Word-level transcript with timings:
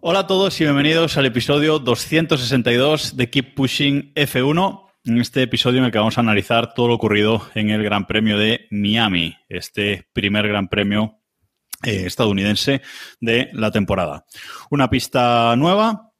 Hola 0.00 0.20
a 0.20 0.26
todos 0.28 0.60
y 0.60 0.64
bienvenidos 0.64 1.16
al 1.16 1.26
episodio 1.26 1.80
262 1.80 3.16
de 3.16 3.30
Keep 3.30 3.54
Pushing 3.56 4.14
F1. 4.14 4.90
En 5.06 5.20
este 5.20 5.42
episodio 5.42 5.78
en 5.78 5.86
el 5.86 5.90
que 5.90 5.98
vamos 5.98 6.18
a 6.18 6.20
analizar 6.20 6.72
todo 6.72 6.86
lo 6.86 6.94
ocurrido 6.94 7.48
en 7.56 7.70
el 7.70 7.82
Gran 7.82 8.06
Premio 8.06 8.38
de 8.38 8.68
Miami, 8.70 9.36
este 9.48 10.08
primer 10.12 10.46
Gran 10.46 10.68
Premio 10.68 11.18
eh, 11.82 12.04
estadounidense 12.06 12.82
de 13.20 13.50
la 13.54 13.72
temporada. 13.72 14.24
Una 14.70 14.88
pista 14.88 15.56
nueva 15.56 16.12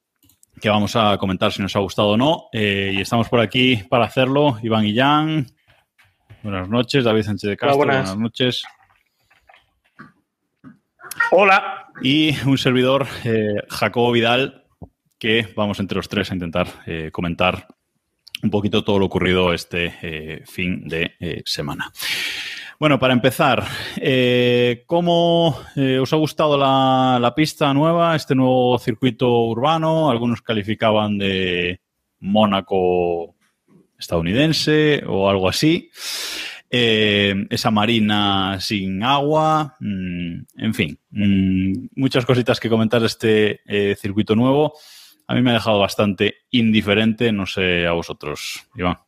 que 0.60 0.70
vamos 0.70 0.96
a 0.96 1.18
comentar 1.18 1.52
si 1.52 1.62
nos 1.62 1.76
ha 1.76 1.78
gustado 1.78 2.08
o 2.08 2.16
no. 2.16 2.48
eh, 2.52 2.94
y 2.96 3.00
estamos 3.00 3.28
por 3.28 3.38
aquí 3.38 3.76
para 3.88 4.06
hacerlo. 4.06 4.58
Iván 4.60 4.82
Guillán. 4.82 5.57
Buenas 6.42 6.68
noches. 6.68 7.04
David 7.04 7.22
Sánchez 7.22 7.50
de 7.50 7.56
Castro. 7.56 7.76
buenas. 7.76 7.96
buenas 7.96 8.18
noches. 8.18 8.64
Hola. 11.30 11.86
Y 12.02 12.34
un 12.46 12.58
servidor, 12.58 13.06
eh, 13.24 13.62
Jacobo 13.68 14.12
Vidal, 14.12 14.64
que 15.18 15.48
vamos 15.56 15.80
entre 15.80 15.96
los 15.96 16.08
tres 16.08 16.30
a 16.30 16.34
intentar 16.34 16.68
eh, 16.86 17.10
comentar 17.12 17.66
un 18.42 18.50
poquito 18.50 18.84
todo 18.84 19.00
lo 19.00 19.06
ocurrido 19.06 19.52
este 19.52 19.94
eh, 20.02 20.42
fin 20.46 20.86
de 20.86 21.42
semana. 21.44 21.90
Bueno, 22.78 23.00
para 23.00 23.12
empezar, 23.12 23.64
eh, 23.96 24.84
¿cómo 24.86 25.58
eh, 25.74 25.98
os 25.98 26.12
ha 26.12 26.16
gustado 26.16 26.56
la, 26.56 27.18
la 27.20 27.34
pista 27.34 27.74
nueva, 27.74 28.14
este 28.14 28.36
nuevo 28.36 28.78
circuito 28.78 29.28
urbano? 29.46 30.08
Algunos 30.10 30.42
calificaban 30.42 31.18
de 31.18 31.80
Mónaco 32.20 33.34
estadounidense 33.98 35.02
o 35.06 35.28
algo 35.28 35.48
así. 35.48 35.90
Eh, 36.70 37.46
esa 37.48 37.70
marina 37.70 38.58
sin 38.60 39.02
agua, 39.02 39.76
mm, 39.80 40.40
en 40.58 40.74
fin, 40.74 40.98
mm, 41.10 41.86
muchas 41.96 42.26
cositas 42.26 42.60
que 42.60 42.68
comentar 42.68 43.00
de 43.00 43.06
este 43.06 43.60
eh, 43.66 43.96
circuito 43.96 44.36
nuevo. 44.36 44.74
A 45.26 45.34
mí 45.34 45.42
me 45.42 45.50
ha 45.50 45.54
dejado 45.54 45.78
bastante 45.78 46.36
indiferente, 46.50 47.32
no 47.32 47.46
sé 47.46 47.86
a 47.86 47.92
vosotros, 47.92 48.66
Iván. 48.74 48.98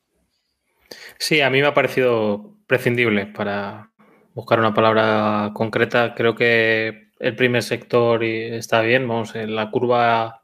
Sí, 1.19 1.41
a 1.41 1.51
mí 1.51 1.61
me 1.61 1.67
ha 1.67 1.75
parecido 1.75 2.57
prescindible 2.67 3.27
para 3.27 3.91
buscar 4.35 4.59
una 4.59 4.75
palabra 4.75 5.51
concreta. 5.55 6.15
Creo 6.15 6.35
que 6.35 7.11
el 7.19 7.37
primer 7.37 7.63
sector 7.63 8.25
está 8.25 8.81
bien. 8.81 9.07
Vamos, 9.07 9.35
en 9.35 9.55
la 9.55 9.71
curva, 9.71 10.43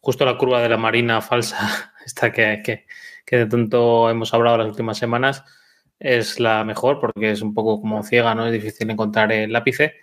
justo 0.00 0.24
la 0.24 0.38
curva 0.38 0.62
de 0.62 0.68
la 0.70 0.76
marina 0.78 1.20
falsa, 1.20 1.92
esta 2.06 2.32
que, 2.32 2.62
que, 2.64 2.86
que 3.24 3.38
de 3.38 3.46
tanto 3.46 4.10
hemos 4.10 4.34
hablado 4.34 4.58
las 4.58 4.68
últimas 4.68 4.98
semanas, 4.98 5.44
es 5.98 6.40
la 6.40 6.64
mejor 6.64 7.00
porque 7.00 7.30
es 7.30 7.42
un 7.42 7.54
poco 7.54 7.80
como 7.80 8.02
ciega, 8.02 8.34
¿no? 8.34 8.46
Es 8.46 8.52
difícil 8.52 8.90
encontrar 8.90 9.32
el 9.32 9.52
lápice. 9.52 9.94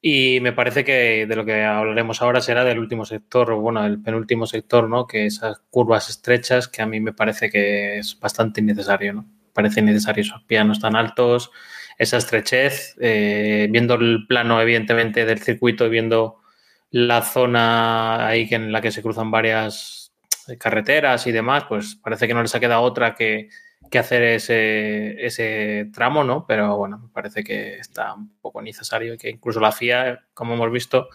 Y 0.00 0.38
me 0.42 0.52
parece 0.52 0.84
que 0.84 1.26
de 1.26 1.36
lo 1.36 1.44
que 1.44 1.64
hablaremos 1.64 2.22
ahora 2.22 2.40
será 2.40 2.64
del 2.64 2.78
último 2.78 3.04
sector, 3.04 3.50
o 3.50 3.60
bueno, 3.60 3.84
el 3.84 4.00
penúltimo 4.00 4.46
sector, 4.46 4.88
¿no? 4.88 5.06
Que 5.06 5.26
esas 5.26 5.60
curvas 5.70 6.08
estrechas 6.08 6.68
que 6.68 6.82
a 6.82 6.86
mí 6.86 7.00
me 7.00 7.12
parece 7.12 7.50
que 7.50 7.98
es 7.98 8.18
bastante 8.20 8.60
innecesario, 8.60 9.12
¿no? 9.14 9.26
Parece 9.52 9.80
innecesario 9.80 10.22
esos 10.22 10.42
pianos 10.44 10.80
tan 10.80 10.94
altos, 10.94 11.50
esa 11.98 12.16
estrechez, 12.18 12.96
eh, 13.00 13.66
viendo 13.70 13.94
el 13.94 14.26
plano, 14.28 14.60
evidentemente, 14.62 15.24
del 15.24 15.40
circuito 15.40 15.88
viendo 15.88 16.42
la 16.90 17.22
zona 17.22 18.26
ahí 18.28 18.48
en 18.52 18.72
la 18.72 18.80
que 18.80 18.92
se 18.92 19.02
cruzan 19.02 19.30
varias 19.30 20.07
carreteras 20.56 21.26
y 21.26 21.32
demás, 21.32 21.64
pues 21.68 21.96
parece 21.96 22.26
que 22.26 22.34
no 22.34 22.42
les 22.42 22.54
ha 22.54 22.60
quedado 22.60 22.82
otra 22.82 23.14
que, 23.14 23.48
que 23.90 23.98
hacer 23.98 24.22
ese, 24.22 25.24
ese 25.24 25.90
tramo, 25.92 26.24
¿no? 26.24 26.46
Pero 26.46 26.76
bueno, 26.76 26.98
me 26.98 27.08
parece 27.08 27.44
que 27.44 27.78
está 27.78 28.14
un 28.14 28.38
poco 28.40 28.62
necesario 28.62 29.14
y 29.14 29.18
que 29.18 29.30
incluso 29.30 29.60
la 29.60 29.72
FIA, 29.72 30.26
como 30.34 30.54
hemos 30.54 30.70
visto, 30.70 31.08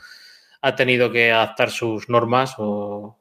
ha 0.62 0.76
tenido 0.76 1.12
que 1.12 1.32
adaptar 1.32 1.72
sus 1.72 2.10
normas 2.10 2.56
o, 2.58 3.18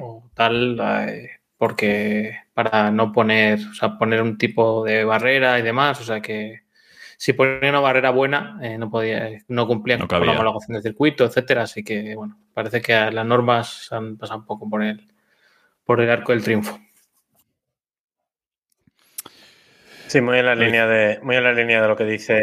o 0.00 0.30
tal, 0.34 0.80
eh, 1.08 1.30
porque 1.56 2.38
para 2.52 2.90
no 2.90 3.12
poner, 3.12 3.60
o 3.60 3.74
sea, 3.74 3.98
poner 3.98 4.22
un 4.22 4.38
tipo 4.38 4.84
de 4.84 5.04
barrera 5.04 5.58
y 5.58 5.62
demás, 5.62 6.00
o 6.00 6.04
sea 6.04 6.20
que 6.20 6.64
si 7.16 7.32
ponía 7.32 7.70
una 7.70 7.80
barrera 7.80 8.10
buena, 8.10 8.58
eh, 8.62 8.76
no 8.76 8.90
podía, 8.90 9.30
no 9.48 9.66
cumplía 9.66 9.96
No 9.96 10.08
con 10.08 10.26
la 10.26 10.32
homologación 10.32 10.74
del 10.74 10.82
circuito, 10.82 11.24
etcétera. 11.24 11.62
Así 11.62 11.82
que, 11.82 12.14
bueno, 12.16 12.38
parece 12.52 12.82
que 12.82 12.92
las 12.92 13.24
normas 13.24 13.88
han 13.92 14.16
pasado 14.16 14.40
un 14.40 14.46
poco 14.46 14.68
por 14.68 14.82
el, 14.82 15.13
por 15.84 16.00
el 16.00 16.10
arco 16.10 16.32
del 16.32 16.42
triunfo. 16.42 16.78
Sí, 20.06 20.20
muy 20.20 20.38
en 20.38 20.46
la 20.46 20.54
línea 20.54 20.86
de, 20.86 21.18
muy 21.22 21.34
en 21.34 21.44
la 21.44 21.52
línea 21.52 21.82
de 21.82 21.88
lo 21.88 21.96
que 21.96 22.04
dice, 22.04 22.34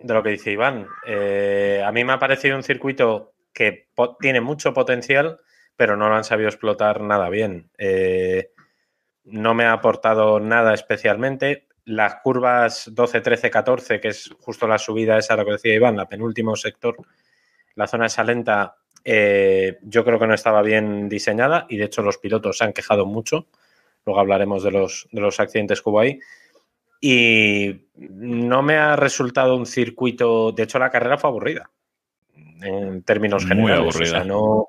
de 0.00 0.14
lo 0.14 0.22
que 0.22 0.30
dice 0.30 0.50
Iván. 0.50 0.88
Eh, 1.06 1.80
a 1.84 1.92
mí 1.92 2.02
me 2.02 2.12
ha 2.12 2.18
parecido 2.18 2.56
un 2.56 2.64
circuito 2.64 3.34
que 3.52 3.88
tiene 4.18 4.40
mucho 4.40 4.74
potencial, 4.74 5.38
pero 5.76 5.96
no 5.96 6.08
lo 6.08 6.16
han 6.16 6.24
sabido 6.24 6.48
explotar 6.48 7.00
nada 7.00 7.28
bien. 7.28 7.70
Eh, 7.78 8.50
no 9.24 9.54
me 9.54 9.64
ha 9.64 9.72
aportado 9.72 10.40
nada 10.40 10.74
especialmente. 10.74 11.68
Las 11.84 12.16
curvas 12.16 12.90
12, 12.92 13.20
13, 13.20 13.50
14, 13.50 14.00
que 14.00 14.08
es 14.08 14.30
justo 14.40 14.66
la 14.66 14.78
subida 14.78 15.18
esa, 15.18 15.36
lo 15.36 15.44
que 15.44 15.52
decía 15.52 15.74
Iván, 15.74 15.96
la 15.96 16.08
penúltimo 16.08 16.56
sector, 16.56 16.96
la 17.74 17.86
zona 17.86 18.06
esa 18.06 18.24
lenta, 18.24 18.76
eh, 19.04 19.78
yo 19.82 20.04
creo 20.04 20.18
que 20.18 20.26
no 20.26 20.34
estaba 20.34 20.62
bien 20.62 21.08
diseñada 21.08 21.66
y 21.68 21.76
de 21.76 21.84
hecho 21.84 22.02
los 22.02 22.18
pilotos 22.18 22.58
se 22.58 22.64
han 22.64 22.72
quejado 22.72 23.04
mucho. 23.06 23.46
Luego 24.06 24.20
hablaremos 24.20 24.62
de 24.62 24.70
los, 24.70 25.08
de 25.12 25.20
los 25.20 25.38
accidentes 25.40 25.82
que 25.82 25.90
hubo 25.90 26.00
ahí. 26.00 26.18
Y 27.00 27.86
no 27.96 28.62
me 28.62 28.76
ha 28.76 28.96
resultado 28.96 29.56
un 29.56 29.66
circuito. 29.66 30.52
De 30.52 30.62
hecho, 30.62 30.78
la 30.78 30.90
carrera 30.90 31.18
fue 31.18 31.28
aburrida. 31.28 31.70
En 32.62 33.02
términos 33.02 33.44
Muy 33.44 33.56
generales. 33.56 33.94
aburrida. 33.94 34.10
O 34.10 34.14
sea, 34.14 34.24
no, 34.24 34.66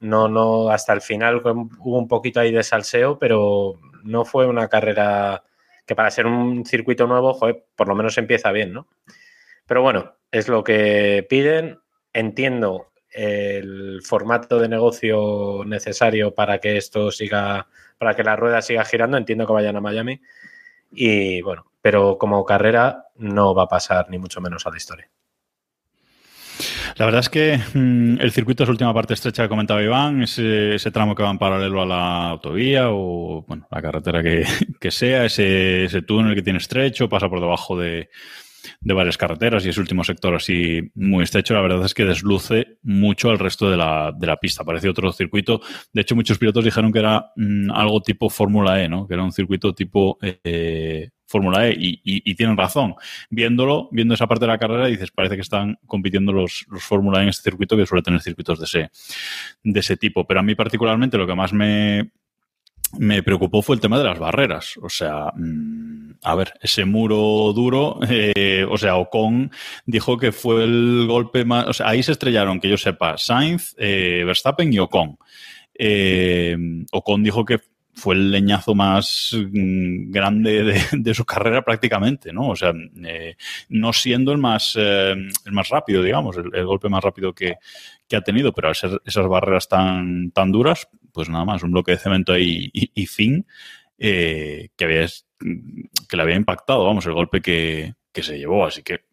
no, 0.00 0.28
no. 0.28 0.68
Hasta 0.68 0.92
el 0.92 1.00
final 1.00 1.36
hubo 1.36 1.98
un 1.98 2.08
poquito 2.08 2.40
ahí 2.40 2.52
de 2.52 2.62
salseo, 2.62 3.18
pero 3.18 3.76
no 4.04 4.24
fue 4.26 4.46
una 4.46 4.68
carrera 4.68 5.42
que 5.86 5.94
para 5.94 6.10
ser 6.10 6.26
un 6.26 6.66
circuito 6.66 7.06
nuevo, 7.06 7.32
joder, 7.32 7.64
por 7.74 7.88
lo 7.88 7.94
menos 7.94 8.18
empieza 8.18 8.52
bien, 8.52 8.74
¿no? 8.74 8.86
Pero 9.66 9.80
bueno, 9.80 10.16
es 10.30 10.48
lo 10.48 10.62
que 10.62 11.26
piden. 11.30 11.80
Entiendo 12.12 12.87
el 13.10 14.00
formato 14.02 14.58
de 14.58 14.68
negocio 14.68 15.62
necesario 15.64 16.34
para 16.34 16.58
que 16.58 16.76
esto 16.76 17.10
siga, 17.10 17.68
para 17.98 18.14
que 18.14 18.24
la 18.24 18.36
rueda 18.36 18.62
siga 18.62 18.84
girando. 18.84 19.16
Entiendo 19.16 19.46
que 19.46 19.52
vayan 19.52 19.76
a 19.76 19.80
Miami. 19.80 20.20
Y 20.90 21.42
bueno, 21.42 21.70
pero 21.82 22.18
como 22.18 22.44
carrera 22.44 23.06
no 23.16 23.54
va 23.54 23.64
a 23.64 23.68
pasar 23.68 24.08
ni 24.10 24.18
mucho 24.18 24.40
menos 24.40 24.66
a 24.66 24.70
la 24.70 24.76
historia. 24.76 25.10
La 26.96 27.04
verdad 27.04 27.20
es 27.20 27.28
que 27.28 27.60
mm, 27.74 28.20
el 28.20 28.32
circuito 28.32 28.64
es 28.64 28.68
la 28.68 28.72
última 28.72 28.94
parte 28.94 29.14
estrecha 29.14 29.44
que 29.44 29.48
comentaba 29.48 29.82
Iván, 29.82 30.22
ese, 30.22 30.90
tramo 30.90 31.14
que 31.14 31.22
va 31.22 31.30
en 31.30 31.38
paralelo 31.38 31.82
a 31.82 31.86
la 31.86 32.28
autovía 32.30 32.90
o 32.90 33.44
bueno, 33.46 33.68
la 33.70 33.80
carretera 33.80 34.22
que, 34.22 34.44
sea, 34.90 35.24
ese 35.24 36.02
túnel 36.02 36.34
que 36.34 36.42
tiene 36.42 36.58
estrecho, 36.58 37.08
pasa 37.08 37.28
por 37.28 37.40
debajo 37.40 37.78
de, 37.78 38.10
de 38.80 38.94
varias 38.94 39.16
carreteras 39.18 39.64
y 39.64 39.68
ese 39.68 39.80
último 39.80 40.04
sector 40.04 40.34
así 40.34 40.80
muy 40.94 41.24
estrecho, 41.24 41.54
la 41.54 41.60
verdad 41.60 41.84
es 41.84 41.94
que 41.94 42.04
desluce 42.04 42.78
mucho 42.82 43.30
al 43.30 43.38
resto 43.38 43.70
de 43.70 43.76
la, 43.76 44.12
de 44.16 44.26
la 44.26 44.36
pista. 44.36 44.64
Parece 44.64 44.88
otro 44.88 45.12
circuito. 45.12 45.60
De 45.92 46.02
hecho, 46.02 46.14
muchos 46.14 46.38
pilotos 46.38 46.64
dijeron 46.64 46.92
que 46.92 46.98
era 46.98 47.32
mm, 47.36 47.70
algo 47.70 48.00
tipo 48.00 48.28
Fórmula 48.30 48.82
E, 48.82 48.88
¿no? 48.88 49.06
Que 49.06 49.14
era 49.14 49.24
un 49.24 49.32
circuito 49.32 49.74
tipo 49.74 50.18
eh, 50.22 51.10
Fórmula 51.26 51.68
E 51.68 51.76
y, 51.78 52.34
tienen 52.34 52.56
razón. 52.56 52.94
Viéndolo, 53.30 53.88
viendo 53.92 54.14
esa 54.14 54.26
parte 54.26 54.46
de 54.46 54.52
la 54.52 54.58
carrera, 54.58 54.86
dices, 54.86 55.10
parece 55.10 55.34
que 55.34 55.42
están 55.42 55.78
compitiendo 55.86 56.32
los, 56.32 56.64
los 56.68 56.82
Fórmula 56.82 57.20
E 57.20 57.24
en 57.24 57.28
este 57.28 57.50
circuito 57.50 57.76
que 57.76 57.86
suele 57.86 58.02
tener 58.02 58.20
circuitos 58.20 58.58
de 58.58 58.64
ese, 58.64 58.90
de 59.62 59.80
ese 59.80 59.96
tipo. 59.96 60.26
Pero 60.26 60.40
a 60.40 60.42
mí 60.42 60.54
particularmente 60.54 61.18
lo 61.18 61.26
que 61.26 61.34
más 61.34 61.52
me, 61.52 62.10
me 62.98 63.22
preocupó 63.22 63.62
fue 63.62 63.76
el 63.76 63.80
tema 63.80 63.98
de 63.98 64.04
las 64.04 64.18
barreras. 64.18 64.78
O 64.82 64.88
sea, 64.88 65.32
mm, 65.36 66.07
a 66.22 66.34
ver, 66.34 66.54
ese 66.60 66.84
muro 66.84 67.52
duro, 67.54 68.00
eh, 68.08 68.66
o 68.68 68.76
sea, 68.76 68.96
Ocon 68.96 69.50
dijo 69.86 70.16
que 70.18 70.32
fue 70.32 70.64
el 70.64 71.06
golpe 71.06 71.44
más. 71.44 71.66
O 71.66 71.72
sea, 71.72 71.88
ahí 71.88 72.02
se 72.02 72.12
estrellaron, 72.12 72.60
que 72.60 72.68
yo 72.68 72.76
sepa, 72.76 73.16
Sainz, 73.16 73.74
eh, 73.78 74.24
Verstappen 74.26 74.72
y 74.72 74.78
Ocon. 74.78 75.16
Eh, 75.74 76.56
Ocon 76.92 77.22
dijo 77.22 77.44
que 77.44 77.60
fue 77.94 78.14
el 78.14 78.30
leñazo 78.30 78.74
más 78.74 79.32
mm, 79.34 80.10
grande 80.10 80.80
de, 80.92 81.14
su 81.14 81.24
carrera 81.24 81.62
prácticamente, 81.62 82.32
¿no? 82.32 82.48
O 82.48 82.56
sea, 82.56 82.72
no 83.68 83.92
siendo 83.92 84.32
el 84.32 84.38
más, 84.38 84.76
el 84.76 85.52
más 85.52 85.68
rápido, 85.68 86.02
digamos, 86.02 86.36
el, 86.36 86.64
golpe 86.64 86.88
más 86.88 87.02
rápido 87.02 87.34
que, 87.34 87.56
ha 88.14 88.20
tenido, 88.22 88.52
pero 88.52 88.68
al 88.68 88.74
ser 88.74 89.02
esas 89.04 89.26
barreras 89.26 89.68
tan, 89.68 90.30
tan 90.30 90.50
duras, 90.52 90.88
pues 91.12 91.28
nada 91.28 91.44
más, 91.44 91.62
un 91.62 91.72
bloque 91.72 91.92
de 91.92 91.98
cemento 91.98 92.32
ahí 92.32 92.70
y, 92.72 93.06
fin, 93.06 93.46
que, 93.98 94.70
había, 94.80 95.06
que 95.38 96.16
le 96.16 96.22
había 96.22 96.36
impactado, 96.36 96.84
vamos, 96.84 97.06
el 97.06 97.14
golpe 97.14 97.40
que, 97.40 97.94
se 98.14 98.36
llevó. 98.36 98.66
Así 98.66 98.82
que 98.82 99.04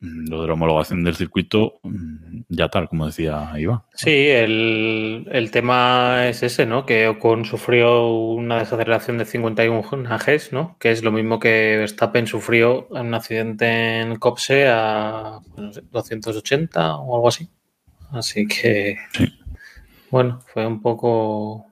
lo 0.00 0.40
de 0.40 0.46
la 0.46 0.54
homologación 0.54 1.04
del 1.04 1.14
circuito, 1.14 1.78
mm, 1.82 2.42
ya 2.48 2.68
tal, 2.68 2.88
como 2.88 3.06
decía 3.06 3.52
Iván. 3.58 3.82
Sí, 3.94 4.28
el, 4.28 5.48
tema 5.52 6.26
es 6.28 6.42
ese, 6.42 6.64
¿no? 6.64 6.86
Que 6.86 7.08
Ocon 7.08 7.44
sufrió 7.44 8.08
una 8.08 8.58
desaceleración 8.58 9.18
de 9.18 9.26
51 9.26 9.96
najes, 9.96 10.52
¿no? 10.52 10.76
Que 10.78 10.90
es 10.90 11.02
lo 11.02 11.12
mismo 11.12 11.38
que 11.38 11.76
Verstappen 11.78 12.26
sufrió 12.26 12.88
en 12.96 13.08
un 13.08 13.14
accidente 13.14 14.00
en 14.00 14.16
Copse 14.16 14.68
a 14.68 15.40
280 15.90 16.96
o 16.96 17.16
algo 17.16 17.28
así. 17.28 17.50
Así 18.12 18.46
que, 18.46 18.98
bueno, 20.10 20.40
fue 20.46 20.66
un 20.66 20.80
poco, 20.80 21.66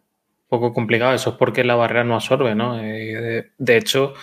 poco 0.55 0.73
complicado. 0.73 1.15
Eso 1.15 1.31
es 1.31 1.37
porque 1.37 1.65
la 1.65 1.75
barrera 1.75 2.05
no 2.05 2.15
absorbe, 2.15 2.55
¿no? 2.55 2.79
Eh, 2.81 3.51
de 3.59 3.77
hecho, 3.77 4.15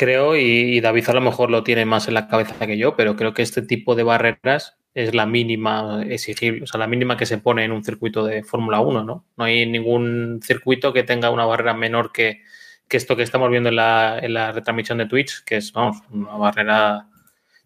creo, 0.00 0.36
y, 0.36 0.80
David 0.80 1.08
a 1.08 1.12
lo 1.14 1.20
mejor 1.20 1.50
lo 1.50 1.62
tiene 1.62 1.84
más 1.84 2.08
en 2.08 2.14
la 2.14 2.26
cabeza 2.26 2.66
que 2.66 2.78
yo, 2.78 2.96
pero 2.96 3.16
creo 3.16 3.34
que 3.34 3.42
este 3.42 3.62
tipo 3.62 3.94
de 3.94 4.02
barreras 4.02 4.78
es 4.94 5.14
la 5.14 5.26
mínima 5.26 6.02
exigible, 6.08 6.64
o 6.64 6.66
sea, 6.66 6.80
la 6.80 6.88
mínima 6.88 7.16
que 7.16 7.26
se 7.26 7.38
pone 7.38 7.64
en 7.64 7.72
un 7.72 7.84
circuito 7.84 8.24
de 8.24 8.42
Fórmula 8.42 8.80
1, 8.80 9.04
¿no? 9.04 9.24
No 9.36 9.44
hay 9.44 9.66
ningún 9.66 10.40
circuito 10.42 10.92
que 10.92 11.04
tenga 11.04 11.30
una 11.30 11.44
barrera 11.44 11.74
menor 11.74 12.12
que, 12.12 12.40
esto 12.88 13.14
que 13.14 13.22
estamos 13.22 13.50
viendo 13.50 13.68
en 13.68 13.76
la, 13.76 14.52
retransmisión 14.52 14.98
de 14.98 15.06
Twitch, 15.06 15.44
que 15.44 15.58
es, 15.58 15.72
vamos, 15.72 15.98
una 16.10 16.36
barrera 16.36 17.06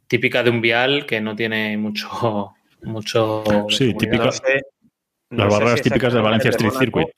típica 0.06 0.42
de 0.42 0.50
un 0.50 0.60
vial 0.60 1.06
que 1.06 1.20
no 1.20 1.34
tiene 1.34 1.78
mucho... 1.78 2.52
mucho 2.82 3.44
sí, 3.70 3.94
típica. 3.94 4.30
las 5.30 5.48
barreras 5.48 5.80
típicas 5.80 6.12
de 6.12 6.20
Valencia 6.20 6.50
Street 6.50 6.72
Circuit 6.78 7.08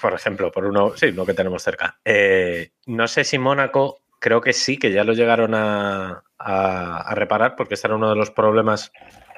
por 0.00 0.14
ejemplo, 0.14 0.50
por 0.50 0.66
uno, 0.66 0.96
sí, 0.96 1.12
lo 1.12 1.26
que 1.26 1.34
tenemos 1.34 1.62
cerca. 1.62 1.98
Eh, 2.04 2.72
no 2.86 3.08
sé 3.08 3.24
si 3.24 3.38
Mónaco, 3.38 4.02
creo 4.18 4.40
que 4.40 4.52
sí, 4.52 4.78
que 4.78 4.92
ya 4.92 5.04
lo 5.04 5.12
llegaron 5.12 5.54
a, 5.54 6.22
reparar, 7.10 7.54
porque 7.56 7.74
este 7.74 7.86
era 7.86 7.96
uno 7.96 8.08
de 8.08 8.16
los 8.16 8.30
problemas, 8.30 8.92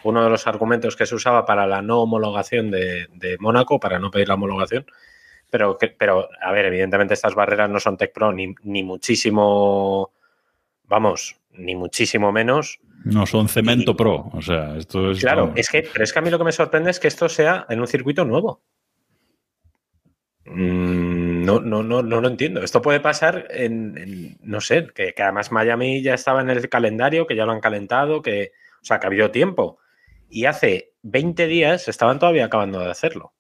uno 0.05 0.23
de 0.23 0.31
los 0.31 0.47
argumentos 0.47 0.95
que 0.95 1.07
se 1.07 1.17
usaba 1.17 1.45
para 1.45 1.67
la 1.67 1.83
no 1.83 2.01
homologación 2.01 2.71
de, 2.71 3.37
Mónaco, 3.41 3.81
para 3.81 3.99
no 3.99 4.11
pedir 4.11 4.29
la 4.29 4.35
homologación. 4.35 4.87
Pero, 5.51 5.77
pero, 5.99 6.29
a 6.41 6.53
ver, 6.53 6.67
evidentemente 6.67 7.15
estas 7.15 7.35
barreras 7.35 7.69
no 7.69 7.81
son 7.81 7.97
Tech 7.97 8.13
Pro 8.13 8.33
ni, 8.33 8.55
ni 8.63 8.83
muchísimo, 8.83 10.13
vamos, 10.85 11.37
ni 11.53 11.75
muchísimo 11.75 12.33
menos. 12.33 12.81
No 13.05 13.27
son 13.27 13.49
cemento 13.49 13.97
pro, 13.97 14.31
o 14.33 14.41
sea, 14.41 14.77
esto 14.77 15.11
es. 15.11 15.19
Claro, 15.21 15.53
es 15.57 15.69
que, 15.69 15.89
pero 15.93 16.05
es 16.05 16.13
que 16.13 16.19
a 16.21 16.23
mí 16.23 16.31
lo 16.31 16.39
que 16.39 16.45
me 16.45 16.53
sorprende 16.53 16.91
es 16.91 17.01
que 17.01 17.09
esto 17.09 17.29
sea 17.29 17.67
en 17.69 17.81
un 17.81 17.89
circuito 17.89 18.25
nuevo. 18.25 18.63
Mm, 20.55 21.45
no, 21.45 21.61
no, 21.61 21.83
no, 21.83 22.03
no 22.03 22.21
lo 22.21 22.29
entiendo. 22.29 22.63
Esto 22.63 22.83
puede 22.83 23.01
pasar 23.01 23.47
en, 23.51 24.37
no 24.43 24.61
sé, 24.61 24.89
que, 24.95 25.15
además 25.19 25.53
Miami 25.53 26.03
ya 26.03 26.15
estaba 26.15 26.41
en 26.41 26.51
el 26.51 26.69
calendario, 26.69 27.27
que 27.27 27.37
ya 27.37 27.47
lo 27.47 27.53
han 27.53 27.61
calentado, 27.61 28.23
que, 28.23 28.53
o 28.81 28.85
sea, 28.85 28.99
que 28.99 29.07
ha 29.07 29.09
habido 29.09 29.31
tiempo. 29.31 29.79
Y 30.29 30.47
hace 30.47 30.93
20 31.03 31.47
días 31.47 31.89
estaban 31.89 32.19
todavía 32.19 32.47
acabando 32.47 32.81
de 32.81 32.91
hacerlo. 32.91 33.35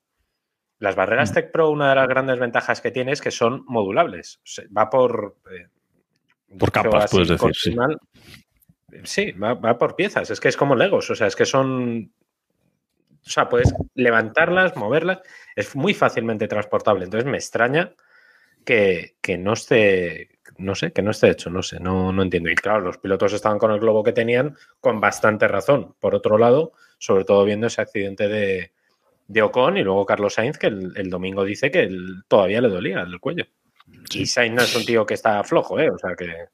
Las 0.78 0.96
barreras 0.96 1.30
mm. 1.30 1.34
Tech 1.34 1.52
Pro, 1.52 1.70
una 1.70 1.90
de 1.90 1.96
las 1.96 2.08
grandes 2.08 2.38
ventajas 2.38 2.80
que 2.80 2.90
tiene 2.90 3.12
es 3.12 3.20
que 3.20 3.30
son 3.30 3.64
modulables. 3.66 4.40
Va 4.76 4.90
por... 4.90 5.36
Eh, 5.50 5.68
por 6.58 6.70
capas, 6.70 7.10
puedes 7.10 7.28
decir, 7.28 7.54
sí. 7.54 7.74
Sí, 9.04 9.32
va, 9.32 9.54
va, 9.54 9.78
por 9.78 9.96
piezas. 9.96 10.30
Es 10.30 10.38
que 10.38 10.48
es 10.48 10.56
como 10.56 10.76
Legos. 10.76 11.08
O 11.10 11.14
sea, 11.14 11.26
es 11.26 11.34
que 11.34 11.46
son 11.46 12.12
o 13.24 13.30
sea, 13.30 13.48
puedes 13.48 13.72
levantarlas, 13.94 14.76
moverlas, 14.76 15.20
es 15.54 15.76
muy 15.76 15.94
fácilmente 15.94 16.48
transportable. 16.48 17.04
Entonces 17.04 17.30
me 17.30 17.38
extraña 17.38 17.94
que, 18.64 19.16
no 19.38 19.52
esté, 19.52 20.38
no 20.58 20.74
sé, 20.74 20.92
que 20.92 21.02
no 21.02 21.10
esté 21.10 21.30
hecho, 21.30 21.50
no 21.50 21.62
sé, 21.62 21.80
no, 21.80 22.12
no 22.12 22.22
entiendo. 22.22 22.50
Y 22.50 22.54
claro, 22.54 22.80
los 22.80 22.98
pilotos 22.98 23.32
estaban 23.32 23.58
con 23.58 23.70
el 23.70 23.80
globo 23.80 24.02
que 24.02 24.12
tenían 24.12 24.56
con 24.80 25.00
bastante 25.00 25.48
razón. 25.48 25.94
Por 26.00 26.14
otro 26.14 26.38
lado, 26.38 26.72
sobre 26.98 27.24
todo 27.24 27.44
viendo 27.44 27.66
ese 27.68 27.80
accidente 27.80 28.28
de, 28.28 28.72
de 29.28 29.42
Ocon 29.42 29.76
y 29.76 29.82
luego 29.82 30.06
Carlos 30.06 30.34
Sainz, 30.34 30.58
que 30.58 30.66
el, 30.66 31.10
domingo 31.10 31.44
dice 31.44 31.70
que 31.70 31.88
todavía 32.28 32.60
le 32.60 32.68
dolía 32.68 33.00
el 33.00 33.20
cuello. 33.20 33.46
Y 34.10 34.26
Sainz 34.26 34.54
no 34.54 34.62
es 34.62 34.76
un 34.76 34.84
tío 34.84 35.06
que 35.06 35.14
está 35.14 35.42
flojo, 35.44 35.78
¿eh? 35.78 35.90
O 35.90 35.98
sea 35.98 36.14
que... 36.16 36.46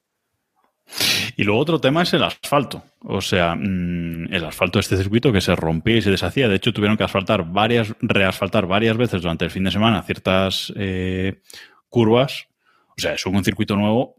Y 1.37 1.45
luego 1.45 1.61
otro 1.61 1.81
tema 1.81 2.03
es 2.03 2.13
el 2.15 2.23
asfalto. 2.23 2.83
O 3.01 3.21
sea, 3.21 3.55
mm, 3.55 4.33
el 4.33 4.45
asfalto 4.45 4.79
de 4.79 4.83
este 4.83 4.97
circuito 4.97 5.33
que 5.33 5.41
se 5.41 5.55
rompía 5.55 5.97
y 5.97 6.03
se 6.03 6.11
deshacía. 6.11 6.49
De 6.49 6.57
hecho, 6.57 6.73
tuvieron 6.73 6.97
que 6.97 7.05
asfaltar 7.05 7.45
varias, 7.45 7.95
reasfaltar 8.01 8.67
varias 8.67 8.97
veces 8.97 9.23
durante 9.23 9.45
el 9.45 9.51
fin 9.51 9.65
de 9.65 9.71
semana 9.71 10.03
ciertas 10.03 10.73
eh, 10.77 11.41
curvas. 11.89 12.49
O 12.97 13.01
sea, 13.01 13.15
es 13.15 13.25
un 13.27 13.45
circuito 13.45 13.77
nuevo. 13.77 14.17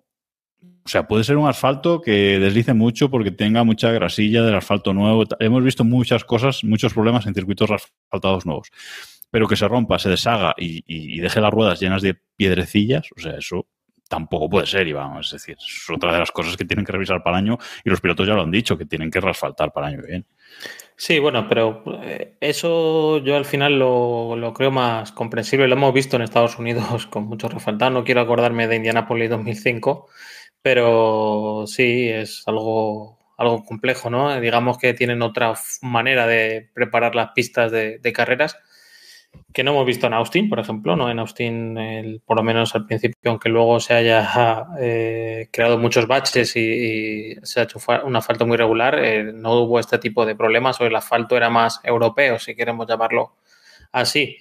O 0.61 0.89
sea, 0.91 1.07
puede 1.07 1.23
ser 1.23 1.37
un 1.37 1.47
asfalto 1.47 2.01
que 2.01 2.39
deslice 2.39 2.73
mucho 2.73 3.11
porque 3.11 3.31
tenga 3.31 3.63
mucha 3.63 3.91
grasilla 3.91 4.43
del 4.43 4.55
asfalto 4.55 4.93
nuevo. 4.93 5.23
Hemos 5.39 5.63
visto 5.63 5.83
muchas 5.83 6.23
cosas, 6.23 6.63
muchos 6.63 6.93
problemas 6.93 7.27
en 7.27 7.33
circuitos 7.33 7.69
asfaltados 7.69 8.45
nuevos. 8.45 8.71
Pero 9.29 9.47
que 9.47 9.55
se 9.55 9.67
rompa, 9.67 9.99
se 9.99 10.09
deshaga 10.09 10.55
y, 10.57 10.83
y 10.87 11.19
deje 11.19 11.41
las 11.41 11.51
ruedas 11.51 11.79
llenas 11.79 12.01
de 12.01 12.17
piedrecillas, 12.35 13.09
o 13.15 13.19
sea, 13.19 13.33
eso 13.37 13.67
tampoco 14.09 14.49
puede 14.49 14.67
ser, 14.67 14.85
Iván. 14.87 15.19
Es 15.19 15.31
decir, 15.31 15.55
es 15.57 15.89
otra 15.89 16.11
de 16.11 16.19
las 16.19 16.31
cosas 16.31 16.57
que 16.57 16.65
tienen 16.65 16.85
que 16.85 16.91
revisar 16.91 17.23
para 17.23 17.37
el 17.37 17.45
año 17.45 17.57
y 17.85 17.89
los 17.89 18.01
pilotos 18.01 18.27
ya 18.27 18.33
lo 18.33 18.41
han 18.41 18.51
dicho, 18.51 18.77
que 18.77 18.85
tienen 18.85 19.09
que 19.09 19.21
rasfaltar 19.21 19.71
para 19.71 19.87
el 19.87 19.93
año 19.93 20.03
que 20.03 20.09
viene. 20.09 20.25
Sí, 20.97 21.19
bueno, 21.19 21.47
pero 21.47 21.83
eh, 22.03 22.35
eso 22.41 23.19
yo 23.19 23.37
al 23.37 23.45
final 23.45 23.79
lo, 23.79 24.53
creo 24.53 24.71
más 24.71 25.13
comprensible. 25.13 25.67
Lo 25.69 25.75
hemos 25.75 25.93
visto 25.93 26.17
en 26.17 26.23
Estados 26.23 26.59
Unidos 26.59 27.07
con 27.11 27.23
mucho 27.25 27.47
resfaltar. 27.47 27.91
No 27.91 28.03
quiero 28.03 28.19
acordarme 28.19 28.67
de 28.67 28.75
Indianapolis 28.75 29.29
2005, 29.29 30.09
pero 30.61 31.63
sí, 31.67 32.09
es 32.09 32.43
algo, 32.47 33.17
algo 33.37 33.63
complejo, 33.63 34.09
¿no? 34.09 34.37
Digamos 34.41 34.77
que 34.77 34.93
tienen 34.93 35.21
otra 35.21 35.53
manera 35.81 36.27
de 36.27 36.69
preparar 36.73 37.15
las 37.15 37.31
pistas 37.31 37.71
de 37.71 38.13
carreras 38.13 38.57
que 39.53 39.63
no 39.63 39.71
hemos 39.71 39.85
visto 39.85 40.07
en 40.07 40.13
Austin, 40.13 40.47
por 40.49 40.59
ejemplo, 40.59 40.95
¿no? 40.95 41.09
En 41.09 41.19
Austin, 41.19 42.21
por 42.25 42.37
lo 42.37 42.43
menos 42.43 42.75
al 42.75 42.85
principio, 42.85 43.31
aunque 43.31 43.49
luego 43.49 43.79
se 43.79 43.93
haya 43.93 44.67
eh, 44.79 45.49
creado 45.51 45.77
muchos 45.77 46.07
baches 46.07 46.55
y, 46.55 47.35
se 47.41 47.59
ha 47.59 47.63
hecho 47.63 47.79
una 48.03 48.21
falta 48.21 48.45
muy 48.45 48.57
regular, 48.57 48.99
eh, 49.03 49.31
no 49.33 49.61
hubo 49.61 49.79
este 49.79 49.97
tipo 49.97 50.25
de 50.25 50.35
problemas 50.35 50.79
o 50.79 50.85
el 50.85 50.95
asfalto 50.95 51.35
era 51.35 51.49
más 51.49 51.79
europeo, 51.83 52.37
si 52.37 52.55
queremos 52.55 52.87
llamarlo 52.87 53.35
así. 53.91 54.37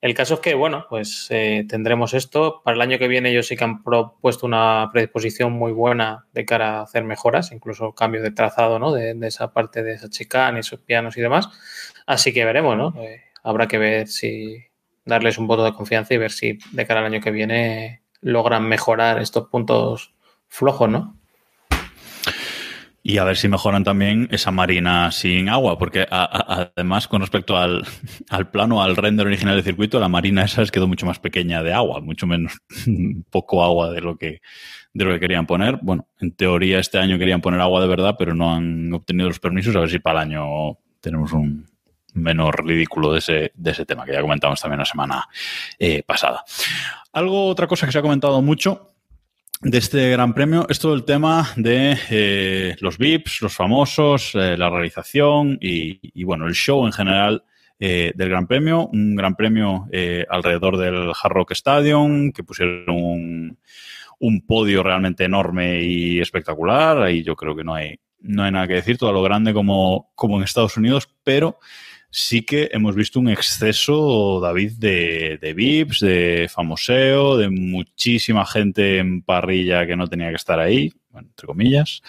El 0.00 0.14
caso 0.14 0.34
es 0.34 0.40
que, 0.40 0.54
bueno, 0.54 0.86
pues 0.88 1.28
eh, 1.30 1.64
tendremos 1.68 2.12
esto. 2.12 2.60
Para 2.64 2.74
el 2.74 2.80
año 2.80 2.98
que 2.98 3.06
viene 3.06 3.30
ellos 3.30 3.46
sí 3.46 3.56
que 3.56 3.62
han 3.62 3.84
propuesto 3.84 4.46
una 4.46 4.90
predisposición 4.92 5.52
muy 5.52 5.70
buena 5.70 6.26
de 6.32 6.44
cara 6.44 6.78
a 6.78 6.82
hacer 6.82 7.04
mejoras, 7.04 7.52
incluso 7.52 7.92
cambio 7.92 8.20
de 8.20 8.32
trazado, 8.32 8.80
¿no? 8.80 8.92
De, 8.92 9.16
esa 9.22 9.52
parte 9.52 9.84
de 9.84 9.94
esa 9.94 10.08
chicane, 10.10 10.58
esos 10.58 10.80
pianos 10.80 11.16
y 11.16 11.20
demás. 11.20 11.48
Así 12.04 12.32
que 12.32 12.44
veremos, 12.44 12.76
¿no? 12.76 12.94
Habrá 13.42 13.66
que 13.66 13.78
ver 13.78 14.08
si 14.08 14.64
darles 15.04 15.38
un 15.38 15.46
voto 15.46 15.64
de 15.64 15.72
confianza 15.72 16.14
y 16.14 16.18
ver 16.18 16.30
si 16.30 16.58
de 16.72 16.86
cara 16.86 17.00
al 17.00 17.06
año 17.06 17.20
que 17.20 17.30
viene 17.30 18.02
logran 18.20 18.68
mejorar 18.68 19.20
estos 19.20 19.48
puntos 19.48 20.14
flojos, 20.48 20.88
¿no? 20.88 21.18
Y 23.04 23.18
a 23.18 23.24
ver 23.24 23.36
si 23.36 23.48
mejoran 23.48 23.82
también 23.82 24.28
esa 24.30 24.52
marina 24.52 25.10
sin 25.10 25.48
agua, 25.48 25.76
porque 25.76 26.06
además 26.08 27.08
con 27.08 27.20
respecto 27.20 27.56
al, 27.58 27.84
plano, 28.52 28.80
al 28.80 28.96
render 28.96 29.26
original 29.26 29.56
del 29.56 29.64
circuito, 29.64 29.98
la 29.98 30.08
marina 30.08 30.44
esa 30.44 30.60
les 30.60 30.70
quedó 30.70 30.86
mucho 30.86 31.04
más 31.04 31.18
pequeña 31.18 31.64
de 31.64 31.72
agua, 31.72 32.00
mucho 32.00 32.28
menos, 32.28 32.58
poco 33.30 33.64
agua 33.64 33.90
de 33.90 34.00
lo 34.00 34.16
que 34.16 34.40
de 34.94 35.04
lo 35.06 35.14
que 35.14 35.20
querían 35.20 35.46
poner. 35.46 35.78
Bueno, 35.82 36.06
en 36.20 36.32
teoría 36.32 36.78
este 36.78 36.98
año 36.98 37.18
querían 37.18 37.40
poner 37.40 37.60
agua 37.60 37.80
de 37.80 37.88
verdad, 37.88 38.14
pero 38.18 38.34
no 38.34 38.54
han 38.54 38.92
obtenido 38.92 39.28
los 39.28 39.40
permisos. 39.40 39.74
A 39.74 39.80
ver 39.80 39.90
si 39.90 39.98
para 39.98 40.22
el 40.22 40.30
año 40.30 40.78
tenemos 41.00 41.32
un, 41.32 41.66
menos 42.14 42.54
ridículo 42.54 43.12
de 43.12 43.18
ese, 43.18 43.52
de 43.54 43.70
ese 43.70 43.86
tema 43.86 44.04
que 44.04 44.12
ya 44.12 44.20
comentamos 44.20 44.60
también 44.60 44.80
la 44.80 44.84
semana 44.84 45.28
eh, 45.78 46.02
pasada. 46.02 46.44
Algo, 47.12 47.48
otra 47.48 47.66
cosa 47.66 47.86
que 47.86 47.92
se 47.92 47.98
ha 47.98 48.02
comentado 48.02 48.40
mucho 48.42 48.94
de 49.60 49.78
este 49.78 50.10
gran 50.10 50.34
premio 50.34 50.66
es 50.68 50.80
todo 50.80 50.94
el 50.94 51.04
tema 51.04 51.52
de 51.56 51.96
eh, 52.10 52.76
los 52.80 52.98
VIPs, 52.98 53.42
los 53.42 53.54
famosos, 53.54 54.32
eh, 54.34 54.56
la 54.56 54.68
realización 54.70 55.58
y, 55.60 56.24
bueno, 56.24 56.46
el 56.46 56.54
show 56.54 56.84
en 56.86 56.92
general 56.92 57.44
del 57.78 58.28
Gran 58.28 58.46
Premio. 58.46 58.86
Un 58.92 59.16
Gran 59.16 59.34
Premio 59.34 59.88
alrededor 60.30 60.76
del 60.76 61.10
Hard 61.20 61.32
Rock 61.32 61.50
Stadium 61.50 62.30
que 62.30 62.44
pusieron 62.44 62.88
un, 62.88 63.58
un, 64.20 64.46
podio 64.46 64.84
realmente 64.84 65.24
enorme 65.24 65.82
y 65.82 66.20
espectacular. 66.20 67.02
Ahí 67.02 67.24
yo 67.24 67.34
creo 67.34 67.56
que 67.56 67.64
no 67.64 67.74
hay, 67.74 67.98
no 68.20 68.44
hay 68.44 68.52
nada 68.52 68.68
que 68.68 68.74
decir, 68.74 68.98
todo 68.98 69.12
lo 69.12 69.20
grande 69.20 69.52
como, 69.52 70.12
como 70.14 70.36
en 70.36 70.44
Estados 70.44 70.76
Unidos, 70.76 71.08
pero 71.24 71.58
sí 72.14 72.42
que 72.42 72.68
hemos 72.72 72.94
visto 72.94 73.18
un 73.18 73.30
exceso, 73.30 74.38
David, 74.38 74.72
de, 74.76 75.54
VIPs, 75.56 76.00
de 76.00 76.46
famoseo, 76.52 77.38
de 77.38 77.48
muchísima 77.48 78.44
gente 78.44 78.98
en 78.98 79.22
parrilla 79.22 79.86
que 79.86 79.96
no 79.96 80.06
tenía 80.06 80.28
que 80.28 80.36
estar 80.36 80.60
ahí, 80.60 80.92
entre 81.14 81.46
comillas. 81.46 82.02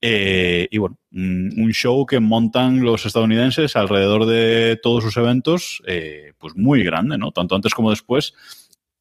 Eh, 0.00 0.66
y 0.68 0.78
bueno, 0.78 0.98
un 1.12 1.70
show 1.72 2.04
que 2.04 2.18
montan 2.18 2.82
los 2.82 3.06
estadounidenses 3.06 3.76
alrededor 3.76 4.26
de 4.26 4.80
todos 4.82 5.04
sus 5.04 5.16
eventos, 5.16 5.80
eh, 5.86 6.32
pues 6.38 6.56
muy 6.56 6.82
grande, 6.82 7.16
¿no? 7.16 7.30
Tanto 7.30 7.54
antes 7.54 7.72
como 7.72 7.90
después. 7.90 8.34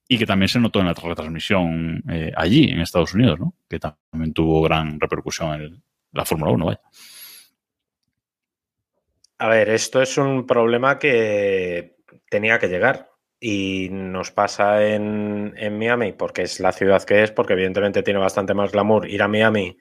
Y 0.07 0.19
que 0.19 0.27
también 0.27 0.49
se 0.49 0.59
notó 0.59 0.79
en 0.79 0.85
la 0.85 0.93
retransmisión 0.93 2.03
eh, 2.07 2.31
allí, 2.37 2.65
en 2.65 2.81
Estados 2.81 3.15
Unidos, 3.15 3.39
¿no? 3.39 3.55
Que 3.67 3.79
también 3.79 4.31
tuvo 4.31 4.61
gran 4.61 4.99
repercusión 4.99 5.59
en 5.59 5.83
la 6.11 6.23
Fórmula 6.23 6.51
1, 6.51 6.65
vaya. 6.65 6.81
A 9.37 9.49
ver, 9.49 9.69
esto 9.69 10.01
es 10.01 10.17
un 10.17 10.47
problema 10.47 10.97
que 10.97 11.97
tenía 12.29 12.57
que 12.57 12.69
llegar 12.69 13.09
y 13.39 13.89
nos 13.91 14.31
pasa 14.31 14.85
en, 14.85 15.53
Miami 15.77 16.13
porque 16.13 16.43
es 16.43 16.59
la 16.59 16.71
ciudad 16.71 17.03
que 17.03 17.23
es, 17.23 17.31
porque 17.31 17.53
evidentemente 17.53 18.01
tiene 18.01 18.19
bastante 18.19 18.53
más 18.53 18.71
glamour 18.71 19.09
ir 19.09 19.21
a 19.21 19.27
Miami. 19.27 19.77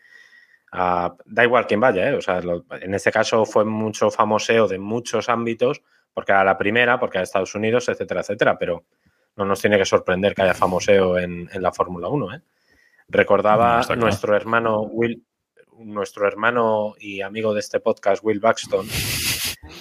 da 0.73 1.45
igual 1.45 1.67
quién 1.67 1.81
vaya, 1.81 2.11
¿eh? 2.11 2.15
o 2.15 2.21
sea, 2.21 2.41
en 2.81 2.95
este 2.95 3.13
caso 3.13 3.47
fue 3.47 3.65
mucho 3.65 4.11
famoseo 4.11 4.67
de 4.67 4.79
muchos 4.79 5.29
ámbitos, 5.29 5.83
porque 6.13 6.33
a 6.33 6.45
la 6.45 6.59
primera, 6.59 6.99
porque 6.99 7.19
a 7.19 7.23
Estados 7.23 7.55
Unidos, 7.55 7.89
etcétera, 7.89 8.23
etcétera, 8.23 8.59
pero 8.59 8.85
no 9.37 9.45
nos 9.45 9.61
tiene 9.61 9.79
que 9.79 9.85
sorprender 9.85 10.35
que 10.35 10.43
haya 10.43 10.55
famoseo 10.55 11.17
en, 11.19 11.49
en 11.53 11.63
la 11.63 11.73
Fórmula 11.73 12.09
1. 12.09 12.35
¿eh? 12.35 12.41
Recordaba 13.09 13.83
nuestro 13.97 14.35
hermano 14.35 14.83
Will, 14.83 15.25
nuestro 15.79 16.27
hermano 16.27 16.95
y 16.99 17.21
amigo 17.21 17.55
de 17.55 17.61
este 17.61 17.81
podcast, 17.81 18.23
Will 18.25 18.41
Buxton, 18.41 18.87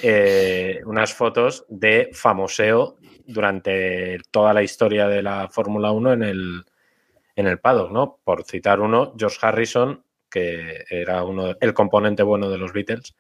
eh, 0.06 0.82
unas 0.86 1.14
fotos 1.14 1.66
de 1.70 2.10
famoseo 2.12 2.98
durante 3.26 4.20
toda 4.32 4.54
la 4.54 4.62
historia 4.62 5.08
de 5.08 5.24
la 5.24 5.48
Fórmula 5.48 5.92
1 5.92 6.12
en 6.12 6.24
el, 6.24 6.66
en 7.38 7.48
el 7.48 7.60
paddock, 7.60 7.90
¿no? 7.90 8.20
Por 8.22 8.44
citar 8.44 8.82
uno, 8.82 9.14
George 9.18 9.38
Harrison, 9.42 10.04
que 10.30 10.84
era 10.90 11.24
uno 11.24 11.56
el 11.58 11.74
componente 11.74 12.22
bueno 12.22 12.50
de 12.50 12.58
los 12.58 12.74
Beatles, 12.74 13.16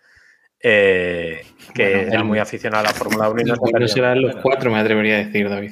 eh, 0.59 1.45
que 1.73 2.01
era 2.01 2.21
muy 2.25 2.39
aficionado 2.39 2.85
a 2.85 2.89
la 2.89 2.93
Fórmula 2.93 3.29
1. 3.29 3.41
Y 3.41 3.71
no 3.79 3.87
serán 3.87 4.21
los 4.21 4.35
cuatro, 4.35 4.69
me 4.69 4.79
atrevería 4.79 5.15
a 5.15 5.23
decir, 5.23 5.49
David. 5.49 5.71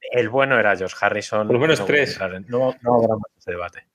El 0.00 0.28
bueno 0.30 0.58
era 0.58 0.76
George 0.76 0.96
Harrison. 1.00 1.46
Por 1.46 1.54
lo 1.54 1.60
menos 1.60 1.86
tres. 1.86 2.18
No, 2.48 2.74
no 2.82 2.94
habrá 2.96 3.14
más 3.14 3.30
ese 3.38 3.52
debate. 3.52 3.86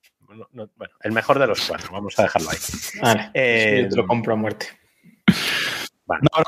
bueno, 0.54 0.94
el 1.02 1.12
mejor 1.12 1.38
de 1.38 1.48
los 1.48 1.68
cuatro, 1.68 1.90
vamos 1.92 2.18
a 2.18 2.24
dejarlo 2.24 2.50
ahí. 2.50 2.58
Vale, 3.02 3.32
eh, 3.34 3.90
lo 3.94 4.08
compro 4.08 4.32
a 4.32 4.38
muerte. 4.38 4.68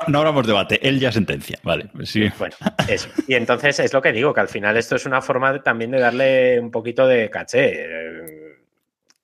No, 0.07 0.19
hablamos 0.19 0.47
debate, 0.47 0.87
él 0.87 0.99
ya 0.99 1.11
sentencia, 1.11 1.59
vale. 1.63 1.89
Sí. 2.03 2.29
Bueno, 2.37 2.55
eso. 2.87 3.09
Y 3.27 3.35
entonces 3.35 3.79
es 3.79 3.93
lo 3.93 4.01
que 4.01 4.13
digo, 4.13 4.33
que 4.33 4.39
al 4.39 4.47
final 4.47 4.77
esto 4.77 4.95
es 4.95 5.05
una 5.05 5.21
forma 5.21 5.61
también 5.61 5.91
de 5.91 5.99
darle 5.99 6.59
un 6.59 6.71
poquito 6.71 7.07
de 7.07 7.29
caché. 7.29 7.85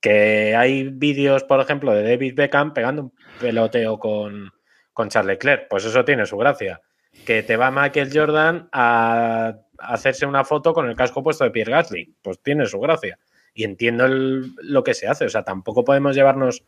Que 0.02 0.56
hay 0.56 0.90
vídeos, 0.90 1.44
por 1.44 1.60
ejemplo, 1.62 1.94
de 1.94 2.04
David 2.04 2.36
Beckham 2.36 2.74
pegando 2.74 3.04
un 3.04 3.14
peloteo 3.40 3.98
con, 3.98 4.52
con 4.94 5.10
Charles 5.10 5.36
Leclerc, 5.36 5.68
pues 5.70 5.86
eso 5.86 6.04
tiene 6.04 6.26
su 6.26 6.38
gracia. 6.38 6.82
Que 7.26 7.42
te 7.42 7.56
va 7.56 7.72
Michael 7.72 8.12
Jordan 8.14 8.70
a 8.72 9.56
hacerse 9.80 10.26
una 10.26 10.44
foto 10.44 10.74
con 10.74 10.90
el 10.90 10.96
casco 10.96 11.24
puesto 11.24 11.44
de 11.44 11.52
Pierre 11.52 11.72
Gasly, 11.72 12.14
pues 12.22 12.42
tiene 12.42 12.66
su 12.66 12.80
gracia. 12.80 13.18
Y 13.54 13.64
entiendo 13.64 14.06
lo 14.10 14.84
que 14.84 14.94
se 14.94 15.08
hace, 15.08 15.26
o 15.26 15.30
sea, 15.30 15.44
tampoco 15.44 15.86
podemos 15.86 16.14
llevarnos 16.14 16.64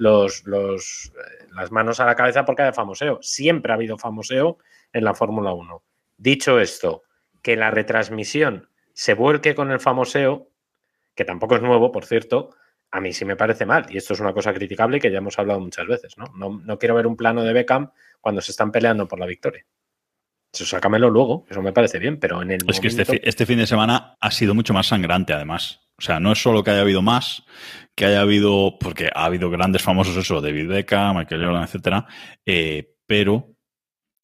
los, 0.00 0.46
los, 0.46 1.12
eh, 1.14 1.46
las 1.52 1.70
manos 1.70 2.00
a 2.00 2.06
la 2.06 2.16
cabeza 2.16 2.46
porque 2.46 2.62
hay 2.62 2.72
famoseo. 2.72 3.18
Siempre 3.20 3.70
ha 3.70 3.74
habido 3.74 3.98
famoseo 3.98 4.56
en 4.94 5.04
la 5.04 5.14
Fórmula 5.14 5.52
1. 5.52 5.82
Dicho 6.16 6.58
esto, 6.58 7.02
que 7.42 7.54
la 7.54 7.70
retransmisión 7.70 8.70
se 8.94 9.12
vuelque 9.12 9.54
con 9.54 9.70
el 9.70 9.78
famoseo, 9.78 10.48
que 11.14 11.26
tampoco 11.26 11.56
es 11.56 11.62
nuevo, 11.62 11.92
por 11.92 12.06
cierto, 12.06 12.56
a 12.90 13.00
mí 13.00 13.12
sí 13.12 13.26
me 13.26 13.36
parece 13.36 13.66
mal. 13.66 13.86
Y 13.90 13.98
esto 13.98 14.14
es 14.14 14.20
una 14.20 14.32
cosa 14.32 14.54
criticable 14.54 14.96
y 14.96 15.00
que 15.00 15.10
ya 15.10 15.18
hemos 15.18 15.38
hablado 15.38 15.60
muchas 15.60 15.86
veces. 15.86 16.16
¿no? 16.16 16.24
No, 16.34 16.78
quiero 16.78 16.94
ver 16.94 17.06
un 17.06 17.16
plano 17.16 17.44
de 17.44 17.52
Beckham 17.52 17.90
cuando 18.22 18.40
se 18.40 18.52
están 18.52 18.72
peleando 18.72 19.06
por 19.06 19.20
la 19.20 19.26
victoria. 19.26 19.66
Eso 20.50 20.64
sácamelo 20.64 21.10
luego, 21.10 21.44
eso 21.48 21.60
me 21.60 21.72
parece 21.72 21.98
bien, 21.98 22.18
pero 22.18 22.40
en 22.40 22.52
el. 22.52 22.60
Es 22.66 22.80
que 22.80 22.88
este, 22.88 23.28
este 23.28 23.46
fin 23.46 23.58
de 23.58 23.66
semana 23.66 24.16
ha 24.18 24.30
sido 24.30 24.54
mucho 24.54 24.72
más 24.72 24.86
sangrante, 24.88 25.32
además. 25.32 25.80
O 26.00 26.02
sea, 26.02 26.18
no 26.18 26.32
es 26.32 26.42
solo 26.42 26.64
que 26.64 26.70
haya 26.70 26.80
habido 26.80 27.02
más, 27.02 27.44
que 27.94 28.06
haya 28.06 28.22
habido, 28.22 28.78
porque 28.80 29.10
ha 29.14 29.26
habido 29.26 29.50
grandes 29.50 29.82
famosos, 29.82 30.16
eso, 30.16 30.40
David 30.40 30.66
Beckham, 30.66 31.18
Michael 31.18 31.44
Jordan, 31.44 31.62
etcétera, 31.62 32.06
eh, 32.46 32.94
pero 33.06 33.54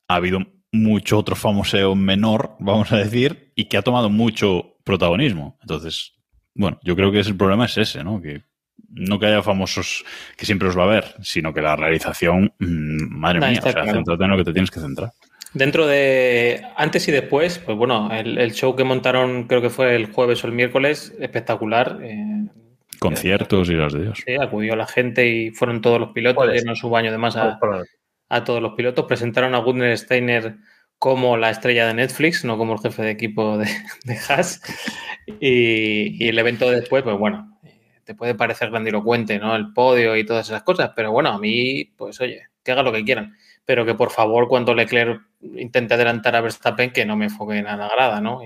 ha 0.09 0.14
habido 0.14 0.40
mucho 0.73 1.18
otro 1.18 1.37
famoseo 1.37 1.95
menor, 1.95 2.56
vamos 2.61 2.92
a 2.92 2.97
decir, 2.97 3.52
y 3.54 3.66
que 3.66 3.76
ha 3.76 3.83
tomado 3.83 4.09
mucho 4.09 4.78
protagonismo. 4.85 5.59
Entonces, 5.61 6.14
bueno, 6.54 6.80
yo 6.83 6.97
creo 6.97 7.12
que 7.12 7.21
el 7.21 7.37
problema 7.37 7.66
es 7.66 7.76
ese, 7.76 8.02
¿no? 8.02 8.23
Que 8.23 8.42
no 8.88 9.18
que 9.18 9.26
haya 9.26 9.42
famosos 9.42 10.02
que 10.35 10.47
siempre 10.47 10.68
os 10.68 10.78
va 10.78 10.85
a 10.85 10.87
ver, 10.87 11.14
sino 11.21 11.52
que 11.52 11.61
la 11.61 11.76
realización, 11.76 12.54
mm, 12.59 13.18
madre 13.18 13.40
mía, 13.40 13.61
o 13.62 13.71
sea, 13.71 13.85
céntrate 13.85 14.25
en 14.25 14.30
lo 14.30 14.38
que 14.38 14.45
te 14.45 14.52
tienes 14.54 14.71
que 14.71 14.80
centrar. 14.80 15.11
Dentro 15.55 15.87
de 15.87 16.62
antes 16.76 17.09
y 17.09 17.12
después, 17.12 17.59
pues 17.59 17.76
bueno, 17.79 18.11
el, 18.12 18.53
show 18.53 18.76
que 18.76 18.85
montaron 18.85 19.45
creo 19.45 19.62
que 19.62 19.71
fue 19.71 19.95
el 19.95 20.12
jueves 20.12 20.45
o 20.45 20.49
el 20.49 20.53
miércoles, 20.53 21.15
espectacular. 21.19 21.99
Eh, 22.03 22.47
Conciertos 22.99 23.69
y 23.71 23.75
las 23.75 23.93
de 23.93 24.03
Dios. 24.03 24.23
Sí, 24.25 24.35
acudió 24.35 24.76
la 24.76 24.87
gente 24.87 25.26
y 25.26 25.50
fueron 25.50 25.81
todos 25.81 26.00
los 26.00 26.12
pilotos, 26.12 26.53
dieron 26.53 26.76
su 26.76 26.91
baño 26.91 27.09
además 27.11 27.37
a, 27.37 27.59
a 28.29 28.45
todos 28.45 28.61
los 28.61 28.75
pilotos. 28.75 29.07
Presentaron 29.07 29.55
a 29.55 29.59
Gunnar 29.59 29.97
Steiner 29.97 30.57
como 30.99 31.37
la 31.37 31.50
estrella 31.50 31.87
de 31.87 31.95
Netflix, 31.95 32.45
no 32.45 32.59
como 32.59 32.75
el 32.75 32.81
jefe 32.81 33.03
de 33.03 33.11
equipo 33.11 33.59
de, 33.59 33.67
de 34.05 34.19
Haas. 34.29 34.62
Y, 35.41 36.25
y, 36.25 36.29
el 36.29 36.38
evento 36.38 36.71
después, 36.71 37.03
pues 37.03 37.17
bueno, 37.19 37.59
te 38.05 38.15
puede 38.15 38.35
parecer 38.35 38.71
grandilocuente, 38.71 39.38
¿no? 39.38 39.57
El 39.57 39.73
podio 39.73 40.17
y 40.17 40.25
todas 40.25 40.49
esas 40.49 40.62
cosas, 40.62 40.93
pero 40.95 41.12
bueno, 41.12 41.31
a 41.31 41.38
mí, 41.38 41.93
pues 41.97 42.21
oye, 42.21 42.43
que 42.62 42.73
haga 42.73 42.83
lo 42.83 42.93
que 42.93 43.05
quieran 43.05 43.37
pero 43.66 43.85
que 43.85 43.94
por 43.94 44.11
favor 44.11 44.49
cuando 44.49 44.73
Leclerc 44.73 45.20
intente 45.42 45.94
adelantar 45.94 46.37
a 46.37 46.40
Verstappen 46.40 46.92
que 46.92 47.04
no 47.04 47.16
me 47.16 47.26
enfoquen 47.26 47.66
a 47.66 47.76
la 47.76 47.88
grada, 47.88 48.20
¿no? 48.20 48.40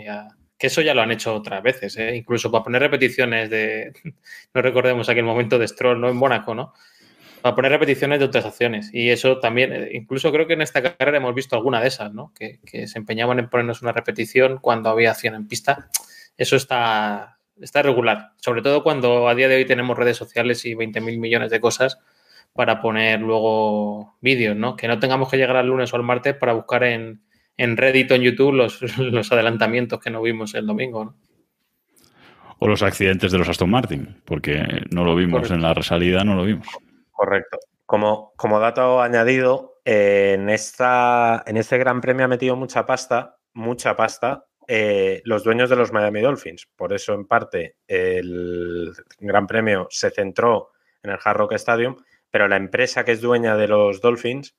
que 0.60 0.66
eso 0.66 0.82
ya 0.82 0.92
lo 0.92 1.00
han 1.00 1.10
hecho 1.10 1.34
otras 1.34 1.62
veces, 1.62 1.96
¿eh? 1.96 2.14
incluso 2.14 2.50
para 2.50 2.64
poner 2.64 2.82
repeticiones 2.82 3.48
de, 3.48 3.92
no 4.54 4.60
recordemos 4.60 5.08
aquel 5.08 5.24
momento 5.24 5.58
de 5.58 5.66
Stroll, 5.66 5.98
¿no? 5.98 6.10
En 6.10 6.16
Mónaco, 6.16 6.54
¿no? 6.54 6.74
Para 7.40 7.54
poner 7.54 7.72
repeticiones 7.72 8.18
de 8.18 8.26
otras 8.26 8.44
acciones. 8.44 8.90
Y 8.92 9.08
eso 9.08 9.38
también, 9.40 9.72
eh, 9.72 9.88
incluso 9.94 10.30
creo 10.30 10.46
que 10.46 10.52
en 10.52 10.60
esta 10.60 10.82
carrera 10.82 11.16
hemos 11.16 11.34
visto 11.34 11.56
alguna 11.56 11.80
de 11.80 11.88
esas, 11.88 12.12
¿no? 12.12 12.34
Que, 12.34 12.58
se 12.86 12.98
empeñaban 12.98 13.38
en 13.38 13.48
ponernos 13.48 13.80
una 13.80 13.92
repetición 13.92 14.58
cuando 14.58 14.90
había 14.90 15.12
acción 15.12 15.34
en 15.34 15.48
pista. 15.48 15.88
Eso 16.36 16.56
está, 16.56 17.38
está 17.58 17.80
regular, 17.80 18.32
sobre 18.36 18.60
todo 18.60 18.82
cuando 18.82 19.28
a 19.28 19.34
día 19.34 19.48
de 19.48 19.56
hoy 19.56 19.64
tenemos 19.64 19.96
redes 19.96 20.18
sociales 20.18 20.66
y 20.66 20.74
20.000 20.74 21.18
millones 21.18 21.50
de 21.50 21.60
cosas 21.60 22.00
para 22.52 22.80
poner 22.80 23.21
luego 23.21 24.16
vídeos, 24.21 24.57
¿no? 24.57 24.76
Que 24.76 24.88
no 24.88 24.99
tengamos 24.99 25.30
que 25.30 25.37
llegar 25.37 25.57
al 25.57 25.69
lunes 25.69 25.92
o 25.92 25.97
al 25.97 26.02
martes 26.02 26.35
para 26.35 26.52
buscar 26.52 26.85
en, 26.85 27.23
en 27.57 27.76
Reddit 27.76 28.11
o 28.11 28.14
en 28.14 28.23
YouTube 28.23 28.52
los, 28.52 28.80
los 28.99 29.33
adelantamientos 29.33 30.00
que 30.00 30.11
no 30.11 30.23
vimos 30.23 30.54
el 30.54 30.66
domingo, 30.66 31.04
¿no? 31.04 31.16
O 32.59 32.69
los 32.69 32.83
accidentes 32.83 33.33
de 33.33 33.38
los 33.38 33.49
Aston 33.49 33.71
Martin, 33.71 34.21
porque 34.26 34.62
no 34.90 35.02
lo 35.04 35.14
vimos 35.14 35.50
en 35.50 35.62
la 35.62 35.73
resalida, 35.73 36.25
no 36.25 36.35
lo 36.35 36.45
vimos. 36.45 36.66
Correcto. 37.11 37.59
Como, 37.87 38.33
como 38.37 38.61
dato 38.61 39.00
añadido, 39.00 39.80
en, 39.85 40.50
esta, 40.50 41.42
en 41.47 41.57
este 41.57 41.78
Gran 41.78 42.00
Premio 42.00 42.26
ha 42.26 42.28
metido 42.28 42.57
mucha 42.57 42.85
pasta, 42.85 43.38
mucha 43.54 43.97
pasta, 43.97 44.45
eh, 44.69 45.23
los 45.25 45.42
dueños 45.42 45.71
de 45.71 45.76
los 45.76 45.92
Miami 45.92 46.21
Dolphins. 46.21 46.69
Por 46.76 46.92
eso, 46.92 47.14
en 47.14 47.26
parte, 47.26 47.76
el 47.87 48.92
Gran 49.19 49.47
Premio 49.47 49.88
se 49.90 50.11
centró 50.11 50.71
en 51.02 51.11
el 51.11 51.19
Hard 51.23 51.38
Rock 51.38 51.52
Stadium, 51.54 51.97
pero 52.30 52.49
la 52.49 52.56
empresa 52.56 53.04
que 53.04 53.12
es 53.12 53.20
dueña 53.20 53.56
de 53.56 53.68
los 53.68 54.00
Dolphins 54.00 54.56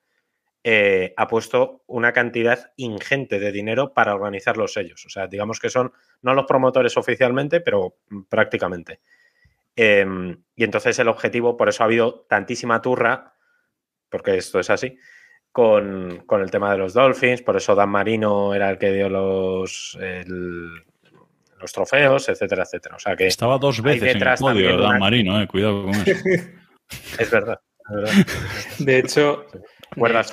eh, 0.63 1.13
ha 1.17 1.27
puesto 1.27 1.83
una 1.87 2.13
cantidad 2.13 2.71
ingente 2.77 3.39
de 3.39 3.51
dinero 3.51 3.93
para 3.93 4.13
organizarlos 4.13 4.77
ellos. 4.77 5.03
O 5.05 5.09
sea, 5.09 5.27
digamos 5.27 5.59
que 5.59 5.69
son 5.69 5.91
no 6.21 6.35
los 6.35 6.45
promotores 6.45 6.97
oficialmente, 6.97 7.61
pero 7.61 7.97
prácticamente. 8.29 8.99
Em, 9.75 10.43
y 10.55 10.63
entonces 10.63 10.99
el 10.99 11.07
objetivo, 11.07 11.57
por 11.57 11.69
eso 11.69 11.81
ha 11.81 11.87
habido 11.87 12.25
tantísima 12.29 12.81
turra, 12.81 13.33
porque 14.09 14.37
esto 14.37 14.59
es 14.59 14.69
así, 14.69 14.97
con, 15.51 16.23
el 16.29 16.51
tema 16.51 16.71
de 16.71 16.77
los 16.77 16.93
Dolphins, 16.93 17.41
por 17.41 17.57
eso 17.57 17.73
Dan 17.73 17.89
Marino 17.89 18.53
era 18.53 18.69
el 18.69 18.77
que 18.77 18.91
dio 18.91 19.09
los, 19.09 19.97
los 21.59 21.71
trofeos, 21.71 22.29
etcétera, 22.29 22.63
etcétera. 22.63 22.97
O 22.97 22.99
sea 22.99 23.15
que 23.15 23.25
Estaba 23.25 23.57
dos 23.57 23.81
veces 23.81 24.15
en 24.15 24.21
el 24.21 24.35
podio 24.37 24.77
Dan 24.77 24.99
Marino, 24.99 25.41
eh, 25.41 25.47
cuidado 25.47 25.85
con 25.85 25.95
eso. 25.95 26.13
Es 27.17 27.29
verdad. 27.29 27.59
De 28.79 28.99
hecho, 28.99 29.45
fuera, 29.95 30.23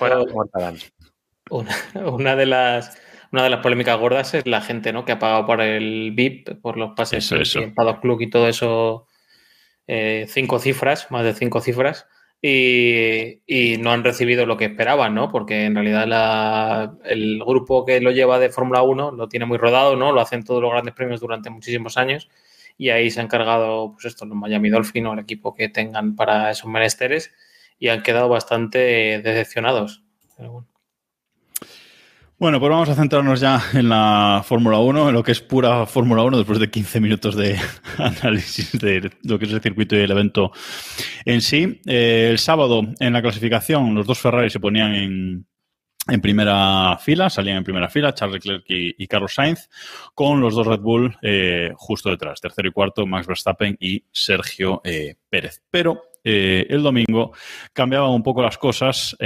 una, 1.50 2.36
de 2.36 2.46
las 2.46 2.98
una 3.32 3.42
de 3.42 3.50
las 3.50 3.60
polémicas 3.60 3.98
gordas 3.98 4.34
es 4.34 4.46
la 4.46 4.60
gente 4.60 4.92
¿no? 4.92 5.04
que 5.04 5.12
ha 5.12 5.18
pagado 5.18 5.46
por 5.46 5.60
el 5.60 6.12
VIP, 6.12 6.60
por 6.60 6.76
los 6.76 6.92
pases 6.94 7.30
eso, 7.32 7.58
el 7.58 7.74
Paddock 7.74 8.00
Club 8.00 8.20
y 8.20 8.30
todo 8.30 8.48
eso, 8.48 9.06
eh, 9.86 10.26
cinco 10.28 10.58
cifras, 10.58 11.10
más 11.10 11.24
de 11.24 11.34
cinco 11.34 11.60
cifras, 11.60 12.06
y, 12.40 13.76
no 13.80 13.90
han 13.90 14.04
recibido 14.04 14.46
lo 14.46 14.56
que 14.56 14.66
esperaban, 14.66 15.14
¿no? 15.14 15.30
Porque 15.30 15.64
en 15.64 15.74
realidad 15.74 16.92
el 17.04 17.42
grupo 17.44 17.84
que 17.84 18.00
lo 18.00 18.12
lleva 18.12 18.38
de 18.38 18.50
Fórmula 18.50 18.82
1 18.82 19.10
lo 19.12 19.28
tiene 19.28 19.46
muy 19.46 19.58
rodado, 19.58 19.96
¿no? 19.96 20.12
Lo 20.12 20.20
hacen 20.20 20.44
todos 20.44 20.62
los 20.62 20.70
grandes 20.70 20.94
premios 20.94 21.20
durante 21.20 21.50
muchísimos 21.50 21.96
años 21.96 22.28
y 22.78 22.90
ahí 22.90 23.10
se 23.10 23.20
ha 23.20 23.24
encargado, 23.24 23.92
pues 23.92 24.06
esto, 24.06 24.24
los 24.24 24.36
Miami 24.36 24.70
Dolphin 24.70 25.06
o 25.06 25.12
el 25.12 25.18
equipo 25.18 25.54
que 25.54 25.68
tengan 25.68 26.14
para 26.14 26.50
esos 26.50 26.70
menesteres 26.70 27.32
y 27.78 27.88
han 27.88 28.02
quedado 28.02 28.28
bastante 28.28 29.20
decepcionados. 29.20 30.04
Bueno, 32.38 32.60
pues 32.60 32.70
vamos 32.70 32.88
a 32.88 32.94
centrarnos 32.94 33.40
ya 33.40 33.60
en 33.74 33.88
la 33.88 34.44
Fórmula 34.46 34.78
1, 34.78 35.08
en 35.08 35.14
lo 35.14 35.24
que 35.24 35.32
es 35.32 35.40
pura 35.40 35.86
Fórmula 35.86 36.22
1, 36.22 36.38
después 36.38 36.60
de 36.60 36.70
15 36.70 37.00
minutos 37.00 37.34
de 37.34 37.58
análisis 37.98 38.78
de 38.78 39.10
lo 39.24 39.40
que 39.40 39.46
es 39.46 39.52
el 39.52 39.60
circuito 39.60 39.96
y 39.96 40.00
el 40.00 40.10
evento 40.12 40.52
en 41.24 41.40
sí. 41.40 41.80
Eh, 41.84 42.28
el 42.30 42.38
sábado, 42.38 42.82
en 43.00 43.12
la 43.12 43.22
clasificación, 43.22 43.92
los 43.92 44.06
dos 44.06 44.20
Ferrari 44.20 44.50
se 44.50 44.60
ponían 44.60 44.94
en, 44.94 45.46
en 46.08 46.20
primera 46.20 46.96
fila, 46.98 47.28
salían 47.28 47.58
en 47.58 47.64
primera 47.64 47.88
fila 47.88 48.14
Charles 48.14 48.44
Leclerc 48.44 48.64
y, 48.68 49.06
Carlos 49.06 49.34
Sainz, 49.34 49.68
con 50.14 50.40
los 50.40 50.54
dos 50.54 50.66
Red 50.66 50.80
Bull 50.80 51.16
eh, 51.22 51.72
justo 51.76 52.08
detrás, 52.08 52.40
tercero 52.40 52.68
y 52.68 52.72
cuarto, 52.72 53.06
Max 53.06 53.26
Verstappen 53.26 53.76
y 53.78 54.04
Sergio 54.10 54.80
eh, 54.84 55.16
Pérez. 55.28 55.62
Pero 55.70 56.02
eh, 56.24 56.66
el 56.70 56.82
domingo 56.82 57.32
cambiaban 57.72 58.10
un 58.10 58.22
poco 58.22 58.42
las 58.42 58.56
cosas. 58.56 59.16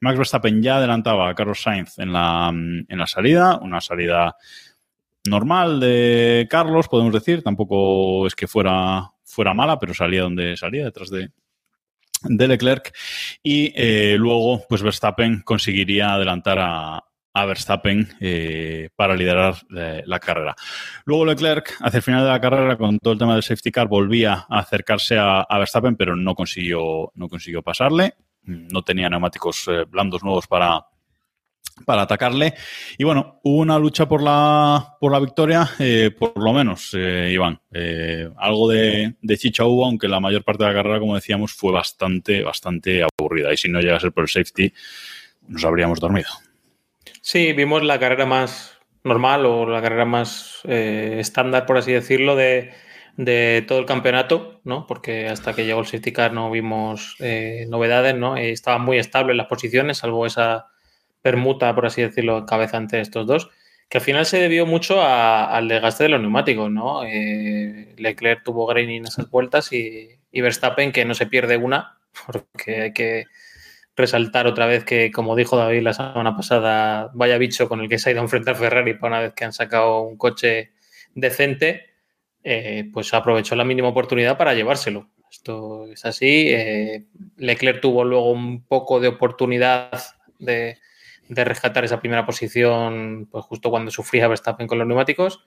Max 0.00 0.18
Verstappen 0.18 0.62
ya 0.62 0.76
adelantaba 0.76 1.28
a 1.28 1.34
Carlos 1.34 1.62
Sainz 1.62 1.98
en 1.98 2.12
la, 2.12 2.50
en 2.50 2.98
la 2.98 3.06
salida, 3.06 3.58
una 3.62 3.80
salida 3.80 4.36
normal 5.26 5.80
de 5.80 6.46
Carlos, 6.50 6.88
podemos 6.88 7.14
decir. 7.14 7.42
Tampoco 7.42 8.26
es 8.26 8.34
que 8.34 8.46
fuera, 8.46 9.10
fuera 9.24 9.54
mala, 9.54 9.78
pero 9.78 9.94
salía 9.94 10.22
donde 10.22 10.56
salía, 10.56 10.84
detrás 10.84 11.08
de, 11.08 11.30
de 12.24 12.48
Leclerc. 12.48 12.94
Y 13.42 13.72
eh, 13.74 14.16
luego, 14.18 14.64
pues 14.68 14.82
Verstappen 14.82 15.42
conseguiría 15.42 16.14
adelantar 16.14 16.58
a, 16.60 17.04
a 17.34 17.44
Verstappen 17.46 18.08
eh, 18.20 18.90
para 18.96 19.16
liderar 19.16 19.56
eh, 19.76 20.02
la 20.06 20.20
carrera. 20.20 20.54
Luego 21.04 21.24
Leclerc, 21.26 21.76
hacia 21.80 21.98
el 21.98 22.02
final 22.02 22.24
de 22.24 22.30
la 22.30 22.40
carrera, 22.40 22.76
con 22.76 22.98
todo 22.98 23.12
el 23.12 23.18
tema 23.18 23.34
del 23.34 23.42
safety 23.42 23.70
car, 23.70 23.88
volvía 23.88 24.46
a 24.48 24.58
acercarse 24.58 25.16
a, 25.18 25.46
Verstappen, 25.58 25.96
pero 25.96 26.16
no 26.16 26.34
consiguió, 26.34 27.12
no 27.14 27.28
consiguió 27.28 27.62
pasarle. 27.62 28.14
No 28.42 28.82
tenía 28.82 29.08
neumáticos 29.08 29.70
blandos 29.88 30.22
nuevos 30.22 30.46
para, 30.46 30.84
para 31.84 32.02
atacarle. 32.02 32.54
Y 32.98 33.04
bueno, 33.04 33.40
hubo 33.42 33.58
una 33.58 33.78
lucha 33.78 34.06
por 34.06 34.22
la, 34.22 34.96
por 35.00 35.12
la 35.12 35.20
victoria, 35.20 35.68
por 36.18 36.42
lo 36.42 36.52
menos, 36.52 36.94
Iván. 36.94 37.60
algo 38.36 38.68
de, 38.68 39.14
de, 39.20 39.38
chicha 39.38 39.64
hubo, 39.64 39.84
aunque 39.84 40.08
la 40.08 40.20
mayor 40.20 40.44
parte 40.44 40.64
de 40.64 40.70
la 40.70 40.76
carrera, 40.76 41.00
como 41.00 41.16
decíamos, 41.16 41.52
fue 41.52 41.72
bastante, 41.72 42.42
bastante 42.42 43.02
aburrida. 43.02 43.52
Y 43.52 43.56
si 43.56 43.68
no 43.68 43.80
llega 43.80 43.96
a 43.96 44.00
ser 44.00 44.12
por 44.12 44.24
el 44.24 44.28
safety, 44.28 44.72
nos 45.48 45.64
habríamos 45.64 46.00
dormido. 46.00 46.28
Sí, 47.20 47.52
vimos 47.52 47.82
la 47.82 47.98
carrera 47.98 48.26
más 48.26 48.78
normal 49.02 49.46
o 49.46 49.66
la 49.66 49.82
carrera 49.82 50.04
más 50.04 50.60
eh, 50.64 51.16
estándar, 51.20 51.66
por 51.66 51.76
así 51.76 51.92
decirlo, 51.92 52.36
de, 52.36 52.72
todo 53.68 53.78
el 53.78 53.86
campeonato, 53.86 54.60
¿no? 54.64 54.86
Porque 54.86 55.28
hasta 55.28 55.54
que 55.54 55.64
llegó 55.64 55.80
el 55.80 55.86
safety 55.86 56.12
car 56.12 56.32
no 56.32 56.50
vimos 56.50 57.16
eh, 57.20 57.66
novedades, 57.68 58.14
¿no? 58.16 58.36
Estaban 58.36 58.82
muy 58.82 58.98
estables 58.98 59.36
las 59.36 59.46
posiciones, 59.46 59.98
salvo 59.98 60.26
esa 60.26 60.66
permuta, 61.24 61.74
por 61.74 61.86
así 61.86 62.02
decirlo, 62.02 62.44
cabeza 62.44 62.76
entre 62.76 63.00
estos 63.00 63.26
dos, 63.26 63.50
que 63.88 63.96
al 63.96 64.04
final 64.04 64.26
se 64.26 64.38
debió 64.38 64.66
mucho 64.66 65.00
al 65.00 65.68
desgaste 65.68 66.04
de 66.04 66.10
los 66.10 66.20
neumáticos, 66.20 66.70
¿no? 66.70 67.02
Eh, 67.06 67.94
Leclerc 67.96 68.44
tuvo 68.44 68.66
graining 68.66 68.98
en 68.98 69.06
esas 69.06 69.30
vueltas 69.30 69.72
y, 69.72 70.20
Verstappen 70.30 70.92
que 70.92 71.06
no 71.06 71.14
se 71.14 71.24
pierde 71.24 71.56
una, 71.56 71.98
porque 72.26 72.82
hay 72.82 72.92
que 72.92 73.24
resaltar 73.96 74.46
otra 74.46 74.66
vez 74.66 74.84
que, 74.84 75.10
como 75.10 75.34
dijo 75.34 75.56
David 75.56 75.80
la 75.80 75.94
semana 75.94 76.36
pasada, 76.36 77.10
vaya 77.14 77.38
bicho 77.38 77.70
con 77.70 77.80
el 77.80 77.88
que 77.88 77.98
se 77.98 78.10
ha 78.10 78.12
ido 78.12 78.20
a 78.20 78.24
enfrentar 78.24 78.56
Ferrari 78.56 78.92
para 78.92 79.14
una 79.14 79.22
vez 79.22 79.32
que 79.32 79.46
han 79.46 79.54
sacado 79.54 80.02
un 80.02 80.18
coche 80.18 80.72
decente, 81.14 81.86
eh, 82.42 82.90
pues 82.92 83.14
aprovechó 83.14 83.56
la 83.56 83.64
mínima 83.64 83.88
oportunidad 83.88 84.36
para 84.36 84.52
llevárselo. 84.52 85.08
Esto 85.30 85.86
es 85.86 86.04
así. 86.04 86.50
Eh, 86.50 87.06
Leclerc 87.38 87.80
tuvo 87.80 88.04
luego 88.04 88.30
un 88.30 88.62
poco 88.66 89.00
de 89.00 89.08
oportunidad 89.08 89.90
de, 90.38 90.76
rescatar 91.28 91.84
esa 91.84 92.00
primera 92.00 92.26
posición, 92.26 93.28
pues 93.30 93.44
justo 93.44 93.70
cuando 93.70 93.90
sufría 93.90 94.28
Verstappen 94.28 94.66
con 94.66 94.78
los 94.78 94.86
neumáticos 94.86 95.44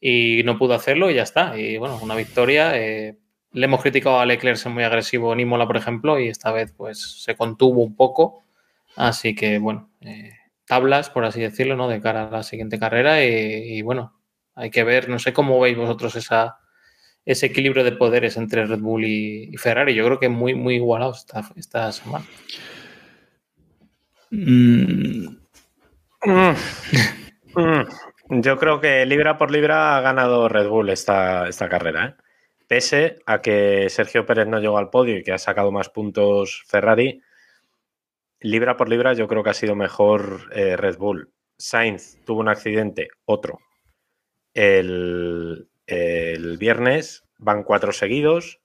y 0.00 0.42
no 0.44 0.58
pudo 0.58 0.74
hacerlo 0.74 1.10
y 1.10 1.14
ya 1.14 1.22
está. 1.22 1.58
Y 1.58 1.76
bueno, 1.76 1.98
una 2.02 2.16
victoria. 2.16 2.76
Eh, 2.76 3.18
le 3.52 3.64
hemos 3.64 3.82
criticado 3.82 4.20
a 4.20 4.26
Leclerc 4.26 4.56
ser 4.56 4.72
muy 4.72 4.84
agresivo 4.84 5.32
en 5.32 5.40
Imola, 5.40 5.66
por 5.66 5.76
ejemplo, 5.76 6.18
y 6.18 6.28
esta 6.28 6.52
vez 6.52 6.72
pues 6.76 7.22
se 7.22 7.36
contuvo 7.36 7.82
un 7.82 7.96
poco. 7.96 8.44
Así 8.96 9.34
que, 9.34 9.58
bueno, 9.58 9.90
eh, 10.00 10.32
tablas, 10.66 11.10
por 11.10 11.24
así 11.24 11.40
decirlo, 11.40 11.76
¿no? 11.76 11.88
De 11.88 12.00
cara 12.00 12.28
a 12.28 12.30
la 12.30 12.42
siguiente 12.42 12.78
carrera. 12.78 13.24
Y, 13.24 13.82
bueno, 13.82 14.14
hay 14.54 14.70
que 14.70 14.84
ver, 14.84 15.08
no 15.08 15.18
sé 15.18 15.32
cómo 15.32 15.60
veis 15.60 15.76
vosotros 15.76 16.16
esa, 16.16 16.58
ese 17.24 17.46
equilibrio 17.46 17.84
de 17.84 17.92
poderes 17.92 18.36
entre 18.36 18.66
Red 18.66 18.80
Bull 18.80 19.04
y, 19.04 19.56
Ferrari. 19.58 19.94
Yo 19.94 20.04
creo 20.06 20.20
que 20.20 20.28
muy, 20.28 20.54
muy 20.54 20.76
igualado 20.76 21.12
esta, 21.12 21.50
esta 21.56 21.92
semana. 21.92 22.24
Mm. 24.30 25.36
Mm. 27.52 28.42
Yo 28.42 28.58
creo 28.58 28.80
que 28.80 29.04
libra 29.06 29.36
por 29.36 29.50
libra 29.50 29.96
ha 29.96 30.00
ganado 30.02 30.48
Red 30.48 30.68
Bull 30.68 30.90
esta, 30.90 31.48
esta 31.48 31.68
carrera. 31.68 32.06
¿eh? 32.06 32.22
pese 32.70 33.18
a 33.26 33.42
que 33.42 33.90
Sergio 33.90 34.24
Pérez 34.24 34.46
no 34.46 34.60
llegó 34.60 34.78
al 34.78 34.90
podio 34.90 35.18
y 35.18 35.24
que 35.24 35.32
ha 35.32 35.38
sacado 35.38 35.72
más 35.72 35.88
puntos 35.88 36.62
Ferrari, 36.68 37.20
libra 38.38 38.76
por 38.76 38.88
libra 38.88 39.12
yo 39.12 39.26
creo 39.26 39.42
que 39.42 39.50
ha 39.50 39.54
sido 39.54 39.74
mejor 39.74 40.48
eh, 40.54 40.76
Red 40.76 40.96
Bull. 40.96 41.32
Sainz 41.58 42.24
tuvo 42.24 42.38
un 42.38 42.48
accidente, 42.48 43.08
otro, 43.24 43.58
el, 44.54 45.66
viernes, 46.60 47.24
van 47.38 47.64
cuatro 47.64 47.90
seguidos, 47.90 48.60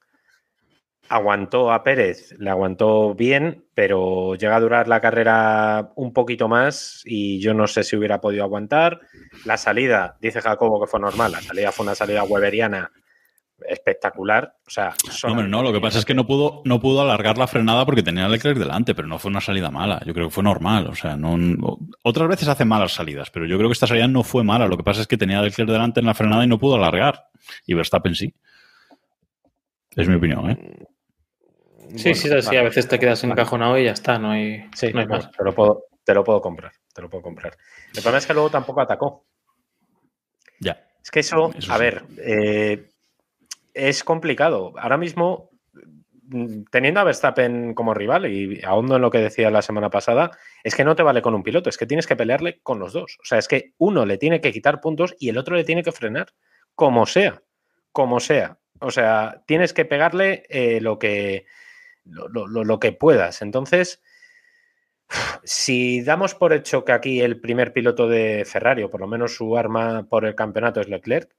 aguantó 1.10 1.72
a 1.72 1.84
Pérez, 1.84 2.36
le 2.39 2.50
aguantó 2.50 3.13
bien, 3.13 3.65
pero 3.74 4.36
llega 4.36 4.56
a 4.56 4.60
durar 4.60 4.88
la 4.88 5.02
carrera 5.02 5.91
un 5.96 6.13
poquito 6.13 6.48
más 6.48 7.02
y 7.06 7.39
yo 7.39 7.54
no 7.54 7.68
sé 7.68 7.84
si 7.84 7.96
hubiera 7.96 8.22
podido 8.22 8.44
aguantar. 8.44 9.02
La 9.46 9.58
salida, 9.58 10.18
dice 10.22 10.41
Jacobo 10.41 10.82
que 10.82 10.88
fue 10.88 11.00
normal, 11.00 11.32
la 11.34 11.41
salida 11.41 11.72
fue 11.72 11.86
una 11.86 11.96
salida 11.96 12.24
weberiana 12.24 12.91
espectacular. 13.68 14.56
O 14.68 14.70
sea, 14.70 14.94
no, 15.24 15.48
no, 15.48 15.63
lo 15.63 15.72
que 15.72 15.80
pasa 15.80 16.00
es 16.00 16.06
que 16.06 16.13
no 16.13 16.26
pudo, 16.26 16.62
no 16.65 16.80
pudo 16.80 17.02
alargar 17.02 17.38
la 17.38 17.48
frenada 17.48 17.86
porque 17.86 18.04
tenía 18.04 18.26
a 18.26 18.30
Leclerc 18.30 18.58
delante, 18.58 18.94
pero 18.94 19.08
no 19.08 19.20
fue 19.20 19.32
una 19.32 19.41
salida 19.41 19.72
mala. 19.72 20.02
Yo 20.06 20.13
creo 20.13 20.28
que 20.28 20.34
fue 20.34 20.44
normal. 20.44 20.88
O 20.88 20.96
sea, 20.96 21.15
no, 21.15 21.38
otras 22.04 22.28
veces 22.28 22.48
hace 22.48 22.65
malas 22.65 22.94
salidas, 22.94 23.30
pero 23.30 23.46
yo 23.46 23.58
creo 23.58 23.70
que 23.70 23.74
esta 23.74 23.88
salida 23.88 24.08
no 24.08 24.24
fue 24.24 24.44
mala. 24.44 24.68
Lo 24.68 24.78
que 24.78 24.84
pasa 24.84 25.02
es 25.02 25.08
que 25.08 25.18
tenía 25.18 25.39
a 25.39 25.41
Leclerc 25.41 25.70
delante 25.70 26.00
en 26.00 26.06
la 26.06 26.13
frenada 26.13 26.44
y 26.44 26.48
no 26.48 26.60
pudo 26.60 26.76
alargar. 26.76 27.28
Y 27.65 27.74
Verstappen 27.74 28.15
sí. 28.15 28.34
Es 29.96 30.10
mi 30.10 30.15
opinión, 30.15 30.50
¿eh? 30.52 30.86
Sí, 31.95 32.13
sí, 32.13 32.30
sí, 32.41 32.56
a 32.56 32.63
veces 32.63 32.88
te 32.88 33.00
quedas 33.00 33.24
encajonado 33.24 33.78
y 33.78 33.86
ya 33.86 33.91
está, 33.91 34.17
no 34.19 34.32
hay, 34.32 34.65
sí, 34.74 34.91
no 34.93 35.02
hay 35.02 35.08
más. 35.08 35.32
Te 35.32 35.43
lo, 35.43 35.54
puedo, 35.54 35.86
te 36.04 36.13
lo 36.13 36.24
puedo 36.24 36.41
comprar, 36.41 36.71
te 36.93 37.02
lo 37.02 37.10
puedo 37.10 37.24
comprar. 37.24 37.56
El 37.93 38.02
problema 38.02 38.17
es 38.17 38.28
que 38.28 38.34
luego 38.34 38.50
tampoco 38.50 38.82
atacó. 38.82 39.26
Ya. 40.60 40.86
Es 41.04 41.12
que 41.12 41.19
eso, 41.19 41.52
a 41.69 41.78
ver, 41.78 42.04
eh, 42.17 42.89
es 43.74 44.04
complicado. 44.04 44.74
Ahora 44.78 44.98
mismo, 44.98 45.52
mm, 46.24 46.63
teniendo 46.71 47.00
a 47.00 47.04
Verstappen 47.04 47.74
como 47.74 47.93
rival, 47.93 48.26
y 48.26 48.62
ahondo 48.63 48.95
en 48.95 49.02
lo 49.02 49.12
que 49.12 49.19
decía 49.19 49.52
la 49.52 49.62
semana 49.62 49.89
pasada, 49.89 50.32
es 50.63 50.76
que 50.76 50.84
no 50.84 50.95
te 50.95 51.04
vale 51.04 51.21
con 51.21 51.36
un 51.36 51.43
piloto, 51.43 51.69
es 51.69 51.78
que 51.78 51.86
tienes 51.86 52.08
que 52.08 52.15
pelearle 52.15 52.60
con 52.63 52.80
los 52.80 52.93
dos. 52.93 53.17
O 53.21 53.26
sea, 53.26 53.38
es 53.38 53.48
que 53.48 53.74
uno 53.78 54.06
le 54.06 54.17
tiene 54.17 54.41
que 54.41 54.52
quitar 54.52 54.82
puntos 54.82 55.15
y 55.19 55.30
el 55.30 55.38
otro 55.38 55.56
le 55.56 55.63
tiene 55.63 55.84
que 55.84 55.91
frenar, 55.91 56.28
como 56.74 57.06
sea, 57.06 57.41
como 57.91 58.19
sea. 58.19 58.58
O 58.80 58.91
sea, 58.91 59.43
tienes 59.45 59.74
que 59.74 59.86
pegarle 59.86 60.43
eh, 60.50 60.82
lo, 60.82 61.00
que, 61.00 61.45
lo, 62.06 62.80
que 62.80 62.91
puedas. 62.91 63.41
Entonces, 63.41 64.02
si 65.44 66.02
damos 66.02 66.36
por 66.36 66.54
hecho 66.54 66.86
que 66.86 66.91
aquí 66.91 67.22
el 67.22 67.39
primer 67.39 67.74
piloto 67.74 68.08
de 68.08 68.46
Ferrari, 68.46 68.84
o 68.84 68.89
por 68.89 69.02
lo 69.02 69.08
menos 69.08 69.36
su 69.36 69.58
arma 69.58 70.08
por 70.08 70.26
el 70.26 70.36
campeonato 70.36 70.82
es 70.82 70.88
Leclerc, 70.89 71.36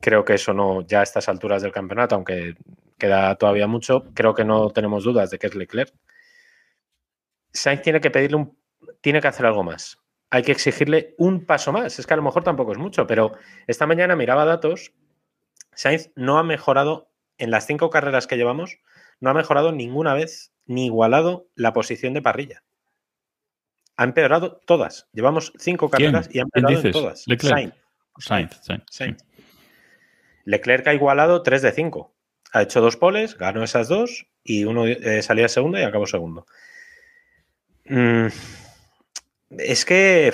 Creo 0.00 0.24
que 0.24 0.34
eso 0.34 0.52
no, 0.54 0.82
ya 0.82 1.00
a 1.00 1.02
estas 1.02 1.28
alturas 1.28 1.60
del 1.62 1.72
campeonato, 1.72 2.14
aunque 2.14 2.54
queda 2.98 3.34
todavía 3.34 3.66
mucho, 3.66 4.04
creo 4.14 4.32
que 4.32 4.44
no 4.44 4.70
tenemos 4.70 5.02
dudas 5.02 5.30
de 5.30 5.38
que 5.38 5.48
es 5.48 5.54
Leclerc. 5.56 5.92
Sainz 7.52 7.82
tiene 7.82 8.00
que 8.00 8.10
pedirle 8.10 8.36
un, 8.36 8.56
tiene 9.00 9.20
que 9.20 9.28
hacer 9.28 9.46
algo 9.46 9.64
más. 9.64 9.98
Hay 10.30 10.42
que 10.42 10.52
exigirle 10.52 11.14
un 11.18 11.44
paso 11.46 11.72
más. 11.72 11.98
Es 11.98 12.06
que 12.06 12.14
a 12.14 12.16
lo 12.16 12.22
mejor 12.22 12.44
tampoco 12.44 12.72
es 12.72 12.78
mucho, 12.78 13.06
pero 13.06 13.32
esta 13.66 13.86
mañana 13.86 14.14
miraba 14.14 14.44
datos. 14.44 14.92
Sainz 15.74 16.12
no 16.14 16.38
ha 16.38 16.44
mejorado 16.44 17.10
en 17.36 17.50
las 17.50 17.66
cinco 17.66 17.90
carreras 17.90 18.26
que 18.28 18.36
llevamos, 18.36 18.78
no 19.20 19.30
ha 19.30 19.34
mejorado 19.34 19.72
ninguna 19.72 20.14
vez 20.14 20.52
ni 20.66 20.86
igualado 20.86 21.48
la 21.54 21.72
posición 21.72 22.14
de 22.14 22.22
parrilla. 22.22 22.62
Ha 23.96 24.04
empeorado 24.04 24.60
todas. 24.64 25.08
Llevamos 25.12 25.52
cinco 25.58 25.90
carreras 25.90 26.28
y 26.32 26.38
ha 26.38 26.42
empeorado 26.42 26.80
en 26.80 26.92
todas. 26.92 27.26
Leclerc. 27.26 27.74
Sainz. 28.18 28.60
Sainz. 28.62 28.86
Sainz. 28.90 29.24
Leclerc 30.44 30.86
ha 30.86 30.94
igualado 30.94 31.42
3 31.42 31.62
de 31.62 31.72
5. 31.72 32.14
Ha 32.52 32.62
hecho 32.62 32.80
dos 32.80 32.96
poles, 32.96 33.36
ganó 33.36 33.62
esas 33.62 33.88
dos 33.88 34.26
y 34.42 34.64
uno 34.64 34.86
eh, 34.86 35.22
salía 35.22 35.48
segundo 35.48 35.78
y 35.78 35.82
acabó 35.82 36.06
segundo. 36.06 36.46
Mm, 37.84 38.28
es 39.50 39.84
que 39.84 40.32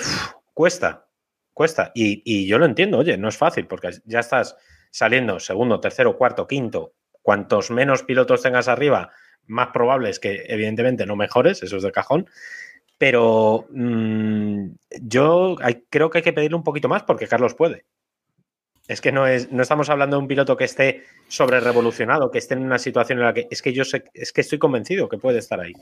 cuesta, 0.53 1.07
cuesta. 1.53 1.91
Y, 1.93 2.21
y, 2.23 2.47
yo 2.47 2.57
lo 2.57 2.65
entiendo, 2.65 2.99
oye, 2.99 3.17
no 3.17 3.27
es 3.27 3.37
fácil 3.37 3.67
porque 3.67 3.89
ya 4.05 4.19
estás 4.19 4.55
saliendo 4.91 5.39
segundo, 5.39 5.81
tercero, 5.81 6.17
cuarto, 6.17 6.47
quinto. 6.47 6.93
Cuantos 7.25 7.71
menos 7.71 8.03
pilotos 8.03 8.43
tengas 8.43 8.67
arriba, 8.67 9.09
más 9.47 9.69
probable 9.69 10.11
es 10.11 10.19
que 10.19 10.43
evidentemente 10.47 11.07
no 11.07 11.15
mejores, 11.15 11.63
eso 11.63 11.77
es 11.77 11.81
de 11.81 11.91
cajón. 11.91 12.29
Pero 12.99 13.65
mmm, 13.71 14.67
yo 15.01 15.55
creo 15.89 16.11
que 16.11 16.19
hay 16.19 16.23
que 16.23 16.33
pedirle 16.33 16.55
un 16.55 16.63
poquito 16.63 16.87
más 16.87 17.01
porque 17.01 17.27
Carlos 17.27 17.55
puede. 17.55 17.85
Es 18.87 19.01
que 19.01 19.11
no, 19.11 19.25
es, 19.25 19.51
no 19.51 19.63
estamos 19.63 19.89
hablando 19.89 20.17
de 20.17 20.21
un 20.21 20.27
piloto 20.27 20.55
que 20.55 20.65
esté 20.65 21.01
sobre 21.27 21.59
revolucionado, 21.61 22.29
que 22.29 22.37
esté 22.37 22.53
en 22.53 22.63
una 22.63 22.77
situación 22.77 23.17
en 23.17 23.25
la 23.25 23.33
que. 23.33 23.47
Es 23.49 23.63
que 23.63 23.73
yo 23.73 23.85
sé, 23.85 24.03
es 24.13 24.31
que 24.31 24.41
estoy 24.41 24.59
convencido 24.59 25.09
que 25.09 25.17
puede 25.17 25.39
estar 25.39 25.59
ahí. 25.59 25.73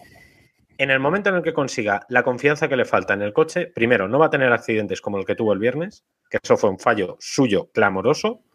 En 0.78 0.92
el 0.92 1.02
momento 1.02 1.28
en 1.28 1.36
el 1.36 1.44
que 1.44 1.52
consiga 1.52 2.06
la 2.08 2.24
confianza 2.24 2.70
que 2.70 2.78
le 2.78 2.86
falta 2.86 3.14
en 3.16 3.22
el 3.22 3.34
coche, 3.34 3.68
primero, 3.68 4.08
no 4.08 4.18
va 4.18 4.28
a 4.28 4.30
tener 4.30 4.54
accidentes 4.54 5.02
como 5.02 5.18
el 5.18 5.26
que 5.26 5.36
tuvo 5.36 5.52
el 5.52 5.60
viernes, 5.60 6.06
que 6.30 6.40
eso 6.42 6.56
fue 6.56 6.70
un 6.70 6.80
fallo 6.80 7.18
suyo 7.20 7.70
clamoroso. 7.74 8.46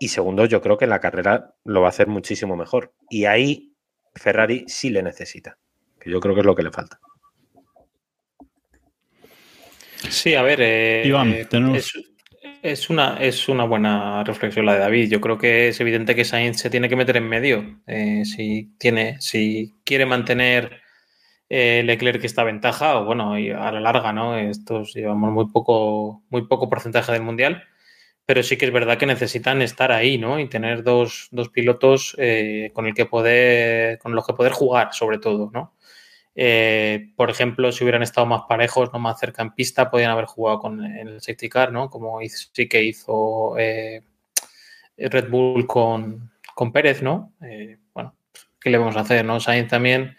Y 0.00 0.08
segundo, 0.08 0.44
yo 0.44 0.60
creo 0.60 0.78
que 0.78 0.84
en 0.84 0.90
la 0.90 1.00
carrera 1.00 1.54
lo 1.64 1.80
va 1.80 1.88
a 1.88 1.90
hacer 1.90 2.06
muchísimo 2.06 2.56
mejor. 2.56 2.92
Y 3.10 3.24
ahí 3.24 3.72
Ferrari 4.14 4.64
sí 4.66 4.90
le 4.90 5.02
necesita, 5.02 5.58
que 6.00 6.10
yo 6.10 6.20
creo 6.20 6.34
que 6.34 6.40
es 6.40 6.46
lo 6.46 6.54
que 6.54 6.62
le 6.62 6.70
falta. 6.70 7.00
Sí, 10.08 10.34
a 10.34 10.42
ver, 10.42 10.60
eh, 10.62 11.02
Iván, 11.04 11.32
eh, 11.32 11.44
tenemos... 11.44 11.78
es, 11.78 11.92
es, 12.62 12.90
una, 12.90 13.18
es 13.20 13.48
una 13.48 13.64
buena 13.64 14.22
reflexión 14.24 14.66
la 14.66 14.74
de 14.74 14.80
David. 14.80 15.10
Yo 15.10 15.20
creo 15.20 15.38
que 15.38 15.68
es 15.68 15.80
evidente 15.80 16.14
que 16.14 16.24
Sainz 16.24 16.60
se 16.60 16.70
tiene 16.70 16.88
que 16.88 16.96
meter 16.96 17.16
en 17.16 17.28
medio. 17.28 17.80
Eh, 17.86 18.24
si, 18.24 18.74
tiene, 18.78 19.20
si 19.20 19.74
quiere 19.84 20.06
mantener 20.06 20.80
eh, 21.48 21.82
Leclerc 21.84 22.22
esta 22.24 22.44
ventaja, 22.44 22.98
o 23.00 23.04
bueno, 23.04 23.38
y 23.38 23.50
a 23.50 23.72
la 23.72 23.80
larga, 23.80 24.12
¿no? 24.12 24.36
Estos 24.36 24.94
llevamos 24.94 25.32
muy 25.32 25.50
poco, 25.50 26.22
muy 26.30 26.46
poco 26.46 26.70
porcentaje 26.70 27.12
del 27.12 27.22
mundial. 27.22 27.64
Pero 28.28 28.42
sí 28.42 28.58
que 28.58 28.66
es 28.66 28.72
verdad 28.72 28.98
que 28.98 29.06
necesitan 29.06 29.62
estar 29.62 29.90
ahí, 29.90 30.18
¿no? 30.18 30.38
Y 30.38 30.50
tener 30.50 30.82
dos, 30.82 31.28
dos 31.30 31.48
pilotos 31.48 32.14
eh, 32.18 32.70
con 32.74 32.86
el 32.86 32.92
que 32.92 33.06
poder, 33.06 33.98
con 33.98 34.14
los 34.14 34.26
que 34.26 34.34
poder 34.34 34.52
jugar, 34.52 34.92
sobre 34.92 35.16
todo, 35.16 35.50
¿no? 35.50 35.74
Eh, 36.34 37.14
por 37.16 37.30
ejemplo, 37.30 37.72
si 37.72 37.84
hubieran 37.84 38.02
estado 38.02 38.26
más 38.26 38.42
parejos, 38.46 38.92
no 38.92 38.98
más 38.98 39.18
cerca 39.18 39.40
en 39.40 39.54
pista, 39.54 39.90
podrían 39.90 40.10
haber 40.10 40.26
jugado 40.26 40.58
con 40.58 40.84
el 40.84 41.22
safety 41.22 41.48
car, 41.48 41.72
¿no? 41.72 41.88
Como 41.88 42.18
sí 42.28 42.68
que 42.68 42.82
hizo 42.82 43.56
eh, 43.56 44.02
Red 44.98 45.30
Bull 45.30 45.66
con, 45.66 46.30
con 46.54 46.70
Pérez, 46.70 47.02
¿no? 47.02 47.32
Bueno, 47.94 48.14
¿qué 48.60 48.68
le 48.68 48.76
vamos 48.76 48.96
a 48.96 49.00
hacer, 49.00 49.24
no? 49.24 49.40
Sainz 49.40 49.70
también, 49.70 50.18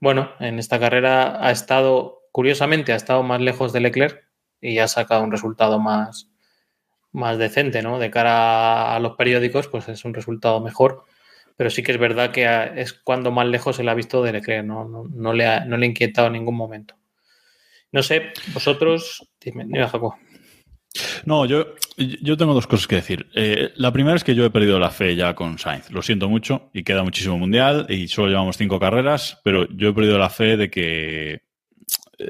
bueno, 0.00 0.30
en 0.40 0.58
esta 0.58 0.80
carrera 0.80 1.46
ha 1.46 1.50
estado, 1.50 2.22
curiosamente, 2.32 2.94
ha 2.94 2.96
estado 2.96 3.22
más 3.22 3.42
lejos 3.42 3.74
de 3.74 3.80
Leclerc 3.80 4.26
y 4.62 4.78
ha 4.78 4.88
sacado 4.88 5.22
un 5.22 5.30
resultado 5.30 5.78
más, 5.78 6.29
más 7.12 7.38
decente, 7.38 7.82
¿no? 7.82 7.98
De 7.98 8.10
cara 8.10 8.94
a 8.94 9.00
los 9.00 9.16
periódicos, 9.16 9.68
pues 9.68 9.88
es 9.88 10.04
un 10.04 10.14
resultado 10.14 10.60
mejor 10.60 11.04
pero 11.60 11.68
sí 11.68 11.82
que 11.82 11.92
es 11.92 11.98
verdad 11.98 12.30
que 12.30 12.48
es 12.76 12.94
cuando 12.94 13.30
más 13.30 13.46
lejos 13.46 13.76
se 13.76 13.84
le 13.84 13.90
ha 13.90 13.94
visto 13.94 14.22
de 14.22 14.32
Leclerc, 14.32 14.64
no, 14.64 14.88
no, 14.88 15.04
no, 15.12 15.34
le, 15.34 15.46
ha, 15.46 15.62
no 15.66 15.76
le 15.76 15.84
ha 15.84 15.90
inquietado 15.90 16.28
en 16.28 16.32
ningún 16.32 16.56
momento. 16.56 16.94
No 17.92 18.02
sé, 18.02 18.32
vosotros, 18.54 19.28
dime, 19.38 19.66
dime 19.66 19.86
Jacob. 19.86 20.14
No, 21.26 21.44
yo, 21.44 21.74
yo 21.98 22.38
tengo 22.38 22.54
dos 22.54 22.66
cosas 22.66 22.86
que 22.86 22.96
decir. 22.96 23.28
Eh, 23.34 23.72
la 23.76 23.92
primera 23.92 24.16
es 24.16 24.24
que 24.24 24.34
yo 24.34 24.46
he 24.46 24.50
perdido 24.50 24.78
la 24.78 24.88
fe 24.88 25.14
ya 25.16 25.34
con 25.34 25.58
Sainz. 25.58 25.90
Lo 25.90 26.00
siento 26.00 26.30
mucho 26.30 26.70
y 26.72 26.82
queda 26.82 27.02
muchísimo 27.02 27.36
mundial 27.36 27.84
y 27.90 28.08
solo 28.08 28.28
llevamos 28.28 28.56
cinco 28.56 28.80
carreras, 28.80 29.38
pero 29.44 29.68
yo 29.68 29.90
he 29.90 29.92
perdido 29.92 30.16
la 30.16 30.30
fe 30.30 30.56
de 30.56 30.70
que 30.70 31.42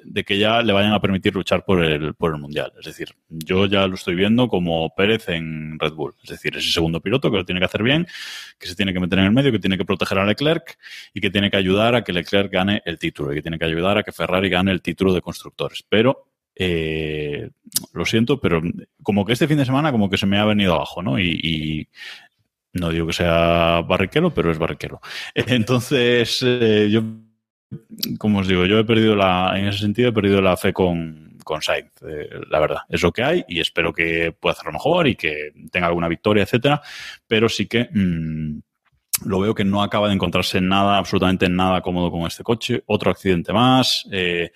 de 0.04 0.24
que 0.24 0.38
ya 0.38 0.62
le 0.62 0.72
vayan 0.72 0.92
a 0.92 1.00
permitir 1.00 1.34
luchar 1.34 1.64
por 1.64 1.82
el, 1.84 2.14
por 2.14 2.34
el 2.34 2.40
Mundial. 2.40 2.72
Es 2.78 2.86
decir, 2.86 3.08
yo 3.28 3.66
ya 3.66 3.86
lo 3.86 3.94
estoy 3.94 4.14
viendo 4.14 4.48
como 4.48 4.94
Pérez 4.94 5.28
en 5.28 5.78
Red 5.78 5.92
Bull. 5.92 6.14
Es 6.22 6.30
decir, 6.30 6.56
ese 6.56 6.70
segundo 6.70 7.00
piloto 7.00 7.30
que 7.30 7.36
lo 7.36 7.44
tiene 7.44 7.60
que 7.60 7.66
hacer 7.66 7.82
bien, 7.82 8.06
que 8.58 8.66
se 8.66 8.74
tiene 8.74 8.92
que 8.92 9.00
meter 9.00 9.18
en 9.18 9.26
el 9.26 9.32
medio, 9.32 9.52
que 9.52 9.58
tiene 9.58 9.76
que 9.76 9.84
proteger 9.84 10.18
a 10.18 10.26
Leclerc 10.26 10.78
y 11.14 11.20
que 11.20 11.30
tiene 11.30 11.50
que 11.50 11.56
ayudar 11.56 11.94
a 11.94 12.04
que 12.04 12.12
Leclerc 12.12 12.52
gane 12.52 12.82
el 12.84 12.98
título 12.98 13.32
y 13.32 13.36
que 13.36 13.42
tiene 13.42 13.58
que 13.58 13.64
ayudar 13.64 13.98
a 13.98 14.02
que 14.02 14.12
Ferrari 14.12 14.48
gane 14.48 14.70
el 14.72 14.82
título 14.82 15.12
de 15.12 15.20
constructores. 15.20 15.84
Pero 15.88 16.30
eh, 16.54 17.50
lo 17.94 18.04
siento, 18.04 18.40
pero 18.40 18.60
como 19.02 19.24
que 19.24 19.32
este 19.32 19.48
fin 19.48 19.56
de 19.56 19.64
semana 19.64 19.92
como 19.92 20.10
que 20.10 20.18
se 20.18 20.26
me 20.26 20.38
ha 20.38 20.44
venido 20.44 20.74
abajo, 20.74 21.02
¿no? 21.02 21.18
Y, 21.18 21.88
no 22.72 22.90
digo 22.90 23.08
que 23.08 23.12
sea 23.12 23.80
barriquero, 23.80 24.32
pero 24.32 24.50
es 24.52 24.58
barriquero. 24.58 25.00
Entonces, 25.34 26.40
eh, 26.46 26.88
yo 26.90 27.02
como 28.18 28.40
os 28.40 28.48
digo, 28.48 28.66
yo 28.66 28.78
he 28.78 28.84
perdido 28.84 29.14
la, 29.14 29.52
en 29.56 29.68
ese 29.68 29.78
sentido, 29.78 30.08
he 30.08 30.12
perdido 30.12 30.40
la 30.40 30.56
fe 30.56 30.72
con, 30.72 31.38
con 31.44 31.62
Sainz, 31.62 31.92
eh, 32.02 32.28
la 32.48 32.58
verdad. 32.60 32.78
Es 32.88 33.02
lo 33.02 33.12
que 33.12 33.22
hay 33.22 33.44
y 33.48 33.60
espero 33.60 33.92
que 33.92 34.32
pueda 34.32 34.52
hacerlo 34.52 34.72
mejor 34.72 35.06
y 35.06 35.16
que 35.16 35.52
tenga 35.70 35.86
alguna 35.86 36.08
victoria, 36.08 36.42
etcétera. 36.42 36.82
Pero 37.26 37.48
sí 37.48 37.66
que 37.66 37.88
mmm, 37.92 38.58
lo 39.26 39.40
veo 39.40 39.54
que 39.54 39.64
no 39.64 39.82
acaba 39.82 40.08
de 40.08 40.14
encontrarse 40.14 40.60
nada, 40.60 40.98
absolutamente 40.98 41.48
nada 41.48 41.80
cómodo 41.80 42.10
con 42.10 42.22
este 42.22 42.42
coche. 42.42 42.82
Otro 42.86 43.10
accidente 43.10 43.52
más, 43.52 44.06
eh, 44.10 44.50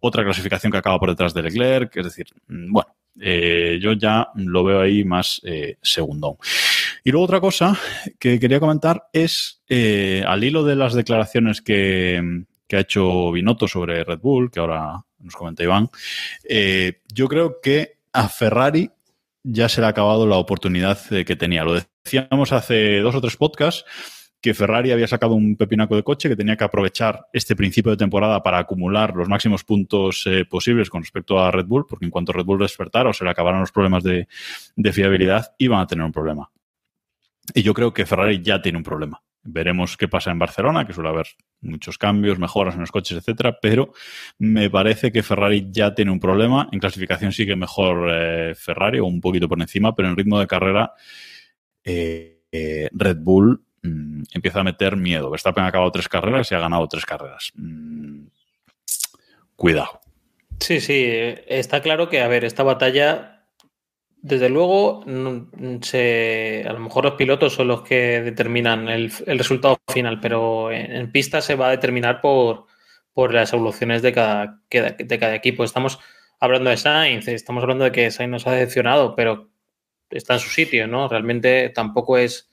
otra 0.00 0.24
clasificación 0.24 0.72
que 0.72 0.78
acaba 0.78 0.98
por 0.98 1.10
detrás 1.10 1.32
de 1.34 1.42
Leclerc. 1.42 1.96
Es 1.96 2.04
decir, 2.04 2.26
bueno, 2.46 2.94
eh, 3.18 3.78
yo 3.80 3.92
ya 3.92 4.28
lo 4.34 4.64
veo 4.64 4.80
ahí 4.80 5.04
más 5.04 5.40
eh, 5.44 5.76
segundo. 5.82 6.38
Y 7.04 7.10
luego 7.10 7.24
otra 7.24 7.40
cosa 7.40 7.78
que 8.18 8.38
quería 8.38 8.60
comentar 8.60 9.08
es, 9.12 9.62
eh, 9.68 10.22
al 10.26 10.44
hilo 10.44 10.64
de 10.64 10.76
las 10.76 10.94
declaraciones 10.94 11.62
que, 11.62 12.44
que, 12.66 12.76
ha 12.76 12.80
hecho 12.80 13.32
Binotto 13.32 13.66
sobre 13.68 14.04
Red 14.04 14.20
Bull, 14.20 14.50
que 14.50 14.60
ahora 14.60 15.04
nos 15.18 15.34
comenta 15.34 15.62
Iván, 15.62 15.90
eh, 16.48 17.00
yo 17.12 17.28
creo 17.28 17.60
que 17.62 17.98
a 18.12 18.28
Ferrari 18.28 18.90
ya 19.42 19.68
se 19.68 19.80
le 19.80 19.86
ha 19.86 19.90
acabado 19.90 20.26
la 20.26 20.36
oportunidad 20.36 20.98
que 21.08 21.36
tenía. 21.36 21.64
Lo 21.64 21.80
decíamos 22.04 22.52
hace 22.52 23.00
dos 23.00 23.14
o 23.14 23.20
tres 23.20 23.36
podcasts 23.36 23.84
que 24.40 24.54
Ferrari 24.54 24.90
había 24.90 25.06
sacado 25.06 25.34
un 25.34 25.56
pepinaco 25.56 25.96
de 25.96 26.02
coche 26.02 26.28
que 26.28 26.36
tenía 26.36 26.56
que 26.56 26.64
aprovechar 26.64 27.26
este 27.32 27.54
principio 27.54 27.90
de 27.90 27.98
temporada 27.98 28.42
para 28.42 28.58
acumular 28.58 29.14
los 29.14 29.28
máximos 29.28 29.64
puntos 29.64 30.26
eh, 30.26 30.44
posibles 30.46 30.88
con 30.88 31.02
respecto 31.02 31.38
a 31.38 31.50
Red 31.50 31.66
Bull, 31.66 31.86
porque 31.86 32.06
en 32.06 32.10
cuanto 32.10 32.32
Red 32.32 32.44
Bull 32.44 32.58
despertara 32.58 33.10
o 33.10 33.12
se 33.12 33.24
le 33.24 33.30
acabaran 33.30 33.60
los 33.60 33.72
problemas 33.72 34.02
de, 34.02 34.26
fiabilidad, 34.92 35.54
iban 35.58 35.80
a 35.80 35.86
tener 35.86 36.04
un 36.04 36.12
problema. 36.12 36.50
Y 37.54 37.62
yo 37.62 37.74
creo 37.74 37.92
que 37.92 38.06
Ferrari 38.06 38.40
ya 38.42 38.62
tiene 38.62 38.78
un 38.78 38.84
problema. 38.84 39.22
Veremos 39.42 39.96
qué 39.96 40.08
pasa 40.08 40.30
en 40.30 40.38
Barcelona, 40.38 40.86
que 40.86 40.92
suele 40.92 41.08
haber 41.10 41.26
muchos 41.60 41.98
cambios, 41.98 42.38
mejoras 42.38 42.74
en 42.74 42.80
los 42.80 42.92
coches, 42.92 43.18
etcétera, 43.18 43.58
pero 43.60 43.92
me 44.38 44.70
parece 44.70 45.12
que 45.12 45.22
Ferrari 45.22 45.68
ya 45.70 45.94
tiene 45.94 46.10
un 46.10 46.20
problema. 46.20 46.68
En 46.72 46.78
clasificación 46.78 47.32
sigue 47.32 47.56
mejor 47.56 48.08
eh, 48.10 48.54
Ferrari 48.54 49.00
o 49.00 49.06
un 49.06 49.20
poquito 49.20 49.48
por 49.48 49.60
encima, 49.60 49.94
pero 49.94 50.08
en 50.08 50.16
ritmo 50.16 50.38
de 50.38 50.46
carrera 50.46 50.92
eh, 51.84 52.88
Red 52.92 53.18
Bull 53.20 53.64
mmm, 53.82 54.22
empieza 54.32 54.60
a 54.60 54.64
meter 54.64 54.96
miedo. 54.96 55.30
Verstappen 55.30 55.64
ha 55.64 55.68
acabado 55.68 55.92
tres 55.92 56.08
carreras 56.08 56.50
y 56.50 56.54
ha 56.54 56.60
ganado 56.60 56.86
tres 56.88 57.06
carreras. 57.06 57.52
Mm, 57.54 58.26
cuidado. 59.56 60.00
Sí, 60.58 60.80
sí, 60.80 61.04
está 61.46 61.80
claro 61.80 62.08
que, 62.08 62.20
a 62.20 62.28
ver, 62.28 62.44
esta 62.44 62.62
batalla 62.62 63.40
desde 64.22 64.50
luego, 64.50 65.02
se, 65.80 66.64
a 66.68 66.72
lo 66.74 66.80
mejor 66.80 67.04
los 67.04 67.14
pilotos 67.14 67.54
son 67.54 67.68
los 67.68 67.82
que 67.82 68.20
determinan 68.20 68.88
el, 68.88 69.10
resultado 69.38 69.78
final, 69.90 70.20
pero 70.20 70.70
en, 70.70 70.94
en, 70.94 71.10
pista 71.12 71.40
se 71.40 71.54
va 71.54 71.68
a 71.68 71.70
determinar 71.70 72.20
por, 72.20 72.66
por 73.14 73.32
las 73.32 73.52
evoluciones 73.52 74.02
de 74.02 74.12
cada, 74.12 74.60
de 74.70 75.18
cada 75.18 75.34
equipo. 75.34 75.64
Estamos 75.64 75.98
hablando 76.38 76.68
de 76.68 76.76
Sainz, 76.76 77.28
estamos 77.28 77.62
hablando 77.62 77.84
de 77.84 77.92
que 77.92 78.10
Sainz 78.10 78.30
nos 78.30 78.46
ha 78.46 78.52
decepcionado, 78.52 79.14
pero 79.16 79.50
está 80.10 80.34
en 80.34 80.40
su 80.40 80.50
sitio, 80.50 80.86
¿no? 80.86 81.08
Realmente 81.08 81.70
tampoco 81.70 82.18
es 82.18 82.49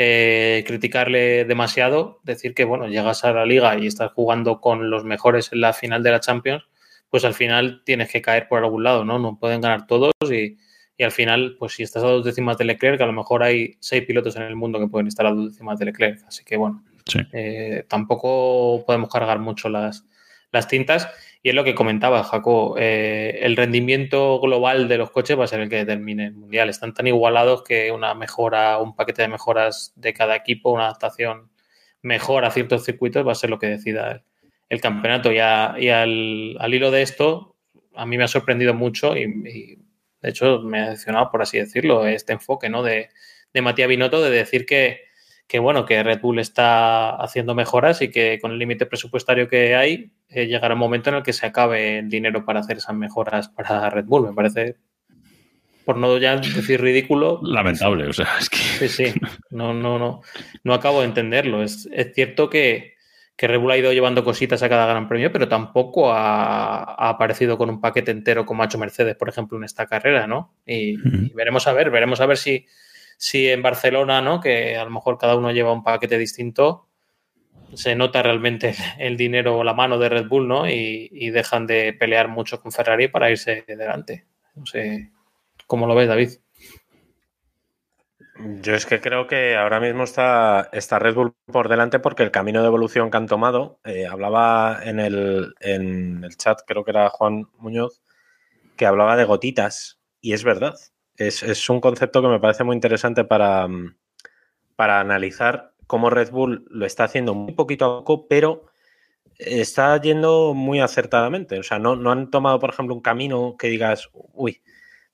eh, 0.00 0.62
criticarle 0.64 1.44
demasiado, 1.44 2.20
decir 2.22 2.54
que, 2.54 2.64
bueno, 2.64 2.86
llegas 2.86 3.24
a 3.24 3.32
la 3.32 3.44
liga 3.44 3.76
y 3.76 3.86
estás 3.86 4.12
jugando 4.12 4.60
con 4.60 4.90
los 4.90 5.04
mejores 5.04 5.52
en 5.52 5.60
la 5.60 5.72
final 5.72 6.02
de 6.02 6.12
la 6.12 6.20
Champions, 6.20 6.64
pues 7.10 7.24
al 7.24 7.34
final 7.34 7.82
tienes 7.84 8.10
que 8.12 8.22
caer 8.22 8.46
por 8.46 8.62
algún 8.62 8.84
lado, 8.84 9.04
¿no? 9.04 9.18
No 9.18 9.38
pueden 9.38 9.60
ganar 9.60 9.86
todos 9.86 10.12
y 10.30 10.56
y 11.00 11.04
al 11.04 11.12
final, 11.12 11.54
pues 11.56 11.74
si 11.74 11.84
estás 11.84 12.02
a 12.02 12.08
dos 12.08 12.24
décimas 12.24 12.58
de 12.58 12.64
Leclerc, 12.64 13.00
a 13.00 13.06
lo 13.06 13.12
mejor 13.12 13.44
hay 13.44 13.76
seis 13.78 14.04
pilotos 14.04 14.34
en 14.34 14.42
el 14.42 14.56
mundo 14.56 14.80
que 14.80 14.88
pueden 14.88 15.06
estar 15.06 15.24
a 15.26 15.30
dos 15.30 15.52
décimas 15.52 15.78
de 15.78 15.84
Leclerc. 15.84 16.24
Así 16.26 16.42
que 16.44 16.56
bueno, 16.56 16.84
sí. 17.06 17.20
eh, 17.32 17.84
tampoco 17.88 18.84
podemos 18.84 19.08
cargar 19.08 19.38
mucho 19.38 19.68
las, 19.68 20.04
las, 20.50 20.66
tintas. 20.66 21.08
Y 21.42 21.50
es 21.50 21.54
lo 21.54 21.64
que 21.64 21.74
comentaba 21.74 22.24
Jaco, 22.24 22.76
eh, 22.78 23.40
el 23.42 23.56
rendimiento 23.56 24.40
global 24.40 24.88
de 24.88 24.98
los 24.98 25.10
coches 25.10 25.38
va 25.38 25.44
a 25.44 25.48
ser 25.48 25.60
el 25.60 25.68
que 25.68 25.76
determine 25.76 26.26
el 26.26 26.34
mundial. 26.34 26.68
Están 26.68 26.94
tan 26.94 27.06
igualados 27.06 27.62
que 27.62 27.92
una 27.92 28.14
mejora, 28.14 28.78
un 28.78 28.96
paquete 28.96 29.22
de 29.22 29.28
mejoras 29.28 29.92
de 29.96 30.12
cada 30.12 30.34
equipo, 30.34 30.72
una 30.72 30.84
adaptación 30.84 31.50
mejor 32.02 32.44
a 32.44 32.50
ciertos 32.50 32.84
circuitos 32.84 33.26
va 33.26 33.32
a 33.32 33.36
ser 33.36 33.50
lo 33.50 33.58
que 33.58 33.66
decida 33.68 34.24
el, 34.68 34.80
campeonato. 34.80 35.32
Y, 35.32 35.38
a, 35.38 35.76
y 35.78 35.88
al, 35.88 36.56
al, 36.58 36.74
hilo 36.74 36.90
de 36.90 37.02
esto, 37.02 37.56
a 37.94 38.04
mí 38.04 38.18
me 38.18 38.24
ha 38.24 38.28
sorprendido 38.28 38.74
mucho 38.74 39.16
y, 39.16 39.22
y 39.22 39.78
de 40.20 40.30
hecho, 40.30 40.60
me 40.60 40.80
ha 40.80 40.90
decepcionado, 40.90 41.30
por 41.30 41.42
así 41.42 41.58
decirlo, 41.58 42.06
este 42.06 42.32
enfoque 42.32 42.68
¿no? 42.68 42.82
de, 42.82 43.10
de 43.52 43.62
Matías 43.62 43.88
Binotto 43.88 44.22
de 44.22 44.30
decir 44.30 44.66
que, 44.66 45.07
que 45.48 45.58
bueno, 45.58 45.86
que 45.86 46.02
Red 46.02 46.20
Bull 46.20 46.38
está 46.38 47.16
haciendo 47.16 47.54
mejoras 47.54 48.02
y 48.02 48.10
que 48.10 48.38
con 48.40 48.52
el 48.52 48.58
límite 48.58 48.84
presupuestario 48.84 49.48
que 49.48 49.74
hay, 49.74 50.10
eh, 50.28 50.46
llegará 50.46 50.74
un 50.74 50.80
momento 50.80 51.08
en 51.08 51.16
el 51.16 51.22
que 51.22 51.32
se 51.32 51.46
acabe 51.46 52.00
el 52.00 52.10
dinero 52.10 52.44
para 52.44 52.60
hacer 52.60 52.76
esas 52.76 52.94
mejoras 52.94 53.48
para 53.48 53.88
Red 53.88 54.04
Bull. 54.04 54.28
Me 54.28 54.34
parece, 54.34 54.76
por 55.86 55.96
no 55.96 56.18
ya 56.18 56.36
decir 56.36 56.82
ridículo. 56.82 57.40
Lamentable, 57.42 58.06
o 58.06 58.12
sea, 58.12 58.28
es 58.38 58.50
que. 58.50 58.58
Sí, 58.58 58.88
sí. 58.88 59.20
No, 59.48 59.72
no, 59.72 59.98
no. 59.98 60.20
No 60.64 60.74
acabo 60.74 61.00
de 61.00 61.06
entenderlo. 61.06 61.62
Es, 61.62 61.88
es 61.94 62.12
cierto 62.14 62.50
que, 62.50 62.96
que 63.34 63.48
Red 63.48 63.58
Bull 63.58 63.70
ha 63.70 63.78
ido 63.78 63.90
llevando 63.94 64.22
cositas 64.24 64.62
a 64.62 64.68
cada 64.68 64.86
gran 64.86 65.08
premio, 65.08 65.32
pero 65.32 65.48
tampoco 65.48 66.12
ha, 66.12 66.82
ha, 66.82 67.08
aparecido 67.08 67.56
con 67.56 67.70
un 67.70 67.80
paquete 67.80 68.10
entero 68.10 68.44
como 68.44 68.62
ha 68.62 68.66
hecho 68.66 68.76
Mercedes, 68.76 69.16
por 69.16 69.30
ejemplo, 69.30 69.56
en 69.56 69.64
esta 69.64 69.86
carrera, 69.86 70.26
¿no? 70.26 70.52
Y, 70.66 70.98
uh 70.98 71.00
-huh. 71.00 71.30
y 71.30 71.34
veremos 71.34 71.66
a 71.66 71.72
ver, 71.72 71.90
veremos 71.90 72.20
a 72.20 72.26
ver 72.26 72.36
si 72.36 72.66
si 73.18 73.48
en 73.48 73.62
Barcelona, 73.62 74.22
¿no? 74.22 74.40
Que 74.40 74.76
a 74.76 74.84
lo 74.84 74.90
mejor 74.90 75.18
cada 75.18 75.36
uno 75.36 75.50
lleva 75.50 75.72
un 75.72 75.82
paquete 75.82 76.16
distinto, 76.16 76.86
se 77.74 77.94
nota 77.94 78.22
realmente 78.22 78.74
el 78.98 79.16
dinero 79.18 79.58
o 79.58 79.64
la 79.64 79.74
mano 79.74 79.98
de 79.98 80.08
Red 80.08 80.28
Bull, 80.28 80.48
¿no? 80.48 80.66
Y, 80.66 81.30
dejan 81.30 81.66
de 81.66 81.92
pelear 81.92 82.28
mucho 82.28 82.60
con 82.60 82.72
Ferrari 82.72 83.08
para 83.08 83.30
irse 83.30 83.64
delante. 83.66 84.26
No 84.54 84.64
sé 84.64 85.10
cómo 85.66 85.86
lo 85.86 85.94
ves, 85.94 86.08
David. 86.08 86.30
Yo 88.62 88.74
es 88.74 88.86
que 88.86 89.00
creo 89.00 89.26
que 89.26 89.56
ahora 89.56 89.80
mismo 89.80 90.04
está, 90.04 90.70
está 90.72 91.00
Red 91.00 91.14
Bull 91.14 91.34
por 91.46 91.68
delante 91.68 91.98
porque 91.98 92.22
el 92.22 92.30
camino 92.30 92.60
de 92.62 92.68
evolución 92.68 93.10
que 93.10 93.16
han 93.16 93.26
tomado, 93.26 93.80
eh, 93.84 94.06
hablaba 94.06 94.78
en 94.84 95.00
el, 95.00 95.54
en 95.58 96.22
el 96.22 96.36
chat, 96.36 96.60
creo 96.64 96.84
que 96.84 96.92
era 96.92 97.10
Juan 97.10 97.48
Muñoz, 97.58 98.00
que 98.76 98.86
hablaba 98.86 99.16
de 99.16 99.24
gotitas, 99.24 100.00
y 100.20 100.34
es 100.34 100.44
verdad 100.44 100.76
es, 101.18 101.42
es, 101.42 101.68
un 101.68 101.80
concepto 101.80 102.22
que 102.22 102.28
me 102.28 102.40
parece 102.40 102.64
muy 102.64 102.74
interesante 102.74 103.24
para, 103.24 103.68
para 104.76 105.00
analizar 105.00 105.74
cómo 105.86 106.10
Red 106.10 106.30
Bull 106.30 106.64
lo 106.70 106.86
está 106.86 107.04
haciendo 107.04 107.34
muy 107.34 107.52
poquito 107.52 107.84
a 107.84 107.98
poco, 107.98 108.28
pero 108.28 108.66
está 109.38 110.00
yendo 110.00 110.54
muy 110.54 110.80
acertadamente. 110.80 111.58
O 111.58 111.62
sea, 111.62 111.78
no, 111.78 111.96
no 111.96 112.12
han 112.12 112.30
tomado, 112.30 112.58
por 112.58 112.70
ejemplo, 112.70 112.94
un 112.94 113.00
camino 113.00 113.56
que 113.58 113.68
digas, 113.68 114.10
uy, 114.12 114.62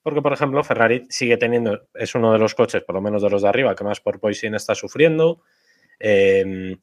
porque, 0.03 0.21
por 0.21 0.35
ejemplo, 0.35 0.63
Ferrari 0.63 1.07
sigue 1.09 1.39
teniendo, 1.39 1.89
es 1.95 2.15
uno 2.15 2.33
de 2.33 2.39
los 2.39 2.55
coches, 2.55 2.83
por 2.83 2.95
lo 2.95 3.01
menos 3.01 3.23
de 3.23 3.31
los 3.31 3.41
de 3.43 3.49
arriba, 3.49 3.75
que 3.75 3.85
más 3.85 4.01
por 4.01 4.21
Poison 4.21 4.55
está 4.55 4.75
sufriendo. 4.75 5.41
Eh, 5.99 6.77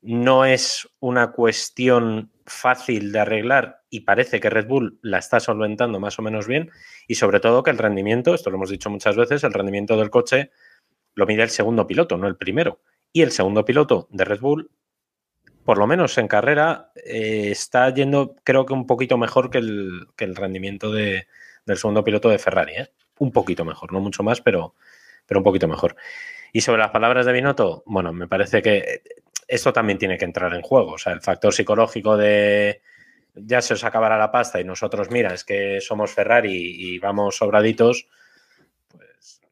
no 0.00 0.44
es 0.44 0.88
una 0.98 1.32
cuestión 1.32 2.31
fácil 2.46 3.12
de 3.12 3.20
arreglar 3.20 3.82
y 3.90 4.00
parece 4.00 4.40
que 4.40 4.50
Red 4.50 4.66
Bull 4.66 4.98
la 5.02 5.18
está 5.18 5.40
solventando 5.40 6.00
más 6.00 6.18
o 6.18 6.22
menos 6.22 6.46
bien 6.46 6.70
y 7.06 7.16
sobre 7.16 7.40
todo 7.40 7.62
que 7.62 7.70
el 7.70 7.78
rendimiento, 7.78 8.34
esto 8.34 8.50
lo 8.50 8.56
hemos 8.56 8.70
dicho 8.70 8.90
muchas 8.90 9.16
veces, 9.16 9.44
el 9.44 9.52
rendimiento 9.52 9.96
del 9.96 10.10
coche 10.10 10.50
lo 11.14 11.26
mide 11.26 11.42
el 11.42 11.50
segundo 11.50 11.86
piloto, 11.86 12.16
no 12.16 12.26
el 12.26 12.36
primero. 12.36 12.80
Y 13.12 13.22
el 13.22 13.32
segundo 13.32 13.64
piloto 13.64 14.08
de 14.10 14.24
Red 14.24 14.40
Bull, 14.40 14.70
por 15.64 15.78
lo 15.78 15.86
menos 15.86 16.16
en 16.18 16.28
carrera, 16.28 16.90
eh, 16.96 17.50
está 17.50 17.92
yendo 17.92 18.36
creo 18.42 18.64
que 18.64 18.72
un 18.72 18.86
poquito 18.86 19.18
mejor 19.18 19.50
que 19.50 19.58
el, 19.58 20.06
que 20.16 20.24
el 20.24 20.34
rendimiento 20.34 20.90
de, 20.90 21.26
del 21.66 21.76
segundo 21.76 22.02
piloto 22.04 22.28
de 22.28 22.38
Ferrari. 22.38 22.72
¿eh? 22.74 22.88
Un 23.18 23.32
poquito 23.32 23.64
mejor, 23.64 23.92
no 23.92 24.00
mucho 24.00 24.22
más, 24.22 24.40
pero, 24.40 24.74
pero 25.26 25.40
un 25.40 25.44
poquito 25.44 25.68
mejor. 25.68 25.96
Y 26.52 26.62
sobre 26.62 26.80
las 26.80 26.90
palabras 26.90 27.26
de 27.26 27.32
Binotto, 27.32 27.82
bueno, 27.86 28.12
me 28.12 28.28
parece 28.28 28.62
que 28.62 29.02
esto 29.52 29.70
también 29.70 29.98
tiene 29.98 30.16
que 30.16 30.24
entrar 30.24 30.54
en 30.54 30.62
juego. 30.62 30.92
O 30.92 30.98
sea, 30.98 31.12
el 31.12 31.20
factor 31.20 31.52
psicológico 31.52 32.16
de 32.16 32.80
ya 33.34 33.60
se 33.60 33.74
os 33.74 33.84
acabará 33.84 34.16
la 34.16 34.32
pasta 34.32 34.58
y 34.58 34.64
nosotros, 34.64 35.10
mira, 35.10 35.34
es 35.34 35.44
que 35.44 35.80
somos 35.82 36.10
Ferrari 36.12 36.54
y 36.54 36.98
vamos 36.98 37.36
sobraditos, 37.36 38.08
pues 38.88 39.42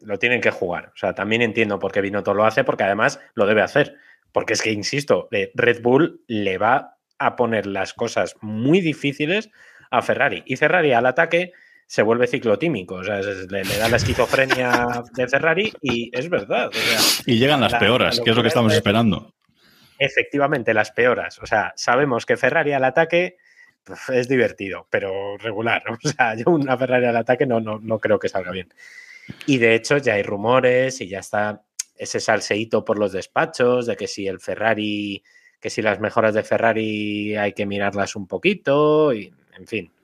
lo 0.00 0.18
tienen 0.18 0.40
que 0.40 0.50
jugar. 0.50 0.92
O 0.94 0.96
sea, 0.96 1.14
también 1.14 1.42
entiendo 1.42 1.78
por 1.78 1.92
qué 1.92 2.00
Binotto 2.00 2.32
lo 2.32 2.46
hace, 2.46 2.64
porque 2.64 2.84
además 2.84 3.20
lo 3.34 3.44
debe 3.44 3.60
hacer. 3.60 3.96
Porque 4.32 4.54
es 4.54 4.62
que, 4.62 4.72
insisto, 4.72 5.28
Red 5.30 5.82
Bull 5.82 6.22
le 6.26 6.56
va 6.56 6.96
a 7.18 7.36
poner 7.36 7.66
las 7.66 7.92
cosas 7.92 8.36
muy 8.40 8.80
difíciles 8.80 9.50
a 9.90 10.00
Ferrari. 10.00 10.42
Y 10.46 10.56
Ferrari 10.56 10.92
al 10.92 11.04
ataque 11.04 11.52
se 11.86 12.02
vuelve 12.02 12.26
ciclotímico, 12.26 12.96
o 12.96 13.04
sea, 13.04 13.20
le, 13.20 13.64
le, 13.64 13.78
da 13.78 13.88
la 13.88 13.96
esquizofrenia 13.96 15.04
de 15.14 15.28
Ferrari 15.28 15.72
y 15.80 16.10
es 16.12 16.28
verdad. 16.28 16.68
O 16.68 16.72
sea, 16.72 16.98
y 17.26 17.38
llegan 17.38 17.60
las 17.60 17.72
la, 17.72 17.78
peoras, 17.78 18.20
que 18.20 18.30
es 18.30 18.36
lo 18.36 18.42
que 18.42 18.48
estamos 18.48 18.74
esperando. 18.74 19.32
Efectivamente, 19.98 20.74
las 20.74 20.90
peoras. 20.90 21.38
O 21.38 21.46
sea, 21.46 21.72
sabemos 21.76 22.26
que 22.26 22.36
Ferrari 22.36 22.72
al 22.72 22.84
ataque 22.84 23.36
pues, 23.84 24.08
es 24.08 24.28
divertido, 24.28 24.88
pero 24.90 25.38
regular. 25.38 25.84
O 26.04 26.08
sea, 26.08 26.34
yo 26.34 26.50
una 26.50 26.76
Ferrari 26.76 27.06
al 27.06 27.16
ataque 27.16 27.46
no, 27.46 27.60
no, 27.60 27.78
no 27.78 28.00
creo 28.00 28.18
que 28.18 28.28
salga 28.28 28.50
bien. 28.50 28.68
Y 29.46 29.58
de 29.58 29.74
hecho 29.74 29.98
ya 29.98 30.14
hay 30.14 30.22
rumores 30.24 31.00
y 31.00 31.08
ya 31.08 31.20
está 31.20 31.62
ese 31.96 32.18
salseíto 32.18 32.84
por 32.84 32.98
los 32.98 33.12
despachos 33.12 33.86
de 33.86 33.96
que 33.96 34.08
si 34.08 34.26
el 34.26 34.40
Ferrari, 34.40 35.22
que 35.60 35.70
si 35.70 35.82
las 35.82 36.00
mejoras 36.00 36.34
de 36.34 36.42
Ferrari 36.42 37.36
hay 37.36 37.52
que 37.52 37.64
mirarlas 37.64 38.16
un 38.16 38.26
poquito 38.26 39.14
y, 39.14 39.32
en 39.56 39.66
fin 39.66 39.95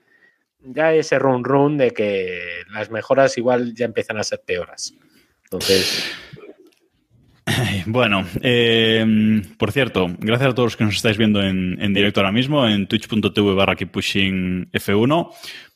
ya 0.64 0.92
ese 0.92 1.18
run 1.18 1.44
run 1.44 1.78
de 1.78 1.90
que 1.90 2.62
las 2.72 2.90
mejoras 2.90 3.36
igual 3.38 3.74
ya 3.74 3.84
empiezan 3.84 4.18
a 4.18 4.24
ser 4.24 4.40
peoras. 4.44 4.94
Entonces. 5.44 6.12
Bueno, 7.86 8.24
eh, 8.40 9.42
por 9.58 9.72
cierto, 9.72 10.06
gracias 10.20 10.50
a 10.50 10.54
todos 10.54 10.68
los 10.68 10.76
que 10.76 10.84
nos 10.84 10.94
estáis 10.94 11.18
viendo 11.18 11.42
en, 11.42 11.76
en 11.82 11.92
directo 11.92 12.20
ahora 12.20 12.30
mismo 12.30 12.68
en 12.68 12.86
twitch.tv 12.86 13.54
barra 13.54 13.74
pushing 13.74 14.70
F1. 14.70 15.30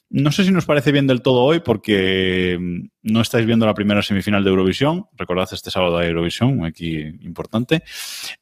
No 0.09 0.31
sé 0.31 0.45
si 0.45 0.53
nos 0.53 0.67
parece 0.67 0.93
bien 0.93 1.09
del 1.09 1.21
todo 1.21 1.43
hoy 1.43 1.61
porque 1.61 2.59
no 3.03 3.21
estáis 3.21 3.45
viendo 3.45 3.67
la 3.67 3.75
primera 3.75 4.03
semifinal 4.03 4.45
de 4.45 4.51
Eurovisión. 4.51 5.07
Recordad 5.17 5.49
este 5.51 5.71
sábado 5.73 5.99
de 5.99 6.07
Eurovisión, 6.07 6.65
aquí 6.65 6.97
importante. 6.97 7.83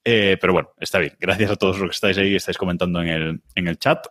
Eh, 0.05 0.37
pero 0.39 0.53
bueno, 0.53 0.69
está 0.79 0.99
bien. 0.99 1.15
Gracias 1.19 1.51
a 1.51 1.57
todos 1.57 1.79
los 1.79 1.89
que 1.89 1.95
estáis 1.95 2.19
ahí 2.19 2.33
y 2.33 2.37
estáis 2.37 2.59
comentando 2.59 3.01
en 3.01 3.09
el, 3.09 3.43
en 3.55 3.69
el 3.69 3.79
chat. 3.79 4.07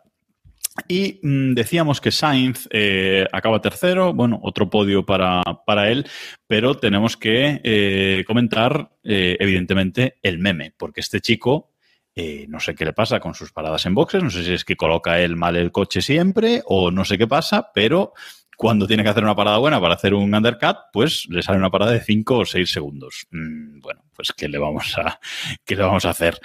Y 0.88 1.20
mmm, 1.22 1.54
decíamos 1.54 2.02
que 2.02 2.12
Sainz 2.12 2.68
eh, 2.72 3.26
acaba 3.32 3.62
tercero, 3.62 4.14
bueno, 4.14 4.40
otro 4.42 4.70
podio 4.70 5.06
para, 5.06 5.44
para 5.66 5.90
él, 5.92 6.08
pero 6.48 6.76
tenemos 6.76 7.16
que 7.16 7.62
eh, 7.64 8.24
comentar, 8.26 8.92
eh, 9.04 9.38
evidentemente, 9.40 10.18
el 10.24 10.40
meme, 10.40 10.74
porque 10.76 11.02
este 11.02 11.22
chico, 11.22 11.74
eh, 12.16 12.46
no 12.50 12.60
sé 12.60 12.76
qué 12.76 12.86
le 12.86 12.94
pasa 12.94 13.20
con 13.20 13.36
sus 13.36 13.52
paradas 13.52 13.86
en 13.86 13.94
boxes, 13.94 14.24
no 14.24 14.30
sé 14.32 14.44
si 14.44 14.54
es 14.54 14.66
que 14.66 14.76
coloca 14.76 15.20
él 15.20 15.36
mal 15.36 15.56
el 15.56 15.72
coche 15.72 16.02
siempre 16.02 16.64
o 16.66 16.90
no 16.92 17.06
sé 17.06 17.18
qué 17.18 17.28
pasa, 17.28 17.72
pero 17.74 18.14
cuando 18.58 18.88
tiene 18.88 19.04
que 19.04 19.10
hacer 19.10 19.24
una 19.24 19.36
parada 19.36 19.58
buena 19.58 19.80
para 19.80 19.96
hacer 19.96 20.14
un 20.14 20.34
undercut, 20.34 20.78
pues 20.92 21.28
le 21.30 21.42
sale 21.42 21.58
una 21.58 21.70
parada 21.70 21.92
de 21.92 22.02
5 22.02 22.38
o 22.38 22.46
6 22.46 22.72
segundos. 22.72 23.28
Mm, 23.32 23.80
bueno, 23.80 24.02
pues 24.16 24.32
¿qué 24.32 24.48
le 24.48 24.58
vamos 24.58 24.98
a, 24.98 25.20
qué 25.66 25.76
le 25.76 25.84
vamos 25.84 26.06
a 26.06 26.12
hacer? 26.12 26.40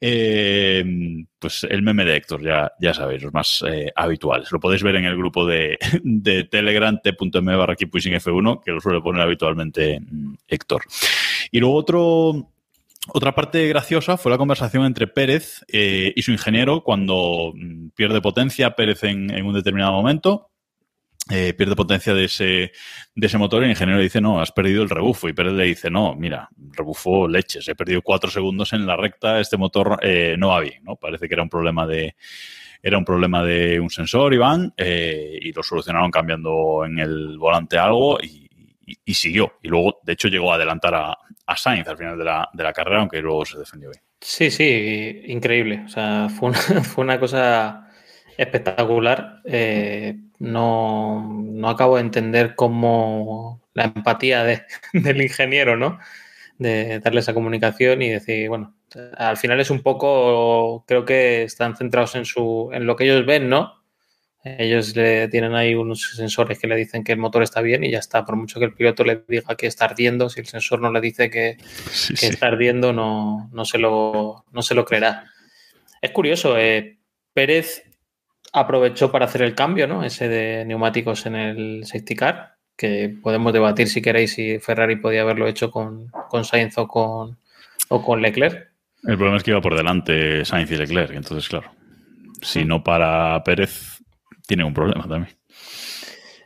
Eh, 0.00 0.84
pues 1.38 1.64
el 1.64 1.82
meme 1.82 2.04
de 2.04 2.16
Héctor, 2.16 2.42
ya, 2.42 2.72
ya 2.80 2.94
sabéis, 2.94 3.22
los 3.22 3.32
más 3.32 3.64
eh, 3.66 3.90
habituales. 3.94 4.50
Lo 4.52 4.60
podéis 4.60 4.82
ver 4.82 4.96
en 4.96 5.06
el 5.06 5.16
grupo 5.16 5.46
de, 5.46 5.78
de 6.02 6.44
Telegram, 6.44 7.00
t.m 7.02 7.56
barra 7.56 7.74
F1, 7.74 8.62
que 8.62 8.72
lo 8.72 8.80
suele 8.80 9.00
poner 9.00 9.22
habitualmente 9.22 10.00
mm, 10.00 10.34
Héctor. 10.46 10.82
Y 11.50 11.60
luego 11.60 11.74
otro, 11.74 12.50
otra 13.08 13.34
parte 13.34 13.66
graciosa 13.68 14.16
fue 14.16 14.30
la 14.30 14.38
conversación 14.38 14.84
entre 14.84 15.06
Pérez 15.06 15.64
eh, 15.68 16.12
y 16.14 16.22
su 16.22 16.32
ingeniero 16.32 16.82
cuando 16.82 17.52
mm, 17.54 17.88
pierde 17.94 18.20
potencia 18.20 18.76
Pérez 18.76 19.02
en 19.04 19.44
un 19.44 19.54
determinado 19.54 19.92
momento 19.92 20.49
eh, 21.30 21.54
pierde 21.54 21.76
potencia 21.76 22.12
de 22.12 22.24
ese, 22.24 22.72
de 23.14 23.26
ese 23.26 23.38
motor 23.38 23.62
y 23.62 23.64
el 23.66 23.70
ingeniero 23.70 23.98
le 23.98 24.04
dice, 24.04 24.20
no, 24.20 24.40
has 24.40 24.52
perdido 24.52 24.82
el 24.82 24.90
rebufo. 24.90 25.28
Y 25.28 25.32
Pérez 25.32 25.52
le 25.52 25.64
dice, 25.64 25.90
no, 25.90 26.14
mira, 26.14 26.48
rebufo 26.72 27.28
leches, 27.28 27.68
he 27.68 27.74
perdido 27.74 28.02
cuatro 28.02 28.30
segundos 28.30 28.72
en 28.72 28.86
la 28.86 28.96
recta, 28.96 29.40
este 29.40 29.56
motor 29.56 29.98
eh, 30.02 30.36
no 30.38 30.48
va 30.48 30.60
bien, 30.60 30.82
¿no? 30.82 30.96
Parece 30.96 31.28
que 31.28 31.34
era 31.34 31.42
un 31.42 31.48
problema 31.48 31.86
de 31.86 32.16
era 32.82 32.96
un 32.96 33.04
problema 33.04 33.44
de 33.44 33.78
un 33.78 33.90
sensor, 33.90 34.32
Iván, 34.32 34.72
eh, 34.76 35.38
y 35.40 35.52
lo 35.52 35.62
solucionaron 35.62 36.10
cambiando 36.10 36.84
en 36.84 36.98
el 36.98 37.38
volante 37.38 37.78
algo 37.78 38.18
y, 38.20 38.48
siguió. 39.12 39.58
Y 39.62 39.68
luego, 39.68 40.00
de 40.02 40.12
hecho, 40.12 40.28
llegó 40.28 40.52
a 40.52 40.54
adelantar 40.54 40.94
a, 40.94 41.18
a 41.46 41.56
Sainz 41.56 41.86
al 41.88 41.98
final 41.98 42.16
de 42.16 42.24
la, 42.24 42.48
de 42.52 42.62
la, 42.62 42.72
carrera, 42.72 43.00
aunque 43.00 43.20
luego 43.20 43.44
se 43.44 43.58
defendió 43.58 43.90
bien. 43.90 44.02
Sí, 44.20 44.50
sí, 44.50 45.22
increíble. 45.26 45.82
O 45.84 45.88
sea, 45.88 46.28
fue 46.28 46.50
una, 46.50 46.58
fue 46.84 47.04
una 47.04 47.20
cosa 47.20 47.88
espectacular. 48.36 49.42
Eh, 49.44 50.16
no, 50.40 51.30
no, 51.32 51.68
acabo 51.68 51.96
de 51.96 52.02
entender 52.02 52.54
cómo 52.56 53.60
la 53.74 53.84
empatía 53.84 54.42
de, 54.42 54.62
del 54.92 55.22
ingeniero, 55.22 55.76
¿no? 55.76 56.00
De 56.58 56.98
darle 57.00 57.20
esa 57.20 57.34
comunicación 57.34 58.02
y 58.02 58.08
decir, 58.08 58.48
bueno, 58.48 58.74
al 59.16 59.36
final 59.36 59.60
es 59.60 59.70
un 59.70 59.82
poco, 59.82 60.84
creo 60.86 61.04
que 61.04 61.44
están 61.44 61.76
centrados 61.76 62.16
en, 62.16 62.24
su, 62.24 62.70
en 62.72 62.86
lo 62.86 62.96
que 62.96 63.04
ellos 63.04 63.24
ven, 63.24 63.48
¿no? 63.48 63.80
Ellos 64.42 64.96
le 64.96 65.28
tienen 65.28 65.54
ahí 65.54 65.74
unos 65.74 66.16
sensores 66.16 66.58
que 66.58 66.66
le 66.66 66.74
dicen 66.74 67.04
que 67.04 67.12
el 67.12 67.18
motor 67.18 67.42
está 67.42 67.60
bien 67.60 67.84
y 67.84 67.90
ya 67.90 67.98
está. 67.98 68.24
Por 68.24 68.36
mucho 68.36 68.58
que 68.58 68.64
el 68.64 68.72
piloto 68.72 69.04
le 69.04 69.22
diga 69.28 69.54
que 69.54 69.66
está 69.66 69.84
ardiendo, 69.84 70.30
si 70.30 70.40
el 70.40 70.46
sensor 70.46 70.80
no 70.80 70.90
le 70.90 71.02
dice 71.02 71.28
que, 71.28 71.58
sí, 71.90 72.14
que 72.14 72.20
sí. 72.20 72.26
está 72.26 72.46
ardiendo, 72.46 72.94
no, 72.94 73.50
no, 73.52 73.64
se 73.66 73.76
lo, 73.76 74.46
no 74.50 74.62
se 74.62 74.74
lo 74.74 74.86
creerá. 74.86 75.26
Es 76.00 76.10
curioso, 76.12 76.56
eh, 76.56 76.98
Pérez 77.34 77.89
aprovechó 78.52 79.10
para 79.10 79.26
hacer 79.26 79.42
el 79.42 79.54
cambio, 79.54 79.86
¿no? 79.86 80.04
Ese 80.04 80.28
de 80.28 80.64
neumáticos 80.64 81.26
en 81.26 81.36
el 81.36 81.84
safety 81.84 82.16
car, 82.16 82.56
que 82.76 83.14
podemos 83.22 83.52
debatir 83.52 83.88
si 83.88 84.02
queréis 84.02 84.32
si 84.32 84.58
Ferrari 84.58 84.96
podía 84.96 85.22
haberlo 85.22 85.46
hecho 85.46 85.70
con, 85.70 86.08
con 86.28 86.44
Sainz 86.44 86.78
o 86.78 86.88
con, 86.88 87.38
o 87.88 88.02
con 88.02 88.22
Leclerc. 88.22 88.70
El 89.04 89.16
problema 89.16 89.36
es 89.36 89.42
que 89.42 89.50
iba 89.50 89.60
por 89.60 89.76
delante 89.76 90.44
Sainz 90.44 90.70
y 90.70 90.76
Leclerc, 90.76 91.12
entonces, 91.14 91.48
claro, 91.48 91.70
si 92.42 92.64
no 92.64 92.82
para 92.82 93.42
Pérez, 93.44 94.02
tiene 94.46 94.64
un 94.64 94.74
problema 94.74 95.06
también. 95.06 95.39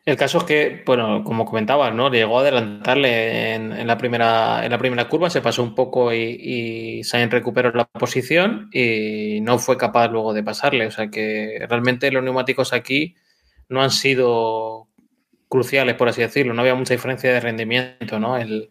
El 0.06 0.16
caso 0.16 0.38
es 0.38 0.44
que, 0.44 0.82
bueno, 0.84 1.24
como 1.24 1.46
comentaba, 1.46 1.90
¿no? 1.90 2.10
Llegó 2.10 2.38
a 2.38 2.42
adelantarle 2.42 3.54
en, 3.54 3.86
la, 3.86 3.96
primera, 3.96 4.62
en 4.62 4.70
la 4.70 4.78
primera 4.78 5.08
curva, 5.08 5.30
se 5.30 5.40
pasó 5.40 5.62
un 5.62 5.74
poco 5.74 6.12
y, 6.12 6.18
y 6.98 7.04
Sainz 7.04 7.30
recuperó 7.32 7.72
la 7.72 7.86
posición 7.86 8.68
y 8.70 9.40
no 9.40 9.58
fue 9.58 9.78
capaz 9.78 10.08
luego 10.08 10.34
de 10.34 10.42
pasarle. 10.42 10.86
O 10.86 10.90
sea 10.90 11.08
que 11.08 11.64
realmente 11.70 12.10
los 12.12 12.22
neumáticos 12.22 12.74
aquí 12.74 13.14
no 13.70 13.82
han 13.82 13.90
sido 13.90 14.88
cruciales, 15.48 15.94
por 15.96 16.08
así 16.08 16.20
decirlo. 16.20 16.52
No 16.52 16.60
había 16.60 16.74
mucha 16.74 16.94
diferencia 16.94 17.32
de 17.32 17.40
rendimiento, 17.40 18.18
¿no? 18.20 18.36
El, 18.36 18.68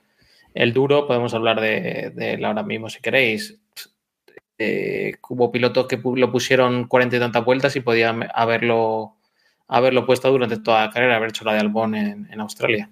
duro, 0.73 1.07
podemos 1.07 1.33
hablar 1.33 1.59
de, 1.61 2.11
de, 2.13 2.33
él 2.33 2.45
ahora 2.45 2.61
mismo 2.61 2.89
si 2.89 3.01
queréis. 3.01 3.59
Eh, 4.59 5.15
hubo 5.29 5.51
pilotos 5.51 5.87
que 5.87 5.97
lo 5.97 6.31
pusieron 6.31 6.87
cuarenta 6.87 7.17
y 7.17 7.19
tantas 7.19 7.43
vueltas 7.43 7.75
y 7.75 7.79
podían 7.79 8.27
haberlo 8.35 9.15
haberlo 9.67 10.05
puesto 10.05 10.29
durante 10.31 10.57
toda 10.57 10.85
la 10.85 10.91
carrera, 10.91 11.15
haber 11.15 11.29
hecho 11.29 11.45
la 11.45 11.53
de 11.53 11.59
Albon 11.59 11.95
en, 11.95 12.39
Australia. 12.39 12.89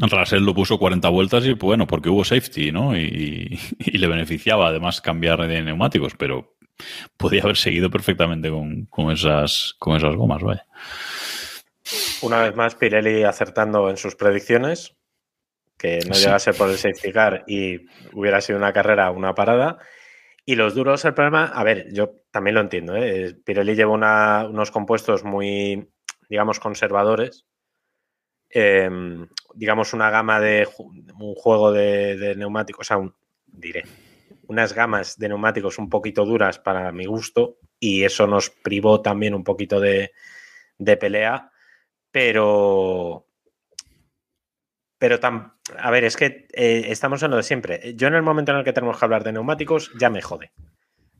Russell 0.00 0.42
lo 0.42 0.54
puso 0.54 0.78
40 0.78 1.08
vueltas 1.10 1.44
y 1.44 1.52
bueno, 1.52 1.86
porque 1.86 2.08
hubo 2.08 2.24
safety, 2.24 2.72
¿no? 2.72 2.96
Y, 2.96 3.58
le 3.78 4.06
beneficiaba 4.06 4.68
además 4.68 5.00
cambiar 5.00 5.46
de 5.46 5.62
neumáticos, 5.62 6.14
pero 6.16 6.56
podía 7.16 7.42
haber 7.42 7.56
seguido 7.56 7.90
perfectamente 7.90 8.50
con, 8.50 9.10
esas, 9.10 9.74
con 9.78 9.96
esas 9.96 10.16
gomas, 10.16 10.42
vaya. 10.42 10.66
Una 12.22 12.42
vez 12.42 12.56
más, 12.56 12.74
Pirelli 12.74 13.24
acertando 13.24 13.90
en 13.90 13.96
sus 13.96 14.14
predicciones, 14.14 14.96
que 15.76 15.98
no 16.08 16.14
llegase 16.14 16.54
por 16.54 16.70
el 16.70 16.78
safety 16.78 17.12
car 17.12 17.44
y 17.46 17.86
hubiera 18.12 18.40
sido 18.40 18.58
una 18.58 18.72
carrera, 18.72 19.10
una 19.10 19.34
parada. 19.34 19.78
Y 20.44 20.56
los 20.56 20.74
duros, 20.74 21.04
el 21.04 21.14
problema, 21.14 21.46
a 21.46 21.62
ver, 21.62 21.92
yo 21.92 22.16
también 22.30 22.54
lo 22.54 22.60
entiendo, 22.60 22.96
¿eh? 22.96 23.34
Pirelli 23.44 23.76
lleva 23.76 24.46
unos 24.48 24.70
compuestos 24.70 25.22
muy, 25.22 25.88
digamos, 26.28 26.58
conservadores. 26.58 27.46
Em, 28.50 29.28
digamos, 29.54 29.94
una 29.94 30.10
gama 30.10 30.40
de 30.40 30.68
un 30.78 31.34
juego 31.34 31.72
de, 31.72 32.34
neumáticos, 32.36 32.86
o 32.86 32.88
sea, 32.88 33.12
diré, 33.46 33.84
unas 34.48 34.74
gamas 34.74 35.16
de 35.16 35.28
neumáticos 35.28 35.78
un 35.78 35.88
poquito 35.88 36.26
duras 36.26 36.58
para 36.58 36.92
mi 36.92 37.06
gusto 37.06 37.58
y 37.78 38.04
eso 38.04 38.26
nos 38.26 38.50
privó 38.50 39.00
también 39.00 39.34
un 39.34 39.44
poquito 39.44 39.80
de, 39.80 40.12
de 40.76 40.96
pelea, 40.98 41.50
pero 42.10 43.26
pero 45.02 45.18
tan, 45.18 45.54
a 45.76 45.90
ver, 45.90 46.04
es 46.04 46.16
que 46.16 46.46
eh, 46.52 46.84
estamos 46.86 47.20
en 47.24 47.32
lo 47.32 47.36
de 47.36 47.42
siempre. 47.42 47.92
Yo 47.96 48.06
en 48.06 48.14
el 48.14 48.22
momento 48.22 48.52
en 48.52 48.58
el 48.58 48.64
que 48.64 48.72
tenemos 48.72 48.96
que 48.96 49.04
hablar 49.04 49.24
de 49.24 49.32
neumáticos 49.32 49.90
ya 49.98 50.10
me 50.10 50.22
jode. 50.22 50.52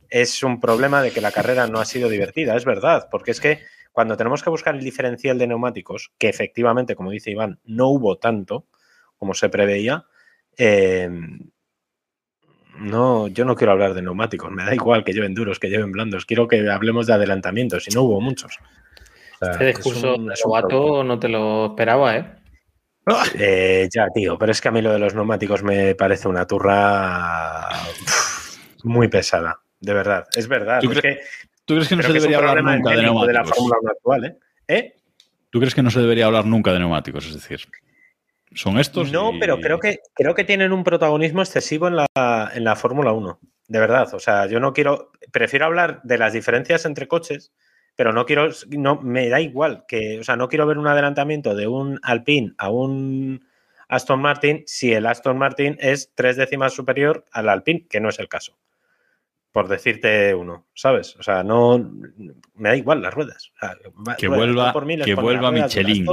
Es 0.08 0.44
un 0.44 0.60
problema 0.60 1.02
de 1.02 1.10
que 1.10 1.20
la 1.20 1.32
carrera 1.32 1.66
no 1.66 1.80
ha 1.80 1.84
sido 1.84 2.08
divertida, 2.08 2.54
es 2.54 2.64
verdad, 2.64 3.08
porque 3.10 3.32
es 3.32 3.40
que 3.40 3.58
cuando 3.90 4.16
tenemos 4.16 4.40
que 4.40 4.50
buscar 4.50 4.76
el 4.76 4.84
diferencial 4.84 5.36
de 5.36 5.48
neumáticos, 5.48 6.12
que 6.16 6.28
efectivamente, 6.28 6.94
como 6.94 7.10
dice 7.10 7.32
Iván, 7.32 7.58
no 7.64 7.88
hubo 7.88 8.18
tanto 8.18 8.66
como 9.16 9.34
se 9.34 9.48
preveía, 9.48 10.06
em, 10.56 11.50
no, 12.78 13.26
yo 13.26 13.44
no 13.44 13.56
quiero 13.56 13.72
hablar 13.72 13.94
de 13.94 14.02
neumáticos, 14.02 14.52
me 14.52 14.64
da 14.64 14.76
igual 14.76 15.02
que 15.02 15.12
lleven 15.12 15.34
duros, 15.34 15.58
que 15.58 15.70
lleven 15.70 15.90
blandos, 15.90 16.24
quiero 16.24 16.46
que 16.46 16.70
hablemos 16.70 17.08
de 17.08 17.14
adelantamientos, 17.14 17.88
y 17.88 17.90
no 17.90 18.02
hubo 18.02 18.20
muchos. 18.20 18.60
este 19.40 19.66
discurso 19.66 20.18
de 20.18 21.04
no 21.04 21.18
te 21.18 21.28
lo 21.28 21.66
esperaba, 21.66 22.16
¿eh? 22.16 22.41
Eh, 23.34 23.88
ya, 23.92 24.06
tío, 24.14 24.38
pero 24.38 24.52
es 24.52 24.60
que 24.60 24.68
a 24.68 24.70
mí 24.70 24.80
lo 24.80 24.92
de 24.92 24.98
los 24.98 25.14
neumáticos 25.14 25.62
me 25.62 25.94
parece 25.94 26.28
una 26.28 26.46
turra 26.46 27.68
muy 28.84 29.08
pesada, 29.08 29.60
de 29.80 29.94
verdad. 29.94 30.26
Es 30.36 30.46
verdad. 30.46 30.80
¿Tú, 30.80 30.90
crees 31.74 31.88
que 31.88 31.96
no 31.96 32.02
se 32.02 32.12
debería 32.12 32.38
hablar 32.38 32.62
nunca 32.62 32.90
de 32.90 33.02
neumáticos? 33.02 34.24
¿eh? 34.24 34.38
¿eh? 34.68 34.94
¿Tú 35.50 35.58
crees 35.58 35.74
que 35.74 35.82
no 35.82 35.90
se 35.90 36.00
debería 36.00 36.26
hablar 36.26 36.46
nunca 36.46 36.72
de 36.72 36.78
neumáticos? 36.78 37.26
Es 37.26 37.34
decir, 37.34 37.60
¿son 38.54 38.78
estos? 38.78 39.10
No, 39.10 39.32
pero 39.40 39.58
creo 39.58 39.80
que, 39.80 39.98
creo 40.14 40.34
que 40.34 40.44
tienen 40.44 40.72
un 40.72 40.84
protagonismo 40.84 41.42
excesivo 41.42 41.88
en 41.88 41.96
la, 41.96 42.52
en 42.54 42.64
la 42.64 42.76
Fórmula 42.76 43.12
1. 43.12 43.40
De 43.66 43.80
verdad. 43.80 44.14
O 44.14 44.20
sea, 44.20 44.46
yo 44.46 44.60
no 44.60 44.72
quiero. 44.72 45.10
Prefiero 45.32 45.66
hablar 45.66 46.02
de 46.04 46.18
las 46.18 46.32
diferencias 46.32 46.84
entre 46.84 47.08
coches 47.08 47.52
pero 47.94 48.12
no 48.12 48.24
quiero, 48.24 48.48
no, 48.70 49.00
me 49.00 49.28
da 49.28 49.40
igual 49.40 49.84
que, 49.86 50.20
o 50.20 50.24
sea, 50.24 50.36
no 50.36 50.48
quiero 50.48 50.66
ver 50.66 50.78
un 50.78 50.86
adelantamiento 50.86 51.54
de 51.54 51.66
un 51.66 52.00
Alpine 52.02 52.54
a 52.58 52.70
un 52.70 53.44
Aston 53.88 54.20
Martin 54.20 54.62
si 54.66 54.92
el 54.92 55.06
Aston 55.06 55.36
Martin 55.36 55.76
es 55.78 56.12
tres 56.14 56.36
décimas 56.36 56.72
superior 56.72 57.26
al 57.30 57.48
Alpine, 57.48 57.86
que 57.88 58.00
no 58.00 58.08
es 58.08 58.18
el 58.18 58.28
caso. 58.28 58.56
Por 59.50 59.68
decirte 59.68 60.34
uno, 60.34 60.66
¿sabes? 60.72 61.14
O 61.16 61.22
sea, 61.22 61.42
no 61.42 61.92
me 62.54 62.70
da 62.70 62.76
igual 62.76 63.02
las 63.02 63.12
ruedas. 63.12 63.52
que 64.16 64.28
vuelva, 64.28 64.72
que 65.04 65.14
vuelva 65.14 65.52
Michelin 65.52 66.06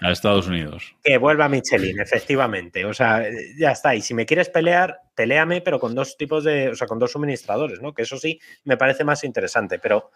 a 0.00 0.10
Estados 0.10 0.48
Unidos. 0.48 0.96
Que 1.04 1.16
vuelva 1.16 1.48
Michelin, 1.48 2.00
efectivamente. 2.00 2.84
O 2.84 2.92
sea, 2.92 3.24
ya 3.56 3.70
está. 3.70 3.94
Y 3.94 4.00
si 4.00 4.12
me 4.12 4.26
quieres 4.26 4.48
pelear, 4.48 4.98
peleame, 5.14 5.60
pero 5.60 5.78
con 5.78 5.94
dos 5.94 6.16
tipos 6.16 6.42
de, 6.42 6.70
o 6.70 6.74
sea, 6.74 6.88
con 6.88 6.98
dos 6.98 7.12
suministradores, 7.12 7.80
¿no? 7.80 7.94
Que 7.94 8.02
eso 8.02 8.16
sí 8.16 8.40
me 8.64 8.76
parece 8.76 9.04
más 9.04 9.22
interesante. 9.22 9.78
Pero 9.78 10.10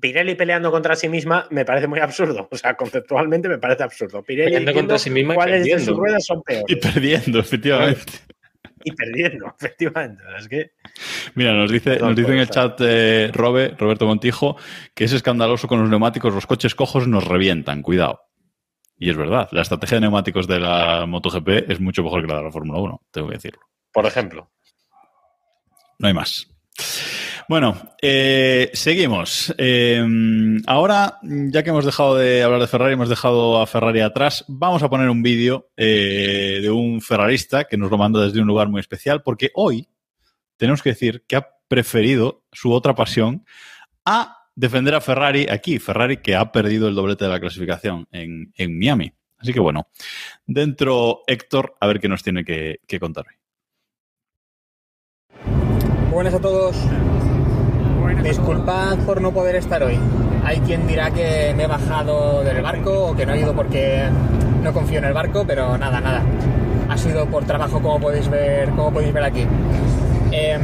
Pirelli 0.00 0.34
peleando 0.34 0.70
contra 0.70 0.96
sí 0.96 1.08
misma 1.08 1.46
me 1.50 1.64
parece 1.64 1.86
muy 1.86 2.00
absurdo. 2.00 2.48
O 2.50 2.56
sea, 2.56 2.76
conceptualmente 2.76 3.48
me 3.48 3.58
parece 3.58 3.82
absurdo. 3.82 4.22
Pirelli 4.22 4.50
peleando 4.50 4.74
contra 4.74 4.98
sí 4.98 5.10
misma 5.10 5.34
cuáles 5.34 5.64
de 5.64 5.78
sus 5.78 5.96
ruedas 5.96 6.24
son 6.24 6.42
peores. 6.42 6.64
Y 6.68 6.76
perdiendo, 6.76 7.38
efectivamente. 7.38 8.12
Y 8.82 8.92
perdiendo, 8.92 9.54
efectivamente. 9.58 10.22
Es 10.38 10.48
que... 10.48 10.70
Mira, 11.34 11.52
nos 11.52 11.70
dice, 11.70 11.98
nos 11.98 12.16
dice 12.16 12.32
en 12.32 12.38
el 12.38 12.48
chat 12.48 12.80
eh, 12.80 13.30
Robe, 13.30 13.74
Roberto 13.78 14.06
Montijo 14.06 14.56
que 14.94 15.04
es 15.04 15.12
escandaloso 15.12 15.68
con 15.68 15.80
los 15.80 15.90
neumáticos, 15.90 16.32
los 16.32 16.46
coches 16.46 16.74
cojos 16.74 17.06
nos 17.06 17.24
revientan, 17.24 17.82
cuidado. 17.82 18.22
Y 18.96 19.10
es 19.10 19.18
verdad, 19.18 19.48
la 19.52 19.60
estrategia 19.62 19.96
de 19.96 20.02
neumáticos 20.02 20.46
de 20.46 20.60
la 20.60 21.04
MotoGP 21.06 21.70
es 21.70 21.78
mucho 21.78 22.02
mejor 22.02 22.22
que 22.22 22.28
la 22.28 22.38
de 22.38 22.44
la 22.44 22.50
Fórmula 22.50 22.80
1, 22.80 23.02
tengo 23.10 23.28
que 23.28 23.34
decirlo. 23.34 23.60
Por 23.92 24.06
ejemplo. 24.06 24.50
No 25.98 26.08
hay 26.08 26.14
más. 26.14 26.48
Bueno, 27.50 27.76
eh, 28.00 28.70
seguimos. 28.74 29.52
Eh, 29.58 30.00
ahora, 30.68 31.18
ya 31.20 31.64
que 31.64 31.70
hemos 31.70 31.84
dejado 31.84 32.14
de 32.14 32.44
hablar 32.44 32.60
de 32.60 32.68
Ferrari, 32.68 32.92
hemos 32.92 33.08
dejado 33.08 33.60
a 33.60 33.66
Ferrari 33.66 34.02
atrás, 34.02 34.44
vamos 34.46 34.84
a 34.84 34.88
poner 34.88 35.10
un 35.10 35.20
vídeo 35.20 35.68
eh, 35.76 36.60
de 36.62 36.70
un 36.70 37.00
ferrarista 37.00 37.64
que 37.64 37.76
nos 37.76 37.90
lo 37.90 37.98
manda 37.98 38.22
desde 38.22 38.40
un 38.40 38.46
lugar 38.46 38.68
muy 38.68 38.78
especial, 38.78 39.24
porque 39.24 39.50
hoy 39.54 39.88
tenemos 40.58 40.80
que 40.80 40.90
decir 40.90 41.24
que 41.26 41.34
ha 41.34 41.48
preferido 41.66 42.44
su 42.52 42.72
otra 42.72 42.94
pasión 42.94 43.44
a 44.04 44.44
defender 44.54 44.94
a 44.94 45.00
Ferrari 45.00 45.48
aquí. 45.50 45.80
Ferrari 45.80 46.18
que 46.18 46.36
ha 46.36 46.52
perdido 46.52 46.86
el 46.86 46.94
doblete 46.94 47.24
de 47.24 47.32
la 47.32 47.40
clasificación 47.40 48.06
en, 48.12 48.78
Miami. 48.78 49.12
Así 49.38 49.52
que 49.52 49.58
bueno, 49.58 49.88
dentro 50.46 51.22
Héctor, 51.26 51.74
a 51.80 51.88
ver 51.88 51.98
qué 51.98 52.08
nos 52.08 52.22
tiene 52.22 52.44
que, 52.44 52.78
que 52.86 53.00
contar. 53.00 53.24
Buenas 56.12 56.34
a 56.34 56.40
todos. 56.40 56.76
Disculpad 58.22 58.98
por 58.98 59.20
no 59.20 59.32
poder 59.32 59.56
estar 59.56 59.82
hoy. 59.82 59.98
Hay 60.44 60.60
quien 60.60 60.86
dirá 60.86 61.10
que 61.10 61.52
me 61.56 61.64
he 61.64 61.66
bajado 61.66 62.42
del 62.42 62.62
barco 62.62 63.10
o 63.10 63.16
que 63.16 63.26
no 63.26 63.34
he 63.34 63.40
ido 63.40 63.54
porque 63.54 64.08
no 64.62 64.72
confío 64.72 64.98
en 64.98 65.04
el 65.04 65.12
barco, 65.12 65.44
pero 65.46 65.76
nada, 65.78 66.00
nada. 66.00 66.22
Ha 66.88 66.96
sido 66.96 67.26
por 67.26 67.44
trabajo 67.44 67.80
como 67.80 68.00
podéis 68.00 68.28
ver, 68.28 68.70
como 68.70 68.92
podéis 68.92 69.12
ver 69.12 69.24
aquí. 69.24 69.46
Em, 70.32 70.60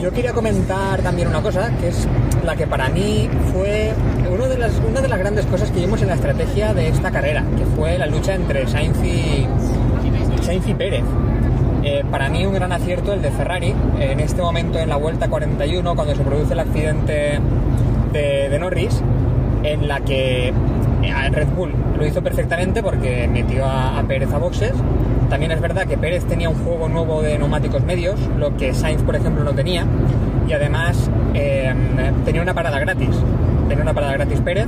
yo 0.00 0.10
quería 0.12 0.32
comentar 0.32 1.00
también 1.02 1.28
una 1.28 1.42
cosa, 1.42 1.70
que 1.80 1.88
es 1.88 2.06
la 2.44 2.56
que 2.56 2.66
para 2.66 2.88
mí 2.88 3.28
fue 3.52 3.92
de 4.48 4.58
las, 4.58 4.72
una 4.88 5.00
de 5.00 5.08
las 5.08 5.18
grandes 5.18 5.46
cosas 5.46 5.70
que 5.70 5.80
vimos 5.80 6.00
en 6.02 6.08
la 6.08 6.14
estrategia 6.14 6.72
de 6.72 6.88
esta 6.88 7.10
carrera, 7.10 7.44
que 7.56 7.64
fue 7.76 7.98
la 7.98 8.06
lucha 8.06 8.34
entre 8.34 8.66
Sainz 8.66 8.96
y, 9.04 9.46
Sainz 10.42 10.66
y 10.66 10.74
Pérez. 10.74 11.04
Eh, 11.82 12.04
para 12.10 12.28
mí 12.28 12.44
un 12.44 12.52
gran 12.52 12.72
acierto 12.72 13.12
el 13.12 13.22
de 13.22 13.30
Ferrari. 13.30 13.74
En 13.98 14.20
este 14.20 14.42
momento 14.42 14.78
en 14.78 14.88
la 14.88 14.96
vuelta 14.96 15.28
41, 15.28 15.94
cuando 15.94 16.14
se 16.14 16.22
produce 16.22 16.52
el 16.52 16.60
accidente 16.60 17.40
de, 18.12 18.58
Norris, 18.58 19.02
en 19.62 19.88
la 19.88 20.00
que 20.00 20.48
eh, 20.48 21.30
Red 21.30 21.48
Bull 21.48 21.72
lo 21.96 22.06
hizo 22.06 22.22
perfectamente 22.22 22.82
porque 22.82 23.28
metió 23.28 23.64
a, 23.64 24.02
Pérez 24.06 24.32
a 24.32 24.38
boxes. 24.38 24.72
También 25.30 25.52
es 25.52 25.60
verdad 25.60 25.86
que 25.86 25.96
Pérez 25.96 26.24
tenía 26.24 26.50
un 26.50 26.56
juego 26.56 26.88
nuevo 26.88 27.22
de 27.22 27.38
neumáticos 27.38 27.82
medios, 27.84 28.18
lo 28.36 28.56
que 28.56 28.74
Sainz, 28.74 29.02
por 29.02 29.16
ejemplo, 29.16 29.44
no 29.44 29.52
tenía. 29.52 29.86
Y 30.46 30.52
además 30.52 31.10
eh, 31.32 31.72
tenía 32.24 32.42
una 32.42 32.52
parada 32.52 32.78
gratis. 32.78 33.16
Tenía 33.68 33.82
una 33.82 33.94
parada 33.94 34.12
gratis 34.14 34.40
Pérez. 34.40 34.66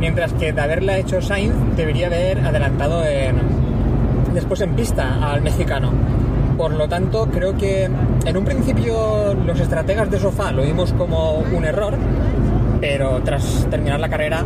Mientras 0.00 0.32
que 0.32 0.52
de 0.52 0.60
haberla 0.60 0.98
hecho 0.98 1.22
Sainz, 1.22 1.54
debería 1.76 2.08
haber 2.08 2.40
adelantado 2.40 3.02
después 4.34 4.60
en 4.62 4.70
pista 4.70 5.30
al 5.30 5.42
mexicano. 5.42 5.92
Por 6.56 6.72
lo 6.74 6.88
tanto, 6.88 7.28
creo 7.32 7.56
que 7.56 7.84
en 7.84 8.36
un 8.36 8.44
principio 8.44 9.34
los 9.34 9.58
estrategas 9.58 10.10
de 10.10 10.18
sofá 10.18 10.52
lo 10.52 10.62
vimos 10.62 10.92
como 10.92 11.38
un 11.38 11.64
error, 11.64 11.94
pero 12.80 13.20
tras 13.24 13.66
terminar 13.70 14.00
la 14.00 14.08
carrera 14.08 14.44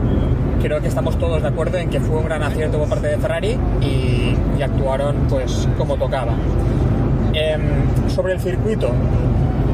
creo 0.62 0.80
que 0.80 0.88
estamos 0.88 1.18
todos 1.18 1.42
de 1.42 1.48
acuerdo 1.48 1.78
en 1.78 1.90
que 1.90 2.00
fue 2.00 2.16
un 2.18 2.24
gran 2.24 2.42
acierto 2.42 2.78
por 2.78 2.88
parte 2.88 3.09
de 3.09 3.18
Ferrari 3.18 3.57
y, 3.80 4.34
actuaron 4.62 5.26
pues 5.28 5.68
como 5.76 5.96
tocaba. 5.96 6.32
Em, 7.34 8.09
sobre 8.09 8.32
el 8.32 8.40
circuito, 8.40 8.90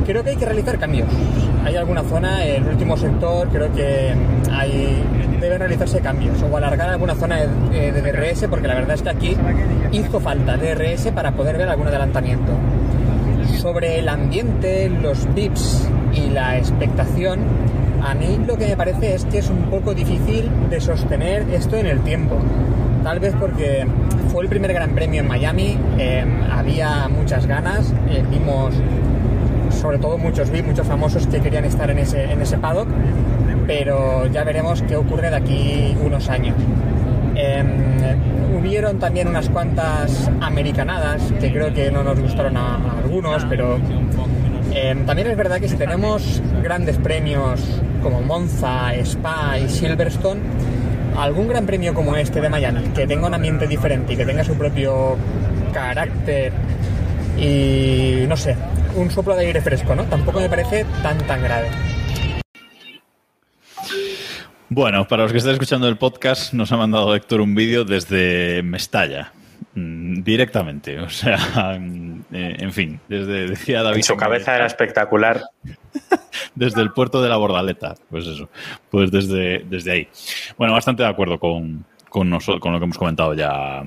creo 0.05 0.25
que 0.25 0.31
hay 0.31 0.37
que 0.37 0.45
realizar 0.45 0.79
cambios. 0.79 1.09
Hay 1.65 1.77
alguna 1.77 2.03
zona, 2.03 2.45
el 2.45 2.67
último 2.67 2.97
sector, 2.97 3.49
creo 3.49 3.73
que 3.73 4.13
hay, 4.51 5.03
deben 5.43 5.59
realizarse 5.59 6.01
cambios 6.01 6.43
o 6.43 6.57
alargar 6.57 6.89
alguna 6.89 7.15
zona 7.15 7.41
de, 7.71 7.93
de 7.93 8.01
DRS 8.01 8.47
porque 8.49 8.69
la 8.69 8.75
verdad 8.75 8.95
es 8.95 9.03
que 9.03 9.11
aquí 9.11 9.37
hizo 9.93 10.21
falta 10.21 10.57
DRS 10.57 11.11
para 11.15 11.33
poder 11.33 11.59
ver 11.59 11.69
algún 11.69 11.89
adelantamiento. 11.89 12.53
Sobre 13.59 13.99
el 13.99 14.09
ambiente, 14.09 14.89
los 14.89 15.33
VIPs 15.35 15.89
y 16.15 16.31
la 16.31 16.57
expectación, 16.57 17.41
a 18.03 18.15
mí 18.15 18.41
lo 18.47 18.57
que 18.57 18.69
me 18.69 18.77
parece 18.77 19.15
es 19.15 19.25
que 19.25 19.39
es 19.39 19.51
un 19.51 19.65
poco 19.71 19.95
difícil 19.95 20.49
de 20.71 20.81
sostener 20.81 21.47
esto 21.53 21.77
en 21.77 21.87
el 21.87 22.01
tiempo. 22.01 22.37
Tal 23.03 23.19
vez 23.19 23.35
porque 23.39 23.87
fue 24.31 24.45
el 24.45 24.49
primer 24.49 24.73
Gran 24.73 24.91
Premio 24.95 25.21
en 25.21 25.29
Miami, 25.29 25.77
eh, 25.99 26.25
había 26.51 27.09
muchas 27.09 27.47
ganas, 27.47 27.93
eh, 28.11 28.25
vimos 28.31 28.75
sobre 29.81 29.99
todo 29.99 30.19
muchos 30.19 30.51
vi, 30.51 30.63
muchos 30.63 30.87
famosos 30.87 31.27
que 31.27 31.41
querían 31.41 31.65
estar 31.65 31.91
en 31.91 31.99
ese, 31.99 32.31
en 32.31 32.41
ese 32.41 32.59
paddock, 32.59 32.89
pero 33.67 34.27
ya 34.27 34.45
veremos 34.45 34.83
qué 34.83 34.97
ocurre 34.97 35.31
de 35.31 35.37
aquí 35.37 35.97
unos 36.05 36.29
años. 36.29 36.57
Eh, 37.35 37.65
hubieron 38.59 38.99
también 38.99 39.29
unas 39.29 39.49
cuantas 39.49 40.31
americanadas 40.41 41.23
que 41.41 41.53
creo 41.53 41.73
que 41.73 41.91
no 41.91 42.03
nos 42.03 42.19
gustaron 42.21 42.57
a, 42.57 42.99
algunos, 42.99 43.45
pero 43.47 43.79
eh, 44.73 44.97
también 45.07 45.29
es 45.29 45.37
verdad 45.37 45.59
que 45.59 45.69
si 45.69 45.77
tenemos 45.77 46.43
grandes 46.63 46.97
premios 46.99 47.61
como 48.03 48.21
Monza, 48.23 48.95
Spa 48.95 49.59
y 49.59 49.69
Silverstone, 49.69 50.41
algún 51.19 51.49
gran 51.49 51.67
premio 51.67 51.95
como 51.95 52.17
este 52.17 52.41
de 52.41 52.49
Miami, 52.49 52.81
que 52.95 53.07
tenga 53.07 53.27
un 53.27 53.35
ambiente 53.35 53.67
diferente 53.67 54.13
y 54.13 54.17
que 54.17 54.25
tenga 54.25 54.45
su 54.45 54.55
propio 54.55 55.17
carácter 55.73 56.53
y 57.39 58.25
no 58.29 58.37
sé, 58.37 58.57
un 58.97 59.11
soplo 59.11 59.35
de 59.35 59.47
aire 59.47 59.61
fresco, 59.61 59.95
¿no? 59.95 60.05
Tampoco 60.05 60.41
me 60.41 60.49
parece 60.49 60.85
tan 61.03 61.19
tan 61.19 61.43
grave. 61.43 61.69
Bueno, 64.75 65.07
para 65.07 65.25
los 65.25 65.33
que 65.33 65.39
estén 65.39 65.53
escuchando 65.53 65.87
el 65.87 65.99
podcast, 65.99 66.55
nos 66.55 66.73
ha 66.73 66.79
mandado 66.79 67.15
Héctor 67.15 67.43
un 67.43 67.55
vídeo 67.55 67.85
desde 67.85 68.63
Mestalla. 68.63 69.33
mm, 69.75 70.23
Directamente, 70.23 70.99
o 70.99 71.11
sea, 71.11 71.77
mm, 71.79 72.21
eh, 72.33 72.57
en 72.59 72.73
fin, 72.73 72.99
desde 73.07 73.49
decía 73.49 73.83
David. 73.83 73.99
En 73.99 74.03
su 74.05 74.17
cabeza 74.17 74.55
era 74.57 74.65
espectacular. 74.67 75.43
desde 76.55 76.81
el 76.81 76.93
puerto 76.93 77.21
de 77.23 77.29
la 77.29 77.37
Bordaleta, 77.37 77.97
pues 78.09 78.27
eso, 78.27 78.49
pues 78.91 79.11
desde, 79.11 79.59
desde 79.69 79.93
ahí. 79.93 80.09
Bueno, 80.57 80.73
bastante 80.73 81.03
de 81.03 81.09
acuerdo 81.11 81.39
con, 81.39 81.85
con, 82.09 82.31
noso- 82.31 82.59
con 82.59 82.73
lo 82.73 82.79
que 82.79 82.85
hemos 82.85 82.97
comentado 82.99 83.35
ya, 83.35 83.83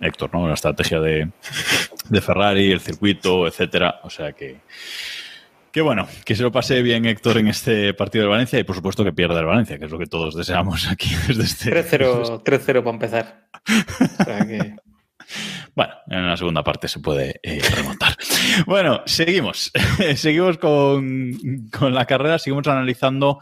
Héctor, 0.00 0.30
¿no? 0.32 0.46
La 0.46 0.54
estrategia 0.54 1.00
de, 1.00 1.28
de 2.08 2.20
Ferrari, 2.20 2.70
el 2.70 2.80
circuito, 2.80 3.48
etcétera. 3.48 3.96
O 4.04 4.10
sea 4.10 4.32
que, 4.32 4.58
que 5.72 5.80
bueno, 5.80 6.06
que 6.24 6.34
se 6.36 6.42
lo 6.42 6.50
pase 6.52 6.82
bien 6.82 7.06
Héctor 7.06 7.38
en 7.38 7.48
este 7.48 7.94
partido 7.94 8.24
de 8.24 8.30
Valencia 8.30 8.58
y 8.58 8.64
por 8.64 8.76
supuesto 8.76 9.04
que 9.04 9.12
pierda 9.12 9.38
el 9.40 9.46
Valencia, 9.46 9.78
que 9.78 9.84
es 9.86 9.90
lo 9.90 9.98
que 9.98 10.06
todos 10.06 10.34
deseamos 10.34 10.88
aquí 10.88 11.10
desde 11.28 11.44
este. 11.44 11.98
3-0 11.98 12.42
3-0 12.42 12.82
para 12.82 12.90
empezar. 12.90 13.48
O 14.20 14.24
sea 14.24 14.46
que- 14.46 14.76
Bueno, 15.76 15.92
en 16.08 16.26
la 16.26 16.36
segunda 16.36 16.64
parte 16.64 16.88
se 16.88 16.98
puede 16.98 17.38
eh, 17.44 17.62
remontar. 17.76 18.16
Bueno, 18.66 19.02
seguimos. 19.06 19.70
seguimos 20.16 20.58
con, 20.58 21.32
con 21.70 21.94
la 21.94 22.04
carrera, 22.06 22.38
seguimos 22.40 22.66
analizando 22.66 23.38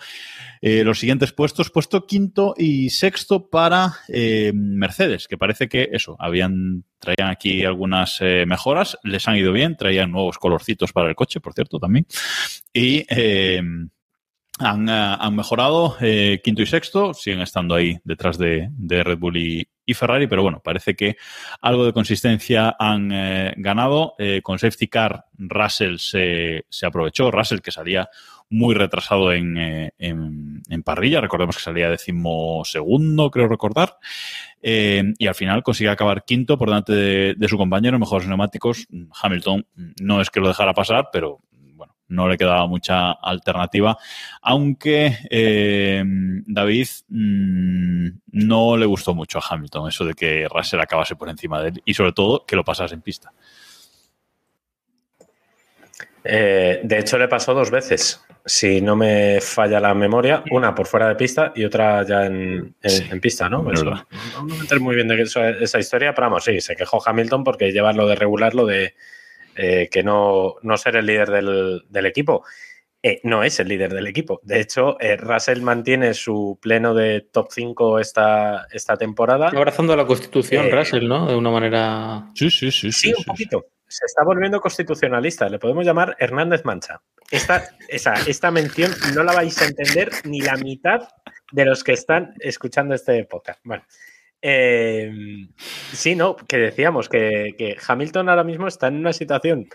eh, 0.60 0.84
los 0.84 0.98
siguientes 0.98 1.32
puestos. 1.32 1.70
Puesto 1.70 2.06
quinto 2.06 2.54
y 2.56 2.90
sexto 2.90 3.48
para 3.48 3.94
eh, 4.08 4.52
Mercedes, 4.54 5.28
que 5.28 5.38
parece 5.38 5.68
que 5.68 5.88
eso, 5.92 6.16
habían 6.18 6.84
traían 6.98 7.30
aquí 7.30 7.64
algunas 7.64 8.18
eh, 8.20 8.44
mejoras, 8.46 8.98
les 9.04 9.26
han 9.28 9.36
ido 9.36 9.52
bien, 9.52 9.76
traían 9.76 10.10
nuevos 10.10 10.38
colorcitos 10.38 10.92
para 10.92 11.08
el 11.08 11.14
coche, 11.14 11.40
por 11.40 11.54
cierto, 11.54 11.78
también. 11.78 12.06
Y 12.72 13.04
eh, 13.08 13.62
han, 14.58 14.88
eh, 14.88 15.16
han 15.18 15.36
mejorado 15.36 15.96
eh, 16.00 16.40
quinto 16.42 16.62
y 16.62 16.66
sexto, 16.66 17.14
siguen 17.14 17.40
estando 17.40 17.74
ahí 17.74 17.98
detrás 18.04 18.38
de, 18.38 18.68
de 18.72 19.02
Red 19.04 19.18
Bull 19.18 19.36
y, 19.36 19.68
y 19.86 19.94
Ferrari, 19.94 20.26
pero 20.26 20.42
bueno, 20.42 20.60
parece 20.62 20.94
que 20.94 21.16
algo 21.60 21.86
de 21.86 21.92
consistencia 21.92 22.76
han 22.78 23.10
eh, 23.12 23.54
ganado. 23.56 24.14
Eh, 24.18 24.40
con 24.42 24.58
Safety 24.58 24.88
Car, 24.88 25.24
Russell 25.36 25.96
se, 25.98 26.66
se 26.68 26.86
aprovechó. 26.86 27.30
Russell 27.30 27.60
que 27.60 27.70
salía 27.70 28.08
muy 28.50 28.74
retrasado 28.74 29.32
en, 29.32 29.58
eh, 29.58 29.92
en, 29.98 30.62
en 30.68 30.82
parrilla, 30.82 31.20
recordemos 31.20 31.56
que 31.56 31.62
salía 31.62 31.90
decimosegundo, 31.90 33.30
creo 33.30 33.46
recordar, 33.46 33.98
eh, 34.62 35.04
y 35.18 35.26
al 35.26 35.34
final 35.34 35.62
consigue 35.62 35.90
acabar 35.90 36.24
quinto 36.24 36.56
por 36.56 36.68
delante 36.68 36.94
de, 36.94 37.34
de 37.34 37.48
su 37.48 37.58
compañero, 37.58 37.98
mejores 37.98 38.26
neumáticos. 38.26 38.86
Hamilton 39.22 39.66
no 40.00 40.22
es 40.22 40.30
que 40.30 40.40
lo 40.40 40.48
dejara 40.48 40.72
pasar, 40.72 41.10
pero 41.12 41.40
no 42.08 42.28
le 42.28 42.36
quedaba 42.36 42.66
mucha 42.66 43.12
alternativa, 43.12 43.96
aunque 44.42 45.18
eh, 45.30 46.02
David 46.46 46.86
mm, 47.08 48.08
no 48.32 48.76
le 48.76 48.86
gustó 48.86 49.14
mucho 49.14 49.38
a 49.38 49.42
Hamilton 49.48 49.88
eso 49.88 50.04
de 50.04 50.14
que 50.14 50.48
Russell 50.48 50.80
acabase 50.80 51.16
por 51.16 51.28
encima 51.28 51.62
de 51.62 51.68
él 51.68 51.82
y 51.84 51.94
sobre 51.94 52.12
todo 52.12 52.44
que 52.46 52.56
lo 52.56 52.64
pasase 52.64 52.94
en 52.94 53.02
pista. 53.02 53.32
Eh, 56.24 56.80
de 56.82 56.98
hecho, 56.98 57.16
le 57.18 57.28
pasó 57.28 57.54
dos 57.54 57.70
veces, 57.70 58.22
si 58.44 58.80
no 58.80 58.96
me 58.96 59.40
falla 59.40 59.80
la 59.80 59.94
memoria, 59.94 60.42
una 60.50 60.74
por 60.74 60.86
fuera 60.86 61.08
de 61.08 61.14
pista 61.14 61.52
y 61.54 61.64
otra 61.64 62.04
ya 62.06 62.26
en, 62.26 62.74
en- 62.82 62.90
Sí, 62.90 63.06
en 63.10 63.20
pista, 63.20 63.48
¿no? 63.48 63.58
es 63.60 63.64
Pues, 63.64 63.84
verdad. 63.84 64.04
no 64.32 64.44
me 64.44 64.56
meter 64.58 64.80
muy 64.80 64.94
bien 64.94 65.08
de 65.08 65.20
eso- 65.22 65.44
esa 65.46 65.78
historia, 65.78 66.14
pero 66.14 66.26
vamos, 66.26 66.44
sí, 66.44 66.60
se 66.60 66.76
quejó 66.76 67.00
Hamilton 67.06 67.44
porque 67.44 67.72
lleva 67.72 67.92
lo 67.92 68.06
de 68.06 68.14
regular, 68.16 68.54
lo 68.54 68.66
de 68.66 68.94
eh, 69.58 69.88
que 69.90 70.02
no, 70.04 70.54
no 70.62 70.76
ser 70.76 70.96
el 70.96 71.06
líder 71.06 71.28
del, 71.30 71.82
del 71.88 72.06
equipo. 72.06 72.44
Eh, 73.02 73.20
no 73.24 73.44
es 73.44 73.60
el 73.60 73.68
líder 73.68 73.92
del 73.92 74.06
equipo. 74.06 74.40
De 74.42 74.60
hecho, 74.60 74.98
eh, 75.00 75.16
Russell 75.16 75.62
mantiene 75.62 76.14
su 76.14 76.58
pleno 76.60 76.94
de 76.94 77.20
top 77.20 77.48
5 77.50 77.98
esta, 78.00 78.66
esta 78.72 78.96
temporada. 78.96 79.48
Abrazando 79.48 79.94
la 79.96 80.06
constitución, 80.06 80.66
Eh, 80.66 80.70
Russell, 80.70 81.06
¿no? 81.06 81.26
De 81.26 81.36
una 81.36 81.50
manera. 81.50 82.30
Sí, 82.34 82.50
sí, 82.50 82.70
sí. 82.72 82.90
Sí, 82.90 83.14
un 83.16 83.24
poquito. 83.24 83.66
Se 83.86 84.04
está 84.04 84.22
volviendo 84.24 84.60
constitucionalista. 84.60 85.48
Le 85.48 85.58
podemos 85.58 85.84
llamar 85.84 86.16
Hernández 86.18 86.64
Mancha. 86.64 87.00
Esta, 87.30 87.64
esa, 87.88 88.14
esta 88.26 88.50
mención 88.50 88.92
no 89.14 89.22
la 89.22 89.32
vais 89.32 89.60
a 89.62 89.66
entender 89.66 90.10
ni 90.24 90.40
la 90.40 90.56
mitad 90.56 91.08
de 91.52 91.64
los 91.64 91.84
que 91.84 91.92
están 91.92 92.34
escuchando 92.40 92.94
este 92.94 93.24
podcast. 93.24 93.60
Bueno. 93.64 93.84
Eh, 94.42 95.12
sí, 95.92 96.14
no, 96.14 96.36
que 96.36 96.58
decíamos 96.58 97.08
que, 97.08 97.54
que 97.58 97.76
Hamilton 97.86 98.28
ahora 98.28 98.44
mismo 98.44 98.68
está 98.68 98.88
en 98.88 98.96
una 98.96 99.12
situación 99.12 99.68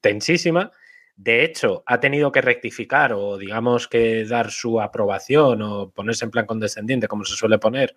tensísima. 0.00 0.72
De 1.16 1.44
hecho, 1.44 1.84
ha 1.86 2.00
tenido 2.00 2.32
que 2.32 2.40
rectificar 2.42 3.12
o 3.12 3.38
digamos 3.38 3.86
que 3.86 4.24
dar 4.24 4.50
su 4.50 4.80
aprobación 4.80 5.62
o 5.62 5.90
ponerse 5.90 6.24
en 6.24 6.32
plan 6.32 6.46
condescendiente, 6.46 7.06
como 7.06 7.24
se 7.24 7.36
suele 7.36 7.58
poner, 7.58 7.94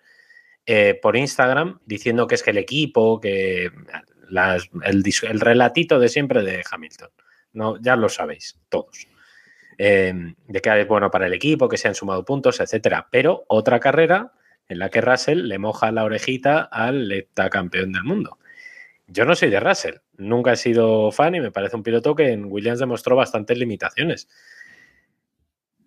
eh, 0.66 1.00
por 1.02 1.18
Instagram, 1.18 1.80
diciendo 1.86 2.28
que 2.28 2.36
es 2.36 2.44
que 2.44 2.52
el 2.52 2.58
equipo, 2.58 3.20
que 3.20 3.72
las- 4.30 4.70
el, 4.84 5.40
relatito 5.40 6.00
de 6.00 6.10
siempre 6.10 6.44
de 6.44 6.64
Hamilton. 6.70 7.10
No, 7.54 7.82
ya 7.82 7.96
lo 7.96 8.10
sabéis, 8.10 8.60
todos. 8.70 9.08
Eh, 9.78 10.14
de 10.48 10.62
que 10.62 10.82
es 10.82 10.88
bueno 10.88 11.10
para 11.12 11.28
el 11.28 11.34
equipo, 11.34 11.70
que 11.70 11.78
se 11.78 11.88
han 11.88 11.96
sumado 11.96 12.26
puntos, 12.26 12.60
etcétera. 12.60 13.08
Pero 13.12 13.46
otra 13.48 13.80
carrera 13.80 14.34
en 14.70 14.80
la 14.80 14.90
que 14.90 15.02
Russell 15.02 15.48
le 15.48 15.60
moja 15.60 15.92
la 15.92 16.04
orejita 16.04 16.62
al 16.62 17.12
heptacampeón 17.12 17.92
del 17.92 18.04
mundo. 18.04 18.38
Yo 19.08 19.26
no 19.26 19.36
soy 19.36 19.50
de 19.50 19.60
Russell, 19.60 19.96
nunca 20.18 20.54
he 20.54 20.58
sido 20.58 21.12
fan 21.12 21.36
y 21.36 21.40
me 21.40 21.52
parece 21.52 21.78
un 21.78 21.84
piloto 21.84 22.14
que 22.16 22.32
en 22.32 22.46
Williams 22.46 22.80
demostró 22.80 23.16
bastantes 23.16 23.58
limitaciones. 23.58 24.28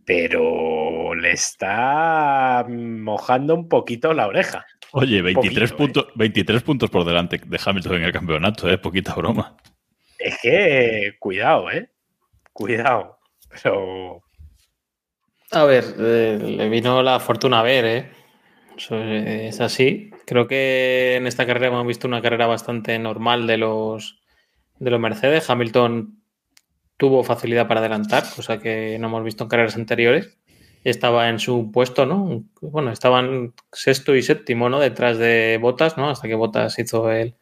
Pero 0.06 1.14
le 1.14 1.32
está 1.32 2.66
mojando 2.68 3.54
un 3.54 3.68
poquito 3.68 4.14
la 4.14 4.26
oreja. 4.26 4.66
Oye, 4.92 5.22
23, 5.22 5.72
Poquito, 5.72 6.02
puntos, 6.02 6.12
23 6.16 6.62
puntos 6.62 6.90
por 6.90 7.04
delante 7.04 7.40
de 7.44 7.60
Hamilton 7.64 7.96
en 7.96 8.04
el 8.04 8.12
campeonato, 8.12 8.68
¿eh? 8.68 8.78
Poquita 8.78 9.14
broma. 9.14 9.56
Es 10.18 10.38
que, 10.42 11.14
cuidado, 11.18 11.70
¿eh? 11.70 11.90
Cuidado. 12.52 13.18
Pero 13.62 14.22
A 15.52 15.64
ver, 15.64 15.84
eh, 15.98 16.38
le 16.42 16.68
vino 16.68 17.02
la 17.02 17.20
fortuna 17.20 17.60
a 17.60 17.62
ver, 17.62 17.84
¿eh? 17.84 18.10
Es 18.88 19.60
así. 19.60 20.10
Creo 20.26 20.46
que 20.46 21.16
en 21.16 21.26
esta 21.26 21.46
carrera 21.46 21.68
hemos 21.68 21.86
visto 21.86 22.08
una 22.08 22.22
carrera 22.22 22.46
bastante 22.46 22.98
normal 22.98 23.46
de 23.46 23.58
los, 23.58 24.22
de 24.78 24.90
los 24.90 25.00
Mercedes. 25.00 25.48
Hamilton 25.50 26.20
tuvo 26.96 27.24
facilidad 27.24 27.68
para 27.68 27.80
adelantar, 27.80 28.24
cosa 28.34 28.58
que 28.58 28.98
no 28.98 29.08
hemos 29.08 29.24
visto 29.24 29.44
en 29.44 29.50
carreras 29.50 29.76
anteriores. 29.76 30.38
Estaba 30.82 31.28
en 31.28 31.38
su 31.38 31.70
puesto, 31.72 32.06
¿no? 32.06 32.44
Bueno, 32.60 32.90
estaban 32.90 33.52
sexto 33.72 34.14
y 34.14 34.22
séptimo, 34.22 34.68
¿no? 34.70 34.80
Detrás 34.80 35.18
de 35.18 35.58
Botas, 35.60 35.98
¿no? 35.98 36.08
Hasta 36.08 36.26
que 36.26 36.34
Botas 36.34 36.78
hizo 36.78 37.10
el, 37.10 37.34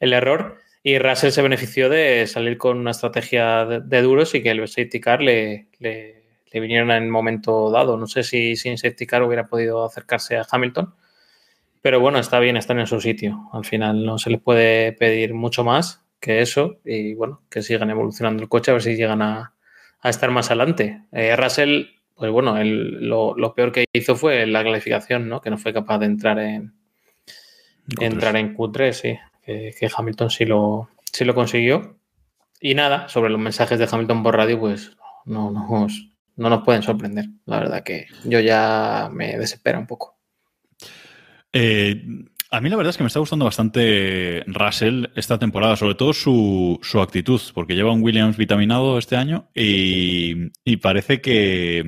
el 0.00 0.12
error. 0.12 0.58
Y 0.82 0.98
Russell 0.98 1.30
se 1.30 1.42
benefició 1.42 1.88
de 1.88 2.26
salir 2.26 2.58
con 2.58 2.76
una 2.78 2.90
estrategia 2.90 3.64
de, 3.64 4.02
duros 4.02 4.34
y 4.34 4.42
que 4.42 4.50
el 4.50 4.66
safety 4.66 5.00
car 5.00 5.22
le, 5.22 5.68
le 6.52 6.60
vinieron 6.60 6.90
en 6.90 7.10
momento 7.10 7.70
dado. 7.70 7.96
No 7.96 8.06
sé 8.06 8.22
si 8.22 8.56
sin 8.56 8.78
safety 8.78 9.06
car 9.06 9.22
hubiera 9.22 9.46
podido 9.46 9.84
acercarse 9.84 10.36
a 10.36 10.46
Hamilton. 10.50 10.94
Pero 11.80 12.00
bueno, 12.00 12.18
está 12.18 12.38
bien, 12.38 12.56
están 12.56 12.78
en 12.78 12.86
su 12.86 13.00
sitio. 13.00 13.48
Al 13.52 13.64
final 13.64 14.04
no 14.04 14.18
se 14.18 14.30
les 14.30 14.40
puede 14.40 14.92
pedir 14.92 15.34
mucho 15.34 15.64
más 15.64 16.04
que 16.20 16.40
eso 16.40 16.78
y 16.84 17.14
bueno, 17.14 17.42
que 17.50 17.62
sigan 17.62 17.90
evolucionando 17.90 18.42
el 18.42 18.48
coche 18.48 18.70
a 18.70 18.74
ver 18.74 18.82
si 18.82 18.94
llegan 18.94 19.20
a, 19.22 19.54
estar 20.04 20.30
más 20.30 20.46
adelante. 20.46 21.02
Eh, 21.10 21.34
Russell, 21.36 21.86
pues 22.14 22.30
bueno, 22.30 22.56
lo, 22.62 23.54
peor 23.54 23.72
que 23.72 23.84
hizo 23.92 24.14
fue 24.14 24.46
la 24.46 24.62
clasificación, 24.62 25.28
¿no? 25.28 25.40
Que 25.40 25.50
no 25.50 25.58
fue 25.58 25.72
capaz 25.72 25.98
de 25.98 26.06
entrar 26.06 26.38
en, 26.38 26.74
entrar 28.00 28.36
en 28.36 28.56
Q3, 28.56 28.92
sí. 28.92 29.18
Que, 29.44 29.90
Hamilton 29.96 30.30
sí 30.30 30.44
lo, 30.44 30.88
sí 31.12 31.24
lo 31.24 31.34
consiguió. 31.34 31.96
Y 32.60 32.74
nada, 32.74 33.08
sobre 33.08 33.30
los 33.30 33.40
mensajes 33.40 33.78
de 33.80 33.88
Hamilton 33.90 34.22
por 34.22 34.36
radio, 34.36 34.60
pues 34.60 34.96
no, 35.24 35.50
no, 35.50 35.88
no 36.36 36.48
nos 36.48 36.64
pueden 36.64 36.82
sorprender. 36.82 37.26
La 37.46 37.60
verdad 37.60 37.82
que 37.82 38.06
yo 38.24 38.40
ya 38.40 39.10
me 39.12 39.36
desespera 39.36 39.78
un 39.78 39.86
poco. 39.86 40.18
Eh, 41.52 42.02
a 42.50 42.60
mí 42.60 42.68
la 42.68 42.76
verdad 42.76 42.90
es 42.90 42.98
que 42.98 43.02
me 43.02 43.08
está 43.08 43.18
gustando 43.18 43.46
bastante 43.46 44.44
Russell 44.46 45.06
esta 45.16 45.38
temporada, 45.38 45.74
sobre 45.74 45.94
todo 45.94 46.12
su, 46.12 46.78
su 46.82 47.00
actitud, 47.00 47.40
porque 47.54 47.74
lleva 47.74 47.92
un 47.92 48.02
Williams 48.02 48.36
vitaminado 48.36 48.98
este 48.98 49.16
año 49.16 49.48
y, 49.54 50.76
parece 50.82 51.22
que, 51.22 51.82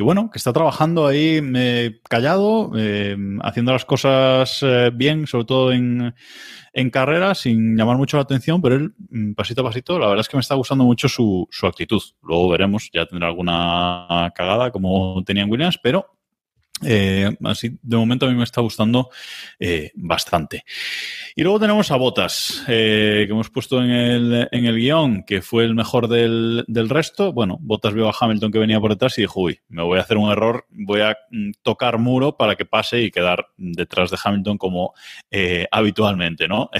que, 0.00 0.04
bueno, 0.04 0.30
que 0.30 0.38
está 0.38 0.50
trabajando 0.54 1.06
ahí 1.06 1.42
eh, 1.56 2.00
callado, 2.08 2.72
eh, 2.74 3.14
haciendo 3.42 3.72
las 3.72 3.84
cosas 3.84 4.64
bien, 4.94 5.26
sobre 5.26 5.44
todo 5.44 5.72
en, 5.72 6.14
en 6.72 6.90
carrera, 6.90 7.34
sin 7.34 7.76
llamar 7.76 7.98
mucho 7.98 8.16
la 8.16 8.22
atención, 8.22 8.62
pero 8.62 8.76
él, 8.76 8.94
mm, 9.10 9.34
pasito 9.34 9.60
a 9.60 9.64
pasito, 9.64 9.98
la 9.98 10.06
verdad 10.06 10.22
es 10.22 10.28
que 10.30 10.38
me 10.38 10.40
está 10.40 10.54
gustando 10.54 10.84
mucho 10.84 11.06
su, 11.06 11.46
su 11.50 11.66
actitud. 11.66 12.00
Luego 12.22 12.48
veremos, 12.48 12.88
ya 12.94 13.04
tendrá 13.04 13.28
alguna 13.28 14.32
cagada 14.34 14.70
como 14.70 15.22
tenía 15.22 15.42
en 15.42 15.50
Williams, 15.50 15.78
pero 15.82 16.06
eh, 16.82 17.36
así, 17.44 17.78
de 17.82 17.96
momento 17.96 18.26
a 18.26 18.30
mí 18.30 18.34
me 18.34 18.44
está 18.44 18.60
gustando 18.60 19.10
eh, 19.58 19.90
bastante. 19.94 20.64
Y 21.34 21.42
luego 21.42 21.60
tenemos 21.60 21.90
a 21.90 21.96
Botas, 21.96 22.64
eh, 22.68 23.24
que 23.26 23.32
hemos 23.32 23.50
puesto 23.50 23.82
en 23.82 23.90
el, 23.90 24.48
en 24.50 24.64
el 24.64 24.76
guion, 24.76 25.22
que 25.24 25.42
fue 25.42 25.64
el 25.64 25.74
mejor 25.74 26.08
del, 26.08 26.64
del, 26.66 26.88
resto. 26.88 27.32
Bueno, 27.32 27.58
Botas 27.60 27.94
vio 27.94 28.08
a 28.08 28.14
Hamilton 28.18 28.52
que 28.52 28.58
venía 28.58 28.80
por 28.80 28.90
detrás 28.90 29.18
y 29.18 29.22
dijo, 29.22 29.40
uy, 29.40 29.60
me 29.68 29.82
voy 29.82 29.98
a 29.98 30.02
hacer 30.02 30.16
un 30.16 30.30
error, 30.30 30.66
voy 30.70 31.02
a 31.02 31.16
mm, 31.30 31.52
tocar 31.62 31.98
muro 31.98 32.36
para 32.36 32.56
que 32.56 32.64
pase 32.64 33.02
y 33.02 33.10
quedar 33.10 33.48
detrás 33.56 34.10
de 34.10 34.18
Hamilton 34.22 34.58
como 34.58 34.94
habitualmente, 35.70 36.48
¿no? 36.48 36.70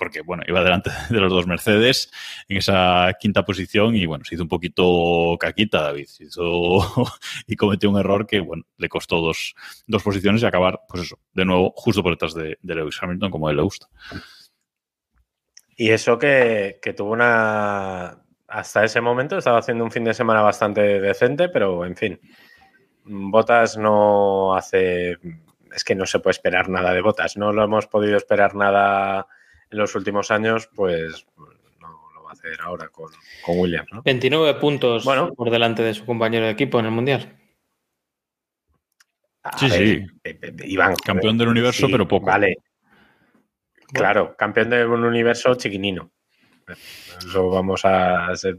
Porque 0.00 0.22
bueno, 0.22 0.42
iba 0.48 0.64
delante 0.64 0.90
de 1.10 1.20
los 1.20 1.30
dos 1.30 1.46
Mercedes 1.46 2.10
en 2.48 2.56
esa 2.56 3.14
quinta 3.20 3.44
posición 3.44 3.94
y 3.94 4.06
bueno, 4.06 4.24
se 4.24 4.34
hizo 4.34 4.42
un 4.42 4.48
poquito 4.48 5.36
caquita 5.38 5.82
David 5.82 6.08
hizo, 6.18 6.78
y 7.46 7.54
cometió 7.54 7.90
un 7.90 7.98
error 7.98 8.26
que 8.26 8.40
bueno, 8.40 8.64
le 8.78 8.88
costó 8.88 9.20
dos, 9.20 9.54
dos 9.86 10.02
posiciones 10.02 10.42
y 10.42 10.46
acabar, 10.46 10.80
pues 10.88 11.02
eso, 11.02 11.18
de 11.34 11.44
nuevo, 11.44 11.72
justo 11.76 12.02
por 12.02 12.12
detrás 12.12 12.34
de, 12.34 12.58
Lewis 12.62 12.98
Hamilton, 13.00 13.30
como 13.30 13.46
a 13.46 13.50
él 13.50 13.58
le 13.58 13.62
gusta. 13.62 13.88
Y 15.76 15.90
eso 15.90 16.18
que, 16.18 16.78
que 16.80 16.94
tuvo 16.94 17.12
una... 17.12 18.22
Hasta 18.48 18.84
ese 18.84 19.00
momento 19.00 19.38
estaba 19.38 19.58
haciendo 19.58 19.84
un 19.84 19.90
fin 19.90 20.04
de 20.04 20.14
semana 20.14 20.40
bastante 20.40 20.80
decente, 20.80 21.48
pero 21.50 21.84
en 21.84 21.96
fin, 21.96 22.20
Botas 23.04 23.76
no 23.76 24.54
hace... 24.54 25.18
Es 25.74 25.84
que 25.84 25.94
no 25.94 26.06
se 26.06 26.20
puede 26.20 26.32
esperar 26.32 26.68
nada 26.68 26.92
de 26.92 27.02
Botas, 27.02 27.36
no 27.36 27.52
lo 27.52 27.62
hemos 27.62 27.86
podido 27.86 28.16
esperar 28.16 28.54
nada 28.54 29.26
en 29.70 29.78
los 29.78 29.94
últimos 29.94 30.30
años, 30.30 30.68
pues 30.74 31.26
no 31.80 31.88
lo 32.14 32.24
va 32.24 32.30
a 32.30 32.32
hacer 32.32 32.58
ahora 32.60 32.88
con, 32.88 33.10
Williams. 33.46 33.88
29 34.04 34.54
puntos 34.60 35.04
bueno, 35.04 35.32
por 35.34 35.50
delante 35.50 35.82
de 35.82 35.94
su 35.94 36.04
compañero 36.04 36.46
de 36.46 36.52
equipo 36.52 36.78
en 36.80 36.86
el 36.86 36.92
Mundial. 36.92 37.36
sí, 39.56 39.70
sí. 39.70 40.06
Iván, 40.64 40.94
campeón 40.96 41.38
del 41.38 41.48
universo, 41.48 41.88
pero 41.90 42.06
poco. 42.06 42.26
Vale. 42.26 42.56
Claro, 43.92 44.36
campeón 44.36 44.70
de 44.70 44.86
un 44.86 45.04
universo 45.04 45.54
chiquinino. 45.54 46.10
Eso 47.18 47.48
vamos 47.50 47.84
a 47.84 48.34
ser 48.36 48.58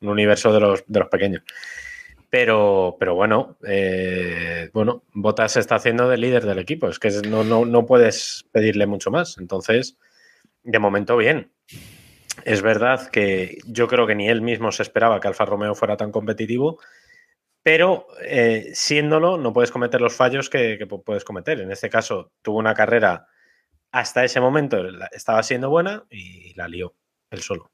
un 0.00 0.08
universo 0.08 0.52
de 0.52 0.60
los, 0.60 0.84
de 0.86 1.00
los 1.00 1.08
pequeños. 1.08 1.42
Pero, 2.28 2.96
pero 2.98 3.14
bueno, 3.14 3.56
eh, 3.66 4.68
bueno, 4.72 5.04
Botas 5.12 5.52
se 5.52 5.60
está 5.60 5.76
haciendo 5.76 6.08
de 6.08 6.18
líder 6.18 6.44
del 6.44 6.58
equipo. 6.58 6.88
Es 6.88 6.98
que 6.98 7.10
no, 7.28 7.44
no, 7.44 7.64
no 7.64 7.86
puedes 7.86 8.44
pedirle 8.52 8.86
mucho 8.86 9.10
más. 9.10 9.38
Entonces, 9.38 9.96
de 10.66 10.78
momento 10.78 11.16
bien. 11.16 11.52
Es 12.44 12.60
verdad 12.60 13.08
que 13.10 13.58
yo 13.66 13.88
creo 13.88 14.06
que 14.06 14.14
ni 14.14 14.28
él 14.28 14.42
mismo 14.42 14.70
se 14.72 14.82
esperaba 14.82 15.20
que 15.20 15.28
Alfa 15.28 15.46
Romeo 15.46 15.74
fuera 15.74 15.96
tan 15.96 16.12
competitivo, 16.12 16.78
pero 17.62 18.06
eh, 18.22 18.70
siéndolo 18.74 19.38
no 19.38 19.52
puedes 19.52 19.70
cometer 19.70 20.00
los 20.00 20.14
fallos 20.14 20.50
que, 20.50 20.86
puedes 21.04 21.24
cometer. 21.24 21.60
En 21.60 21.72
este 21.72 21.88
caso 21.88 22.32
tuvo 22.42 22.58
una 22.58 22.74
carrera 22.74 23.26
hasta 23.90 24.24
ese 24.24 24.40
momento, 24.40 24.84
estaba 25.12 25.42
siendo 25.42 25.70
buena 25.70 26.04
y 26.10 26.52
la 26.54 26.68
lió 26.68 26.94
él 27.30 27.40
solo. 27.40 27.70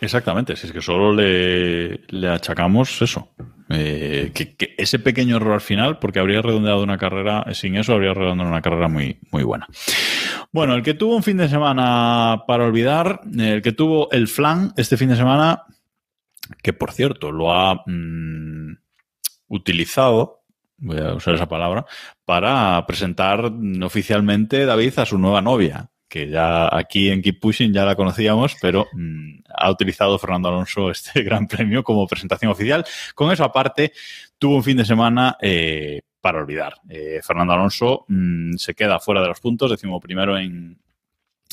Exactamente, 0.00 0.56
si 0.56 0.66
es 0.66 0.72
que 0.72 0.82
solo 0.82 1.12
le, 1.12 2.28
achacamos 2.28 3.00
eso. 3.00 3.30
Eh, 3.74 4.32
que, 4.34 4.74
ese 4.78 4.98
pequeño 4.98 5.36
error 5.36 5.54
al 5.54 5.60
final, 5.60 5.98
porque 5.98 6.18
habría 6.18 6.42
redondeado 6.42 6.82
una 6.82 6.98
carrera, 6.98 7.44
sin 7.52 7.76
eso 7.76 7.94
habría 7.94 8.14
redondeado 8.14 8.50
una 8.50 8.62
carrera 8.62 8.88
muy, 8.88 9.18
muy 9.30 9.42
buena. 9.42 9.66
Bueno, 10.52 10.74
el 10.74 10.82
que 10.82 10.94
tuvo 10.94 11.16
un 11.16 11.22
fin 11.22 11.36
de 11.36 11.48
semana 11.48 12.44
para 12.46 12.64
olvidar, 12.64 13.20
el 13.36 13.62
que 13.62 13.72
tuvo 13.72 14.10
el 14.10 14.28
flan 14.28 14.72
este 14.76 14.96
fin 14.96 15.08
de 15.08 15.16
semana, 15.16 15.64
que 16.62 16.72
por 16.72 16.92
cierto 16.92 17.32
lo 17.32 17.52
ha 17.52 17.82
mm, 17.86 18.76
utilizado, 19.48 20.44
voy 20.78 20.98
a 20.98 21.14
usar 21.14 21.34
esa 21.34 21.48
palabra, 21.48 21.86
para 22.24 22.84
presentar 22.86 23.52
oficialmente 23.82 24.64
David 24.66 24.98
a 24.98 25.06
su 25.06 25.18
nueva 25.18 25.42
novia 25.42 25.90
que 26.14 26.28
ya 26.28 26.68
aquí 26.70 27.10
en 27.10 27.20
Keep 27.20 27.40
Pushing 27.40 27.72
ya 27.72 27.84
la 27.84 27.96
conocíamos, 27.96 28.54
pero 28.62 28.86
mm, 28.92 29.40
ha 29.52 29.68
utilizado 29.68 30.16
Fernando 30.16 30.48
Alonso 30.48 30.88
este 30.92 31.24
gran 31.24 31.48
premio 31.48 31.82
como 31.82 32.06
presentación 32.06 32.52
oficial. 32.52 32.84
Con 33.16 33.32
eso 33.32 33.42
aparte, 33.42 33.92
tuvo 34.38 34.54
un 34.54 34.62
fin 34.62 34.76
de 34.76 34.84
semana 34.84 35.36
eh, 35.42 36.02
para 36.20 36.38
olvidar. 36.38 36.76
Eh, 36.88 37.18
Fernando 37.20 37.54
Alonso 37.54 38.04
mm, 38.06 38.54
se 38.54 38.74
queda 38.74 39.00
fuera 39.00 39.22
de 39.22 39.26
los 39.26 39.40
puntos, 39.40 39.72
decimos 39.72 40.00
primero 40.00 40.38
en, 40.38 40.78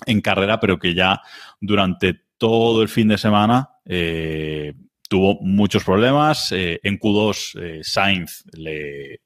en, 0.06 0.22
carrera, 0.22 0.60
pero 0.60 0.78
que 0.78 0.94
ya 0.94 1.24
durante 1.60 2.14
todo 2.38 2.84
el 2.84 2.90
fin 2.90 3.08
de 3.08 3.18
semana 3.18 3.68
eh, 3.84 4.76
tuvo 5.10 5.40
muchos 5.42 5.84
problemas. 5.84 6.52
en 6.52 7.00
Q2, 7.00 7.82
Sainz 7.82 8.44
le 8.54 9.22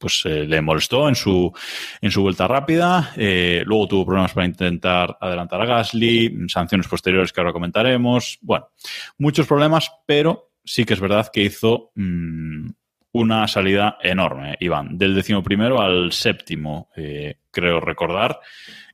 pues 0.00 0.22
eh, 0.24 0.46
le 0.46 0.62
molestó 0.62 1.08
en 1.08 1.14
su, 1.14 1.52
en 2.00 2.10
su 2.10 2.22
vuelta 2.22 2.48
rápida. 2.48 3.12
Eh, 3.16 3.62
luego 3.66 3.86
tuvo 3.86 4.06
problemas 4.06 4.32
para 4.32 4.46
intentar 4.46 5.18
adelantar 5.20 5.60
a 5.60 5.66
Gasly, 5.66 6.48
sanciones 6.48 6.88
posteriores 6.88 7.32
que 7.32 7.40
ahora 7.40 7.52
comentaremos. 7.52 8.38
Bueno, 8.40 8.70
muchos 9.18 9.46
problemas, 9.46 9.92
pero 10.06 10.52
sí 10.64 10.84
que 10.84 10.94
es 10.94 11.00
verdad 11.00 11.30
que 11.30 11.42
hizo 11.42 11.92
mm, 11.94 12.70
una 13.12 13.46
salida 13.46 13.98
enorme, 14.02 14.56
Iván, 14.60 14.96
del 14.96 15.14
décimo 15.14 15.42
primero 15.42 15.80
al 15.80 16.12
séptimo, 16.12 16.88
eh, 16.96 17.36
creo 17.50 17.78
recordar. 17.80 18.40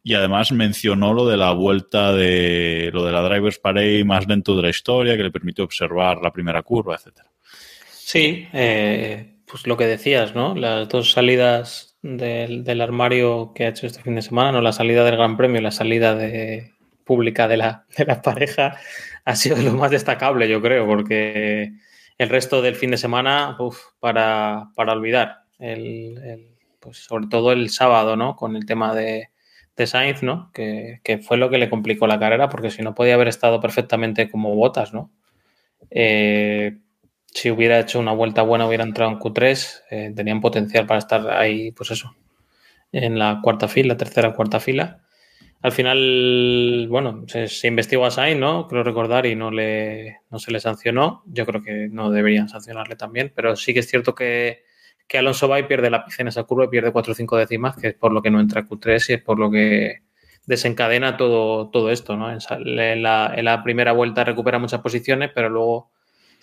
Y 0.03 0.15
además 0.15 0.53
mencionó 0.53 1.13
lo 1.13 1.27
de 1.27 1.37
la 1.37 1.53
vuelta 1.53 2.13
de 2.13 2.91
lo 2.93 3.05
de 3.05 3.13
la 3.13 3.23
Drivers 3.23 3.59
Parade 3.59 4.05
más 4.05 4.27
lento 4.27 4.57
de 4.57 4.63
la 4.63 4.71
historia, 4.71 5.17
que 5.17 5.23
le 5.23 5.31
permitió 5.33 5.65
observar 5.65 6.19
la 6.23 6.33
primera 6.33 6.63
curva, 6.63 6.95
etcétera. 6.95 7.31
Sí, 7.91 8.49
eh, 8.53 9.36
pues 9.47 9.66
lo 9.66 9.76
que 9.76 9.86
decías, 9.86 10.34
¿no? 10.34 10.55
Las 10.55 10.88
dos 10.88 11.12
salidas 11.12 11.97
del, 12.03 12.80
armario 12.80 13.53
que 13.55 13.64
ha 13.64 13.68
hecho 13.68 13.86
este 13.86 14.03
fin 14.03 14.14
de 14.14 14.22
semana, 14.22 14.53
¿no? 14.53 14.61
La 14.61 14.72
salida 14.72 15.05
del 15.05 15.16
Gran 15.16 15.36
Premio 15.36 15.61
la 15.61 15.70
salida 15.70 16.14
de, 16.14 16.72
pública 17.05 17.49
de 17.49 17.57
la, 17.57 17.86
de 17.97 18.05
la 18.05 18.20
pareja 18.20 18.76
ha 19.24 19.36
sido 19.36 19.57
lo 19.57 19.72
más 19.72 19.90
destacable, 19.90 20.49
yo 20.49 20.61
creo, 20.61 20.86
porque 20.86 21.72
el 22.18 22.28
resto 22.28 22.62
del 22.62 22.74
fin 22.74 22.90
de 22.90 22.99
semana, 22.99 23.57
uf, 23.59 23.78
para, 24.01 24.70
para 24.74 24.92
olvidar. 24.92 25.44
El, 25.59 26.49
pues 26.80 26.99
sobre 26.99 27.26
todo 27.28 27.53
el 27.53 27.70
sábado, 27.70 28.16
¿no? 28.16 28.36
Con 28.36 28.57
el 28.57 28.66
tema 28.66 28.94
de, 28.94 29.30
de 29.76 29.86
Sainz, 29.86 30.22
¿no? 30.22 30.51
Que, 30.53 31.01
que, 31.03 31.18
fue 31.18 31.36
lo 31.36 31.51
que 31.51 31.59
le 31.59 31.70
complicó 31.70 32.07
la 32.07 32.18
carrera, 32.18 32.49
porque 32.49 32.70
si 32.70 32.82
no 32.82 32.94
podía 32.94 33.14
haber 33.14 33.28
estado 33.28 33.61
perfectamente 33.61 34.30
como 34.30 34.55
botas, 34.55 34.92
¿no? 34.92 35.11
Eh, 35.90 36.78
si 37.37 37.51
hubiera 37.51 37.78
hecho 37.78 38.01
una 38.01 38.12
vuelta 38.12 38.41
buena, 38.41 38.66
hubiera 38.66 38.82
entrado 38.82 39.12
en 39.12 39.18
Q3, 39.18 39.82
eh, 39.91 40.12
tenían 40.16 40.41
potencial 40.41 40.87
para 40.87 40.99
estar 40.99 41.28
ahí, 41.30 41.70
pues 41.72 41.91
eso, 41.91 42.16
en 42.93 43.18
la 43.18 43.41
cuarta 43.43 43.68
fila, 43.68 43.95
tercera, 43.95 44.32
cuarta 44.32 44.59
fila. 44.59 45.03
Al 45.61 45.72
final, 45.72 46.87
bueno, 46.89 47.24
se, 47.26 47.68
investigó 47.68 48.07
a 48.07 48.11
Sainz, 48.11 48.41
¿no? 48.41 48.66
Creo 48.68 48.82
recordar, 48.82 49.26
y 49.26 49.34
no, 49.37 49.51
le, 49.51 50.20
no 50.30 50.39
se 50.39 50.51
le 50.51 50.61
sancionó. 50.61 51.24
Yo 51.26 51.45
creo 51.45 51.62
que 51.62 51.89
no 51.91 52.11
deberían 52.11 52.49
sancionarle 52.49 52.97
también, 52.97 53.30
pero 53.34 53.55
sí 53.55 53.74
que 53.74 53.80
es 53.80 53.89
cierto 53.89 54.14
que, 54.14 54.62
que 55.07 55.18
Alonso 55.18 55.47
va 55.47 55.61
y 55.61 55.64
pierde 55.64 55.91
la 55.91 56.07
pizza 56.07 56.22
en 56.22 56.28
esa 56.28 56.45
curva 56.45 56.64
y 56.64 56.68
pierde 56.68 56.91
4 56.91 57.12
o 57.12 57.14
5 57.14 57.37
décimas, 57.37 57.76
que 57.76 57.89
es 57.89 57.95
por 57.95 58.12
lo 58.12 58.22
que 58.22 58.30
no 58.30 58.41
entra 58.41 58.64
Q3 58.64 59.11
y 59.11 59.12
es 59.12 59.22
por 59.22 59.39
lo 59.39 59.51
que 59.51 60.05
desencadena 60.47 61.18
todo, 61.18 61.68
todo 61.68 61.91
esto, 61.91 62.16
¿no? 62.16 62.32
En 62.32 63.03
la, 63.03 63.34
en 63.37 63.45
la 63.45 63.62
primera 63.62 63.93
vuelta 63.93 64.24
recupera 64.24 64.59
muchas 64.59 64.80
posiciones, 64.80 65.32
pero 65.34 65.51
luego 65.51 65.91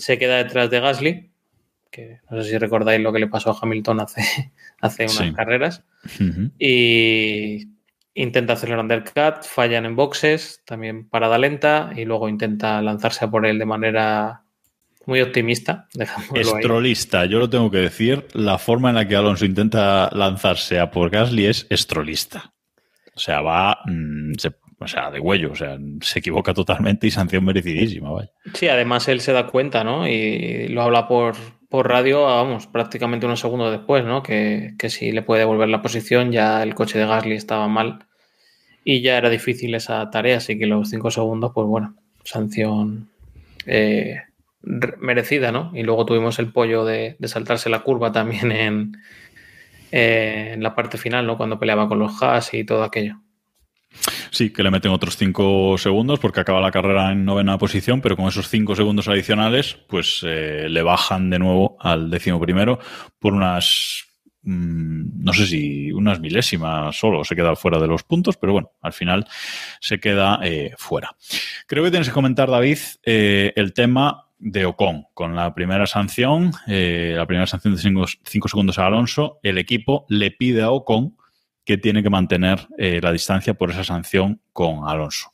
se 0.03 0.17
queda 0.17 0.43
detrás 0.43 0.69
de 0.69 0.81
Gasly, 0.81 1.31
que 1.89 2.19
no 2.29 2.43
sé 2.43 2.49
si 2.49 2.57
recordáis 2.57 2.99
lo 3.01 3.13
que 3.13 3.19
le 3.19 3.27
pasó 3.27 3.51
a 3.51 3.57
Hamilton 3.61 4.01
hace, 4.01 4.51
hace 4.81 5.05
unas 5.05 5.33
carreras. 5.33 5.83
Y 6.59 7.69
intenta 8.13 8.53
hacer 8.53 8.71
el 8.71 8.79
undercut, 8.79 9.43
fallan 9.43 9.85
en 9.85 9.95
boxes, 9.95 10.61
también 10.65 11.07
parada 11.07 11.37
lenta, 11.37 11.91
y 11.95 12.03
luego 12.03 12.27
intenta 12.27 12.81
lanzarse 12.81 13.23
a 13.23 13.31
por 13.31 13.45
él 13.45 13.57
de 13.59 13.65
manera 13.65 14.43
muy 15.05 15.21
optimista. 15.21 15.87
Estrolista, 16.35 17.25
yo 17.25 17.39
lo 17.39 17.49
tengo 17.49 17.71
que 17.71 17.77
decir, 17.77 18.27
la 18.33 18.57
forma 18.57 18.89
en 18.89 18.95
la 18.95 19.07
que 19.07 19.15
Alonso 19.15 19.45
intenta 19.45 20.09
lanzarse 20.11 20.79
a 20.79 20.91
por 20.91 21.09
Gasly 21.11 21.45
es 21.45 21.65
estrolista. 21.69 22.53
O 23.15 23.19
sea, 23.19 23.41
va, 23.41 23.79
mm, 23.85 24.33
o 24.79 24.87
sea, 24.87 25.11
de 25.11 25.19
huello, 25.19 25.51
o 25.51 25.55
sea, 25.55 25.77
se 26.01 26.19
equivoca 26.19 26.53
totalmente 26.53 27.07
y 27.07 27.11
sanción 27.11 27.45
merecidísima, 27.45 28.11
vaya. 28.11 28.31
Sí, 28.53 28.67
además 28.67 29.07
él 29.07 29.21
se 29.21 29.33
da 29.33 29.47
cuenta, 29.47 29.83
¿no? 29.83 30.07
Y 30.07 30.67
lo 30.69 30.81
habla 30.81 31.07
por, 31.07 31.35
por 31.69 31.87
radio, 31.89 32.23
vamos, 32.23 32.67
prácticamente 32.67 33.25
unos 33.25 33.39
segundos 33.39 33.71
después, 33.71 34.05
¿no? 34.05 34.23
Que, 34.23 34.73
que 34.77 34.89
si 34.89 35.11
le 35.11 35.21
puede 35.21 35.41
devolver 35.41 35.69
la 35.69 35.81
posición, 35.81 36.31
ya 36.31 36.61
el 36.63 36.75
coche 36.75 36.99
de 36.99 37.05
Gasly 37.05 37.35
estaba 37.35 37.67
mal 37.67 38.05
y 38.83 39.01
ya 39.01 39.17
era 39.17 39.29
difícil 39.29 39.75
esa 39.75 40.09
tarea, 40.09 40.37
así 40.37 40.57
que 40.57 40.67
los 40.67 40.89
cinco 40.89 41.09
segundos, 41.11 41.51
pues 41.53 41.67
bueno, 41.67 41.95
sanción 42.23 43.09
eh, 43.65 44.21
merecida, 44.61 45.51
¿no? 45.51 45.71
Y 45.73 45.83
luego 45.83 46.05
tuvimos 46.05 46.39
el 46.39 46.51
pollo 46.51 46.85
de, 46.85 47.15
saltarse 47.23 47.69
la 47.69 47.79
curva 47.79 48.11
también 48.11 48.51
en, 48.51 48.97
en 49.91 50.63
la 50.63 50.75
parte 50.75 50.97
final, 50.97 51.25
¿no? 51.25 51.37
Cuando 51.37 51.59
peleaba 51.59 51.87
con 51.87 51.99
los 51.99 52.21
Haas 52.21 52.53
y 52.53 52.63
todo 52.63 52.83
aquello. 52.83 53.19
Sí, 54.31 54.51
que 54.51 54.63
le 54.63 54.71
meten 54.71 54.91
otros 54.91 55.17
cinco 55.17 55.77
segundos 55.77 56.19
porque 56.19 56.39
acaba 56.39 56.61
la 56.61 56.71
carrera 56.71 57.11
en 57.11 57.25
novena 57.25 57.57
posición, 57.57 58.01
pero 58.01 58.15
con 58.15 58.27
esos 58.27 58.49
cinco 58.49 58.75
segundos 58.75 59.07
adicionales, 59.07 59.77
pues 59.87 60.21
eh, 60.23 60.67
le 60.69 60.81
bajan 60.81 61.29
de 61.29 61.39
nuevo 61.39 61.77
al 61.79 62.09
décimo 62.09 62.39
primero 62.39 62.79
por 63.19 63.33
unas, 63.33 64.05
mm, 64.43 65.23
no 65.23 65.33
sé 65.33 65.47
si 65.47 65.91
unas 65.91 66.19
milésimas 66.19 66.97
solo, 66.97 67.23
se 67.23 67.35
queda 67.35 67.55
fuera 67.55 67.79
de 67.79 67.87
los 67.87 68.03
puntos, 68.03 68.37
pero 68.37 68.53
bueno, 68.53 68.71
al 68.81 68.93
final 68.93 69.25
se 69.79 69.99
queda 69.99 70.39
eh, 70.43 70.73
fuera. 70.77 71.15
Creo 71.67 71.83
que 71.83 71.91
tienes 71.91 72.07
que 72.07 72.13
comentar, 72.13 72.49
David, 72.49 72.79
eh, 73.03 73.53
el 73.55 73.73
tema 73.73 74.25
de 74.39 74.65
Ocon, 74.65 75.05
con 75.13 75.35
la 75.35 75.53
primera 75.53 75.87
sanción, 75.87 76.51
la 76.67 77.25
primera 77.25 77.47
sanción 77.47 77.75
de 77.75 78.07
cinco 78.25 78.49
segundos 78.49 78.77
a 78.77 78.87
Alonso, 78.87 79.39
el 79.41 79.57
equipo 79.57 80.05
le 80.09 80.31
pide 80.31 80.63
a 80.63 80.71
Ocon 80.71 81.15
que 81.65 81.77
tiene 81.77 82.03
que 82.03 82.09
mantener 82.09 82.67
eh, 82.77 82.99
la 83.01 83.11
distancia 83.11 83.53
por 83.53 83.71
esa 83.71 83.83
sanción 83.83 84.41
con 84.51 84.87
Alonso. 84.87 85.33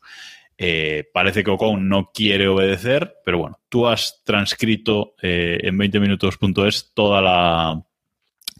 Eh, 0.57 1.09
parece 1.13 1.43
que 1.43 1.51
Ocon 1.51 1.87
no 1.87 2.11
quiere 2.13 2.47
obedecer, 2.47 3.15
pero 3.23 3.37
bueno, 3.37 3.59
tú 3.69 3.87
has 3.87 4.21
transcrito 4.23 5.15
eh, 5.21 5.59
en 5.63 5.77
20 5.77 5.99
minutos.es 5.99 6.91
toda 6.93 7.21
la, 7.21 7.81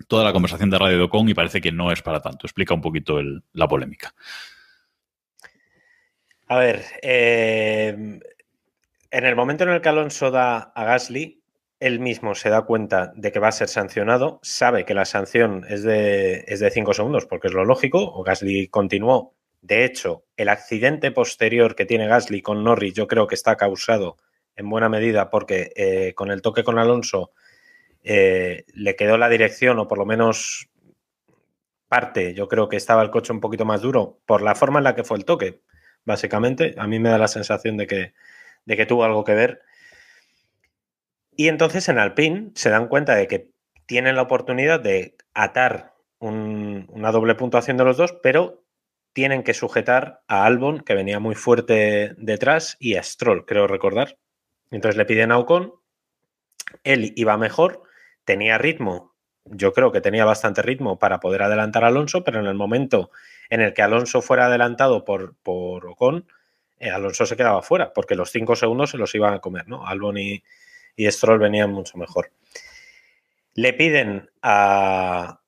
toda 0.08 0.24
la 0.24 0.32
conversación 0.32 0.70
de 0.70 0.80
radio 0.80 0.98
de 0.98 1.04
Ocon 1.04 1.28
y 1.30 1.34
parece 1.34 1.60
que 1.60 1.72
no 1.72 1.92
es 1.92 2.02
para 2.02 2.22
tanto. 2.22 2.48
Explica 2.48 2.74
un 2.74 2.82
poquito 2.82 3.20
la 3.54 3.68
polémica. 3.68 4.14
A 6.48 6.58
ver, 6.58 6.84
en 7.04 8.22
el 9.12 9.36
momento 9.36 9.66
en 9.66 9.70
el 9.72 9.82
que 9.82 9.90
Alonso 9.90 10.32
da 10.32 10.72
a 10.74 10.84
Gasly, 10.84 11.39
él 11.80 12.00
mismo 12.00 12.36
se 12.36 12.50
da 12.50 12.64
cuenta 12.64 13.14
de 13.16 13.32
que 13.32 13.40
va 13.40 13.48
a 13.50 13.54
ser 13.54 13.70
sancionado, 13.70 14.40
sabe 14.44 14.86
que 14.86 14.94
la 14.94 15.06
sanción 15.06 15.66
es 15.70 15.84
de, 15.84 16.44
es 16.48 16.60
de 16.60 16.72
cinco 16.72 16.94
segundos, 16.94 17.26
porque 17.26 17.48
es 17.48 17.54
lo 17.54 17.66
lógico, 17.66 18.00
o 18.00 18.24
Gasly 18.24 18.68
continuó. 18.68 19.34
De 19.62 19.86
hecho, 19.86 20.26
el 20.38 20.50
accidente 20.50 21.12
posterior 21.12 21.76
que 21.76 21.86
tiene 21.86 22.08
Gasly 22.08 22.42
con 22.42 22.64
Norris 22.64 22.94
yo 22.94 23.08
creo 23.08 23.28
que 23.28 23.36
está 23.36 23.56
causado 23.56 24.18
en 24.56 24.70
buena 24.70 24.90
medida 24.90 25.30
porque 25.30 25.72
eh, 25.76 26.14
con 26.16 26.32
el 26.32 26.42
toque 26.42 26.64
con 26.64 26.80
Alonso 26.80 27.32
eh, 28.04 28.66
le 28.74 28.96
quedó 28.96 29.18
la 29.18 29.30
dirección, 29.30 29.80
o 29.80 29.88
por 29.88 29.98
lo 29.98 30.06
menos 30.06 30.70
parte, 31.88 32.34
yo 32.34 32.48
creo 32.48 32.70
que 32.70 32.78
estaba 32.78 33.02
el 33.02 33.10
coche 33.10 33.34
un 33.34 33.40
poquito 33.40 33.66
más 33.66 33.82
duro 33.82 34.20
por 34.26 34.42
la 34.42 34.56
forma 34.56 34.80
en 34.80 34.84
la 34.86 34.96
que 34.96 35.04
fue 35.04 35.18
el 35.18 35.26
toque, 35.26 35.62
básicamente. 36.06 36.76
A 36.78 36.88
mí 36.88 37.00
me 37.00 37.10
da 37.10 37.18
la 37.18 37.28
sensación 37.28 37.78
de 37.78 37.88
que, 37.88 38.14
de 38.66 38.78
que 38.78 38.86
tuvo 38.86 39.04
algo 39.04 39.24
que 39.24 39.34
ver. 39.34 39.62
Y 41.40 41.48
entonces 41.48 41.88
en 41.88 42.00
Alpine 42.00 42.52
se 42.56 42.70
dan 42.70 42.90
cuenta 42.90 43.16
de 43.16 43.26
que 43.26 43.50
tienen 43.86 44.18
la 44.18 44.24
oportunidad 44.24 44.82
de 44.82 45.16
atar 45.34 45.94
una 46.20 47.12
doble 47.14 47.34
puntuación 47.36 47.78
de 47.78 47.86
los 47.86 47.96
dos, 47.96 48.12
pero 48.22 48.66
tienen 49.14 49.44
que 49.44 49.54
sujetar 49.54 50.22
a 50.28 50.44
Albon, 50.44 50.82
que 50.82 50.96
venía 50.96 51.22
muy 51.22 51.36
fuerte 51.36 52.14
detrás, 52.18 52.76
y 52.78 52.96
a 52.96 53.04
Stroll, 53.04 53.46
creo 53.46 53.68
recordar. 53.68 54.18
Entonces 54.70 54.98
le 54.98 55.06
piden 55.06 55.32
a 55.32 55.38
Ocon, 55.38 55.76
él 56.84 57.14
iba 57.16 57.38
mejor, 57.38 57.84
tenía 58.26 58.58
ritmo, 58.58 59.16
yo 59.46 59.72
creo 59.72 59.94
que 59.94 60.02
tenía 60.02 60.26
bastante 60.26 60.62
ritmo 60.62 61.00
para 61.00 61.22
poder 61.22 61.44
adelantar 61.44 61.86
a 61.86 61.88
Alonso, 61.88 62.26
pero 62.26 62.42
en 62.42 62.48
el 62.48 62.56
momento 62.56 63.12
en 63.50 63.62
el 63.62 63.74
que 63.74 63.82
Alonso 63.82 64.22
fuera 64.22 64.48
adelantado 64.48 65.06
por, 65.06 65.38
por 65.38 65.88
Ocon, 65.88 66.28
eh, 66.80 66.90
Alonso 66.90 67.26
se 67.26 67.38
quedaba 67.38 67.62
fuera, 67.62 67.94
porque 67.94 68.16
los 68.16 68.30
cinco 68.30 68.58
segundos 68.58 68.90
se 68.90 68.98
los 68.98 69.16
iban 69.16 69.36
a 69.36 69.40
comer, 69.40 69.70
¿no? 69.70 69.88
Albon 69.88 70.18
y, 70.18 70.44
y 70.96 71.10
Stroll 71.12 71.40
venía 71.40 71.68
mucho 71.68 71.98
mejor. 71.98 72.32
Le 73.54 73.74
piden 73.74 74.30
a, 74.42 75.42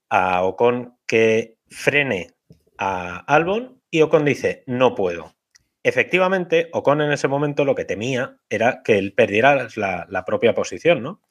Ocon 0.43 0.97
que 1.05 1.57
frene 1.69 2.31
a 2.77 3.19
Albon 3.19 3.81
y 3.89 4.01
Ocon 4.01 4.25
dice, 4.25 4.63
no 4.67 4.95
puedo. 4.95 5.35
Efectivamente, 5.83 6.69
Ocon 6.73 7.01
en 7.01 7.11
ese 7.11 7.27
momento 7.27 7.65
lo 7.65 7.75
que 7.75 7.85
temía 7.85 8.37
era 8.49 8.81
que 8.83 8.97
él 8.97 9.13
perdiera 9.13 9.67
la, 9.75 10.25
propia 10.25 10.53
posición, 10.53 11.01
¿no? 11.01 11.21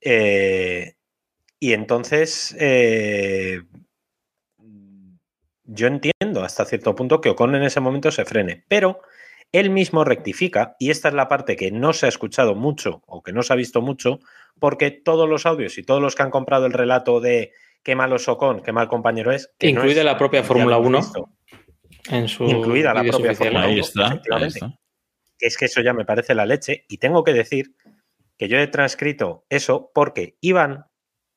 Eh, 0.00 0.94
y 1.60 1.72
entonces 1.72 2.54
eh, 2.60 3.62
yo 5.64 5.86
entiendo 5.86 6.42
hasta 6.42 6.64
cierto 6.64 6.94
punto 6.94 7.20
que 7.20 7.28
Ocon 7.28 7.54
en 7.54 7.62
ese 7.62 7.80
momento 7.80 8.10
se 8.10 8.24
frene, 8.24 8.64
pero 8.68 9.00
él 9.52 9.70
mismo 9.70 10.04
rectifica, 10.04 10.76
y 10.78 10.90
esta 10.90 11.08
es 11.08 11.14
la 11.14 11.28
parte 11.28 11.56
que 11.56 11.70
no 11.70 11.92
se 11.92 12.06
ha 12.06 12.08
escuchado 12.08 12.54
mucho 12.54 13.02
o 13.06 13.22
que 13.22 13.32
no 13.32 13.42
se 13.42 13.52
ha 13.52 13.56
visto 13.56 13.80
mucho, 13.80 14.20
porque 14.58 14.90
todos 14.90 15.28
los 15.28 15.46
audios 15.46 15.78
y 15.78 15.82
todos 15.82 16.02
los 16.02 16.14
que 16.14 16.22
han 16.22 16.30
comprado 16.30 16.66
el 16.66 16.72
relato 16.72 17.20
de 17.20 17.52
qué 17.82 17.94
malo 17.94 18.18
Socón, 18.18 18.62
qué 18.62 18.72
mal 18.72 18.88
compañero 18.88 19.32
es. 19.32 19.50
Que 19.58 19.68
Incluida 19.68 20.04
la 20.04 20.18
propia 20.18 20.42
Fórmula 20.42 20.78
1. 20.78 21.00
En 22.10 22.28
su 22.28 22.44
Incluida 22.44 22.92
la 22.94 23.04
propia 23.04 23.34
Fórmula 23.34 23.66
1. 23.66 23.68
Ahí 23.68 23.78
está, 23.80 24.20
Es 25.40 25.56
que 25.56 25.66
eso 25.66 25.80
ya 25.80 25.92
me 25.92 26.04
parece 26.04 26.34
la 26.34 26.46
leche. 26.46 26.84
Y 26.88 26.98
tengo 26.98 27.24
que 27.24 27.32
decir 27.32 27.74
que 28.36 28.48
yo 28.48 28.58
he 28.58 28.66
transcrito 28.66 29.46
eso 29.48 29.90
porque 29.94 30.36
Iván, 30.40 30.86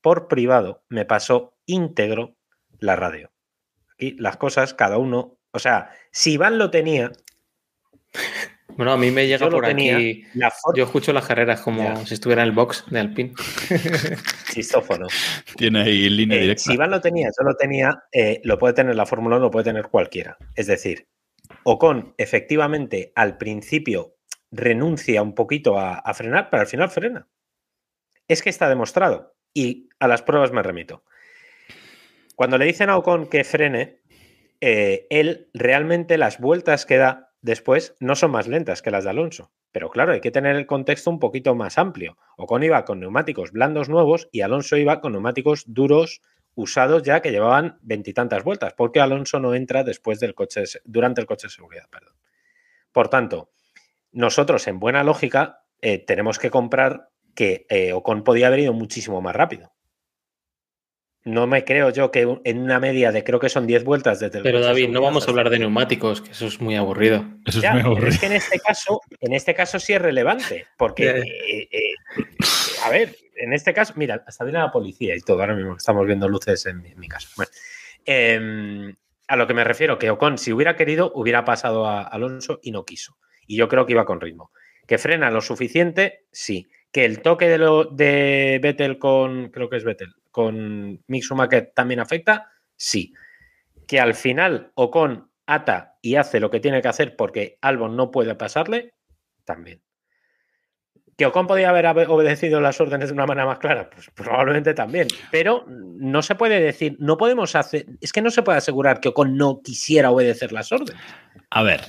por 0.02 0.28
privado, 0.28 0.84
me 0.90 1.06
pasó 1.06 1.56
íntegro 1.66 2.36
la 2.80 2.96
radio. 2.96 3.32
Aquí 3.94 4.16
las 4.20 4.38
cosas, 4.38 4.74
cada 4.74 4.98
uno. 4.98 5.38
O 5.52 5.60
sea, 5.60 5.92
si 6.12 6.34
Iván 6.34 6.58
lo 6.58 6.72
tenía, 6.72 7.12
bueno, 8.76 8.94
a 8.94 8.98
mí 8.98 9.12
me 9.12 9.28
llega 9.28 9.50
por 9.50 9.66
aquí. 9.66 10.26
yo 10.76 10.84
escucho 10.84 11.14
las 11.14 11.26
carreras 11.26 11.62
como 11.62 12.06
si 12.06 12.14
estuviera 12.14 12.44
en 12.44 12.50
el 12.50 12.56
box 12.56 12.86
de 12.90 13.00
Alpine. 13.00 13.34
Chistófono. 14.54 15.08
Tiene 15.56 15.82
ahí 15.82 16.10
línea 16.10 16.38
eh, 16.38 16.42
directa. 16.42 16.64
Si 16.64 16.74
Iván 16.74 16.92
lo 16.92 17.02
tenía, 17.02 17.28
yo 17.28 17.44
lo 17.44 17.56
tenía, 17.56 18.04
eh, 18.12 18.42
lo 18.44 18.58
puede 18.58 18.74
tener 18.74 18.96
la 18.96 19.06
Fórmula 19.06 19.38
1, 19.38 19.46
lo 19.46 19.52
puede 19.52 19.66
tener 19.66 19.88
cualquiera. 19.88 20.38
Es 20.56 20.68
decir, 20.68 21.08
Ocon 21.64 22.14
efectivamente 22.18 23.12
al 23.16 23.38
principio 23.38 24.16
renuncia 24.52 25.22
un 25.22 25.34
poquito 25.34 25.80
a, 25.80 26.14
frenar, 26.14 26.50
pero 26.50 26.62
al 26.62 26.68
final 26.68 26.90
frena. 26.90 27.28
Es 28.28 28.42
que 28.42 28.50
está 28.50 28.70
demostrado. 28.70 29.36
Y 29.54 29.90
a 30.00 30.08
las 30.08 30.22
pruebas 30.22 30.52
me 30.52 30.64
remito. 30.64 31.04
Cuando 32.36 32.58
le 32.58 32.66
dicen 32.66 32.90
a 32.90 32.98
Ocon 32.98 33.28
que 33.28 33.44
frene, 33.44 34.00
eh, 34.62 35.08
él 35.10 35.50
realmente 35.54 36.18
las 36.18 36.40
vueltas 36.40 36.86
que 36.86 36.98
da 36.98 37.31
después 37.42 37.96
no 38.00 38.16
son 38.16 38.32
más 38.32 38.48
lentas 38.48 38.82
que 38.82 38.92
las 38.92 39.04
de 39.04 39.10
Alonso. 39.10 39.52
Pero 39.72 39.90
claro, 39.90 40.12
hay 40.12 40.22
que 40.22 40.32
tener 40.32 40.56
el 40.56 40.66
contexto 40.66 41.10
un 41.10 41.20
poquito 41.20 41.56
más 41.56 41.78
amplio. 41.78 42.18
Ocon 42.38 42.64
iba 42.64 42.84
con 42.86 43.00
neumáticos 43.00 43.52
blandos 43.52 43.90
nuevos 43.90 44.28
y 44.32 44.42
Alonso 44.42 44.78
iba 44.78 45.02
con 45.02 45.14
neumáticos 45.14 45.64
duros 45.68 46.22
usados 46.54 47.04
ya 47.04 47.22
que 47.22 47.32
llevaban 47.32 47.78
veintitantas 47.82 48.44
vueltas, 48.44 48.74
porque 48.74 49.00
Alonso 49.00 49.40
no 49.40 49.54
entra 49.56 49.84
después 49.84 50.20
del 50.20 50.36
coche 50.36 50.64
durante 50.84 51.22
el 51.22 51.28
coche 51.28 51.48
de 51.48 51.54
seguridad. 51.54 51.86
Perdón. 51.90 52.14
Por 52.92 53.08
tanto, 53.08 53.52
nosotros 54.12 54.68
en 54.68 54.80
buena 54.80 55.04
lógica 55.04 55.64
eh, 55.80 55.98
tenemos 56.00 56.40
que 56.40 56.50
comprar 56.50 57.10
que 57.34 57.66
eh, 57.70 57.94
Ocon 57.94 58.24
podía 58.24 58.48
haber 58.48 58.60
ido 58.60 58.74
muchísimo 58.74 59.22
más 59.22 59.36
rápido 59.36 59.72
no 61.24 61.46
me 61.46 61.64
creo 61.64 61.92
yo 61.92 62.10
que 62.10 62.40
en 62.44 62.58
una 62.60 62.80
media 62.80 63.12
de 63.12 63.24
creo 63.24 63.40
que 63.40 63.50
son 63.50 63.68
10 63.68 63.84
vueltas 63.84 64.20
desde 64.20 64.40
el 64.40 64.44
Pero 64.44 64.60
David, 64.60 64.90
no 64.90 65.02
vamos 65.02 65.28
a 65.28 65.32
hablar 65.32 65.50
de 65.50 65.60
neumáticos, 65.60 66.22
que 66.22 66.32
eso 66.32 66.48
es 66.48 66.60
muy 66.60 66.76
aburrido. 66.76 67.26
Eso 67.46 67.60
es 67.60 67.72
muy 67.72 67.82
aburrido. 67.82 68.10
Es 68.10 68.20
que 68.20 68.26
en 68.26 68.34
este 68.34 68.60
caso, 68.60 69.02
en 69.20 69.34
este 69.34 69.54
caso 69.54 69.80
sí 69.80 69.94
es 69.94 70.02
relevante, 70.02 70.66
porque 70.78 71.10
eh, 71.10 71.70
eh, 71.72 71.94
a 72.84 72.90
ver, 72.90 73.16
en 73.36 73.54
este 73.54 73.74
caso, 73.74 73.94
mira, 73.98 74.24
hasta 74.26 74.44
viene 74.44 74.60
la 74.60 74.72
policía 74.72 75.16
y 75.16 75.22
todo, 75.22 75.42
ahora 75.42 75.56
mismo 75.56 75.76
estamos 75.76 76.06
viendo 76.06 76.28
luces 76.28 76.66
en 76.66 76.82
mi, 76.82 77.08
caso. 77.08 77.30
Bueno, 77.36 77.52
em, 78.06 78.96
a 79.28 79.36
lo 79.36 79.48
que 79.48 79.54
me 79.54 79.64
refiero, 79.64 80.00
que 80.00 80.10
Ocon, 80.10 80.38
si 80.38 80.52
hubiera 80.52 80.76
querido, 80.76 81.12
hubiera 81.14 81.46
pasado 81.46 81.86
a 81.86 82.02
Alonso 82.02 82.60
y 82.64 82.72
no 82.72 82.84
quiso. 82.84 83.18
Y 83.46 83.58
yo 83.58 83.68
creo 83.68 83.86
que 83.86 83.94
iba 83.94 84.06
con 84.06 84.22
ritmo. 84.22 84.52
Que 84.88 84.98
frena 84.98 85.30
lo 85.30 85.42
suficiente, 85.42 86.26
sí. 86.32 86.70
Que 86.92 87.06
el 87.06 87.22
toque 87.22 87.48
de, 87.48 87.58
lo, 87.58 87.86
de 87.86 88.60
Vettel 88.62 88.98
con, 88.98 89.50
creo 89.50 89.70
que 89.70 89.78
es 89.78 89.84
Vettel, 89.84 90.14
con 90.32 91.04
Mick 91.08 91.24
Schumacher 91.24 91.72
también 91.76 92.00
afecta, 92.00 92.50
sí. 92.76 93.14
Que 93.88 94.00
al 94.00 94.16
final 94.16 94.72
Ocon 94.76 95.30
ata 95.46 95.98
y 96.02 96.16
hace 96.16 96.40
lo 96.40 96.50
que 96.50 96.60
tiene 96.60 96.82
que 96.82 96.88
hacer 96.88 97.16
porque 97.16 97.58
Albon 97.62 97.96
no 97.96 98.10
puede 98.12 98.36
pasarle, 98.36 98.94
también. 99.44 99.82
¿Que 101.18 101.26
Ocon 101.26 101.46
podía 101.46 101.70
haber 101.70 101.86
obedecido 102.10 102.62
las 102.62 102.80
órdenes 102.82 103.10
de 103.10 103.14
una 103.14 103.28
manera 103.28 103.46
más 103.46 103.60
clara? 103.60 103.90
Pues 103.90 104.10
probablemente 104.16 104.74
también. 104.74 105.08
Pero 105.30 105.66
no 105.68 106.22
se 106.24 106.36
puede 106.36 106.60
decir, 106.60 106.96
no 107.00 107.18
podemos 107.18 107.56
hacer, 107.56 107.86
es 108.00 108.12
que 108.12 108.22
no 108.22 108.32
se 108.32 108.42
puede 108.42 108.58
asegurar 108.58 109.00
que 109.00 109.10
Ocon 109.10 109.38
no 109.38 109.62
quisiera 109.62 110.10
obedecer 110.10 110.52
las 110.52 110.72
órdenes. 110.72 111.02
A 111.50 111.62
ver, 111.62 111.82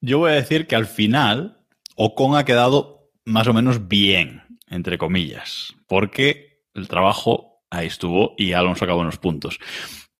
yo 0.00 0.18
voy 0.18 0.30
a 0.30 0.34
decir 0.34 0.66
que 0.66 0.76
al 0.76 0.86
final 0.86 1.58
Ocon 1.96 2.36
ha 2.36 2.44
quedado 2.44 3.10
más 3.24 3.46
o 3.46 3.52
menos 3.52 3.88
bien, 3.88 4.42
entre 4.68 4.96
comillas, 4.96 5.74
porque 5.86 6.62
el 6.74 6.88
trabajo 6.88 7.51
ahí 7.72 7.88
estuvo 7.88 8.34
y 8.36 8.52
Alonso 8.52 8.84
acabó 8.84 9.00
unos 9.00 9.18
puntos. 9.18 9.58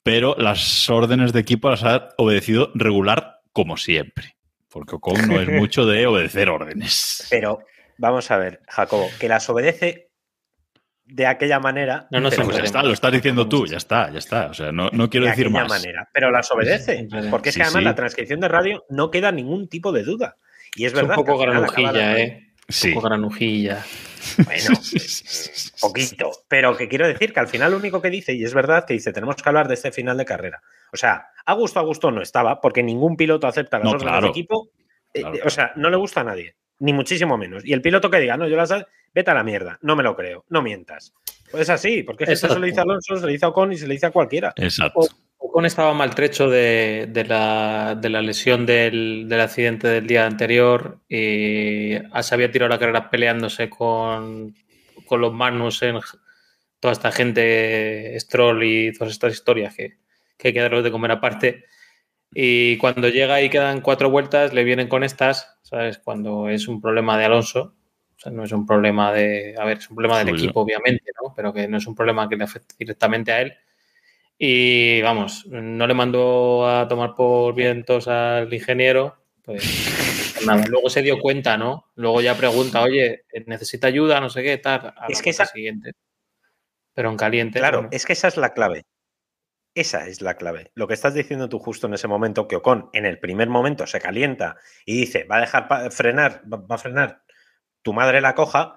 Pero 0.03 0.35
las 0.37 0.91
órdenes 0.91 1.33
de 1.33 1.41
equipo 1.41 1.71
las 1.71 1.85
ha 1.85 2.09
obedecido 2.19 2.73
regular 2.75 3.41
como 3.53 3.77
siempre. 3.77 4.37
Porque 4.69 4.97
Ocon 4.97 5.29
no 5.29 5.41
es 5.41 5.49
mucho 5.61 5.87
de 5.87 6.07
obedecer 6.07 6.51
órdenes. 6.51 7.27
Pero 7.31 7.61
Vamos 8.03 8.31
a 8.33 8.37
ver, 8.37 8.61
Jacobo, 8.69 9.09
que 9.21 9.29
las 9.29 9.49
obedece 9.49 10.11
de 11.05 11.27
aquella 11.27 11.61
manera. 11.61 12.09
No, 12.11 12.19
no, 12.19 12.31
pues 12.31 12.57
ya 12.57 12.65
está, 12.65 12.83
lo 12.83 12.93
estás 12.93 13.13
diciendo 13.13 13.49
tú, 13.49 13.65
ya 13.65 13.77
está, 13.77 14.11
ya 14.11 14.19
está. 14.19 14.47
O 14.47 14.55
sea, 14.55 14.73
no, 14.73 14.91
no 14.91 15.09
quiero 15.09 15.27
decir 15.27 15.51
más. 15.51 15.69
manera, 15.69 16.09
pero 16.13 16.33
las 16.33 16.51
obedece. 16.51 17.07
Porque 17.31 17.51
es 17.51 17.57
que 17.57 17.63
además 17.63 17.85
la 17.85 17.95
transcripción 17.95 18.41
de 18.41 18.49
radio 18.49 18.85
no 18.89 19.13
queda 19.13 19.31
ningún 19.31 19.69
tipo 19.69 19.93
de 19.93 20.03
duda. 20.03 20.37
Y 20.75 20.87
es, 20.87 20.93
verdad. 20.93 21.17
Un 21.17 21.25
poco 21.25 21.39
granujilla, 21.39 22.19
¿eh? 22.19 22.49
Sí. 22.69 22.89
Un 22.89 22.95
poco 22.95 23.09
granujilla. 23.09 23.85
Bueno, 24.45 24.71
poquito. 25.81 26.31
Pero 26.49 26.77
que 26.77 26.89
quiero 26.89 27.07
decir 27.07 27.33
que 27.33 27.41
al 27.41 27.49
final 27.49 27.73
lo 27.73 27.79
único 27.79 28.01
que 28.01 28.11
dice, 28.11 28.33
y 28.33 28.45
es 28.45 28.55
verdad, 28.55 28.85
que 28.87 28.95
dice, 28.95 29.13
tenemos 29.13 29.37
que 29.37 29.49
hablar 29.49 29.69
de 29.69 29.75
este 29.75 29.93
final 29.93 30.17
de 30.17 30.25
carrera. 30.25 30.63
O 30.93 30.97
sea, 30.97 31.29
a 31.45 31.55
gusto, 31.55 31.81
a 31.81 31.83
gusto 31.83 32.11
no 32.11 32.23
estaba, 32.23 32.61
porque 32.61 32.83
ningún 32.83 33.17
piloto 33.17 33.47
acepta 33.47 33.79
las 33.79 33.95
órdenes 33.95 34.21
del 34.21 34.31
equipo. 34.31 34.71
Eh, 35.15 35.25
o 35.45 35.51
sea, 35.51 35.73
no 35.77 35.91
le 35.91 35.97
gusta 35.97 36.21
a 36.21 36.25
nadie 36.25 36.57
ni 36.83 36.93
muchísimo 36.93 37.39
menos. 37.39 37.65
Y 37.65 37.73
el 37.73 37.81
piloto 37.81 38.11
que 38.11 38.19
diga, 38.19 38.37
no, 38.37 38.49
yo 38.49 38.57
las 38.57 38.75
vete 39.15 39.31
a 39.31 39.35
la 39.35 39.45
mierda, 39.45 39.79
no 39.83 39.95
me 39.95 40.03
lo 40.03 40.17
creo, 40.17 40.45
no 40.49 40.63
mientas. 40.63 41.15
Pues 41.51 41.63
es 41.63 41.71
así, 41.71 42.03
porque 42.03 42.25
eso 42.25 42.49
se 42.49 42.59
lo 42.59 42.67
dice 42.67 42.81
a 42.81 42.83
Alonso, 42.83 43.17
se 43.17 43.27
le 43.27 43.33
dice 43.33 43.45
a 43.45 43.51
Ocon 43.51 43.73
y 43.73 43.77
se 43.77 43.87
le 43.87 43.95
dice 43.95 44.07
a 44.07 44.11
cualquiera. 44.11 44.53
Exacto. 44.57 45.03
Ocon 45.53 45.67
estaba 45.67 45.93
maltrecho 45.93 46.49
de, 46.49 47.09
de, 47.11 47.25
la, 47.27 47.95
de 47.95 48.09
la, 48.09 48.23
lesión 48.23 48.65
del, 48.65 49.27
del, 49.29 49.39
accidente 49.39 49.87
del 49.87 50.07
día 50.07 50.25
anterior 50.25 51.01
y 51.11 51.93
se 52.23 52.35
había 52.35 52.51
tirado 52.51 52.71
la 52.71 52.79
carrera 52.79 53.11
peleándose 53.11 53.69
con, 53.69 54.55
con 55.05 55.21
los 55.21 55.35
Magnus 55.35 55.83
en 55.83 56.01
toda 56.81 56.93
esta 56.93 57.13
gente, 57.13 58.19
Stroll 58.19 58.65
y 58.65 58.93
todas 58.95 59.13
estas 59.13 59.35
historias 59.35 59.77
que, 59.77 59.99
que 60.39 60.49
hay 60.49 60.55
que 60.55 60.61
darles 60.61 60.85
de 60.85 60.91
comer 60.91 61.11
aparte. 61.11 61.67
Y 62.33 62.79
cuando 62.79 63.11
llega 63.11 63.43
y 63.43 63.51
quedan 63.51 63.83
cuatro 63.83 64.09
vueltas, 64.09 64.55
le 64.55 64.65
vienen 64.65 64.89
con 64.89 65.05
estas, 65.05 65.59
¿sabes? 65.61 65.99
Cuando 65.99 66.49
es 66.49 66.67
un 66.67 66.81
problema 66.81 67.19
de 67.19 67.27
Alonso, 67.27 67.75
o 68.17 68.19
sea, 68.19 68.33
no 68.33 68.43
es 68.43 68.53
un 68.53 68.65
problema 68.65 69.13
de. 69.13 69.55
A 69.59 69.67
ver, 69.67 69.77
es 69.77 69.91
un 69.91 69.97
problema 69.97 70.19
del 70.19 70.31
equipo, 70.31 70.63
obviamente, 70.63 71.13
¿no? 71.23 71.35
Pero 71.37 71.53
que 71.53 71.69
no 71.69 71.77
es 71.77 71.87
un 71.87 71.95
problema 71.95 72.27
que 72.27 72.37
le 72.37 72.45
afecte 72.45 72.75
directamente 72.79 73.33
a 73.33 73.43
él. 73.43 73.53
Y 74.39 75.01
vamos, 75.03 75.47
no 75.47 75.87
le 75.87 75.95
mandó 75.95 76.69
a 76.69 76.89
tomar 76.89 77.15
por 77.15 77.55
vientos 77.55 78.09
al 78.09 78.53
ingeniero, 78.53 79.17
pues 79.45 79.63
nada, 80.47 80.65
luego 80.67 80.91
se 80.91 81.03
dio 81.03 81.19
cuenta, 81.19 81.57
¿no? 81.57 81.91
Luego 81.95 82.21
ya 82.21 82.37
pregunta, 82.37 82.83
oye, 82.83 83.25
necesita 83.47 83.87
ayuda, 83.87 84.21
no 84.21 84.31
sé 84.31 84.43
qué, 84.43 84.59
tal. 84.59 84.95
es 85.09 85.23
que 85.23 85.31
esa... 85.31 85.47
siguiente. 85.47 85.93
Pero 86.95 87.11
en 87.11 87.17
caliente. 87.17 87.59
Claro, 87.59 87.89
es 87.91 88.05
que 88.05 88.13
esa 88.13 88.29
es 88.29 88.37
la 88.37 88.53
clave. 88.53 88.85
Esa 89.75 90.07
es 90.07 90.21
la 90.21 90.37
clave. 90.37 90.71
Lo 90.75 90.87
que 90.87 90.95
estás 90.95 91.15
diciendo 91.15 91.49
tú 91.49 91.59
justo 91.59 91.87
en 91.87 91.95
ese 91.95 92.07
momento, 92.07 92.47
que 92.47 92.57
Ocon 92.57 92.91
en 92.93 93.07
el 93.07 93.19
primer 93.19 93.49
momento 93.49 93.87
se 93.87 94.01
calienta 94.01 94.57
y 94.85 95.01
dice, 95.01 95.25
va 95.25 95.39
a 95.39 95.41
dejar 95.41 95.91
frenar, 95.91 96.43
va 96.45 96.75
a 96.75 96.79
frenar, 96.79 97.23
tu 97.81 97.95
madre 97.95 98.21
la 98.21 98.35
coja, 98.35 98.77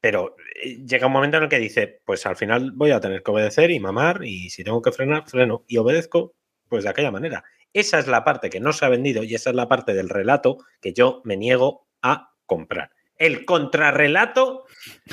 pero 0.00 0.36
eh, 0.62 0.84
llega 0.86 1.06
un 1.06 1.12
momento 1.12 1.36
en 1.36 1.44
el 1.44 1.48
que 1.48 1.58
dice, 1.58 2.00
pues 2.04 2.26
al 2.26 2.36
final 2.36 2.72
voy 2.72 2.90
a 2.90 3.00
tener 3.00 3.22
que 3.22 3.30
obedecer 3.30 3.70
y 3.70 3.80
mamar 3.80 4.24
y 4.24 4.50
si 4.50 4.64
tengo 4.64 4.82
que 4.82 4.92
frenar, 4.92 5.28
freno 5.28 5.64
y 5.66 5.78
obedezco, 5.78 6.34
pues 6.68 6.84
de 6.84 6.90
aquella 6.90 7.10
manera. 7.10 7.44
Esa 7.72 7.98
es 7.98 8.06
la 8.06 8.24
parte 8.24 8.50
que 8.50 8.60
no 8.60 8.72
se 8.72 8.84
ha 8.84 8.88
vendido 8.88 9.22
y 9.22 9.34
esa 9.34 9.50
es 9.50 9.56
la 9.56 9.68
parte 9.68 9.94
del 9.94 10.08
relato 10.08 10.58
que 10.80 10.92
yo 10.92 11.20
me 11.24 11.36
niego 11.36 11.86
a 12.02 12.34
comprar. 12.46 12.90
El 13.16 13.44
contrarrelato 13.44 14.64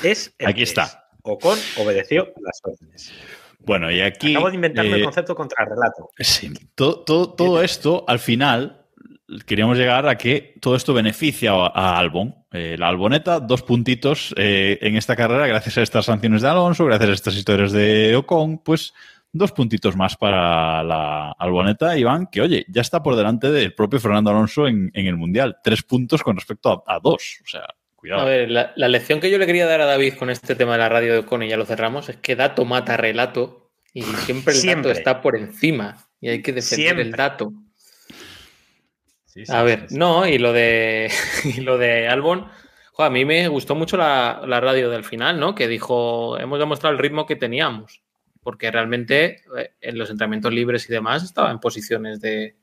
es... 0.04 0.36
Aquí 0.46 0.64
está. 0.64 1.10
Ocon 1.24 1.58
obedeció 1.78 2.32
las 2.42 2.62
órdenes. 2.64 3.12
Bueno, 3.60 3.92
y 3.92 4.00
aquí. 4.02 4.36
Acabo 4.36 4.50
de 4.50 4.56
inventarme 4.56 4.94
el 4.94 5.02
eh, 5.02 5.04
concepto 5.04 5.36
contra 5.36 5.66
relato. 5.66 6.10
Sí, 6.20 6.54
todo, 6.76 7.34
todo, 7.34 7.62
esto, 7.64 8.06
al 8.08 8.20
final, 8.20 8.85
queríamos 9.46 9.78
llegar 9.78 10.08
a 10.08 10.18
que 10.18 10.56
todo 10.60 10.76
esto 10.76 10.94
beneficia 10.94 11.52
a, 11.52 11.98
Albon. 11.98 12.36
Eh, 12.52 12.76
la 12.78 12.90
Alboneta, 12.90 13.40
dos 13.40 13.64
puntitos 13.64 14.34
eh, 14.38 14.78
en 14.82 14.96
esta 14.96 15.16
carrera, 15.16 15.48
gracias 15.48 15.78
a 15.78 15.82
estas 15.82 16.06
sanciones 16.06 16.42
de 16.42 16.50
Alonso, 16.50 16.86
gracias 16.86 17.10
a 17.10 17.14
estas 17.14 17.36
historias 17.36 17.72
de 17.72 18.16
Ocon, 18.16 18.60
pues 18.60 18.94
dos 19.32 19.52
puntitos 19.52 19.96
más 19.98 20.16
para 20.16 20.84
la 20.84 21.32
Alboneta, 21.32 21.98
Iván, 21.98 22.28
que 22.28 22.42
oye, 22.42 22.66
ya 22.70 22.82
está 22.82 23.04
por 23.04 23.16
delante 23.16 23.52
del 23.52 23.74
propio 23.74 24.00
Fernando 24.00 24.30
Alonso 24.30 24.68
en, 24.68 24.92
el 24.94 25.18
Mundial. 25.18 25.58
Tres 25.64 25.84
puntos 25.84 26.24
con 26.24 26.38
respecto 26.38 26.84
a, 26.88 27.00
dos. 27.00 27.40
O 27.44 27.48
sea, 27.48 27.68
cuidado. 27.96 28.22
A 28.22 28.26
ver, 28.26 28.50
la, 28.50 28.88
lección 28.88 29.20
que 29.20 29.30
yo 29.30 29.38
le 29.38 29.46
quería 29.46 29.66
dar 29.66 29.82
a 29.82 29.86
David 29.86 30.14
con 30.14 30.30
este 30.30 30.56
tema 30.56 30.74
de 30.74 30.78
la 30.78 30.90
radio 30.90 31.12
de 31.12 31.20
Ocon, 31.20 31.44
y 31.44 31.50
ya 31.50 31.58
lo 31.58 31.66
cerramos, 31.66 32.08
es 32.08 32.18
que 32.18 32.36
dato 32.36 32.64
mata 32.64 32.96
relato 32.96 33.72
y 33.94 34.04
siempre 34.04 34.54
el 34.54 34.66
dato 34.66 34.92
está 34.92 35.22
por 35.22 35.38
encima 35.38 36.06
y 36.22 36.30
hay 36.30 36.42
que 36.42 36.54
defender 36.54 37.00
el 37.00 37.12
dato. 37.12 37.52
A 39.50 39.64
ver, 39.64 39.88
no, 39.92 40.28
y 40.28 40.38
lo 40.38 40.54
de, 40.54 41.12
lo 41.62 41.78
de 41.78 42.08
Albon, 42.08 42.48
a 42.98 43.10
mí 43.10 43.26
me 43.26 43.48
gustó 43.48 43.76
mucho 43.76 43.98
la, 43.98 44.42
radio 44.62 44.90
del 44.90 45.04
final, 45.04 45.40
¿no? 45.40 45.54
Que 45.56 45.68
dijo, 45.68 46.38
hemos 46.40 46.60
demostrado 46.60 46.94
el 46.94 47.02
ritmo 47.02 47.26
que 47.26 47.36
teníamos, 47.36 48.02
porque 48.42 48.72
realmente 48.72 49.42
eh, 49.58 49.72
en 49.82 49.98
los 49.98 50.10
entrenamientos 50.10 50.54
libres 50.54 50.90
y 50.90 50.94
demás 50.94 51.24
estaba 51.24 51.52
en 51.52 51.60
posiciones 51.60 52.22
de, 52.22 52.56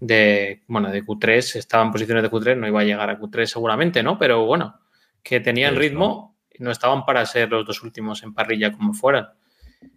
de, 0.00 0.62
bueno, 0.66 0.90
de 0.90 1.02
Q3, 1.02 1.56
estaba 1.56 1.84
en 1.84 1.92
posiciones 1.92 2.22
de 2.22 2.30
Q3, 2.30 2.56
no 2.56 2.66
iba 2.66 2.80
a 2.80 2.84
llegar 2.84 3.08
a 3.08 3.18
Q3 3.18 3.46
seguramente, 3.46 4.02
¿no? 4.02 4.18
Pero 4.18 4.44
bueno, 4.44 4.78
que 5.22 5.40
tenían 5.40 5.76
ritmo, 5.76 6.36
no 6.58 6.70
estaban 6.70 7.04
para 7.04 7.24
ser 7.24 7.50
los 7.50 7.66
dos 7.66 7.82
últimos 7.82 8.22
en 8.22 8.34
parrilla 8.34 8.72
como 8.72 8.92
fueran. 8.92 9.28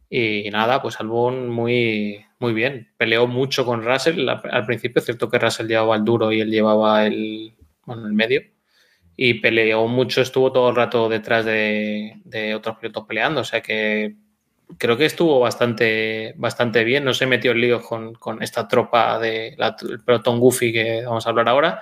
Y 0.09 0.49
nada, 0.49 0.82
pues 0.82 0.99
Albon 0.99 1.49
muy, 1.49 2.25
muy 2.39 2.53
bien. 2.53 2.89
Peleó 2.97 3.27
mucho 3.27 3.65
con 3.65 3.84
Russell 3.84 4.27
al 4.27 4.65
principio, 4.65 5.01
cierto 5.01 5.30
que 5.30 5.38
Russell 5.38 5.67
llevaba 5.67 5.95
el 5.95 6.03
duro 6.03 6.32
y 6.32 6.41
él 6.41 6.49
llevaba 6.49 7.05
el, 7.05 7.53
bueno, 7.86 8.07
el 8.07 8.13
medio. 8.13 8.41
Y 9.15 9.36
peleó 9.36 9.88
mucho, 9.88 10.21
estuvo 10.21 10.51
todo 10.51 10.69
el 10.69 10.75
rato 10.75 11.09
detrás 11.09 11.45
de, 11.45 12.53
otros 12.55 12.77
pilotos 12.77 13.05
peleando. 13.05 13.41
O 13.41 13.43
sea 13.43 13.61
que 13.61 14.15
creo 14.77 14.97
que 14.97 15.05
estuvo 15.05 15.39
bastante, 15.39 16.34
bastante 16.38 16.84
bien. 16.84 17.03
No 17.03 17.13
se 17.13 17.27
metió 17.27 17.51
en 17.51 17.61
lío 17.61 17.82
con, 17.84 18.41
esta 18.41 18.67
tropa 18.67 19.19
de 19.19 19.53
la, 19.57 19.75
el 19.88 19.99
pelotón 19.99 20.39
Goofy 20.39 20.73
que 20.73 21.03
vamos 21.05 21.27
a 21.27 21.30
hablar 21.30 21.49
ahora. 21.49 21.82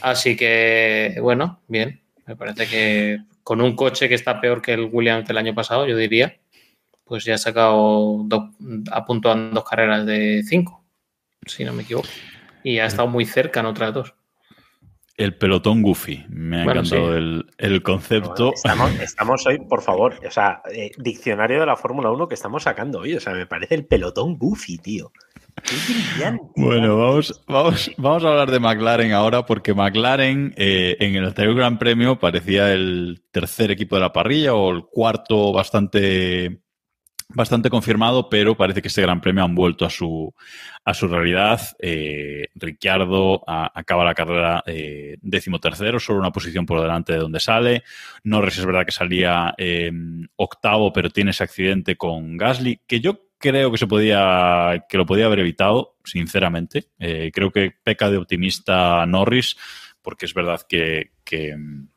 Así 0.00 0.36
que, 0.36 1.18
bueno, 1.20 1.60
bien. 1.68 2.00
Me 2.26 2.34
parece 2.36 2.66
que 2.66 3.18
con 3.42 3.60
un 3.60 3.76
coche 3.76 4.08
que 4.08 4.14
está 4.14 4.40
peor 4.40 4.62
que 4.62 4.72
el 4.72 4.88
Williams 4.92 5.26
del 5.26 5.38
año 5.38 5.54
pasado, 5.54 5.86
yo 5.86 5.96
diría, 5.96 6.36
pues 7.10 7.24
ya 7.24 7.34
ha 7.34 7.38
sacado 7.38 8.20
en 8.20 8.28
dos 8.28 9.64
carreras 9.68 10.06
de 10.06 10.44
cinco, 10.46 10.84
si 11.44 11.64
no 11.64 11.72
me 11.72 11.82
equivoco. 11.82 12.06
Y 12.62 12.78
ha 12.78 12.86
estado 12.86 13.08
muy 13.08 13.26
cerca 13.26 13.58
en 13.58 13.66
otras 13.66 13.92
dos. 13.92 14.14
El 15.16 15.34
pelotón 15.34 15.82
Goofy. 15.82 16.24
Me 16.28 16.58
ha 16.58 16.62
encantado 16.62 17.16
el, 17.16 17.82
concepto. 17.82 18.52
estamos, 19.02 19.44
hoy, 19.44 19.58
por 19.58 19.82
favor, 19.82 20.20
o 20.24 20.30
sea, 20.30 20.62
eh, 20.72 20.92
diccionario 20.98 21.58
de 21.58 21.66
la 21.66 21.74
Fórmula 21.74 22.12
1 22.12 22.28
que 22.28 22.36
estamos 22.36 22.62
sacando 22.62 23.00
hoy. 23.00 23.14
O 23.14 23.20
sea, 23.20 23.32
me 23.32 23.46
parece 23.46 23.74
el 23.74 23.86
pelotón 23.86 24.38
Goofy, 24.38 24.78
tío. 24.78 25.10
Bueno, 26.54 26.96
vamos, 26.96 27.42
vamos, 27.48 27.90
vamos 27.96 28.24
a 28.24 28.28
hablar 28.28 28.52
de 28.52 28.60
McLaren 28.60 29.12
ahora, 29.12 29.46
porque 29.46 29.74
McLaren 29.74 30.54
eh, 30.56 30.96
en 31.00 31.16
el 31.16 31.24
anterior 31.24 31.56
Gran 31.56 31.76
Premio 31.76 32.20
parecía 32.20 32.72
el 32.72 33.24
tercer 33.32 33.72
equipo 33.72 33.96
de 33.96 34.02
la 34.02 34.12
parrilla 34.12 34.54
o 34.54 34.70
el 34.70 34.84
cuarto 34.84 35.52
bastante 35.52 36.60
bastante 37.34 37.70
confirmado, 37.70 38.28
pero 38.28 38.56
parece 38.56 38.82
que 38.82 38.88
este 38.88 39.02
Gran 39.02 39.20
Premio 39.20 39.44
han 39.44 39.54
vuelto 39.54 39.84
a 39.84 39.90
su, 39.90 40.32
a 40.84 40.94
su 40.94 41.08
realidad. 41.08 41.60
Eh, 41.78 42.48
Ricciardo 42.54 43.42
acaba 43.46 44.04
la 44.04 44.14
carrera 44.14 44.62
eh, 44.66 45.16
décimo 45.20 45.58
tercero, 45.58 46.00
solo 46.00 46.18
una 46.18 46.32
posición 46.32 46.66
por 46.66 46.80
delante 46.80 47.12
de 47.12 47.18
donde 47.18 47.40
sale. 47.40 47.82
Norris 48.24 48.58
es 48.58 48.66
verdad 48.66 48.84
que 48.84 48.92
salía 48.92 49.54
em, 49.56 50.26
octavo, 50.36 50.92
pero 50.92 51.10
tiene 51.10 51.30
ese 51.30 51.44
accidente 51.44 51.96
con 51.96 52.36
Gasly, 52.36 52.80
que 52.86 53.00
yo 53.00 53.30
creo 53.38 53.70
que 53.70 53.78
se 53.78 53.86
podía, 53.86 54.84
que 54.88 54.98
lo 54.98 55.06
podía 55.06 55.26
haber 55.26 55.40
evitado, 55.40 55.96
sinceramente. 56.04 56.88
Eh, 56.98 57.30
creo 57.32 57.50
que 57.50 57.72
peca 57.82 58.10
de 58.10 58.18
optimista 58.18 59.04
Norris, 59.06 59.56
porque 60.02 60.26
es 60.26 60.34
verdad 60.34 60.60
que, 60.68 61.10
mm, 61.56 61.88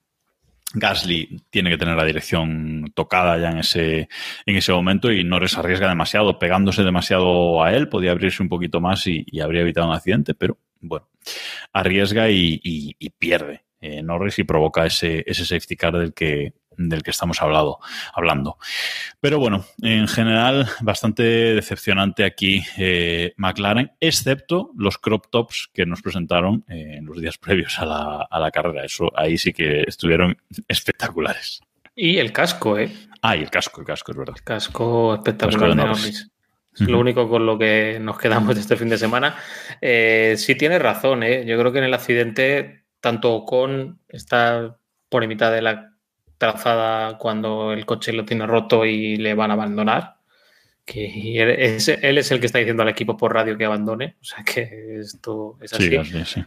Gasly 0.74 1.41
tiene 1.49 1.69
que 1.69 1.78
tener 1.78 1.95
la 1.95 2.03
dirección 2.03 2.91
tocada 2.95 3.38
ya 3.38 3.51
en 3.51 3.59
ese, 3.59 4.09
en 4.45 4.55
ese 4.55 4.71
momento 4.71 5.11
y 5.11 5.24
Norris 5.24 5.57
arriesga 5.57 5.88
demasiado, 5.88 6.39
pegándose 6.39 6.84
demasiado 6.84 7.63
a 7.63 7.74
él, 7.74 7.89
podía 7.89 8.11
abrirse 8.11 8.41
un 8.41 8.49
poquito 8.49 8.82
más 8.82 9.05
y, 9.07 9.24
y 9.28 9.41
habría 9.41 9.61
evitado 9.61 9.88
un 9.88 9.95
accidente, 9.95 10.34
pero 10.34 10.57
bueno, 10.82 11.07
arriesga 11.71 12.30
y, 12.30 12.59
y, 12.63 12.95
y 12.97 13.09
pierde 13.11 13.63
eh, 13.80 14.01
Norris 14.01 14.39
y 14.39 14.45
provoca 14.45 14.86
ese, 14.86 15.24
ese 15.28 15.45
safety 15.45 15.76
car 15.76 15.97
del 15.97 16.13
que, 16.13 16.53
del 16.78 17.03
que 17.03 17.11
estamos 17.11 17.41
hablado, 17.41 17.80
hablando. 18.13 18.57
Pero 19.19 19.39
bueno, 19.39 19.65
en 19.82 20.07
general, 20.07 20.67
bastante 20.82 21.24
decepcionante 21.24 22.24
aquí 22.24 22.63
eh, 22.78 23.34
McLaren, 23.38 23.91
excepto 23.99 24.71
los 24.76 24.97
crop 24.97 25.28
tops 25.30 25.69
que 25.74 25.86
nos 25.86 26.01
presentaron 26.01 26.63
eh, 26.67 26.95
en 26.97 27.05
los 27.05 27.19
días 27.19 27.38
previos 27.39 27.80
a 27.80 27.86
la, 27.86 28.28
a 28.30 28.39
la, 28.39 28.51
carrera. 28.51 28.86
Eso 28.86 29.11
ahí 29.15 29.38
sí 29.38 29.53
que 29.53 29.84
estuvieron 29.88 30.38
espectaculares. 30.67 31.61
Y 31.95 32.17
el 32.17 32.32
casco, 32.32 32.78
¿eh? 32.78 32.91
Ah, 33.21 33.36
y 33.36 33.41
el 33.41 33.49
casco, 33.49 33.82
el 33.82 33.88
casco, 33.88 34.11
es 34.11 34.17
verdad. 34.17 34.36
El 34.36 34.43
casco 34.43 35.15
espectacular 35.15 35.69
el 35.69 35.76
casco 35.76 35.82
de 35.82 35.88
Norris. 35.88 36.03
Norris. 36.03 36.30
Es 36.74 36.89
lo 36.89 36.99
único 36.99 37.30
con 37.30 37.45
lo 37.45 37.57
que 37.57 37.99
nos 38.01 38.17
quedamos 38.17 38.55
de 38.55 38.61
este 38.61 38.76
fin 38.76 38.89
de 38.89 38.97
semana. 38.97 39.36
Eh, 39.80 40.34
sí 40.38 40.55
tienes 40.55 40.82
razón, 40.82 41.21
¿eh? 41.21 41.45
Yo 41.45 41.57
creo 41.59 41.71
que 41.71 41.78
en 41.78 41.84
el 41.84 41.93
accidente, 41.93 42.86
tanto 42.99 43.45
con 43.45 43.99
está 44.09 44.78
por 45.09 45.26
mitad 45.28 45.51
de 45.51 45.61
la 45.61 45.92
trazada 46.43 47.17
cuando 47.17 47.71
el 47.71 47.85
coche 47.85 48.11
lo 48.11 48.25
tiene 48.25 48.45
roto 48.45 48.85
y 48.85 49.15
le 49.15 49.33
van 49.33 49.51
a 49.51 49.53
abandonar. 49.53 50.15
Que 50.85 51.41
él 51.41 51.49
es, 51.49 51.87
él 51.87 52.17
es 52.17 52.29
el 52.31 52.41
que 52.41 52.47
está 52.47 52.59
diciendo 52.59 52.83
al 52.83 52.89
equipo 52.89 53.15
por 53.15 53.33
radio 53.33 53.57
que 53.57 53.63
abandone. 53.63 54.17
O 54.21 54.25
sea 54.25 54.43
que 54.43 54.99
esto 54.99 55.57
es 55.61 55.71
así. 55.73 55.89
Sí, 55.89 55.95
así, 55.95 56.25
sí. 56.25 56.43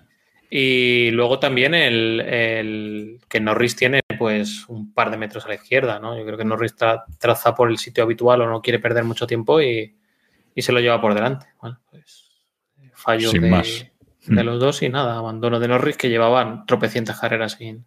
Y 0.50 1.10
luego 1.12 1.38
también 1.38 1.74
el, 1.74 2.20
el, 2.20 3.20
que 3.28 3.40
Norris 3.40 3.74
tiene 3.74 4.00
pues 4.18 4.68
un 4.68 4.92
par 4.92 5.10
de 5.10 5.16
metros 5.16 5.44
a 5.46 5.48
la 5.48 5.54
izquierda, 5.54 5.98
¿no? 5.98 6.16
Yo 6.16 6.24
creo 6.24 6.36
que 6.36 6.44
Norris 6.44 6.76
tra 6.76 7.04
traza 7.18 7.54
por 7.54 7.70
el 7.70 7.78
sitio 7.78 8.04
habitual 8.04 8.42
o 8.42 8.46
no 8.46 8.60
quiere 8.60 8.78
perder 8.78 9.04
mucho 9.04 9.26
tiempo 9.26 9.60
y, 9.60 9.96
y 10.54 10.62
se 10.62 10.72
lo 10.72 10.80
lleva 10.80 11.00
por 11.00 11.14
delante. 11.14 11.46
Bueno, 11.60 11.80
pues 11.90 12.44
fallo 12.92 13.30
Sin 13.30 13.42
de, 13.42 13.50
más. 13.50 13.86
de, 14.26 14.44
los 14.44 14.60
dos 14.60 14.82
y 14.82 14.88
nada, 14.90 15.16
abandono 15.16 15.58
de 15.58 15.68
Norris 15.68 15.96
que 15.96 16.10
llevaban 16.10 16.64
tropecientas 16.66 17.18
carreras 17.18 17.52
sin, 17.52 17.86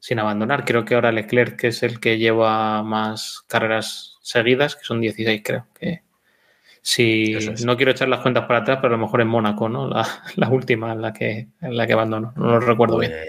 sin 0.00 0.18
abandonar. 0.18 0.64
Creo 0.64 0.84
que 0.84 0.94
ahora 0.94 1.12
Leclerc, 1.12 1.56
que 1.56 1.68
es 1.68 1.82
el 1.84 2.00
que 2.00 2.18
lleva 2.18 2.82
más 2.82 3.44
carreras 3.46 4.18
seguidas, 4.22 4.74
que 4.74 4.84
son 4.84 5.00
16 5.00 5.42
creo, 5.44 5.66
que 5.78 6.02
si 6.82 7.34
es. 7.34 7.64
no 7.64 7.76
quiero 7.76 7.92
echar 7.92 8.08
las 8.08 8.20
cuentas 8.20 8.46
para 8.46 8.60
atrás, 8.60 8.78
pero 8.80 8.94
a 8.94 8.96
lo 8.96 9.04
mejor 9.04 9.20
en 9.20 9.28
Mónaco, 9.28 9.68
¿no? 9.68 9.86
La, 9.88 10.06
la 10.36 10.48
última 10.48 10.92
en 10.92 11.02
la 11.02 11.12
que 11.12 11.48
en 11.60 11.76
la 11.76 11.86
que 11.86 11.92
abandono, 11.92 12.32
no 12.36 12.46
lo 12.46 12.60
recuerdo 12.60 12.96
pues, 12.96 13.08
bien. 13.08 13.20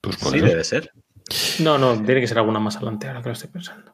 Pues 0.00 0.16
sí, 0.16 0.36
eso. 0.38 0.46
debe 0.46 0.64
ser. 0.64 0.92
No, 1.60 1.78
no, 1.78 1.94
tiene 2.02 2.20
que 2.20 2.26
ser 2.26 2.38
alguna 2.38 2.60
más 2.60 2.76
adelante, 2.76 3.08
ahora 3.08 3.22
que 3.22 3.28
lo 3.28 3.32
estoy 3.32 3.50
pensando. 3.50 3.92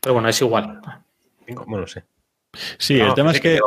Pero 0.00 0.14
bueno, 0.14 0.28
es 0.28 0.40
igual. 0.40 0.80
¿Cómo 1.54 1.78
lo 1.78 1.86
sé? 1.86 2.04
Sí, 2.78 2.98
no, 2.98 3.08
el 3.08 3.14
tema 3.14 3.32
es 3.32 3.40
que, 3.40 3.58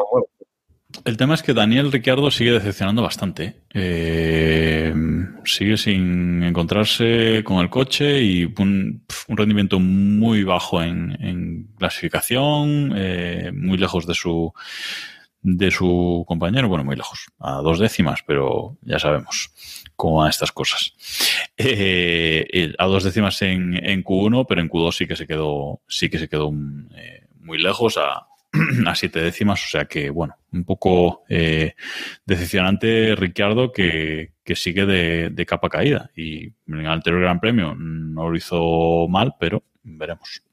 el 1.06 1.18
tema 1.18 1.34
es 1.34 1.44
que 1.44 1.54
Daniel 1.54 1.92
Ricciardo 1.92 2.32
sigue 2.32 2.52
decepcionando 2.52 3.02
bastante. 3.02 3.62
Eh, 3.74 4.94
sigue 5.46 5.78
sin 5.78 6.44
encontrarse 6.44 7.44
con 7.44 7.60
el 7.60 7.70
coche 7.70 8.22
y 8.22 8.46
un, 8.46 9.04
rendimiento 9.28 9.80
muy 9.80 10.44
bajo 10.44 10.82
en, 10.82 11.70
clasificación, 11.78 12.94
eh, 12.96 13.52
muy 13.54 13.78
lejos 13.78 14.06
de 14.06 14.14
su 14.14 14.54
de 15.44 15.72
su 15.72 16.24
compañero, 16.28 16.70
bueno, 16.70 16.84
muy 16.84 16.96
lejos, 16.96 17.26
a 17.40 17.62
dos 17.62 17.80
décimas, 17.80 18.22
pero 18.28 18.78
ya 18.84 19.00
sabemos 19.00 19.52
cómo 19.96 20.18
van 20.18 20.30
estas 20.30 20.52
cosas. 20.52 20.94
Eh, 21.58 22.74
a 22.78 22.86
dos 22.86 23.04
décimas 23.04 23.42
en, 23.42 23.76
en, 23.84 24.04
Q1, 24.04 24.46
pero 24.48 24.62
en 24.62 24.70
Q2 24.70 24.92
sí 24.92 25.08
que 25.08 25.16
se 25.16 25.26
quedó, 25.26 25.82
sí 25.88 26.12
que 26.12 26.20
se 26.20 26.30
quedó 26.30 26.52
muy 26.52 27.58
lejos 27.58 27.98
a, 27.98 28.28
a 28.86 28.96
siete 28.96 29.22
décimas, 29.22 29.64
o 29.64 29.68
sea 29.68 29.86
que, 29.86 30.10
bueno, 30.10 30.36
un 30.52 30.66
poco 30.66 31.24
eh, 31.30 31.76
decepcionante 32.26 33.16
Ricciardo 33.16 33.72
que, 33.72 34.34
que 34.44 34.56
sigue 34.56 34.86
de, 34.86 35.30
de, 35.30 35.46
capa 35.46 35.70
caída. 35.70 36.12
Y 36.16 36.48
en 36.68 36.80
el 36.80 36.88
anterior 36.88 37.22
Gran 37.22 37.40
Premio 37.40 37.76
no 37.76 38.30
lo 38.30 38.36
hizo 38.36 39.08
mal, 39.08 39.36
pero 39.40 39.64
veremos. 39.84 40.44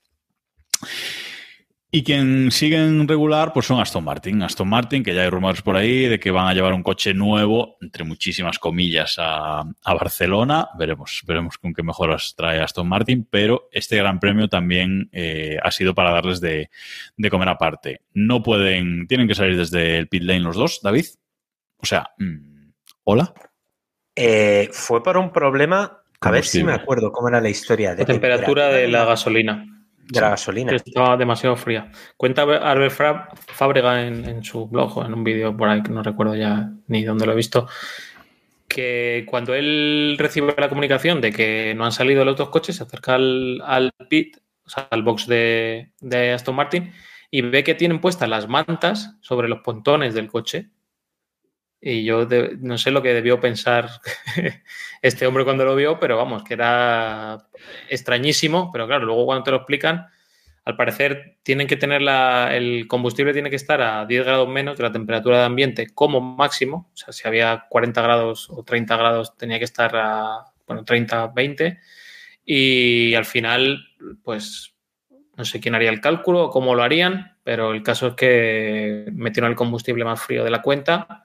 Y 1.90 2.04
quien 2.04 2.50
sigue 2.50 2.76
en 2.76 3.08
regular, 3.08 3.54
pues 3.54 3.64
son 3.64 3.80
Aston 3.80 4.04
Martin. 4.04 4.42
Aston 4.42 4.68
Martin, 4.68 5.02
que 5.02 5.14
ya 5.14 5.22
hay 5.22 5.30
rumores 5.30 5.62
por 5.62 5.74
ahí 5.74 6.06
de 6.06 6.20
que 6.20 6.30
van 6.30 6.46
a 6.46 6.52
llevar 6.52 6.74
un 6.74 6.82
coche 6.82 7.14
nuevo, 7.14 7.78
entre 7.80 8.04
muchísimas 8.04 8.58
comillas, 8.58 9.14
a, 9.16 9.60
a 9.60 9.94
Barcelona. 9.94 10.68
Veremos, 10.78 11.22
veremos 11.26 11.56
con 11.56 11.72
qué 11.72 11.82
mejoras 11.82 12.34
trae 12.36 12.60
Aston 12.60 12.86
Martin, 12.86 13.26
pero 13.30 13.70
este 13.72 13.96
gran 13.96 14.20
premio 14.20 14.48
también 14.48 15.08
eh, 15.12 15.56
ha 15.62 15.70
sido 15.70 15.94
para 15.94 16.12
darles 16.12 16.42
de, 16.42 16.68
de, 17.16 17.30
comer 17.30 17.48
aparte. 17.48 18.02
No 18.12 18.42
pueden, 18.42 19.06
tienen 19.06 19.26
que 19.26 19.34
salir 19.34 19.56
desde 19.56 19.96
el 19.96 20.08
pit 20.08 20.24
lane 20.24 20.40
los 20.40 20.56
dos, 20.56 20.80
David. 20.82 21.06
O 21.78 21.86
sea, 21.86 22.10
mmm, 22.18 22.70
¿hola? 23.04 23.32
Eh, 24.14 24.68
fue 24.72 25.02
por 25.02 25.16
un 25.16 25.32
problema, 25.32 26.02
a 26.20 26.30
ver 26.30 26.44
si 26.44 26.62
me 26.62 26.74
acuerdo 26.74 27.12
cómo 27.12 27.28
era 27.28 27.40
la 27.40 27.48
historia. 27.48 27.94
De 27.94 28.02
la 28.02 28.04
temperatura, 28.04 28.46
temperatura 28.46 28.68
de 28.68 28.88
la 28.88 29.06
gasolina 29.06 29.77
de 30.08 30.20
la 30.20 30.30
gasolina. 30.30 30.70
Que 30.70 30.76
estaba 30.76 31.16
demasiado 31.16 31.56
fría. 31.56 31.90
Cuenta 32.16 32.42
Albert 32.42 32.94
Fábrega 33.46 34.06
en, 34.06 34.24
en, 34.28 34.44
su 34.44 34.66
blog 34.66 34.98
o 34.98 35.04
en 35.04 35.14
un 35.14 35.24
vídeo 35.24 35.56
por 35.56 35.68
ahí 35.68 35.82
que 35.82 35.90
no 35.90 36.02
recuerdo 36.02 36.34
ya 36.34 36.70
ni 36.86 37.04
dónde 37.04 37.26
lo 37.26 37.32
he 37.32 37.36
visto, 37.36 37.68
que 38.68 39.24
cuando 39.26 39.54
él 39.54 40.16
recibe 40.18 40.54
la 40.56 40.68
comunicación 40.68 41.20
de 41.20 41.32
que 41.32 41.74
no 41.76 41.84
han 41.84 41.92
salido 41.92 42.24
los 42.24 42.34
otros 42.34 42.50
coches, 42.50 42.76
se 42.76 42.82
acerca 42.84 43.14
al, 43.14 43.62
al 43.64 43.92
pit, 44.08 44.36
o 44.64 44.70
sea, 44.70 44.86
al 44.90 45.02
box 45.02 45.26
de, 45.26 45.92
de, 46.00 46.32
Aston 46.32 46.54
Martin, 46.54 46.92
y 47.30 47.40
ve 47.40 47.64
que 47.64 47.74
tienen 47.74 48.00
puestas 48.00 48.28
las 48.28 48.46
mantas 48.48 49.16
sobre 49.20 49.48
los 49.48 49.60
pontones 49.60 50.14
del 50.14 50.28
coche. 50.28 50.68
Y 51.80 52.04
yo 52.04 52.26
no 52.60 52.76
sé 52.76 52.90
lo 52.90 53.02
que 53.02 53.14
debió 53.14 53.40
pensar 53.40 53.88
este 55.02 55.26
hombre 55.26 55.44
cuando 55.44 55.64
lo 55.64 55.76
vio, 55.76 56.00
pero 56.00 56.16
vamos, 56.16 56.42
que 56.42 56.54
era 56.54 57.38
extrañísimo. 57.88 58.70
Pero 58.72 58.86
claro, 58.86 59.04
luego 59.06 59.26
cuando 59.26 59.44
te 59.44 59.50
lo 59.52 59.58
explican, 59.58 60.06
al 60.64 60.76
parecer 60.76 61.38
tienen 61.42 61.66
que 61.66 61.76
tener 61.76 62.02
la, 62.02 62.54
el 62.54 62.86
combustible 62.88 63.32
tiene 63.32 63.50
que 63.50 63.56
estar 63.56 63.80
a 63.80 64.06
10 64.06 64.24
grados 64.24 64.48
menos 64.48 64.76
de 64.76 64.82
la 64.82 64.92
temperatura 64.92 65.38
de 65.38 65.44
ambiente 65.44 65.86
como 65.94 66.20
máximo. 66.20 66.90
O 66.92 66.96
sea, 66.96 67.12
si 67.12 67.26
había 67.28 67.66
40 67.68 68.02
grados 68.02 68.48
o 68.50 68.64
30 68.64 68.96
grados, 68.96 69.36
tenía 69.36 69.58
que 69.58 69.64
estar 69.64 69.94
a 69.94 70.52
bueno, 70.66 70.84
30, 70.84 71.28
20. 71.28 71.78
Y 72.44 73.14
al 73.14 73.24
final, 73.24 73.78
pues 74.22 74.74
no 75.36 75.44
sé 75.44 75.60
quién 75.60 75.76
haría 75.76 75.90
el 75.90 76.00
cálculo 76.00 76.44
o 76.44 76.50
cómo 76.50 76.74
lo 76.74 76.82
harían, 76.82 77.36
pero 77.44 77.72
el 77.72 77.84
caso 77.84 78.08
es 78.08 78.14
que 78.14 79.06
metieron 79.12 79.50
el 79.50 79.56
combustible 79.56 80.04
más 80.04 80.20
frío 80.20 80.42
de 80.42 80.50
la 80.50 80.62
cuenta 80.62 81.24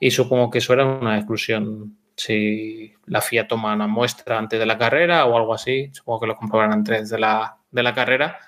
y 0.00 0.10
supongo 0.10 0.50
que 0.50 0.58
eso 0.58 0.72
era 0.72 0.86
una 0.86 1.18
exclusión. 1.18 1.98
Si 2.16 2.92
la 3.06 3.20
FIA 3.20 3.46
toma 3.46 3.74
una 3.74 3.86
muestra 3.86 4.38
antes 4.38 4.58
de 4.58 4.66
la 4.66 4.78
carrera 4.78 5.26
o 5.26 5.36
algo 5.36 5.54
así, 5.54 5.90
supongo 5.92 6.20
que 6.20 6.26
lo 6.26 6.36
comprobarán 6.36 6.72
antes 6.72 7.10
de 7.10 7.18
la, 7.18 7.58
de 7.70 7.82
la 7.82 7.94
carrera. 7.94 8.38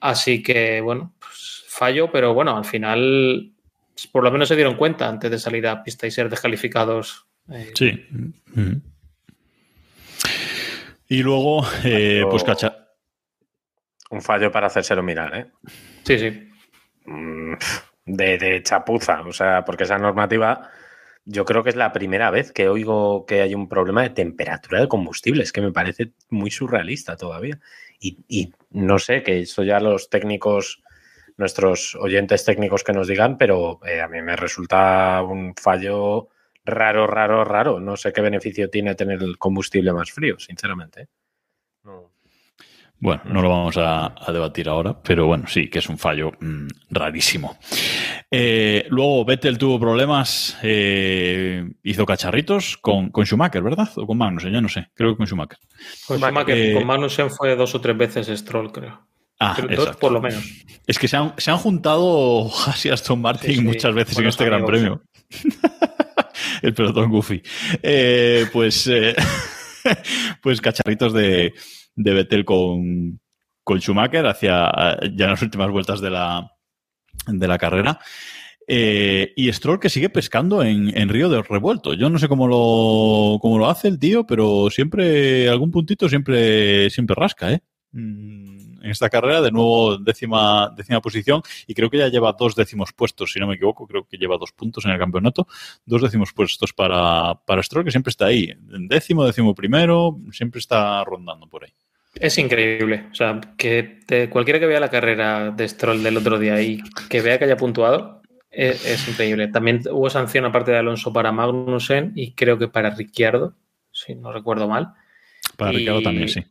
Así 0.00 0.42
que, 0.42 0.80
bueno, 0.80 1.14
pues 1.20 1.64
fallo, 1.68 2.10
pero 2.10 2.34
bueno, 2.34 2.56
al 2.56 2.64
final 2.64 3.52
por 4.10 4.24
lo 4.24 4.32
menos 4.32 4.48
se 4.48 4.56
dieron 4.56 4.76
cuenta 4.76 5.08
antes 5.08 5.30
de 5.30 5.38
salir 5.38 5.66
a 5.68 5.82
pista 5.84 6.06
y 6.06 6.10
ser 6.10 6.28
descalificados. 6.28 7.26
Eh. 7.48 7.72
Sí. 7.74 8.04
Mm 8.10 8.32
-hmm. 8.54 8.82
Y 11.08 11.22
luego, 11.22 11.64
eh, 11.84 12.24
pues 12.28 12.42
cacha. 12.42 12.76
Un 14.10 14.20
fallo 14.20 14.50
para 14.50 14.66
hacérselo 14.66 15.02
mirar, 15.02 15.36
¿eh? 15.36 15.46
Sí, 16.04 16.18
sí. 16.18 16.50
Mm 17.06 17.54
de, 18.04 18.62
chapuza, 18.62 19.22
o 19.22 19.32
sea, 19.32 19.64
porque 19.64 19.84
esa 19.84 19.98
normativa 19.98 20.70
yo 21.24 21.44
creo 21.44 21.62
que 21.62 21.70
es 21.70 21.76
la 21.76 21.92
primera 21.92 22.30
vez 22.30 22.52
que 22.52 22.68
oigo 22.68 23.26
que 23.26 23.42
hay 23.42 23.54
un 23.54 23.68
problema 23.68 24.02
de 24.02 24.10
temperatura 24.10 24.80
de 24.80 24.88
combustible, 24.88 25.42
es 25.42 25.52
que 25.52 25.60
me 25.60 25.72
parece 25.72 26.12
muy 26.30 26.50
surrealista 26.50 27.16
todavía. 27.16 27.60
Y, 28.00 28.52
no 28.70 28.98
sé, 28.98 29.22
que 29.22 29.40
eso 29.40 29.62
ya 29.62 29.78
los 29.78 30.10
técnicos, 30.10 30.82
nuestros 31.36 31.94
oyentes 31.94 32.44
técnicos 32.44 32.82
que 32.82 32.92
nos 32.92 33.06
digan, 33.06 33.38
pero 33.38 33.78
eh, 33.86 34.00
a 34.00 34.08
mí 34.08 34.20
me 34.22 34.34
resulta 34.34 35.22
un 35.22 35.54
fallo 35.54 36.28
raro, 36.64 37.06
raro, 37.06 37.44
raro. 37.44 37.78
No 37.78 37.96
sé 37.96 38.12
qué 38.12 38.20
beneficio 38.20 38.68
tiene 38.70 38.96
tener 38.96 39.22
el 39.22 39.38
combustible 39.38 39.92
más 39.92 40.10
frío, 40.10 40.38
sinceramente. 40.40 41.08
No. 43.02 43.08
Bueno, 43.08 43.22
no 43.26 43.42
lo 43.42 43.48
vamos 43.48 43.76
a, 43.76 44.14
a, 44.16 44.32
debatir 44.32 44.68
ahora, 44.68 44.96
pero 45.02 45.26
bueno, 45.26 45.48
sí, 45.48 45.68
que 45.68 45.80
es 45.80 45.88
un 45.88 45.98
fallo 45.98 46.30
mmm, 46.40 46.68
rarísimo. 46.90 47.58
Eh, 48.30 48.86
luego 48.90 49.24
Vettel 49.24 49.58
tuvo 49.58 49.80
problemas, 49.80 50.56
eh, 50.62 51.68
hizo 51.82 52.06
cacharritos 52.06 52.76
con, 52.78 53.10
con, 53.10 53.26
Schumacher, 53.26 53.62
¿verdad? 53.62 53.88
O 53.96 54.06
con 54.06 54.16
Magnussen, 54.16 54.52
ya 54.52 54.60
no 54.60 54.68
sé, 54.68 54.86
creo 54.94 55.10
que 55.10 55.16
con 55.16 55.26
Schumacher. 55.26 55.58
Con 56.06 56.18
Schumacher, 56.18 56.56
eh, 56.56 56.74
con 56.74 56.86
Magnussen 56.86 57.30
fue 57.30 57.56
dos 57.56 57.74
o 57.74 57.80
tres 57.80 57.98
veces 57.98 58.28
Stroll, 58.38 58.70
creo. 58.70 59.06
Ah, 59.40 59.56
dos 59.76 59.96
por 59.96 60.12
lo 60.12 60.20
menos. 60.20 60.44
Es 60.86 61.00
que 61.00 61.08
se 61.08 61.16
han, 61.16 61.34
se 61.36 61.50
han 61.50 61.58
juntado 61.58 62.48
Haas 62.66 62.86
y 62.86 62.90
Aston 62.90 63.20
Martin 63.20 63.50
Sí, 63.50 63.56
sí. 63.56 63.62
muchas 63.62 63.92
veces 63.92 64.16
en 64.16 64.26
este 64.28 64.44
Gran. 64.44 64.64
Premio. 64.64 65.02
El 66.62 66.74
pelotón 66.74 67.10
Goofy. 67.10 67.42
Eh, 67.82 68.46
pues, 68.52 68.86
eh, 68.86 69.16
pues 70.42 70.60
cacharritos 70.60 71.12
de, 71.12 71.54
de 71.94 72.14
Vettel 72.14 72.44
con, 72.44 73.20
con 73.64 73.80
Schumacher 73.80 74.26
hacia 74.26 74.98
ya 75.14 75.24
en 75.24 75.30
las 75.30 75.42
últimas 75.42 75.70
vueltas 75.70 76.00
de 76.00 76.10
la, 76.10 76.52
de 77.26 77.48
la 77.48 77.58
carrera. 77.58 77.98
Eh, 78.68 79.32
y 79.36 79.52
Stroll 79.52 79.80
que 79.80 79.88
sigue 79.88 80.08
pescando 80.08 80.62
en, 80.62 80.96
en 80.96 81.08
Río 81.08 81.28
de 81.28 81.42
Revuelto. 81.42 81.94
Yo 81.94 82.08
no 82.08 82.18
sé 82.18 82.28
cómo 82.28 82.46
lo, 82.46 83.38
cómo 83.40 83.58
lo 83.58 83.68
hace 83.68 83.88
el 83.88 83.98
tío, 83.98 84.24
pero 84.24 84.70
siempre, 84.70 85.48
algún 85.48 85.70
puntito 85.70 86.08
siempre, 86.08 86.88
siempre 86.90 87.16
rasca, 87.16 87.52
¿eh? 87.52 87.60
Mm, 87.90 88.84
En 88.84 88.90
esta 88.90 89.10
carrera, 89.10 89.42
de 89.42 89.50
nuevo 89.50 89.98
décima, 89.98 90.72
décima 90.76 91.00
posición, 91.00 91.42
y 91.66 91.74
creo 91.74 91.90
que 91.90 91.98
ya 91.98 92.08
lleva 92.08 92.32
dos 92.32 92.54
décimos 92.54 92.92
puestos, 92.92 93.32
si 93.32 93.40
no 93.40 93.46
me 93.46 93.54
equivoco, 93.54 93.86
creo 93.86 94.06
que 94.08 94.16
lleva 94.16 94.38
dos 94.38 94.52
puntos 94.52 94.84
en 94.84 94.92
el 94.92 94.98
campeonato, 94.98 95.46
dos 95.84 96.00
décimos 96.00 96.32
puestos 96.32 96.72
para, 96.72 97.34
para 97.44 97.62
Stroll, 97.62 97.84
que 97.84 97.90
siempre 97.90 98.10
está 98.10 98.26
ahí, 98.26 98.54
décimo, 98.88 99.24
décimo 99.24 99.54
primero, 99.54 100.18
siempre 100.30 100.60
está 100.60 101.04
rondando 101.04 101.46
por 101.48 101.64
ahí. 101.64 101.72
Es 102.14 102.36
increíble. 102.38 103.06
O 103.10 103.14
sea, 103.14 103.40
que 103.56 104.00
te- 104.06 104.28
cualquiera 104.28 104.60
que 104.60 104.66
vea 104.66 104.80
la 104.80 104.90
carrera 104.90 105.50
de 105.50 105.68
Stroll 105.68 106.02
del 106.02 106.16
otro 106.18 106.38
día 106.38 106.60
y 106.62 106.82
que 107.08 107.20
vea 107.22 107.38
que 107.38 107.44
haya 107.46 107.56
puntuado, 107.56 108.20
es, 108.50 108.84
es 108.86 109.08
increíble. 109.08 109.48
También 109.48 109.80
hubo 109.90 110.10
sanción 110.10 110.44
aparte 110.44 110.70
de 110.72 110.78
Alonso 110.78 111.12
para 111.12 111.32
Magnussen 111.32 112.12
y 112.14 112.32
creo 112.32 112.58
que 112.58 112.68
para 112.68 112.90
Ricciardo, 112.90 113.54
si 113.90 114.14
no 114.14 114.32
recuerdo 114.32 114.68
mal. 114.68 114.88
Para 115.56 115.72
Y- 115.72 115.76
Ricardo 115.78 116.02
también, 116.02 116.28
sí. 116.28 116.44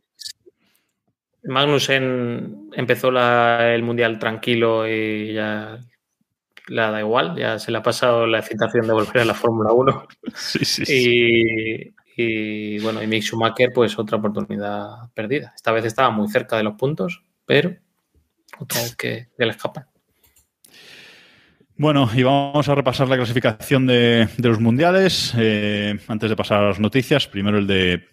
Magnussen 1.43 2.70
empezó 2.74 3.12
la- 3.12 3.74
el 3.74 3.84
mundial 3.84 4.20
tranquilo 4.20 4.88
y 4.88 5.34
ya 5.34 5.80
le 6.68 6.82
da 6.82 6.99
igual, 6.99 7.36
ya 7.36 7.57
se 7.59 7.72
le 7.72 7.80
ha 7.80 7.84
pasado 7.84 8.28
la 8.28 8.39
excitación 8.39 8.86
de 8.88 8.93
volver 8.93 9.20
a 9.20 9.26
la 9.26 9.34
Fórmula 9.34 9.72
1. 9.74 10.07
Sí, 10.36 10.66
sí, 10.66 10.86
sí. 10.86 10.93
Y, 10.95 11.93
y, 12.22 12.80
bueno, 12.80 13.01
y 13.01 13.07
Mick 13.07 13.24
Schumacher, 13.24 13.72
pues 13.74 13.97
otra 13.97 14.17
oportunidad 14.17 15.11
perdida. 15.13 15.53
Esta 15.55 15.72
vez 15.72 15.86
estaba 15.86 16.09
muy 16.11 16.28
cerca 16.30 16.57
de 16.57 16.63
los 16.63 16.76
puntos, 16.76 17.24
pero 17.45 17.76
otra 18.59 18.82
vez 18.82 18.95
que, 18.95 19.28
le 19.38 19.49
escapan. 19.49 19.86
Bueno, 21.76 22.09
y 22.13 22.24
vamos 22.24 22.67
a 22.69 22.76
repasar 22.76 23.09
la 23.09 23.17
clasificación 23.17 23.88
de, 23.88 24.28
de 24.38 24.49
los 24.49 24.59
mundiales. 24.59 25.34
Eh, 25.38 25.99
antes 26.07 26.30
de 26.30 26.36
pasar 26.36 26.63
a 26.63 26.67
las 26.67 26.80
noticias, 26.80 27.28
primero 27.28 27.57
el 27.57 27.67
de 27.67 28.07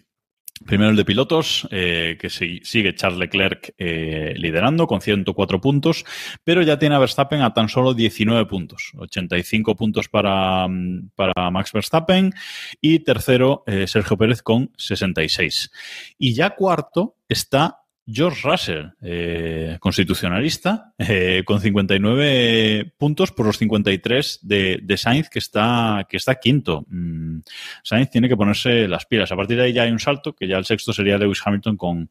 primero 0.65 0.89
el 0.91 0.95
de 0.95 1.05
pilotos, 1.05 1.67
eh, 1.71 2.17
que 2.19 2.29
si- 2.29 2.59
sigue 2.63 2.95
Charles 2.95 3.19
Leclerc 3.19 3.73
eh, 3.77 4.33
liderando 4.37 4.87
con 4.87 5.01
104 5.01 5.59
puntos, 5.61 6.05
pero 6.43 6.61
ya 6.61 6.79
tiene 6.79 6.95
a 6.95 6.99
Verstappen 6.99 7.41
a 7.41 7.53
tan 7.53 7.69
solo 7.69 7.93
19 7.93 8.45
puntos, 8.45 8.91
85 8.97 9.75
puntos 9.75 10.09
para, 10.09 10.67
mm, 10.67 11.09
para 11.15 11.49
Max 11.51 11.71
Verstappen 11.71 12.33
y 12.81 12.99
tercero 12.99 13.63
eh, 13.67 13.87
Sergio 13.87 14.17
Pérez 14.17 14.41
con 14.41 14.71
66. 14.77 15.71
Y 16.17 16.33
ya 16.33 16.51
cuarto 16.51 17.15
está 17.27 17.78
George 18.11 18.47
Russell, 18.47 18.87
eh, 19.01 19.77
constitucionalista, 19.79 20.93
eh, 20.97 21.43
con 21.45 21.61
59 21.61 22.93
puntos 22.97 23.31
por 23.31 23.45
los 23.45 23.57
53 23.57 24.39
de, 24.41 24.79
de 24.81 24.97
Sainz, 24.97 25.29
que 25.29 25.39
está, 25.39 26.05
que 26.09 26.17
está 26.17 26.35
quinto. 26.35 26.85
Mm, 26.89 27.39
Sainz 27.83 28.09
tiene 28.09 28.27
que 28.27 28.35
ponerse 28.35 28.87
las 28.87 29.05
pilas. 29.05 29.31
A 29.31 29.35
partir 29.35 29.57
de 29.57 29.63
ahí 29.63 29.73
ya 29.73 29.83
hay 29.83 29.91
un 29.91 29.99
salto, 29.99 30.33
que 30.33 30.47
ya 30.47 30.57
el 30.57 30.65
sexto 30.65 30.93
sería 30.93 31.17
Lewis 31.17 31.41
Hamilton 31.43 31.77
con, 31.77 32.09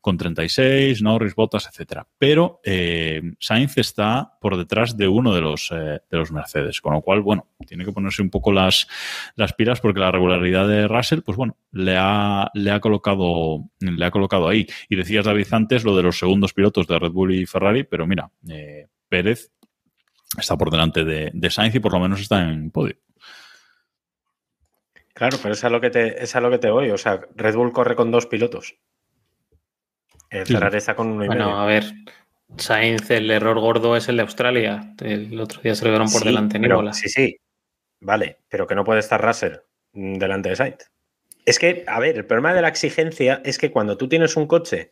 con 0.00 0.16
36, 0.16 1.02
Norris, 1.02 1.34
Bottas, 1.34 1.66
etcétera. 1.66 2.06
Pero 2.18 2.60
eh, 2.64 3.22
Sainz 3.38 3.76
está 3.78 4.38
por 4.40 4.56
detrás 4.56 4.96
de 4.96 5.08
uno 5.08 5.34
de 5.34 5.40
los, 5.40 5.70
eh, 5.72 6.00
de 6.10 6.18
los 6.18 6.32
Mercedes, 6.32 6.80
con 6.80 6.94
lo 6.94 7.02
cual, 7.02 7.20
bueno, 7.20 7.48
tiene 7.66 7.84
que 7.84 7.92
ponerse 7.92 8.22
un 8.22 8.30
poco 8.30 8.52
las, 8.52 8.86
las 9.36 9.52
pilas 9.52 9.80
porque 9.80 10.00
la 10.00 10.10
regularidad 10.10 10.68
de 10.68 10.88
Russell, 10.88 11.20
pues 11.20 11.36
bueno, 11.36 11.56
le 11.72 11.96
ha, 11.98 12.50
le 12.54 12.70
ha 12.70 12.80
colocado, 12.80 13.64
le 13.80 14.04
ha 14.04 14.10
colocado 14.10 14.48
ahí. 14.48 14.66
Y 14.88 14.96
decías, 14.96 15.26
David, 15.34 15.52
antes 15.52 15.84
lo 15.84 15.96
de 15.96 16.02
los 16.02 16.18
segundos 16.18 16.52
pilotos 16.52 16.86
de 16.86 16.98
Red 16.98 17.10
Bull 17.10 17.34
y 17.34 17.46
Ferrari, 17.46 17.84
pero 17.84 18.06
mira, 18.06 18.30
eh, 18.48 18.86
Pérez 19.08 19.50
está 20.38 20.56
por 20.56 20.70
delante 20.70 21.04
de, 21.04 21.30
de 21.32 21.50
Sainz 21.50 21.74
y 21.74 21.80
por 21.80 21.92
lo 21.92 22.00
menos 22.00 22.20
está 22.20 22.42
en 22.50 22.70
podio. 22.70 22.96
Claro, 25.12 25.38
pero 25.42 25.54
es 25.54 25.62
a 25.64 25.70
lo 25.70 25.80
que 25.80 25.90
te, 25.90 26.22
es 26.22 26.34
a 26.34 26.40
lo 26.40 26.50
que 26.50 26.58
te 26.58 26.70
voy. 26.70 26.90
O 26.90 26.98
sea, 26.98 27.20
Red 27.36 27.54
Bull 27.54 27.72
corre 27.72 27.94
con 27.94 28.10
dos 28.10 28.26
pilotos. 28.26 28.76
El 30.30 30.46
Sí, 30.46 30.54
Ferrari 30.54 30.78
está 30.78 30.96
con 30.96 31.08
uno 31.08 31.24
y 31.24 31.28
Bueno, 31.28 31.46
medio. 31.46 31.58
a 31.58 31.66
ver, 31.66 31.84
Sainz, 32.56 33.10
el 33.10 33.30
error 33.30 33.60
gordo 33.60 33.96
es 33.96 34.08
el 34.08 34.16
de 34.16 34.22
Australia. 34.22 34.94
El 35.00 35.38
otro 35.38 35.60
día 35.62 35.74
se 35.76 35.84
le 35.84 35.90
dieron 35.90 36.08
por 36.10 36.22
Sí, 36.22 36.28
delante 36.28 36.56
en 36.56 36.62
pero-. 36.62 36.92
Sí, 36.92 37.08
sí. 37.08 37.36
Vale, 38.00 38.38
pero 38.48 38.66
que 38.66 38.74
no 38.74 38.84
puede 38.84 39.00
estar 39.00 39.24
Russell 39.24 39.54
mm, 39.92 40.14
delante 40.18 40.48
de 40.48 40.56
Sainz. 40.56 40.90
Es 41.46 41.58
que, 41.58 41.84
a 41.86 42.00
ver, 42.00 42.16
el 42.16 42.26
problema 42.26 42.52
de 42.54 42.62
la 42.62 42.68
exigencia 42.68 43.40
es 43.44 43.58
que 43.58 43.70
cuando 43.70 43.96
tú 43.96 44.08
tienes 44.08 44.36
un 44.36 44.46
coche 44.46 44.90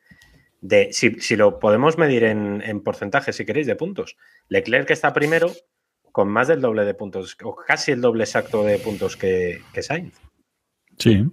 de. 0.63 0.91
Si, 0.93 1.21
si 1.21 1.37
lo 1.37 1.59
podemos 1.59 1.99
medir 1.99 2.25
en, 2.25 2.63
en 2.63 2.83
porcentaje, 2.83 3.35
si 3.35 3.45
queréis, 3.45 3.67
de 3.67 3.77
puntos. 3.77 4.17
Leclerc 4.49 4.87
que 4.87 4.95
está 4.95 5.13
primero 5.13 5.53
con 6.11 6.29
más 6.29 6.49
del 6.49 6.61
doble 6.61 6.85
de 6.85 6.95
puntos, 6.95 7.37
o 7.43 7.55
casi 7.55 7.93
el 7.93 8.01
doble 8.01 8.25
exacto 8.25 8.65
de 8.65 8.79
puntos 8.79 9.17
que, 9.17 9.61
que 9.73 9.83
Sainz. 9.83 10.15
Sí, 10.99 11.25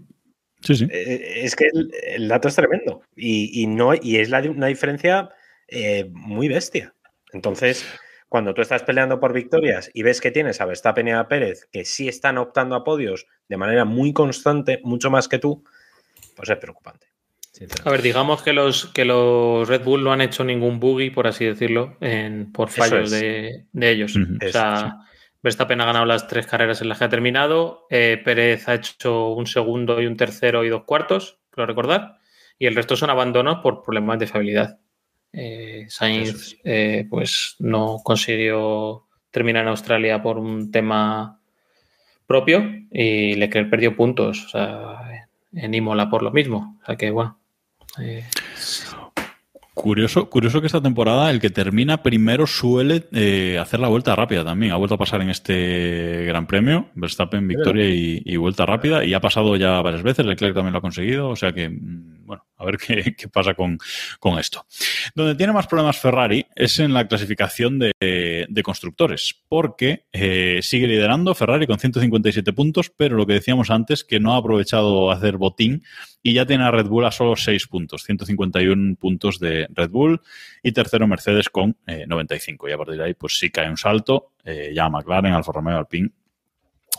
sí, 0.61 0.75
sí. 0.75 0.87
Eh, 0.89 1.41
Es 1.43 1.55
que 1.55 1.65
el, 1.65 1.91
el 2.01 2.27
dato 2.27 2.47
es 2.47 2.55
tremendo 2.55 3.01
y, 3.15 3.61
y 3.61 3.67
no, 3.67 3.93
y 3.93 4.17
es 4.17 4.29
la, 4.29 4.39
una 4.41 4.67
diferencia 4.67 5.29
eh, 5.67 6.09
muy 6.13 6.47
bestia. 6.47 6.95
Entonces, 7.33 7.85
cuando 8.29 8.53
tú 8.53 8.61
estás 8.61 8.83
peleando 8.83 9.19
por 9.19 9.33
victorias 9.33 9.91
y 9.93 10.03
ves 10.03 10.21
que 10.21 10.31
tienes 10.31 10.61
a 10.61 10.65
Verstappen 10.65 11.09
y 11.09 11.11
a 11.11 11.27
Pérez 11.27 11.67
que 11.71 11.83
sí 11.83 12.07
están 12.07 12.37
optando 12.37 12.75
a 12.75 12.85
podios 12.85 13.27
de 13.49 13.57
manera 13.57 13.83
muy 13.83 14.13
constante, 14.13 14.79
mucho 14.83 15.11
más 15.11 15.27
que 15.27 15.39
tú, 15.39 15.65
pues 16.37 16.49
es 16.49 16.57
preocupante. 16.57 17.07
A 17.83 17.89
ver, 17.91 18.01
digamos 18.01 18.41
que 18.41 18.53
los, 18.53 18.87
que 18.87 19.05
los 19.05 19.67
Red 19.67 19.83
Bull 19.83 20.03
no 20.03 20.11
han 20.11 20.21
hecho 20.21 20.43
ningún 20.43 20.79
buggy, 20.79 21.09
por 21.09 21.27
así 21.27 21.45
decirlo, 21.45 21.97
en, 21.99 22.51
por 22.51 22.69
fallos 22.69 23.11
es. 23.11 23.21
de, 23.21 23.65
de 23.71 23.89
ellos. 23.91 24.15
O 24.15 24.49
sea, 24.51 24.97
Verstappen 25.41 25.79
ha 25.81 25.85
ganado 25.85 26.05
las 26.05 26.27
tres 26.27 26.47
carreras 26.47 26.81
en 26.81 26.89
las 26.89 26.99
que 26.99 27.05
ha 27.05 27.09
terminado, 27.09 27.85
eh, 27.89 28.21
Pérez 28.23 28.67
ha 28.67 28.75
hecho 28.75 29.29
un 29.29 29.47
segundo 29.47 30.01
y 30.01 30.05
un 30.05 30.17
tercero 30.17 30.63
y 30.63 30.69
dos 30.69 30.83
cuartos, 30.83 31.39
creo 31.49 31.65
recordar, 31.65 32.17
y 32.57 32.65
el 32.65 32.75
resto 32.75 32.95
son 32.95 33.09
abandonos 33.09 33.59
por 33.59 33.83
problemas 33.83 34.19
de 34.19 34.27
fiabilidad. 34.27 34.79
Eh, 35.31 35.85
Sainz 35.89 36.29
es. 36.29 36.57
eh, 36.63 37.07
pues 37.09 37.55
no 37.59 37.97
consiguió 38.03 39.05
terminar 39.31 39.63
en 39.63 39.69
Australia 39.69 40.21
por 40.21 40.39
un 40.39 40.71
tema 40.71 41.39
propio 42.25 42.63
y 42.91 43.35
Leclerc 43.35 43.69
perdió 43.69 43.95
puntos 43.95 44.45
o 44.45 44.49
sea, 44.49 45.27
en 45.53 45.73
Imola 45.73 46.09
por 46.09 46.23
lo 46.23 46.31
mismo. 46.31 46.77
O 46.81 46.85
sea 46.85 46.95
que 46.95 47.11
bueno. 47.11 47.38
Eh, 48.01 48.25
Curioso, 49.79 50.29
curioso 50.29 50.59
que 50.59 50.67
esta 50.67 50.81
temporada 50.81 51.31
el 51.31 51.39
que 51.39 51.49
termina 51.49 52.03
primero 52.03 52.45
suele 52.45 53.07
eh, 53.13 53.57
hacer 53.57 53.79
la 53.79 53.87
vuelta 53.87 54.13
rápida 54.13 54.43
también. 54.43 54.73
Ha 54.73 54.75
vuelto 54.75 54.95
a 54.95 54.97
pasar 54.97 55.21
en 55.21 55.29
este 55.29 56.25
Gran 56.25 56.47
Premio, 56.47 56.89
Verstappen 56.95 57.47
victoria 57.47 57.87
y, 57.87 58.21
y 58.25 58.35
vuelta 58.35 58.65
rápida, 58.65 59.05
y 59.05 59.13
ha 59.13 59.21
pasado 59.21 59.55
ya 59.55 59.81
varias 59.81 60.03
veces, 60.03 60.25
Leclerc 60.25 60.53
también 60.53 60.73
lo 60.73 60.79
ha 60.79 60.81
conseguido, 60.81 61.29
o 61.29 61.35
sea 61.37 61.53
que, 61.53 61.69
mm, 61.69 62.25
bueno, 62.25 62.45
a 62.57 62.65
ver 62.65 62.77
qué, 62.85 63.15
qué 63.15 63.29
pasa 63.29 63.53
con, 63.53 63.77
con 64.19 64.37
esto. 64.37 64.65
Donde 65.15 65.35
tiene 65.35 65.53
más 65.53 65.67
problemas 65.67 65.97
Ferrari 65.97 66.45
es 66.55 66.77
en 66.79 66.93
la 66.93 67.07
clasificación 67.07 67.79
de, 67.79 67.93
de 68.01 68.63
constructores, 68.63 69.33
porque 69.47 70.07
eh, 70.11 70.59
sigue 70.61 70.87
liderando 70.87 71.33
Ferrari 71.33 71.67
con 71.67 71.79
157 71.79 72.51
puntos, 72.51 72.91
pero 72.95 73.15
lo 73.15 73.25
que 73.25 73.33
decíamos 73.33 73.69
antes, 73.69 74.03
que 74.03 74.19
no 74.19 74.33
ha 74.33 74.37
aprovechado 74.39 75.09
hacer 75.09 75.37
botín 75.37 75.83
y 76.21 76.33
ya 76.33 76.45
tiene 76.45 76.65
a 76.65 76.71
Red 76.71 76.87
Bull 76.87 77.05
a 77.05 77.11
solo 77.11 77.35
6 77.35 77.67
puntos, 77.67 78.03
151 78.03 78.95
puntos 78.95 79.39
de 79.39 79.67
Red 79.69 79.89
Bull 79.89 80.21
y 80.61 80.71
tercero 80.71 81.07
Mercedes 81.07 81.49
con 81.49 81.77
eh, 81.87 82.05
95 82.07 82.69
y 82.69 82.71
a 82.71 82.77
partir 82.77 82.97
de 82.97 83.03
ahí 83.05 83.13
pues 83.13 83.37
sí 83.39 83.49
cae 83.49 83.69
un 83.69 83.77
salto, 83.77 84.33
eh, 84.43 84.71
ya 84.73 84.89
McLaren, 84.89 85.33
Alfa 85.33 85.51
Romeo, 85.51 85.77
Alpine, 85.77 86.11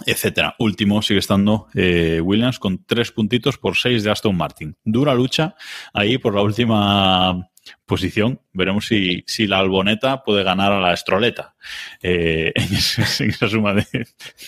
etcétera. 0.06 0.54
Último 0.58 1.02
sigue 1.02 1.20
estando 1.20 1.66
eh, 1.74 2.20
Williams 2.22 2.58
con 2.58 2.84
3 2.84 3.12
puntitos 3.12 3.58
por 3.58 3.76
6 3.76 4.02
de 4.02 4.10
Aston 4.10 4.36
Martin. 4.36 4.76
Dura 4.84 5.14
lucha 5.14 5.54
ahí 5.92 6.18
por 6.18 6.34
la 6.34 6.42
última 6.42 7.49
posición. 7.86 8.40
Veremos 8.52 8.86
si, 8.86 9.24
si 9.26 9.46
la 9.46 9.58
alboneta 9.58 10.22
puede 10.22 10.42
ganar 10.44 10.72
a 10.72 10.80
la 10.80 10.92
estroleta 10.92 11.54
eh, 12.02 12.52
en, 12.54 12.74
esa 12.74 13.48
suma 13.48 13.74
de, 13.74 13.86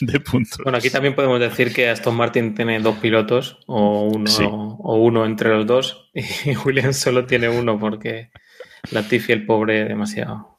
de 0.00 0.20
puntos. 0.20 0.58
bueno, 0.62 0.78
aquí 0.78 0.90
también 0.90 1.14
podemos 1.14 1.40
decir 1.40 1.72
que 1.72 1.88
Aston 1.88 2.16
Martin 2.16 2.54
tiene 2.54 2.80
dos 2.80 2.96
pilotos, 2.98 3.58
o 3.66 4.04
uno, 4.08 4.26
Sí. 4.26 4.44
o 4.48 4.96
uno 4.96 5.24
entre 5.24 5.50
los 5.50 5.66
dos, 5.66 6.10
y 6.14 6.56
Williams 6.56 6.96
solo 6.96 7.26
tiene 7.26 7.48
uno 7.48 7.78
porque 7.78 8.30
Latifi, 8.90 9.32
el 9.32 9.46
pobre, 9.46 9.84
demasiado. 9.84 10.58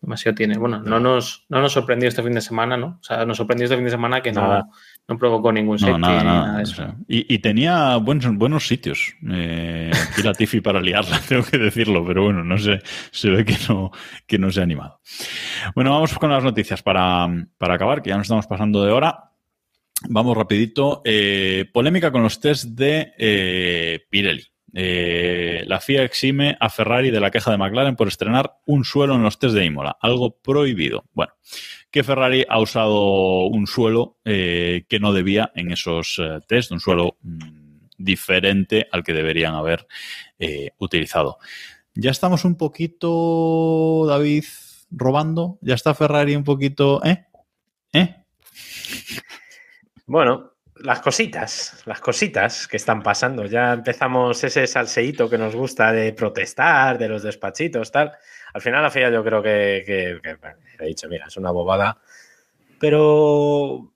Demasiado 0.00 0.34
tiene. 0.34 0.56
Bueno, 0.56 0.80
no 0.80 0.98
nos, 0.98 1.44
no 1.50 1.60
nos 1.60 1.72
sorprendió 1.72 2.08
este 2.08 2.22
fin 2.22 2.32
de 2.32 2.40
semana, 2.40 2.78
¿no? 2.78 2.98
O 3.00 3.02
sea, 3.02 3.26
nos 3.26 3.36
sorprendió 3.36 3.66
este 3.66 3.76
fin 3.76 3.84
de 3.84 3.90
semana 3.90 4.22
que 4.22 4.32
no, 4.32 4.40
Nada. 4.40 4.68
No 5.08 5.18
provocó 5.18 5.50
ningún 5.52 5.74
No, 5.74 5.78
safety 5.78 6.00
nada, 6.00 6.18
ni 6.20 6.24
nada. 6.24 6.52
de 6.52 6.58
o 6.58 6.62
eso. 6.62 6.74
sea, 6.76 6.94
y, 7.08 7.34
y 7.34 7.38
tenía 7.40 7.96
buenos, 7.96 8.32
buenos 8.36 8.66
sitios. 8.68 9.14
Eh, 9.30 9.90
aquí 10.12 10.22
la 10.22 10.32
Tiffy 10.34 10.60
para 10.60 10.80
liarla, 10.80 11.20
tengo 11.28 11.42
que 11.44 11.58
decirlo, 11.58 12.04
pero 12.06 12.24
bueno, 12.24 12.44
no 12.44 12.56
sé, 12.58 12.78
se 13.10 13.30
ve 13.30 13.44
que 13.44 13.56
no, 13.68 13.90
que 14.26 14.38
no 14.38 14.50
se 14.50 14.60
ha 14.60 14.62
animado. 14.62 15.00
Bueno, 15.74 15.90
vamos 15.90 16.16
con 16.16 16.30
las 16.30 16.44
noticias 16.44 16.82
para, 16.82 17.28
para 17.58 17.74
acabar, 17.74 18.02
que 18.02 18.10
ya 18.10 18.16
nos 18.16 18.26
estamos 18.26 18.46
pasando 18.46 18.84
de 18.84 18.92
hora. 18.92 19.24
Vamos 20.08 20.36
rapidito. 20.36 21.02
Eh, 21.04 21.66
polémica 21.72 22.10
con 22.10 22.22
los 22.22 22.40
test 22.40 22.66
de 22.70 23.12
eh, 23.18 24.00
Pirelli. 24.08 24.44
Eh, 24.72 25.64
la 25.66 25.80
FIA 25.80 26.04
exime 26.04 26.56
a 26.60 26.70
Ferrari 26.70 27.10
de 27.10 27.18
la 27.20 27.30
queja 27.32 27.50
de 27.50 27.58
McLaren 27.58 27.96
por 27.96 28.06
estrenar 28.06 28.60
un 28.66 28.84
suelo 28.84 29.16
en 29.16 29.22
los 29.24 29.38
test 29.40 29.54
de 29.54 29.64
Imola, 29.64 29.98
algo 30.00 30.38
prohibido. 30.40 31.04
Bueno, 31.12 31.32
que 31.90 32.04
Ferrari 32.04 32.44
ha 32.48 32.60
usado 32.60 33.46
un 33.46 33.66
suelo 33.66 34.18
eh, 34.24 34.84
que 34.88 35.00
no 35.00 35.12
debía 35.12 35.50
en 35.54 35.72
esos 35.72 36.20
eh, 36.20 36.38
test, 36.46 36.70
un 36.72 36.80
suelo 36.80 37.16
mm, 37.22 37.70
diferente 37.98 38.88
al 38.90 39.02
que 39.02 39.12
deberían 39.12 39.54
haber 39.54 39.86
eh, 40.38 40.70
utilizado. 40.78 41.38
Ya 41.94 42.10
estamos 42.10 42.44
un 42.44 42.56
poquito, 42.56 44.06
David, 44.06 44.44
robando. 44.90 45.58
Ya 45.60 45.74
está 45.74 45.94
Ferrari 45.94 46.36
un 46.36 46.44
poquito, 46.44 47.04
¿eh? 47.04 47.26
¿Eh? 47.92 48.24
Bueno, 50.06 50.52
las 50.76 51.00
cositas, 51.00 51.82
las 51.84 52.00
cositas 52.00 52.66
que 52.66 52.76
están 52.76 53.02
pasando. 53.02 53.46
Ya 53.46 53.72
empezamos 53.72 54.42
ese 54.44 54.66
salseíto 54.66 55.28
que 55.28 55.38
nos 55.38 55.54
gusta 55.54 55.92
de 55.92 56.12
protestar, 56.12 56.98
de 56.98 57.08
los 57.08 57.22
despachitos, 57.22 57.90
tal. 57.90 58.12
Al 58.52 58.60
final 58.60 58.82
la 58.82 58.90
FIA 58.90 59.10
yo 59.10 59.22
creo 59.24 59.42
que, 59.42 59.82
que- 59.86 60.20
he 60.78 60.86
dicho, 60.86 61.08
mira, 61.08 61.26
es 61.26 61.36
una 61.36 61.50
bobada. 61.50 61.98
Pero 62.78 63.92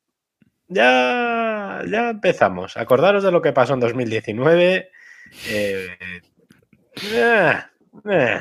ya, 0.69 1.83
ya 1.91 2.11
empezamos. 2.11 2.77
Acordaros 2.77 3.23
de 3.25 3.33
lo 3.33 3.41
que 3.43 3.53
pasó 3.53 3.75
en 3.75 3.81
2019. 3.81 4.91
Eh, 5.49 5.99
eh, 7.15 7.55
eh, 8.11 8.39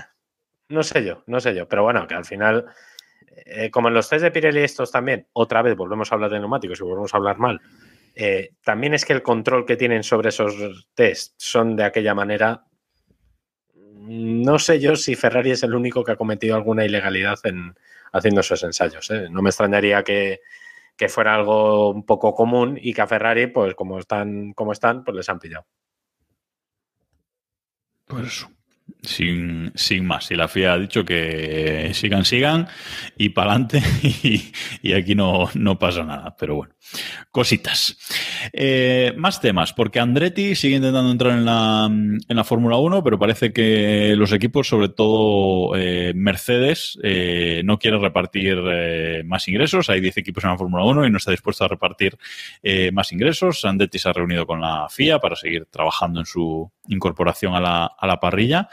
no 0.69 0.83
sé 0.83 1.05
yo, 1.05 1.23
no 1.27 1.39
sé 1.39 1.55
yo. 1.55 1.67
Pero 1.67 1.83
bueno, 1.83 2.07
que 2.07 2.15
al 2.15 2.25
final, 2.25 2.65
como 3.71 3.87
en 3.87 3.93
los 3.93 4.09
test 4.09 4.23
de 4.23 4.31
Pirelli 4.31 4.61
estos 4.61 4.91
también, 4.91 5.27
otra 5.33 5.61
vez 5.61 5.75
volvemos 5.75 6.11
a 6.11 6.15
hablar 6.15 6.31
de 6.31 6.39
neumáticos 6.39 6.79
y 6.79 6.83
volvemos 6.83 7.13
a 7.13 7.17
hablar 7.17 7.37
mal. 7.39 7.61
también 8.63 8.93
es 8.93 9.05
que 9.05 9.13
el 9.13 9.23
control 9.23 9.65
que 9.65 9.77
tienen 9.77 10.03
sobre 10.03 10.29
esos 10.29 10.87
test 10.93 11.33
son 11.37 11.75
de 11.75 11.83
aquella 11.85 12.13
manera. 12.13 12.63
No 14.05 14.59
sé 14.59 14.81
yo 14.81 14.97
si 14.97 15.15
Ferrari 15.15 15.51
es 15.51 15.63
el 15.63 15.73
único 15.73 16.03
que 16.03 16.11
ha 16.11 16.17
cometido 16.17 16.55
alguna 16.55 16.83
ilegalidad 16.83 17.39
en 17.43 17.73
haciendo 18.11 18.41
esos 18.41 18.61
ensayos. 18.63 19.09
¿eh? 19.11 19.27
No 19.29 19.41
me 19.41 19.49
extrañaría 19.49 20.03
que, 20.03 20.41
que 20.97 21.07
fuera 21.07 21.35
algo 21.35 21.91
un 21.91 22.05
poco 22.05 22.33
común 22.35 22.77
y 22.81 22.93
que 22.93 23.01
a 23.01 23.07
Ferrari, 23.07 23.47
pues 23.47 23.75
como 23.75 23.99
están, 23.99 24.51
como 24.53 24.73
están, 24.73 25.05
pues 25.05 25.15
les 25.15 25.29
han 25.29 25.39
pillado. 25.39 25.65
Pues. 28.05 28.45
Sin, 29.03 29.71
sin 29.75 30.05
más. 30.05 30.31
Y 30.31 30.35
la 30.35 30.47
FIA 30.47 30.73
ha 30.73 30.79
dicho 30.79 31.03
que 31.03 31.91
sigan, 31.93 32.23
sigan 32.23 32.67
y 33.17 33.29
para 33.29 33.51
adelante 33.51 33.83
y, 34.81 34.93
aquí 34.93 35.13
no, 35.13 35.49
no 35.55 35.77
pasa 35.77 36.03
nada. 36.03 36.35
Pero 36.39 36.55
bueno, 36.55 36.73
cositas. 37.31 37.97
Eh, 38.53 39.13
más 39.17 39.41
temas, 39.41 39.73
porque 39.73 39.99
Andretti 39.99 40.55
sigue 40.55 40.77
intentando 40.77 41.11
entrar 41.11 41.33
en 41.33 41.43
la, 41.43 41.85
en 41.85 42.35
la 42.35 42.43
Fórmula 42.45 42.77
1, 42.77 43.03
pero 43.03 43.19
parece 43.19 43.51
que 43.51 44.15
los 44.15 44.31
equipos, 44.31 44.67
sobre 44.67 44.89
todo 44.89 45.75
eh, 45.75 46.13
Mercedes, 46.15 46.97
eh, 47.03 47.61
no 47.65 47.79
quiere 47.79 47.97
repartir 47.97 48.57
eh, 48.71 49.23
más 49.25 49.47
ingresos. 49.47 49.89
Hay 49.89 49.99
10 49.99 50.17
equipos 50.17 50.43
en 50.43 50.51
la 50.51 50.57
Fórmula 50.57 50.85
1 50.85 51.05
y 51.05 51.09
no 51.09 51.17
está 51.17 51.31
dispuesto 51.31 51.65
a 51.65 51.67
repartir 51.67 52.17
más 52.93 53.11
ingresos. 53.11 53.65
Andretti 53.65 53.99
se 53.99 54.09
ha 54.09 54.13
reunido 54.13 54.45
con 54.45 54.61
la 54.61 54.87
FIA 54.89 55.19
para 55.19 55.35
seguir 55.35 55.65
trabajando 55.65 56.19
en 56.19 56.25
su 56.25 56.71
incorporación 56.87 57.53
a 57.55 57.61
la, 57.61 57.85
a 57.85 58.07
la 58.07 58.19
parrilla, 58.19 58.69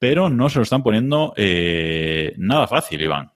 pero 0.00 0.30
no 0.30 0.48
se 0.48 0.58
lo 0.58 0.62
están 0.62 0.82
poniendo 0.82 1.34
eh, 1.36 2.32
nada 2.38 2.66
fácil, 2.66 3.02
Iván. 3.02 3.30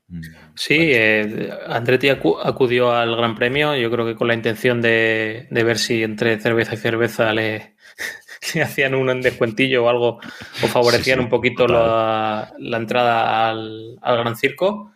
Sí, 0.57 0.77
eh, 0.81 1.51
Andretti 1.69 2.09
acu- 2.09 2.41
acudió 2.43 2.93
al 2.93 3.15
Gran 3.15 3.35
Premio, 3.35 3.77
yo 3.77 3.91
creo 3.91 4.07
que 4.07 4.15
con 4.17 4.29
la 4.29 4.35
intención 4.35 4.81
de, 4.81 5.47
de 5.51 5.63
ver 5.65 5.79
si 5.79 6.03
entre 6.03 6.41
cerveza 6.41 6.75
y 6.75 6.79
cerveza 6.79 7.33
le, 7.35 7.75
le 8.55 8.63
hacían 8.63 8.95
un 8.95 9.21
descuentillo 9.21 9.85
o 9.85 9.89
algo, 9.91 10.19
o 10.63 10.67
favorecían 10.69 11.19
Sí, 11.19 11.21
sí, 11.21 11.25
un 11.25 11.29
poquito 11.29 11.67
la, 11.69 12.53
la 12.59 12.77
entrada 12.79 13.51
al, 13.51 13.99
al 14.01 14.19
Gran 14.19 14.37
Circo, 14.37 14.93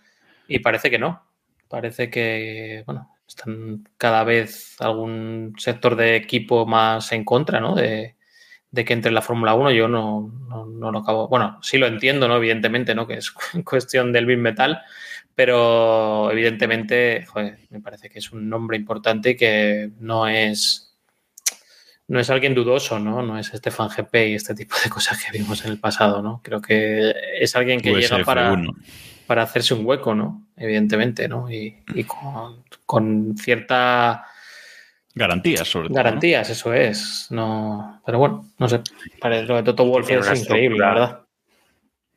y 0.48 0.60
parece 0.60 0.90
que 0.90 0.98
no. 0.98 1.22
Parece 1.68 2.08
que, 2.08 2.82
bueno, 2.86 3.14
están 3.28 3.86
cada 3.98 4.24
vez 4.24 4.76
algún 4.80 5.52
sector 5.58 5.96
de 5.96 6.16
equipo 6.16 6.64
más 6.64 7.12
en 7.12 7.24
contra, 7.24 7.60
¿no? 7.60 7.74
De, 7.74 8.16
de 8.70 8.84
que 8.84 8.92
entre 8.92 9.08
en 9.08 9.14
la 9.14 9.22
Fórmula 9.22 9.54
1, 9.54 9.70
yo 9.72 9.88
no, 9.88 10.30
no, 10.48 10.66
no 10.66 10.92
lo 10.92 10.98
acabo. 10.98 11.28
Bueno, 11.28 11.58
sí 11.62 11.78
lo 11.78 11.86
entiendo, 11.86 12.28
¿no? 12.28 12.36
Evidentemente, 12.36 12.94
¿no? 12.94 13.06
Que 13.06 13.14
es 13.14 13.30
cuestión 13.64 14.12
del 14.12 14.26
Big 14.26 14.38
Metal, 14.38 14.82
pero 15.34 16.30
evidentemente, 16.30 17.24
joder, 17.26 17.58
me 17.70 17.80
parece 17.80 18.10
que 18.10 18.18
es 18.18 18.32
un 18.32 18.48
nombre 18.48 18.76
importante 18.76 19.30
y 19.30 19.36
que 19.36 19.90
no 20.00 20.28
es. 20.28 20.84
No 22.08 22.18
es 22.18 22.30
alguien 22.30 22.54
dudoso, 22.54 22.98
¿no? 22.98 23.22
No 23.22 23.38
es 23.38 23.52
Estefan 23.52 23.90
GP 23.90 24.14
y 24.28 24.34
este 24.34 24.54
tipo 24.54 24.74
de 24.82 24.88
cosas 24.88 25.22
que 25.22 25.30
vimos 25.30 25.62
en 25.66 25.72
el 25.72 25.78
pasado, 25.78 26.22
¿no? 26.22 26.40
Creo 26.42 26.62
que 26.62 27.12
es 27.38 27.54
alguien 27.54 27.80
que 27.80 27.92
llega 27.92 28.24
para, 28.24 28.50
USF1. 28.52 28.76
para 29.26 29.42
hacerse 29.42 29.74
un 29.74 29.84
hueco, 29.84 30.14
¿no? 30.14 30.46
Evidentemente, 30.56 31.28
¿no? 31.28 31.50
Y, 31.50 31.76
y 31.94 32.04
con, 32.04 32.64
con 32.86 33.36
cierta 33.36 34.24
Garantías, 35.14 35.66
sobre 35.68 35.88
todo. 35.88 35.98
¿no? 35.98 36.04
Garantías, 36.04 36.50
eso 36.50 36.72
es. 36.72 37.26
No, 37.30 38.00
pero 38.04 38.18
bueno, 38.18 38.46
no 38.58 38.68
sé. 38.68 38.80
Parece 39.20 39.46
lo 39.46 39.56
de 39.56 39.62
Toto 39.62 39.84
Wolff 39.84 40.06
Tiene 40.06 40.22
es 40.22 40.42
increíble, 40.42 40.78
la 40.78 40.88
verdad. 40.88 41.20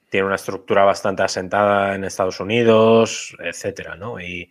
Tiene 0.09 0.27
una 0.27 0.35
estructura 0.35 0.83
bastante 0.83 1.23
asentada 1.23 1.95
en 1.95 2.03
Estados 2.03 2.39
Unidos, 2.39 3.35
etcétera, 3.39 3.95
¿no? 3.95 4.19
Y 4.19 4.49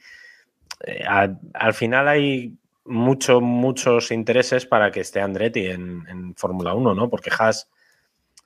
eh, 0.85 1.05
al, 1.07 1.39
al 1.53 1.75
final 1.75 2.09
hay 2.09 2.57
mucho, 2.85 3.41
muchos 3.41 4.11
intereses 4.11 4.67
para 4.67 4.91
que 4.91 5.01
esté 5.01 5.21
Andretti 5.21 5.67
en, 5.67 6.05
en 6.09 6.35
Fórmula 6.35 6.75
1, 6.75 6.95
¿no? 6.95 7.11
Porque 7.11 7.31
Haas, 7.37 7.69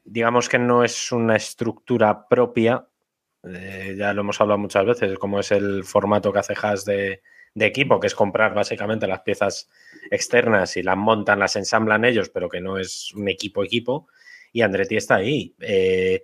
digamos 0.05 0.49
que 0.49 0.59
no 0.59 0.85
es 0.85 1.13
una 1.13 1.37
estructura 1.37 2.27
propia, 2.29 2.87
eh, 3.45 3.95
ya 3.97 4.13
lo 4.13 4.23
hemos 4.23 4.41
hablado 4.41 4.59
muchas 4.59 4.85
veces, 4.85 5.19
como 5.19 5.41
es 5.41 5.53
el 5.53 5.85
formato 5.85 6.33
que 6.33 6.39
hace 6.41 6.55
Haas 6.61 6.85
de, 6.85 7.23
de 7.55 7.67
equipo, 7.67 8.01
que 8.01 8.09
es 8.09 8.15
comprar 8.15 8.53
básicamente 8.53 9.07
las 9.07 9.21
piezas 9.21 9.71
externas 10.11 10.77
y 10.77 10.83
las 10.83 10.97
montan, 10.97 11.39
las 11.39 11.57
ensamblan 11.57 12.05
ellos, 12.05 12.29
pero 12.29 12.49
que 12.49 12.61
no 12.61 12.79
es 12.79 13.15
un 13.15 13.29
equipo 13.29 13.63
equipo, 13.63 14.09
y 14.53 14.63
Andretti 14.63 14.97
está 14.97 15.17
ahí. 15.17 15.55
Eh, 15.61 16.23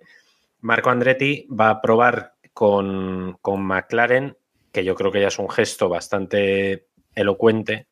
Marco 0.59 0.89
Andretti 0.89 1.47
va 1.49 1.69
a 1.69 1.81
probar 1.81 2.35
con, 2.53 3.37
con 3.41 3.61
McLaren, 3.63 4.37
que 4.71 4.83
yo 4.83 4.95
creo 4.95 5.11
que 5.11 5.21
ya 5.21 5.27
es 5.27 5.39
un 5.39 5.49
gesto 5.49 5.89
bastante 5.89 6.87
elocuente, 7.15 7.87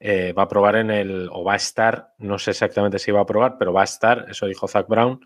eh, 0.00 0.32
va 0.32 0.44
a 0.44 0.48
probar 0.48 0.76
en 0.76 0.90
el, 0.90 1.28
o 1.32 1.44
va 1.44 1.52
a 1.54 1.56
estar, 1.56 2.14
no 2.18 2.38
sé 2.38 2.52
exactamente 2.52 2.98
si 2.98 3.12
va 3.12 3.20
a 3.20 3.26
probar, 3.26 3.56
pero 3.58 3.72
va 3.72 3.82
a 3.82 3.84
estar, 3.84 4.26
eso 4.30 4.46
dijo 4.46 4.66
Zach 4.66 4.88
Brown, 4.88 5.20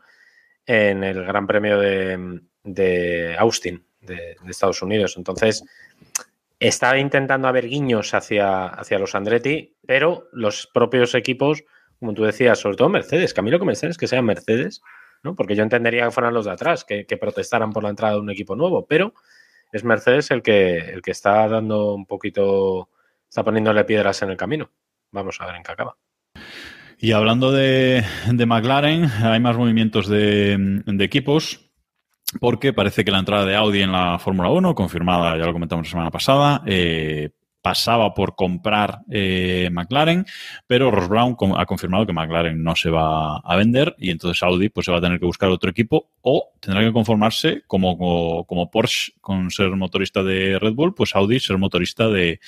en 0.67 1.05
el 1.05 1.25
Gran 1.25 1.47
Premio 1.47 1.79
de, 1.79 2.41
de 2.65 3.37
Austin, 3.39 3.87
de, 4.01 4.37
de 4.43 4.51
Estados 4.51 4.83
Unidos. 4.83 5.17
Entonces, 5.17 5.65
está 6.59 6.99
intentando 6.99 7.49
haber 7.49 7.69
guiños 7.69 8.15
hacia, 8.15 8.67
hacia 8.67 8.99
los 8.99 9.15
Andretti, 9.15 9.77
pero 9.87 10.29
los 10.33 10.69
propios 10.73 11.15
equipos, 11.15 11.65
como 11.99 12.15
tú 12.15 12.25
decías, 12.25 12.59
sobre 12.59 12.77
todo 12.77 12.89
Mercedes, 12.89 13.35
que 13.35 13.41
a 13.41 13.43
mí 13.43 13.51
lo 13.51 13.59
que 13.59 13.67
me 13.67 13.73
extraña 13.73 13.91
es 13.91 13.99
que 13.99 14.07
sean 14.07 14.25
Mercedes, 14.25 14.83
¿no? 15.23 15.35
Porque 15.35 15.55
yo 15.55 15.63
entendería 15.63 16.05
que 16.05 16.11
fueran 16.11 16.35
los 16.35 16.47
de 16.47 16.53
atrás, 16.53 16.85
que, 16.85 17.07
que 17.07 17.17
protestaran 17.17 17.73
por 17.73 17.83
la 17.83 17.91
entrada 17.91 18.15
de 18.15 18.21
un 18.21 18.31
equipo 18.31 18.57
nuevo, 18.57 18.87
pero 18.87 19.15
es 19.73 19.85
Mercedes 19.85 20.31
el 20.31 20.43
que, 20.43 20.79
el 20.79 21.03
que 21.03 21.11
está 21.11 21.49
dando 21.49 21.95
un 21.95 22.07
poquito, 22.07 22.91
está 23.29 23.45
poniéndole 23.45 23.85
piedras 23.85 24.23
en 24.23 24.31
el 24.31 24.37
camino. 24.37 24.71
Vamos 25.11 25.41
a 25.41 25.47
ver 25.47 25.57
en 25.57 25.63
qué 25.63 25.73
acaba. 25.73 25.97
Y 26.99 27.13
hablando 27.13 27.53
de, 27.53 28.05
de 28.33 28.47
McLaren, 28.47 29.05
hay 29.05 29.41
más 29.41 29.57
movimientos 29.57 30.09
de, 30.09 30.83
de 30.87 31.05
equipos. 31.05 31.66
Porque 32.41 32.73
parece 32.73 33.05
que 33.05 33.11
la 33.11 33.21
entrada 33.21 33.47
de 33.47 33.55
Audi 33.55 33.83
en 33.83 33.93
la 33.93 34.19
Fórmula 34.19 34.51
1, 34.51 34.75
confirmada, 34.75 35.39
ya 35.39 35.47
lo 35.47 35.53
comentamos 35.53 35.87
la 35.87 35.91
semana 35.91 36.11
pasada, 36.11 36.63
eh, 36.67 37.31
pasaba 37.67 38.15
por 38.15 38.37
comprar 38.37 39.01
eh, 39.11 39.69
McLaren, 39.73 40.25
pero 40.69 40.93
Ross 40.93 41.09
Brown 41.09 41.37
ha 41.57 41.67
confirmado 41.67 42.07
que 42.07 42.13
McLaren 42.13 42.63
no 42.63 42.77
se 42.77 42.91
va 42.91 43.39
a 43.39 43.57
vender 43.57 43.97
y 43.99 44.11
entonces 44.11 44.41
Audi 44.45 44.69
pues 44.69 44.87
se 44.87 44.93
va 44.93 44.99
a 44.99 45.01
tener 45.01 45.19
que 45.19 45.27
buscar 45.27 45.51
otro 45.51 45.69
equipo 45.69 46.11
o 46.21 46.53
tendrá 46.61 46.85
que 46.85 46.93
conformarse 46.93 47.65
como, 47.67 47.99
como, 47.99 48.45
como 48.45 48.71
Porsche 48.71 49.15
con 49.21 49.51
ser 49.51 49.71
motorista 49.71 50.23
de 50.23 50.61
Red 50.61 50.75
Bull, 50.75 50.95
pues 50.95 51.17
Audi 51.17 51.41
ser 51.41 51.59
motorista 51.59 52.09
de, 52.09 52.39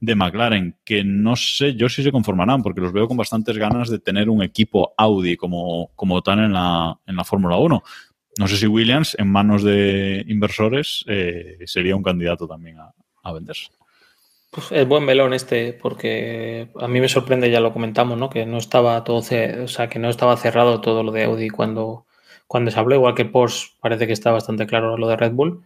de 0.00 0.14
McLaren, 0.16 0.76
que 0.84 1.04
no 1.04 1.36
sé 1.36 1.76
yo 1.76 1.88
si 1.88 2.02
se 2.02 2.10
conformarán 2.10 2.60
porque 2.60 2.80
los 2.80 2.92
veo 2.92 3.06
con 3.06 3.16
bastantes 3.16 3.56
ganas 3.56 3.90
de 3.90 4.00
tener 4.00 4.28
un 4.28 4.42
equipo 4.42 4.92
Audi 4.98 5.36
como, 5.36 5.92
como 5.94 6.20
tal 6.20 6.40
en 6.40 6.52
la, 6.52 6.98
en 7.06 7.14
la 7.14 7.22
Fórmula 7.22 7.58
1. 7.58 7.80
No 8.38 8.48
sé 8.48 8.56
si 8.56 8.66
Williams, 8.66 9.16
en 9.18 9.28
manos 9.28 9.62
de 9.62 10.24
inversores, 10.26 11.04
eh, 11.06 11.58
sería 11.66 11.96
un 11.96 12.02
candidato 12.02 12.48
también 12.48 12.78
a, 12.80 12.92
a 13.22 13.32
venderse. 13.32 13.70
Pues 14.54 14.70
es 14.70 14.86
buen 14.86 15.04
melón 15.04 15.34
este, 15.34 15.72
porque 15.72 16.68
a 16.80 16.86
mí 16.86 17.00
me 17.00 17.08
sorprende, 17.08 17.50
ya 17.50 17.58
lo 17.58 17.72
comentamos, 17.72 18.16
¿no? 18.16 18.30
Que 18.30 18.46
no 18.46 18.58
estaba 18.58 19.02
todo, 19.02 19.16
o 19.16 19.68
sea, 19.68 19.88
que 19.88 19.98
no 19.98 20.08
estaba 20.08 20.36
cerrado 20.36 20.80
todo 20.80 21.02
lo 21.02 21.10
de 21.10 21.24
Audi 21.24 21.48
cuando, 21.50 22.06
cuando 22.46 22.70
se 22.70 22.78
habló, 22.78 22.94
igual 22.94 23.16
que 23.16 23.24
Porsche 23.24 23.72
parece 23.80 24.06
que 24.06 24.12
está 24.12 24.30
bastante 24.30 24.66
claro 24.66 24.96
lo 24.96 25.08
de 25.08 25.16
Red 25.16 25.32
Bull. 25.32 25.64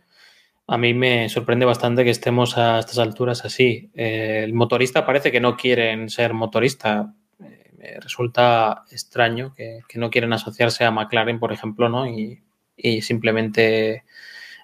A 0.67 0.79
mí 0.79 0.95
me 0.95 1.29
sorprende 1.29 1.67
bastante 1.67 2.03
que 2.03 2.11
estemos 2.11 2.57
a 2.57 2.79
estas 2.79 2.99
alturas 2.99 3.45
así. 3.45 3.91
Eh, 3.95 4.41
el 4.45 4.55
motorista 4.55 5.05
parece 5.05 5.31
que 5.33 5.41
no 5.41 5.57
quieren 5.57 6.09
ser 6.09 6.33
motorista. 6.33 7.15
Eh, 7.45 7.71
me 7.77 8.01
resulta 8.01 8.85
extraño 8.91 9.55
que, 9.55 9.81
no 9.97 10.09
quieren 10.09 10.33
asociarse 10.33 10.85
a 10.85 10.91
McLaren, 10.91 11.39
por 11.39 11.53
ejemplo, 11.53 11.91
¿no? 11.91 12.07
Y, 12.07 12.43
y 12.79 13.03
simplemente 13.03 14.05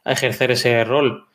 ejercer 0.05 0.53
ese 0.53 0.85
rol. 0.85 1.27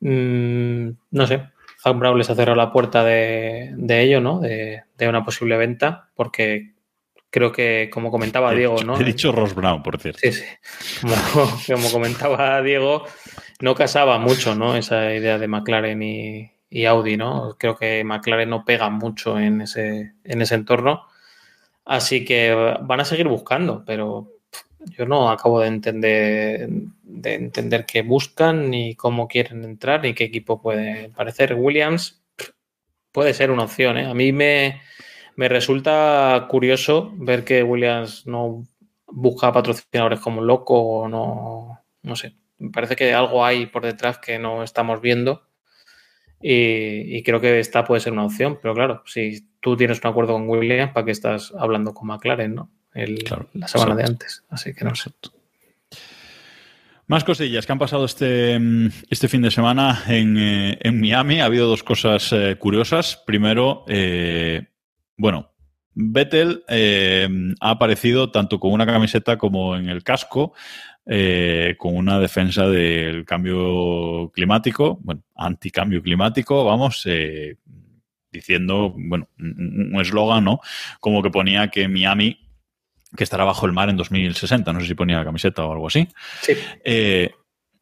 Mm, 0.00 0.90
no 1.10 1.26
sé, 1.26 1.48
Zach 1.84 1.96
Brown 1.98 2.16
les 2.16 2.30
ha 2.30 2.34
cerrado 2.34 2.56
la 2.56 2.72
puerta 2.72 3.04
de, 3.04 3.74
ello, 3.88 4.20
¿no? 4.20 4.40
De, 4.40 4.82
una 5.06 5.24
posible 5.24 5.58
venta, 5.58 6.08
porque 6.14 6.72
creo 7.30 7.52
que, 7.52 7.90
como 7.92 8.10
comentaba 8.10 8.52
Diego, 8.54 8.82
¿no? 8.84 8.98
He 8.98 9.04
dicho 9.04 9.32
Ross 9.32 9.54
Brown, 9.54 9.82
por 9.82 10.00
cierto. 10.00 10.20
Sí, 10.22 10.32
sí. 10.32 10.44
Como, 11.72 11.90
comentaba 11.90 12.62
Diego, 12.62 13.04
no 13.60 13.74
casaba 13.74 14.18
mucho, 14.18 14.54
¿no? 14.54 14.76
Esa 14.76 15.12
idea 15.12 15.38
de 15.38 15.48
McLaren 15.48 16.02
y, 16.02 16.86
Audi, 16.86 17.16
¿no? 17.16 17.56
Creo 17.58 17.76
que 17.76 18.02
McLaren 18.02 18.48
no 18.48 18.64
pega 18.64 18.88
mucho 18.88 19.38
en 19.38 19.60
ese, 19.60 20.14
en 20.24 20.42
ese 20.42 20.54
entorno. 20.54 21.06
Así 21.84 22.24
que 22.24 22.54
van 22.80 23.00
a 23.00 23.04
seguir 23.04 23.28
buscando, 23.28 23.84
pero 23.84 24.33
yo 24.90 25.06
no 25.06 25.30
acabo 25.30 25.60
de 25.60 25.68
entender, 25.68 26.68
de 27.02 27.34
entender 27.34 27.86
qué 27.86 28.02
buscan, 28.02 28.70
ni 28.70 28.94
cómo 28.94 29.28
quieren 29.28 29.64
entrar, 29.64 30.02
ni 30.02 30.14
qué 30.14 30.24
equipo 30.24 30.60
puede 30.60 31.10
parecer. 31.10 31.54
Williams 31.54 32.22
puede 33.12 33.34
ser 33.34 33.50
una 33.50 33.64
opción. 33.64 33.96
¿eh? 33.98 34.06
A 34.06 34.14
mí 34.14 34.32
me, 34.32 34.80
resulta 35.36 36.46
curioso 36.48 37.12
ver 37.16 37.44
que 37.44 37.62
Williams 37.62 38.26
no 38.26 38.64
busca 39.06 39.52
patrocinadores 39.52 40.20
como 40.20 40.42
loco 40.42 40.80
o 40.80 41.08
no, 41.08 41.80
no 42.02 42.16
sé. 42.16 42.36
Me 42.58 42.70
parece 42.70 42.96
que 42.96 43.14
algo 43.14 43.44
hay 43.44 43.66
por 43.66 43.84
detrás 43.84 44.18
que 44.18 44.38
no 44.38 44.62
estamos 44.62 45.00
viendo. 45.00 45.48
Y, 46.40 47.16
y, 47.16 47.22
creo 47.22 47.40
que 47.40 47.58
esta 47.58 47.84
puede 47.84 48.02
ser 48.02 48.12
una 48.12 48.26
opción, 48.26 48.58
pero 48.60 48.74
claro, 48.74 49.02
si 49.06 49.48
tú 49.60 49.78
tienes 49.78 50.00
un 50.04 50.10
acuerdo 50.10 50.34
con 50.34 50.46
Williams, 50.46 50.92
¿para 50.92 51.06
qué 51.06 51.12
estás 51.12 51.54
hablando 51.58 51.94
con 51.94 52.08
McLaren, 52.08 52.54
no? 52.54 52.70
La 52.94 53.68
semana 53.68 53.94
de 53.94 54.04
antes. 54.04 54.44
Así 54.48 54.72
que 54.74 54.84
no 54.84 54.94
sé. 54.94 55.10
Más 57.06 57.22
cosillas 57.22 57.66
que 57.66 57.72
han 57.72 57.78
pasado 57.78 58.06
este, 58.06 58.58
este 59.10 59.28
fin 59.28 59.42
de 59.42 59.50
semana 59.50 60.04
en, 60.08 60.36
eh, 60.38 60.90
Miami. 60.90 61.40
Ha 61.40 61.46
habido 61.46 61.68
dos 61.68 61.82
cosas 61.82 62.32
eh, 62.32 62.56
curiosas. 62.58 63.22
Primero, 63.26 63.84
eh, 63.88 64.68
bueno, 65.18 65.52
Vettel 65.92 66.64
ha 67.60 67.70
aparecido 67.70 68.30
tanto 68.30 68.58
con 68.58 68.72
una 68.72 68.86
camiseta 68.86 69.36
como 69.36 69.76
en 69.76 69.90
el 69.90 70.02
casco, 70.02 70.54
con 71.04 71.96
una 71.96 72.18
defensa 72.18 72.66
del 72.66 73.24
cambio 73.26 74.32
climático, 74.34 74.98
bueno, 75.02 75.22
anticambio 75.36 76.02
climático, 76.02 76.64
vamos, 76.64 77.06
diciendo, 78.32 78.94
bueno, 78.96 79.28
un 79.38 79.96
eslogan, 80.00 80.42
¿no? 80.42 80.60
Como 80.98 81.22
que 81.22 81.30
ponía 81.30 81.68
que 81.68 81.86
Miami 81.86 82.43
que 83.16 83.24
estará 83.24 83.44
bajo 83.44 83.66
el 83.66 83.72
mar 83.72 83.88
en 83.88 83.96
2060. 83.96 84.72
No 84.72 84.80
sé 84.80 84.86
si 84.86 84.94
ponía 84.94 85.18
la 85.18 85.24
camiseta 85.24 85.64
o 85.64 85.72
algo 85.72 85.86
así. 85.86 86.08
Sí. 86.42 86.52
Eh, 86.84 87.30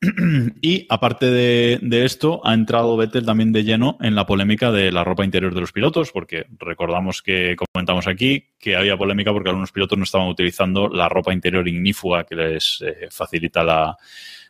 y 0.61 0.87
aparte 0.89 1.27
de, 1.27 2.05
esto, 2.05 2.41
ha 2.45 2.55
entrado 2.55 2.97
Vettel 2.97 3.25
también 3.25 3.53
de 3.53 3.63
lleno 3.63 3.99
en 4.01 4.17
la 4.17 4.27
polémica 4.27 4.73
de 4.73 4.91
la 4.91 5.05
ropa 5.05 5.25
interior 5.25 5.55
de 5.55 5.61
los 5.61 5.73
pilotos, 5.73 6.11
porque 6.11 6.47
recordamos 6.59 7.23
que 7.23 7.57
comentamos 7.73 8.09
aquí 8.09 8.49
que 8.59 8.75
había 8.75 8.97
polémica 8.97 9.33
porque 9.33 9.51
algunos 9.51 9.71
pilotos 9.71 9.97
no 9.97 10.05
estaban 10.05 10.29
utilizando 10.29 10.89
la 10.89 11.09
ropa 11.09 11.33
interior 11.33 11.67
ignífuga 11.69 12.25
que 12.25 12.35
les 12.35 12.83
eh, 12.85 13.09
facilita 13.11 13.63
la, 13.63 13.97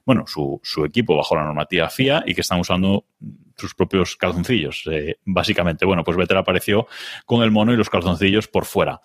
bueno, 0.06 0.24
su, 0.26 0.58
su, 0.62 0.86
equipo 0.86 1.16
bajo 1.16 1.36
la 1.36 1.44
normativa 1.44 1.90
FIA 1.90 2.24
y 2.26 2.34
que 2.34 2.40
están 2.40 2.60
usando 2.60 3.04
sus 3.56 3.74
propios 3.74 4.16
calzoncillos, 4.16 4.84
eh, 4.90 5.18
básicamente. 5.24 5.84
Bueno, 5.84 6.04
pues 6.04 6.16
Vettel 6.16 6.38
apareció 6.38 6.86
con 7.26 7.42
el 7.42 7.50
mono 7.50 7.72
y 7.72 7.76
los 7.76 7.90
calzoncillos 7.90 8.48
por 8.48 8.64
fuera. 8.64 9.00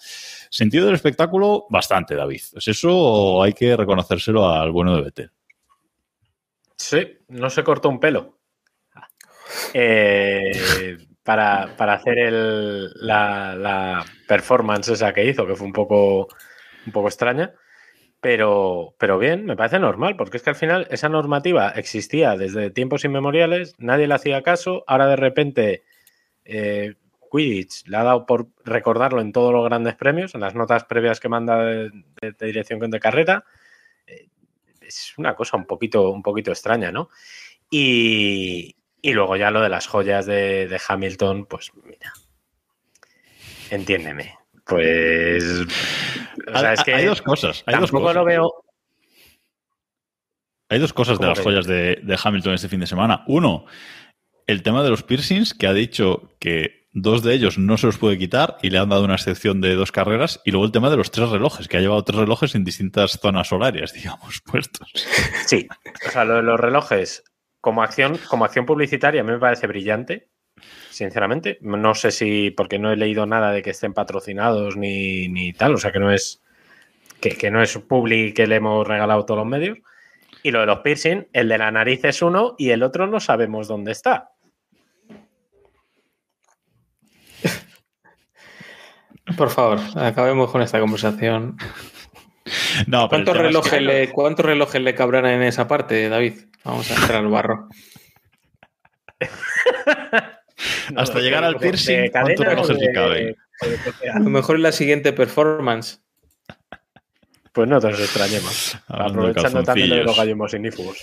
Sentido 0.49 0.85
del 0.85 0.95
espectáculo, 0.95 1.65
bastante, 1.69 2.15
David. 2.15 2.41
¿Es 2.55 2.67
eso 2.67 2.89
o 2.91 3.43
hay 3.43 3.53
que 3.53 3.75
reconocérselo 3.75 4.47
al 4.49 4.71
bueno 4.71 4.95
de 4.95 5.01
Vettel? 5.01 5.31
Sí, 6.75 7.19
no 7.29 7.49
se 7.49 7.63
cortó 7.63 7.89
un 7.89 7.99
pelo. 7.99 8.37
Eh, 9.73 10.97
para, 11.23 11.63
hacer 11.93 12.19
el, 12.19 12.91
la, 12.95 13.55
la, 13.55 14.05
performance 14.27 14.89
esa 14.89 15.13
que 15.13 15.25
hizo, 15.25 15.45
que 15.45 15.55
fue 15.55 15.67
un 15.67 15.73
poco, 15.73 16.27
un 16.85 16.91
poco 16.91 17.07
extraña. 17.07 17.51
Pero, 18.27 18.93
pero 18.97 19.17
bien, 19.17 19.45
me 19.45 19.55
parece 19.55 19.79
normal, 19.79 20.17
porque 20.17 20.35
es 20.35 20.43
que 20.43 20.49
al 20.49 20.57
final 20.57 20.85
esa 20.91 21.07
normativa 21.07 21.69
existía 21.69 22.35
desde 22.35 22.71
tiempos 22.71 23.05
inmemoriales, 23.05 23.75
nadie 23.77 24.05
le 24.05 24.15
hacía 24.15 24.43
caso, 24.43 24.83
ahora 24.85 25.07
de 25.07 25.15
repente 25.15 25.83
eh, 26.43 26.95
Quidditch 27.31 27.87
le 27.87 27.95
ha 27.95 28.03
dado 28.03 28.25
por 28.25 28.49
recordarlo 28.65 29.21
en 29.21 29.31
todos 29.31 29.53
los 29.53 29.63
grandes 29.63 29.95
premios, 29.95 30.35
en 30.35 30.41
las 30.41 30.55
notas 30.55 30.83
previas 30.83 31.21
que 31.21 31.29
manda 31.29 31.63
de, 31.63 31.89
dirección 32.37 32.91
de 32.91 32.99
carrera. 32.99 33.45
Eh, 34.05 34.27
es 34.81 35.13
una 35.17 35.33
cosa 35.33 35.55
un 35.55 35.65
poquito, 35.65 36.11
un 36.11 36.21
poquito 36.21 36.51
extraña, 36.51 36.91
¿no? 36.91 37.07
Y, 37.69 38.75
luego 39.03 39.37
ya 39.37 39.51
lo 39.51 39.61
de 39.61 39.69
las 39.69 39.87
joyas 39.87 40.25
de, 40.25 40.81
Hamilton, 40.85 41.45
pues 41.45 41.71
mira, 41.81 42.11
entiéndeme. 43.69 44.35
Pues. 44.65 45.65
Hay 46.53 47.05
dos 47.05 47.21
cosas. 47.21 47.63
Hay 47.65 47.79
dos 47.79 47.91
cosas. 47.91 48.15
lo 48.15 48.25
veo. 48.25 48.53
Hay 50.69 50.79
dos 50.79 50.93
cosas 50.93 51.17
de 51.19 51.27
las 51.27 51.39
joyas 51.39 51.65
de, 51.65 51.99
de 52.03 52.19
Hamilton 52.21 52.53
este 52.53 52.67
fin 52.67 52.81
de 52.81 52.87
semana. 52.87 53.23
Uno, 53.27 53.65
el 54.47 54.63
tema 54.63 54.83
de 54.83 54.89
los 54.89 55.03
piercings, 55.03 55.53
que 55.53 55.67
ha 55.67 55.73
dicho 55.73 56.35
que 56.39 56.77
Dos 56.99 57.21
de 57.21 57.35
ellos 57.35 57.59
no 57.59 57.77
se 57.77 57.85
los 57.85 57.99
puede 57.99 58.17
quitar 58.17 58.57
y 58.63 58.71
le 58.71 58.79
han 58.79 58.89
dado 58.89 59.03
una 59.03 59.13
excepción 59.13 59.61
de 59.61 59.75
dos 59.75 59.91
carreras. 59.91 60.41
Y 60.45 60.49
luego 60.49 60.65
el 60.65 60.71
tema 60.71 60.89
de 60.89 60.97
los 60.97 61.11
tres 61.11 61.29
relojes, 61.29 61.67
que 61.67 61.77
ha 61.77 61.79
llevado 61.79 62.03
tres 62.03 62.19
relojes 62.19 62.55
en 62.55 62.63
distintas 62.63 63.19
zonas 63.21 63.51
horarias, 63.51 63.93
digamos, 63.93 64.41
puestos. 64.41 64.91
Sí, 65.45 65.67
o 66.07 66.09
sea, 66.09 66.25
lo 66.25 66.37
de 66.37 66.41
los 66.41 66.59
relojes 66.59 67.23
como 67.61 67.83
acción, 67.83 68.17
como 68.27 68.45
acción 68.45 68.65
publicitaria 68.65 69.21
a 69.21 69.23
mí 69.23 69.31
me 69.31 69.37
parece 69.37 69.67
brillante, 69.67 70.31
sinceramente. 70.89 71.57
No 71.61 71.95
sé 71.95 72.11
si, 72.11 72.51
porque 72.51 72.79
no 72.79 72.91
he 72.91 72.97
leído 72.97 73.25
nada 73.25 73.51
de 73.51 73.61
que 73.61 73.71
estén 73.71 73.93
patrocinados 73.93 74.77
ni, 74.77 75.27
ni 75.27 75.53
tal, 75.53 75.75
o 75.75 75.77
sea 75.77 75.91
que 75.91 75.99
no 75.99 76.11
es 76.11 76.41
que, 77.19 77.31
que 77.31 77.51
no 77.51 77.61
es 77.61 77.77
public 77.77 78.35
que 78.35 78.47
le 78.47 78.55
hemos 78.55 78.87
regalado 78.87 79.25
todos 79.25 79.39
los 79.39 79.47
medios. 79.47 79.77
Y 80.43 80.51
lo 80.51 80.59
de 80.59 80.67
los 80.67 80.79
piercing, 80.79 81.27
el 81.33 81.49
de 81.49 81.57
la 81.57 81.71
nariz 81.71 82.03
es 82.05 82.21
uno 82.21 82.55
y 82.57 82.69
el 82.69 82.83
otro 82.83 83.07
no 83.07 83.19
sabemos 83.19 83.67
dónde 83.67 83.91
está. 83.91 84.31
Por 89.35 89.49
favor, 89.49 89.79
acabemos 89.95 90.51
con 90.51 90.61
esta 90.61 90.79
conversación. 90.79 91.57
No, 92.87 93.09
¿Cuántos, 93.09 93.35
relojes 93.35 93.81
le, 93.81 94.09
¿Cuántos 94.11 94.45
relojes 94.45 94.81
le 94.81 94.95
cabrán 94.95 95.25
en 95.25 95.43
esa 95.43 95.67
parte, 95.67 96.07
David? 96.07 96.45
Vamos 96.63 96.89
a 96.91 96.95
entrar 96.95 97.19
al 97.19 97.27
barro. 97.27 97.67
Hasta 100.95 101.19
llegar 101.19 101.43
al 101.43 101.57
piercing, 101.57 102.09
¿cuántos 102.11 102.45
relojes 102.45 102.77
le 102.77 102.93
caben? 102.93 103.35
A 104.13 104.19
lo 104.19 104.29
mejor 104.29 104.55
en 104.55 104.63
la 104.63 104.71
siguiente 104.71 105.13
performance. 105.13 106.01
Pues 107.51 107.67
no 107.67 107.79
te 107.79 107.89
nos 107.89 107.99
extrañemos. 107.99 108.77
Aprovechando 108.87 109.63
también 109.63 109.89
de 109.89 110.03
los 110.03 110.15
gallos 110.15 110.53
ignífugos. 110.53 110.97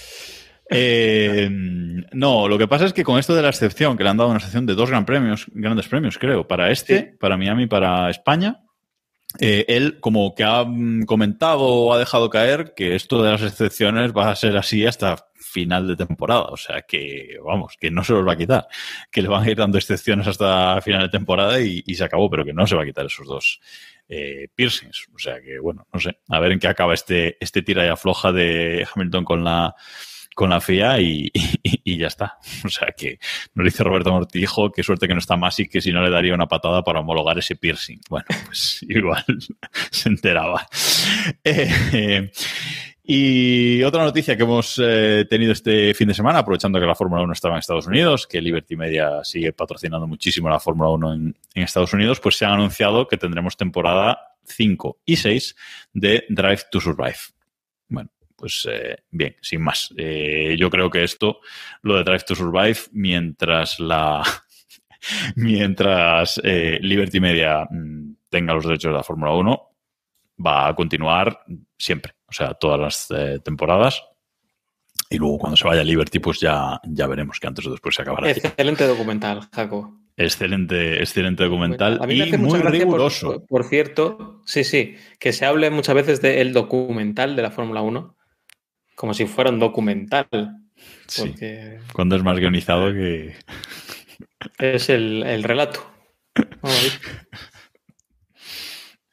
Eh, 0.70 1.48
no, 1.51 2.48
lo 2.48 2.56
que 2.56 2.69
pasa 2.69 2.86
es 2.86 2.93
que 2.93 3.05
con 3.05 3.19
esto 3.19 3.35
de 3.35 3.43
la 3.43 3.48
excepción, 3.48 3.97
que 3.97 4.05
le 4.05 4.11
han 4.11 4.16
dado 4.16 4.31
una 4.31 4.39
excepción 4.39 4.65
de 4.65 4.74
dos 4.74 4.89
gran 4.89 5.05
premios, 5.05 5.47
grandes 5.52 5.89
premios, 5.89 6.19
creo, 6.19 6.47
para 6.47 6.70
este, 6.70 7.16
para 7.20 7.36
Miami, 7.36 7.66
para 7.66 8.09
España, 8.09 8.64
eh, 9.40 9.65
él 9.69 9.98
como 10.01 10.35
que 10.35 10.44
ha 10.44 10.65
mm, 10.65 11.05
comentado 11.05 11.62
o 11.62 11.93
ha 11.93 11.98
dejado 11.98 12.31
caer 12.31 12.74
que 12.74 12.94
esto 12.94 13.23
de 13.23 13.32
las 13.32 13.43
excepciones 13.43 14.12
va 14.12 14.31
a 14.31 14.36
ser 14.36 14.56
así 14.56 14.86
hasta 14.86 15.27
final 15.35 15.89
de 15.89 15.97
temporada. 15.97 16.47
O 16.47 16.56
sea 16.56 16.82
que, 16.82 17.39
vamos, 17.44 17.77
que 17.81 17.90
no 17.90 18.05
se 18.05 18.12
los 18.12 18.27
va 18.27 18.35
a 18.35 18.36
quitar. 18.36 18.69
Que 19.11 19.23
le 19.23 19.28
van 19.28 19.44
a 19.44 19.51
ir 19.51 19.56
dando 19.56 19.78
excepciones 19.78 20.27
hasta 20.27 20.81
final 20.82 21.02
de 21.02 21.09
temporada 21.09 21.61
y, 21.61 21.82
se 21.94 22.05
acabó, 22.05 22.31
pero 22.31 22.44
que 22.44 22.52
no 22.52 22.66
se 22.66 22.77
va 22.77 22.82
a 22.82 22.86
quitar 22.86 23.06
esos 23.06 23.27
dos 23.27 23.61
eh, 24.09 24.48
piercings. 24.55 25.09
O 25.15 25.19
sea 25.19 25.40
que, 25.40 25.59
bueno, 25.59 25.86
no 25.93 26.01
sé. 26.01 26.19
A 26.28 26.40
ver 26.40 26.52
en 26.52 26.59
qué 26.59 26.69
acaba 26.69 26.94
este, 26.94 27.36
este 27.40 27.62
tira 27.62 27.85
y 27.85 27.89
afloja 27.89 28.32
de 28.32 28.86
Hamilton 28.93 29.24
con 29.24 29.44
la 29.44 29.74
con 30.35 30.51
la 30.51 30.61
FIA 30.61 31.01
y, 31.01 31.31
ya 31.85 32.09
está. 32.09 32.39
O 32.65 32.69
sea 32.69 32.89
que 32.97 33.19
nos 33.55 33.65
dice 33.65 33.85
Roberto 33.85 34.12
Mortijo, 34.12 34.70
qué 34.70 34.82
suerte 34.82 35.06
que 35.06 35.15
no 35.15 35.20
está 35.20 35.36
más 35.36 35.59
y 35.61 35.69
que 35.69 35.81
si 35.81 35.93
no 35.93 36.02
le 36.02 36.11
daría 36.11 36.35
una 36.35 36.47
patada 36.47 36.82
para 36.82 37.01
homologar 37.01 37.39
ese 37.39 37.56
piercing. 37.56 38.01
Bueno, 38.09 38.27
pues 38.47 38.82
igual 38.89 39.24
se 39.90 40.09
enteraba. 40.09 40.66
Eh, 41.44 42.31
Y 43.06 43.82
otra 43.82 44.02
noticia 44.02 44.35
que 44.35 44.44
hemos 44.44 44.81
eh, 44.82 45.27
tenido 45.28 45.52
este 45.52 45.93
fin 45.93 46.09
de 46.09 46.15
semana, 46.15 46.39
aprovechando 46.39 46.81
que 46.81 46.86
la 46.86 46.94
Fórmula 46.94 47.23
1 47.23 47.35
estaba 47.35 47.55
en 47.55 47.59
Estados 47.59 47.86
Unidos, 47.86 48.27
que 48.27 48.40
Liberty 48.40 48.77
Media 48.77 49.23
sigue 49.24 49.52
patrocinando 49.52 50.06
muchísimo 50.06 50.48
la 50.48 50.59
Fórmula 50.59 50.89
1 50.89 51.12
en, 51.12 51.36
en, 51.55 51.62
Estados 51.62 51.93
Unidos, 51.93 52.19
pues 52.20 52.36
se 52.36 52.47
ha 52.47 52.55
anunciado 52.55 53.06
que 53.06 53.19
tendremos 53.19 53.59
temporada 53.59 54.35
5 54.44 55.01
y 55.05 55.16
6 55.16 55.56
de 55.93 56.24
Drive 56.31 56.62
to 56.70 56.81
Survive. 56.81 57.19
Pues 58.45 58.69
eh, 58.71 58.99
bien, 59.11 59.35
sin 59.41 59.62
más. 59.62 59.95
Eh, 59.97 60.55
yo 60.59 60.69
creo 60.69 60.91
que 60.91 61.03
esto, 61.03 61.41
lo 61.81 61.97
de 61.97 62.05
Drive 62.05 62.25
to 62.27 62.35
Survive, 62.35 62.77
mientras 62.93 63.81
la 63.81 64.23
mientras 65.37 66.39
eh, 66.45 66.79
Liberty 66.83 67.21
Media 67.21 67.66
mm, 67.71 68.16
tenga 68.29 68.53
los 68.53 68.66
derechos 68.66 68.91
de 68.91 68.99
la 68.99 69.03
Fórmula 69.03 69.33
1, 69.33 69.71
va 70.45 70.69
a 70.69 70.75
continuar 70.75 71.41
siempre. 71.79 72.16
O 72.29 72.35
sea, 72.35 72.53
todas 72.53 72.79
las 72.79 73.43
temporadas. 73.43 74.05
Y 75.09 75.16
luego 75.16 75.39
cuando 75.39 75.57
se 75.57 75.66
vaya 75.66 75.81
a 75.81 75.85
Liberty, 75.85 76.19
pues 76.19 76.39
ya, 76.39 76.79
ya 76.85 77.07
veremos 77.07 77.41
que 77.41 77.47
antes 77.47 77.66
o 77.66 77.71
después 77.71 77.95
se 77.95 78.03
acabará. 78.03 78.31
Excelente 78.31 78.87
documental, 78.87 79.49
Jaco. 79.55 80.03
Excelente, 80.19 80.99
excelente 80.99 81.45
documental 81.45 81.99
y 82.12 82.37
muy 82.37 82.61
riguroso. 82.61 83.27
Por, 83.29 83.47
por, 83.47 83.65
cierto, 83.65 84.43
sí, 84.45 84.65
sí, 84.65 84.97
que 85.19 85.33
se 85.33 85.47
hable 85.47 85.71
muchas 85.71 85.95
veces 85.95 86.21
del 86.21 86.53
documental 86.53 87.37
de 87.37 87.43
la 87.43 87.51
Fórmula 87.51 87.81
1 87.81 88.15
como 88.95 89.15
si 89.15 89.27
fuera 89.27 89.51
un 89.51 89.59
documental. 89.59 90.29
Porque... 90.31 91.79
Sí, 91.81 91.93
cuando 91.93 92.16
es 92.16 92.23
más 92.23 92.39
guionizado 92.39 92.93
que... 92.93 93.37
Es 94.59 94.89
el, 94.91 95.23
el 95.23 95.43
relato. 95.43 95.91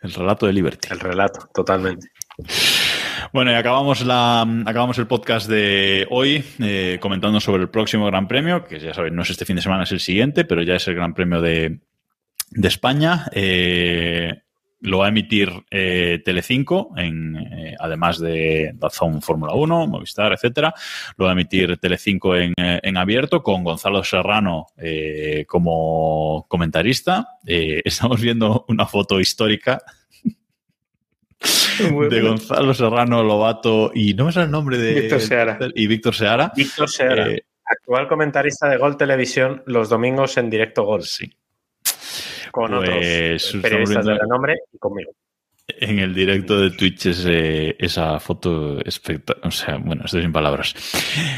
El 0.02 0.14
relato 0.14 0.48
de 0.48 0.54
Liberty. 0.54 0.90
El 0.92 1.00
relato, 1.00 1.50
totalmente. 1.54 2.08
Bueno, 3.34 3.52
y 3.52 3.56
acabamos, 3.56 4.04
la, 4.06 4.42
acabamos 4.42 4.98
el 4.98 5.08
podcast 5.08 5.48
de 5.48 6.08
hoy 6.10 6.44
eh, 6.60 6.98
comentando 7.00 7.40
sobre 7.40 7.64
el 7.64 7.70
próximo 7.70 8.08
Gran 8.08 8.28
Premio, 8.28 8.66
que 8.66 8.80
ya 8.80 8.94
sabéis, 8.94 9.14
no 9.14 9.22
es 9.22 9.30
este 9.30 9.46
fin 9.46 9.56
de 9.56 9.62
semana, 9.62 9.84
es 9.84 9.92
el 9.92 10.00
siguiente, 10.00 10.44
pero 10.44 10.64
ya 10.64 10.76
es 10.76 10.88
el 10.88 10.96
Gran 10.96 11.14
Premio 11.14 11.40
de, 11.42 11.80
de 12.50 12.68
España. 12.68 13.28
Eh, 13.32 14.42
lo 14.82 15.00
va 15.00 15.06
a 15.06 15.10
emitir 15.10 15.50
eh, 15.70 16.22
Telecinco, 16.26 16.92
en, 16.98 17.36
eh, 17.36 17.76
además 17.80 18.20
de 18.20 18.72
Dazón 18.76 19.22
Fórmula 19.22 19.54
1, 19.54 19.88
Movistar, 19.88 20.34
etcétera. 20.34 20.74
Lo 21.18 21.26
va 21.26 21.32
a 21.32 21.34
emitir 21.34 21.78
Telecinco 21.78 22.36
en, 22.36 22.54
eh, 22.58 22.80
en 22.82 22.98
abierto 22.98 23.44
con 23.44 23.64
Gonzalo 23.64 24.04
Serrano 24.04 24.68
eh, 24.78 25.46
como 25.48 26.46
comentarista. 26.48 27.38
Eh, 27.46 27.82
estamos 27.86 28.20
viendo 28.20 28.66
una 28.68 28.86
foto 28.88 29.20
histórica 29.20 29.82
de 32.10 32.22
Gonzalo 32.22 32.74
Serrano 32.74 33.24
Lobato 33.24 33.92
y 33.94 34.14
no 34.14 34.26
me 34.26 34.32
sale 34.32 34.46
el 34.46 34.52
nombre 34.52 34.78
de 34.78 35.02
Víctor 35.02 35.22
Seara. 35.22 35.60
y 35.76 35.88
Víctor 35.88 36.14
Seara. 36.16 36.52
Víctor 36.56 36.90
Seara, 36.90 37.32
Eh, 37.32 37.44
actual 37.64 38.08
comentarista 38.08 38.68
de 38.70 38.78
Gol 38.78 38.98
Televisión 38.98 39.64
los 39.66 39.90
domingos 39.90 40.38
en 40.38 40.50
directo 40.50 40.84
Gol. 40.84 41.04
Sí. 41.04 41.32
Con 42.52 42.72
Pues, 42.72 43.48
otros 43.50 43.62
periodistas 43.64 44.06
de 44.06 44.18
renombre 44.20 44.56
y 44.74 44.78
conmigo. 44.78 45.12
En 45.68 46.00
el 46.00 46.14
directo 46.14 46.60
de 46.60 46.72
Twitch 46.72 47.06
ese- 47.06 47.76
esa 47.80 48.20
foto 48.20 48.80
espectacular. 48.84 49.48
O 49.48 49.52
sea, 49.52 49.78
bueno, 49.78 50.04
estoy 50.06 50.22
sin 50.22 50.34
palabras. 50.34 50.74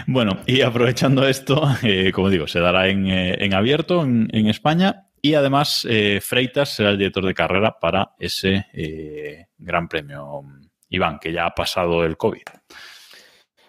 Bueno, 0.07 0.39
y 0.47 0.61
aprovechando 0.61 1.27
esto, 1.27 1.61
eh, 1.83 2.11
como 2.11 2.29
digo, 2.29 2.47
se 2.47 2.59
dará 2.59 2.87
en, 2.87 3.05
eh, 3.07 3.35
en 3.45 3.53
abierto 3.53 4.03
en, 4.03 4.29
en 4.31 4.47
España 4.47 5.07
y 5.21 5.35
además 5.35 5.85
eh, 5.89 6.19
Freitas 6.21 6.69
será 6.75 6.89
el 6.91 6.97
director 6.97 7.25
de 7.25 7.33
carrera 7.33 7.77
para 7.79 8.11
ese 8.17 8.65
eh, 8.73 9.45
gran 9.57 9.87
premio. 9.87 10.41
Iván, 10.89 11.17
que 11.19 11.31
ya 11.31 11.45
ha 11.47 11.51
pasado 11.55 12.03
el 12.05 12.17
COVID. 12.17 12.43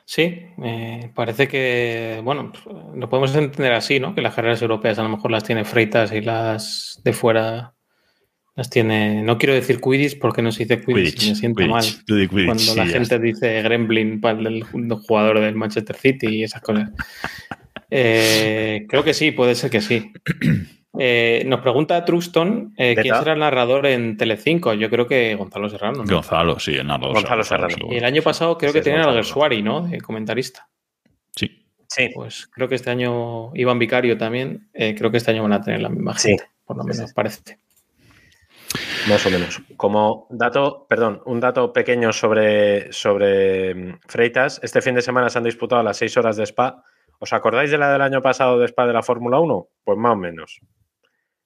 Sí, 0.07 0.43
eh, 0.63 1.11
parece 1.15 1.49
que, 1.49 2.21
bueno, 2.23 2.53
lo 2.95 3.09
podemos 3.09 3.35
entender 3.35 3.73
así, 3.73 4.01
¿no? 4.01 4.15
Que 4.15 4.21
las 4.21 4.35
carreras 4.35 4.61
europeas 4.61 4.99
a 4.99 5.03
lo 5.03 5.09
mejor 5.09 5.31
las 5.31 5.45
tiene 5.45 5.65
Freitas 5.65 6.13
y 6.13 6.21
las 6.21 7.01
de 7.03 7.13
fuera 7.15 7.75
las 8.55 8.69
tiene. 8.69 9.23
No 9.23 9.39
quiero 9.39 9.55
decir 9.55 9.81
Quidditch 9.81 10.19
porque 10.19 10.43
no 10.43 10.53
se 10.53 10.65
dice 10.65 10.81
Quidditch, 10.81 11.25
y 11.25 11.29
me 11.31 11.35
siento 11.35 11.57
Quidditch, 11.57 11.73
mal. 11.73 11.85
Quidditch, 12.07 12.47
Cuando 12.47 12.75
la 12.77 12.87
gente 12.87 13.19
dice 13.19 13.63
Gremlin 13.63 14.21
para 14.21 14.39
el 14.41 14.63
jugador 14.63 15.41
del 15.41 15.55
Manchester 15.55 15.97
City 15.97 16.29
y 16.29 16.45
esas 16.45 16.61
cosas. 16.61 16.91
Eh, 17.91 18.87
creo 18.89 19.05
que 19.05 19.15
sí, 19.15 19.31
puede 19.31 19.55
ser 19.55 19.71
que 19.71 19.81
sí. 19.81 20.13
Eh, 20.99 21.43
nos 21.47 21.61
pregunta 21.61 22.05
Truxton 22.05 22.73
eh, 22.77 22.95
quién 22.95 23.15
será 23.17 23.33
el 23.33 23.41
narrador 23.41 23.87
en 23.87 24.17
Telecinco. 24.17 24.75
Yo 24.75 24.89
creo 24.91 25.07
que 25.07 25.35
Gonzalo 25.35 25.69
Serrano. 25.69 26.05
¿no? 26.05 26.15
Gonzalo, 26.15 26.59
sí, 26.61 26.75
el 26.75 26.87
narrador. 26.87 27.15
Gonzalo 27.15 27.43
Serrano. 27.43 27.75
Y 27.91 27.97
el 27.97 28.05
año 28.05 28.23
pasado 28.23 28.57
creo 28.59 28.71
Sí, 28.73 28.79
que 28.79 28.83
tenían 28.83 29.01
a 29.03 29.05
Gonzalo. 29.07 29.19
Alguersuari, 29.19 29.63
¿no? 29.63 29.83
De 29.89 30.01
comentarista. 30.01 30.69
Sí. 31.37 31.67
Sí, 31.89 32.11
Pues 32.15 32.47
creo 32.49 32.69
que 32.69 32.75
este 32.77 32.91
año 32.91 33.51
Iván 33.55 33.79
Vicario 33.79 34.17
también. 34.17 34.69
eh, 34.73 34.95
creo 34.97 35.11
que 35.11 35.17
este 35.19 35.31
año 35.33 35.43
van 35.43 35.53
a 35.53 35.61
tener 35.61 35.81
la 35.81 35.89
misma 35.89 36.17
Sí. 36.19 36.29
gente, 36.31 36.45
por 36.65 36.77
lo 36.77 36.85
menos 36.85 37.09
sí. 37.09 37.15
parece. 37.15 37.59
más 39.09 39.25
o 39.27 39.31
menos. 39.31 39.61
Como 39.77 40.27
dato, 40.31 40.87
perdón, 40.89 41.23
un 41.27 41.39
dato 41.41 41.73
pequeño 41.73 42.13
sobre, 42.13 42.93
sobre 42.93 43.75
mm, 43.75 43.99
Freitas. 44.09 44.61
Este 44.63 44.81
fin 44.81 44.95
de 44.95 45.03
semana 45.03 45.29
se 45.29 45.39
han 45.39 45.45
disputado 45.45 45.83
las 45.83 45.97
seis 45.97 46.17
horas 46.17 46.37
de 46.37 46.45
Spa. 46.45 46.83
¿Os 47.21 47.33
acordáis 47.33 47.71
de 47.71 47.79
la 47.79 47.93
del 47.93 48.03
año 48.03 48.23
pasado 48.23 48.59
de 48.59 48.67
Spa 48.67 48.87
de 48.87 48.93
la 48.93 49.03
Fórmula 49.03 49.39
1? 49.39 49.69
Pues 49.85 49.99
más 49.99 50.13
o 50.13 50.17
menos. 50.17 50.61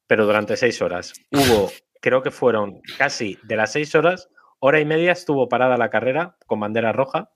Pero 0.08 0.26
durante 0.26 0.56
seis 0.56 0.82
horas. 0.82 1.12
Hubo, 1.30 1.70
creo 2.00 2.22
que 2.22 2.32
fueron 2.32 2.80
casi 2.98 3.38
de 3.44 3.54
las 3.54 3.70
seis 3.70 3.94
horas, 3.94 4.28
hora 4.58 4.80
y 4.80 4.84
media 4.84 5.12
estuvo 5.12 5.48
parada 5.48 5.76
la 5.76 5.90
carrera 5.90 6.36
con 6.46 6.58
bandera 6.58 6.92
roja 6.92 7.30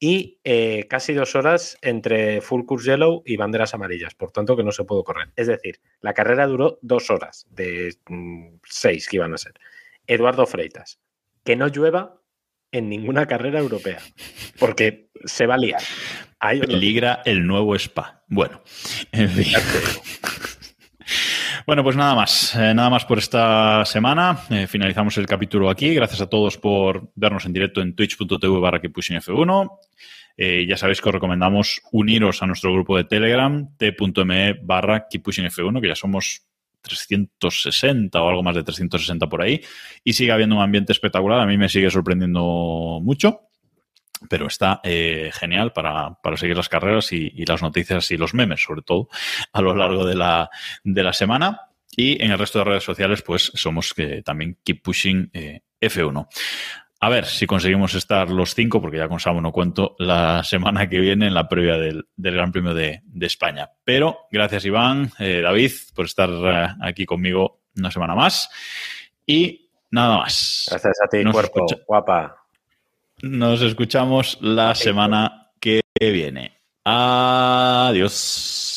y 0.00 0.40
eh, 0.42 0.88
casi 0.90 1.12
dos 1.12 1.36
horas 1.36 1.78
entre 1.80 2.40
full 2.40 2.64
course 2.64 2.90
yellow 2.90 3.22
y 3.24 3.36
banderas 3.36 3.72
amarillas. 3.72 4.16
Por 4.16 4.32
tanto, 4.32 4.56
que 4.56 4.64
no 4.64 4.72
se 4.72 4.82
pudo 4.82 5.04
correr. 5.04 5.28
Es 5.36 5.46
decir, 5.46 5.78
la 6.00 6.12
carrera 6.12 6.48
duró 6.48 6.80
dos 6.82 7.08
horas 7.08 7.46
de 7.50 7.94
mm, 8.08 8.56
seis 8.64 9.08
que 9.08 9.18
iban 9.18 9.32
a 9.32 9.38
ser. 9.38 9.54
Eduardo 10.08 10.44
Freitas, 10.46 10.98
que 11.44 11.54
no 11.54 11.68
llueva 11.68 12.20
en 12.72 12.88
ninguna 12.88 13.26
carrera 13.26 13.60
europea, 13.60 14.00
porque 14.58 15.10
se 15.24 15.46
va 15.46 15.54
a 15.54 15.58
liar. 15.58 15.82
Peligra 16.40 17.22
el 17.24 17.46
nuevo 17.46 17.76
spa. 17.76 18.24
Bueno, 18.26 18.60
en 19.12 19.28
fin. 19.28 19.54
Bueno, 21.66 21.84
pues 21.84 21.96
nada 21.96 22.14
más. 22.14 22.54
Eh, 22.56 22.74
nada 22.74 22.90
más 22.90 23.04
por 23.04 23.18
esta 23.18 23.84
semana. 23.84 24.38
Eh, 24.50 24.66
finalizamos 24.66 25.16
el 25.18 25.26
capítulo 25.26 25.70
aquí. 25.70 25.94
Gracias 25.94 26.20
a 26.20 26.26
todos 26.26 26.58
por 26.58 27.12
vernos 27.14 27.46
en 27.46 27.52
directo 27.52 27.80
en 27.80 27.94
twitch.tv 27.94 28.60
barra 28.60 28.80
F1. 28.80 29.70
Eh, 30.36 30.66
ya 30.68 30.76
sabéis 30.76 31.00
que 31.00 31.08
os 31.08 31.14
recomendamos 31.14 31.82
uniros 31.92 32.42
a 32.42 32.46
nuestro 32.46 32.72
grupo 32.72 32.96
de 32.96 33.04
Telegram, 33.04 33.68
t.me 33.76 34.54
barra 34.54 35.06
F1, 35.08 35.80
que 35.80 35.88
ya 35.88 35.94
somos 35.94 36.46
360 36.80 38.20
o 38.20 38.28
algo 38.28 38.42
más 38.42 38.56
de 38.56 38.64
360 38.64 39.28
por 39.28 39.42
ahí. 39.42 39.60
Y 40.02 40.14
sigue 40.14 40.32
habiendo 40.32 40.56
un 40.56 40.62
ambiente 40.62 40.92
espectacular. 40.92 41.40
A 41.40 41.46
mí 41.46 41.56
me 41.58 41.68
sigue 41.68 41.90
sorprendiendo 41.90 42.98
mucho 43.02 43.51
pero 44.28 44.46
está 44.46 44.80
eh, 44.84 45.30
genial 45.32 45.72
para, 45.72 46.14
para, 46.22 46.36
seguir 46.36 46.56
las 46.56 46.68
carreras 46.68 47.12
y, 47.12 47.32
y, 47.34 47.44
las 47.44 47.62
noticias 47.62 48.10
y 48.10 48.16
los 48.16 48.34
memes, 48.34 48.62
sobre 48.62 48.82
todo, 48.82 49.08
a 49.52 49.60
lo 49.60 49.74
largo 49.74 50.04
de 50.04 50.14
la, 50.14 50.50
de 50.84 51.02
la 51.02 51.12
semana. 51.12 51.68
Y 51.96 52.22
en 52.22 52.30
el 52.30 52.38
resto 52.38 52.58
de 52.58 52.64
redes 52.64 52.84
sociales, 52.84 53.22
pues 53.22 53.52
somos 53.54 53.92
que 53.92 54.22
también 54.22 54.58
Keep 54.64 54.82
Pushing 54.82 55.30
eh, 55.34 55.60
F1. 55.80 56.26
A 57.00 57.08
ver 57.08 57.26
si 57.26 57.46
conseguimos 57.46 57.94
estar 57.94 58.30
los 58.30 58.54
cinco, 58.54 58.80
porque 58.80 58.96
ya 58.96 59.08
con 59.08 59.18
Samu 59.18 59.40
no 59.40 59.50
cuento, 59.50 59.96
la 59.98 60.44
semana 60.44 60.88
que 60.88 61.00
viene 61.00 61.26
en 61.26 61.34
la 61.34 61.48
previa 61.48 61.76
del, 61.76 62.06
del 62.16 62.34
Gran 62.34 62.52
Premio 62.52 62.74
de, 62.74 63.02
de, 63.04 63.26
España. 63.26 63.70
Pero 63.84 64.20
gracias, 64.30 64.64
Iván, 64.64 65.10
eh, 65.18 65.40
David, 65.42 65.72
por 65.94 66.04
estar 66.04 66.30
eh, 66.30 66.68
aquí 66.80 67.04
conmigo 67.04 67.62
una 67.76 67.90
semana 67.90 68.14
más. 68.14 68.48
Y 69.26 69.68
nada 69.90 70.18
más. 70.18 70.66
Gracias 70.70 70.98
a 71.04 71.08
ti, 71.08 71.24
Nos 71.24 71.32
cuerpo, 71.32 71.66
escucha- 71.66 71.82
guapa. 71.86 72.41
Nos 73.22 73.62
escuchamos 73.62 74.36
la 74.40 74.74
semana 74.74 75.52
que 75.60 75.80
viene. 76.00 76.58
Adiós. 76.84 78.72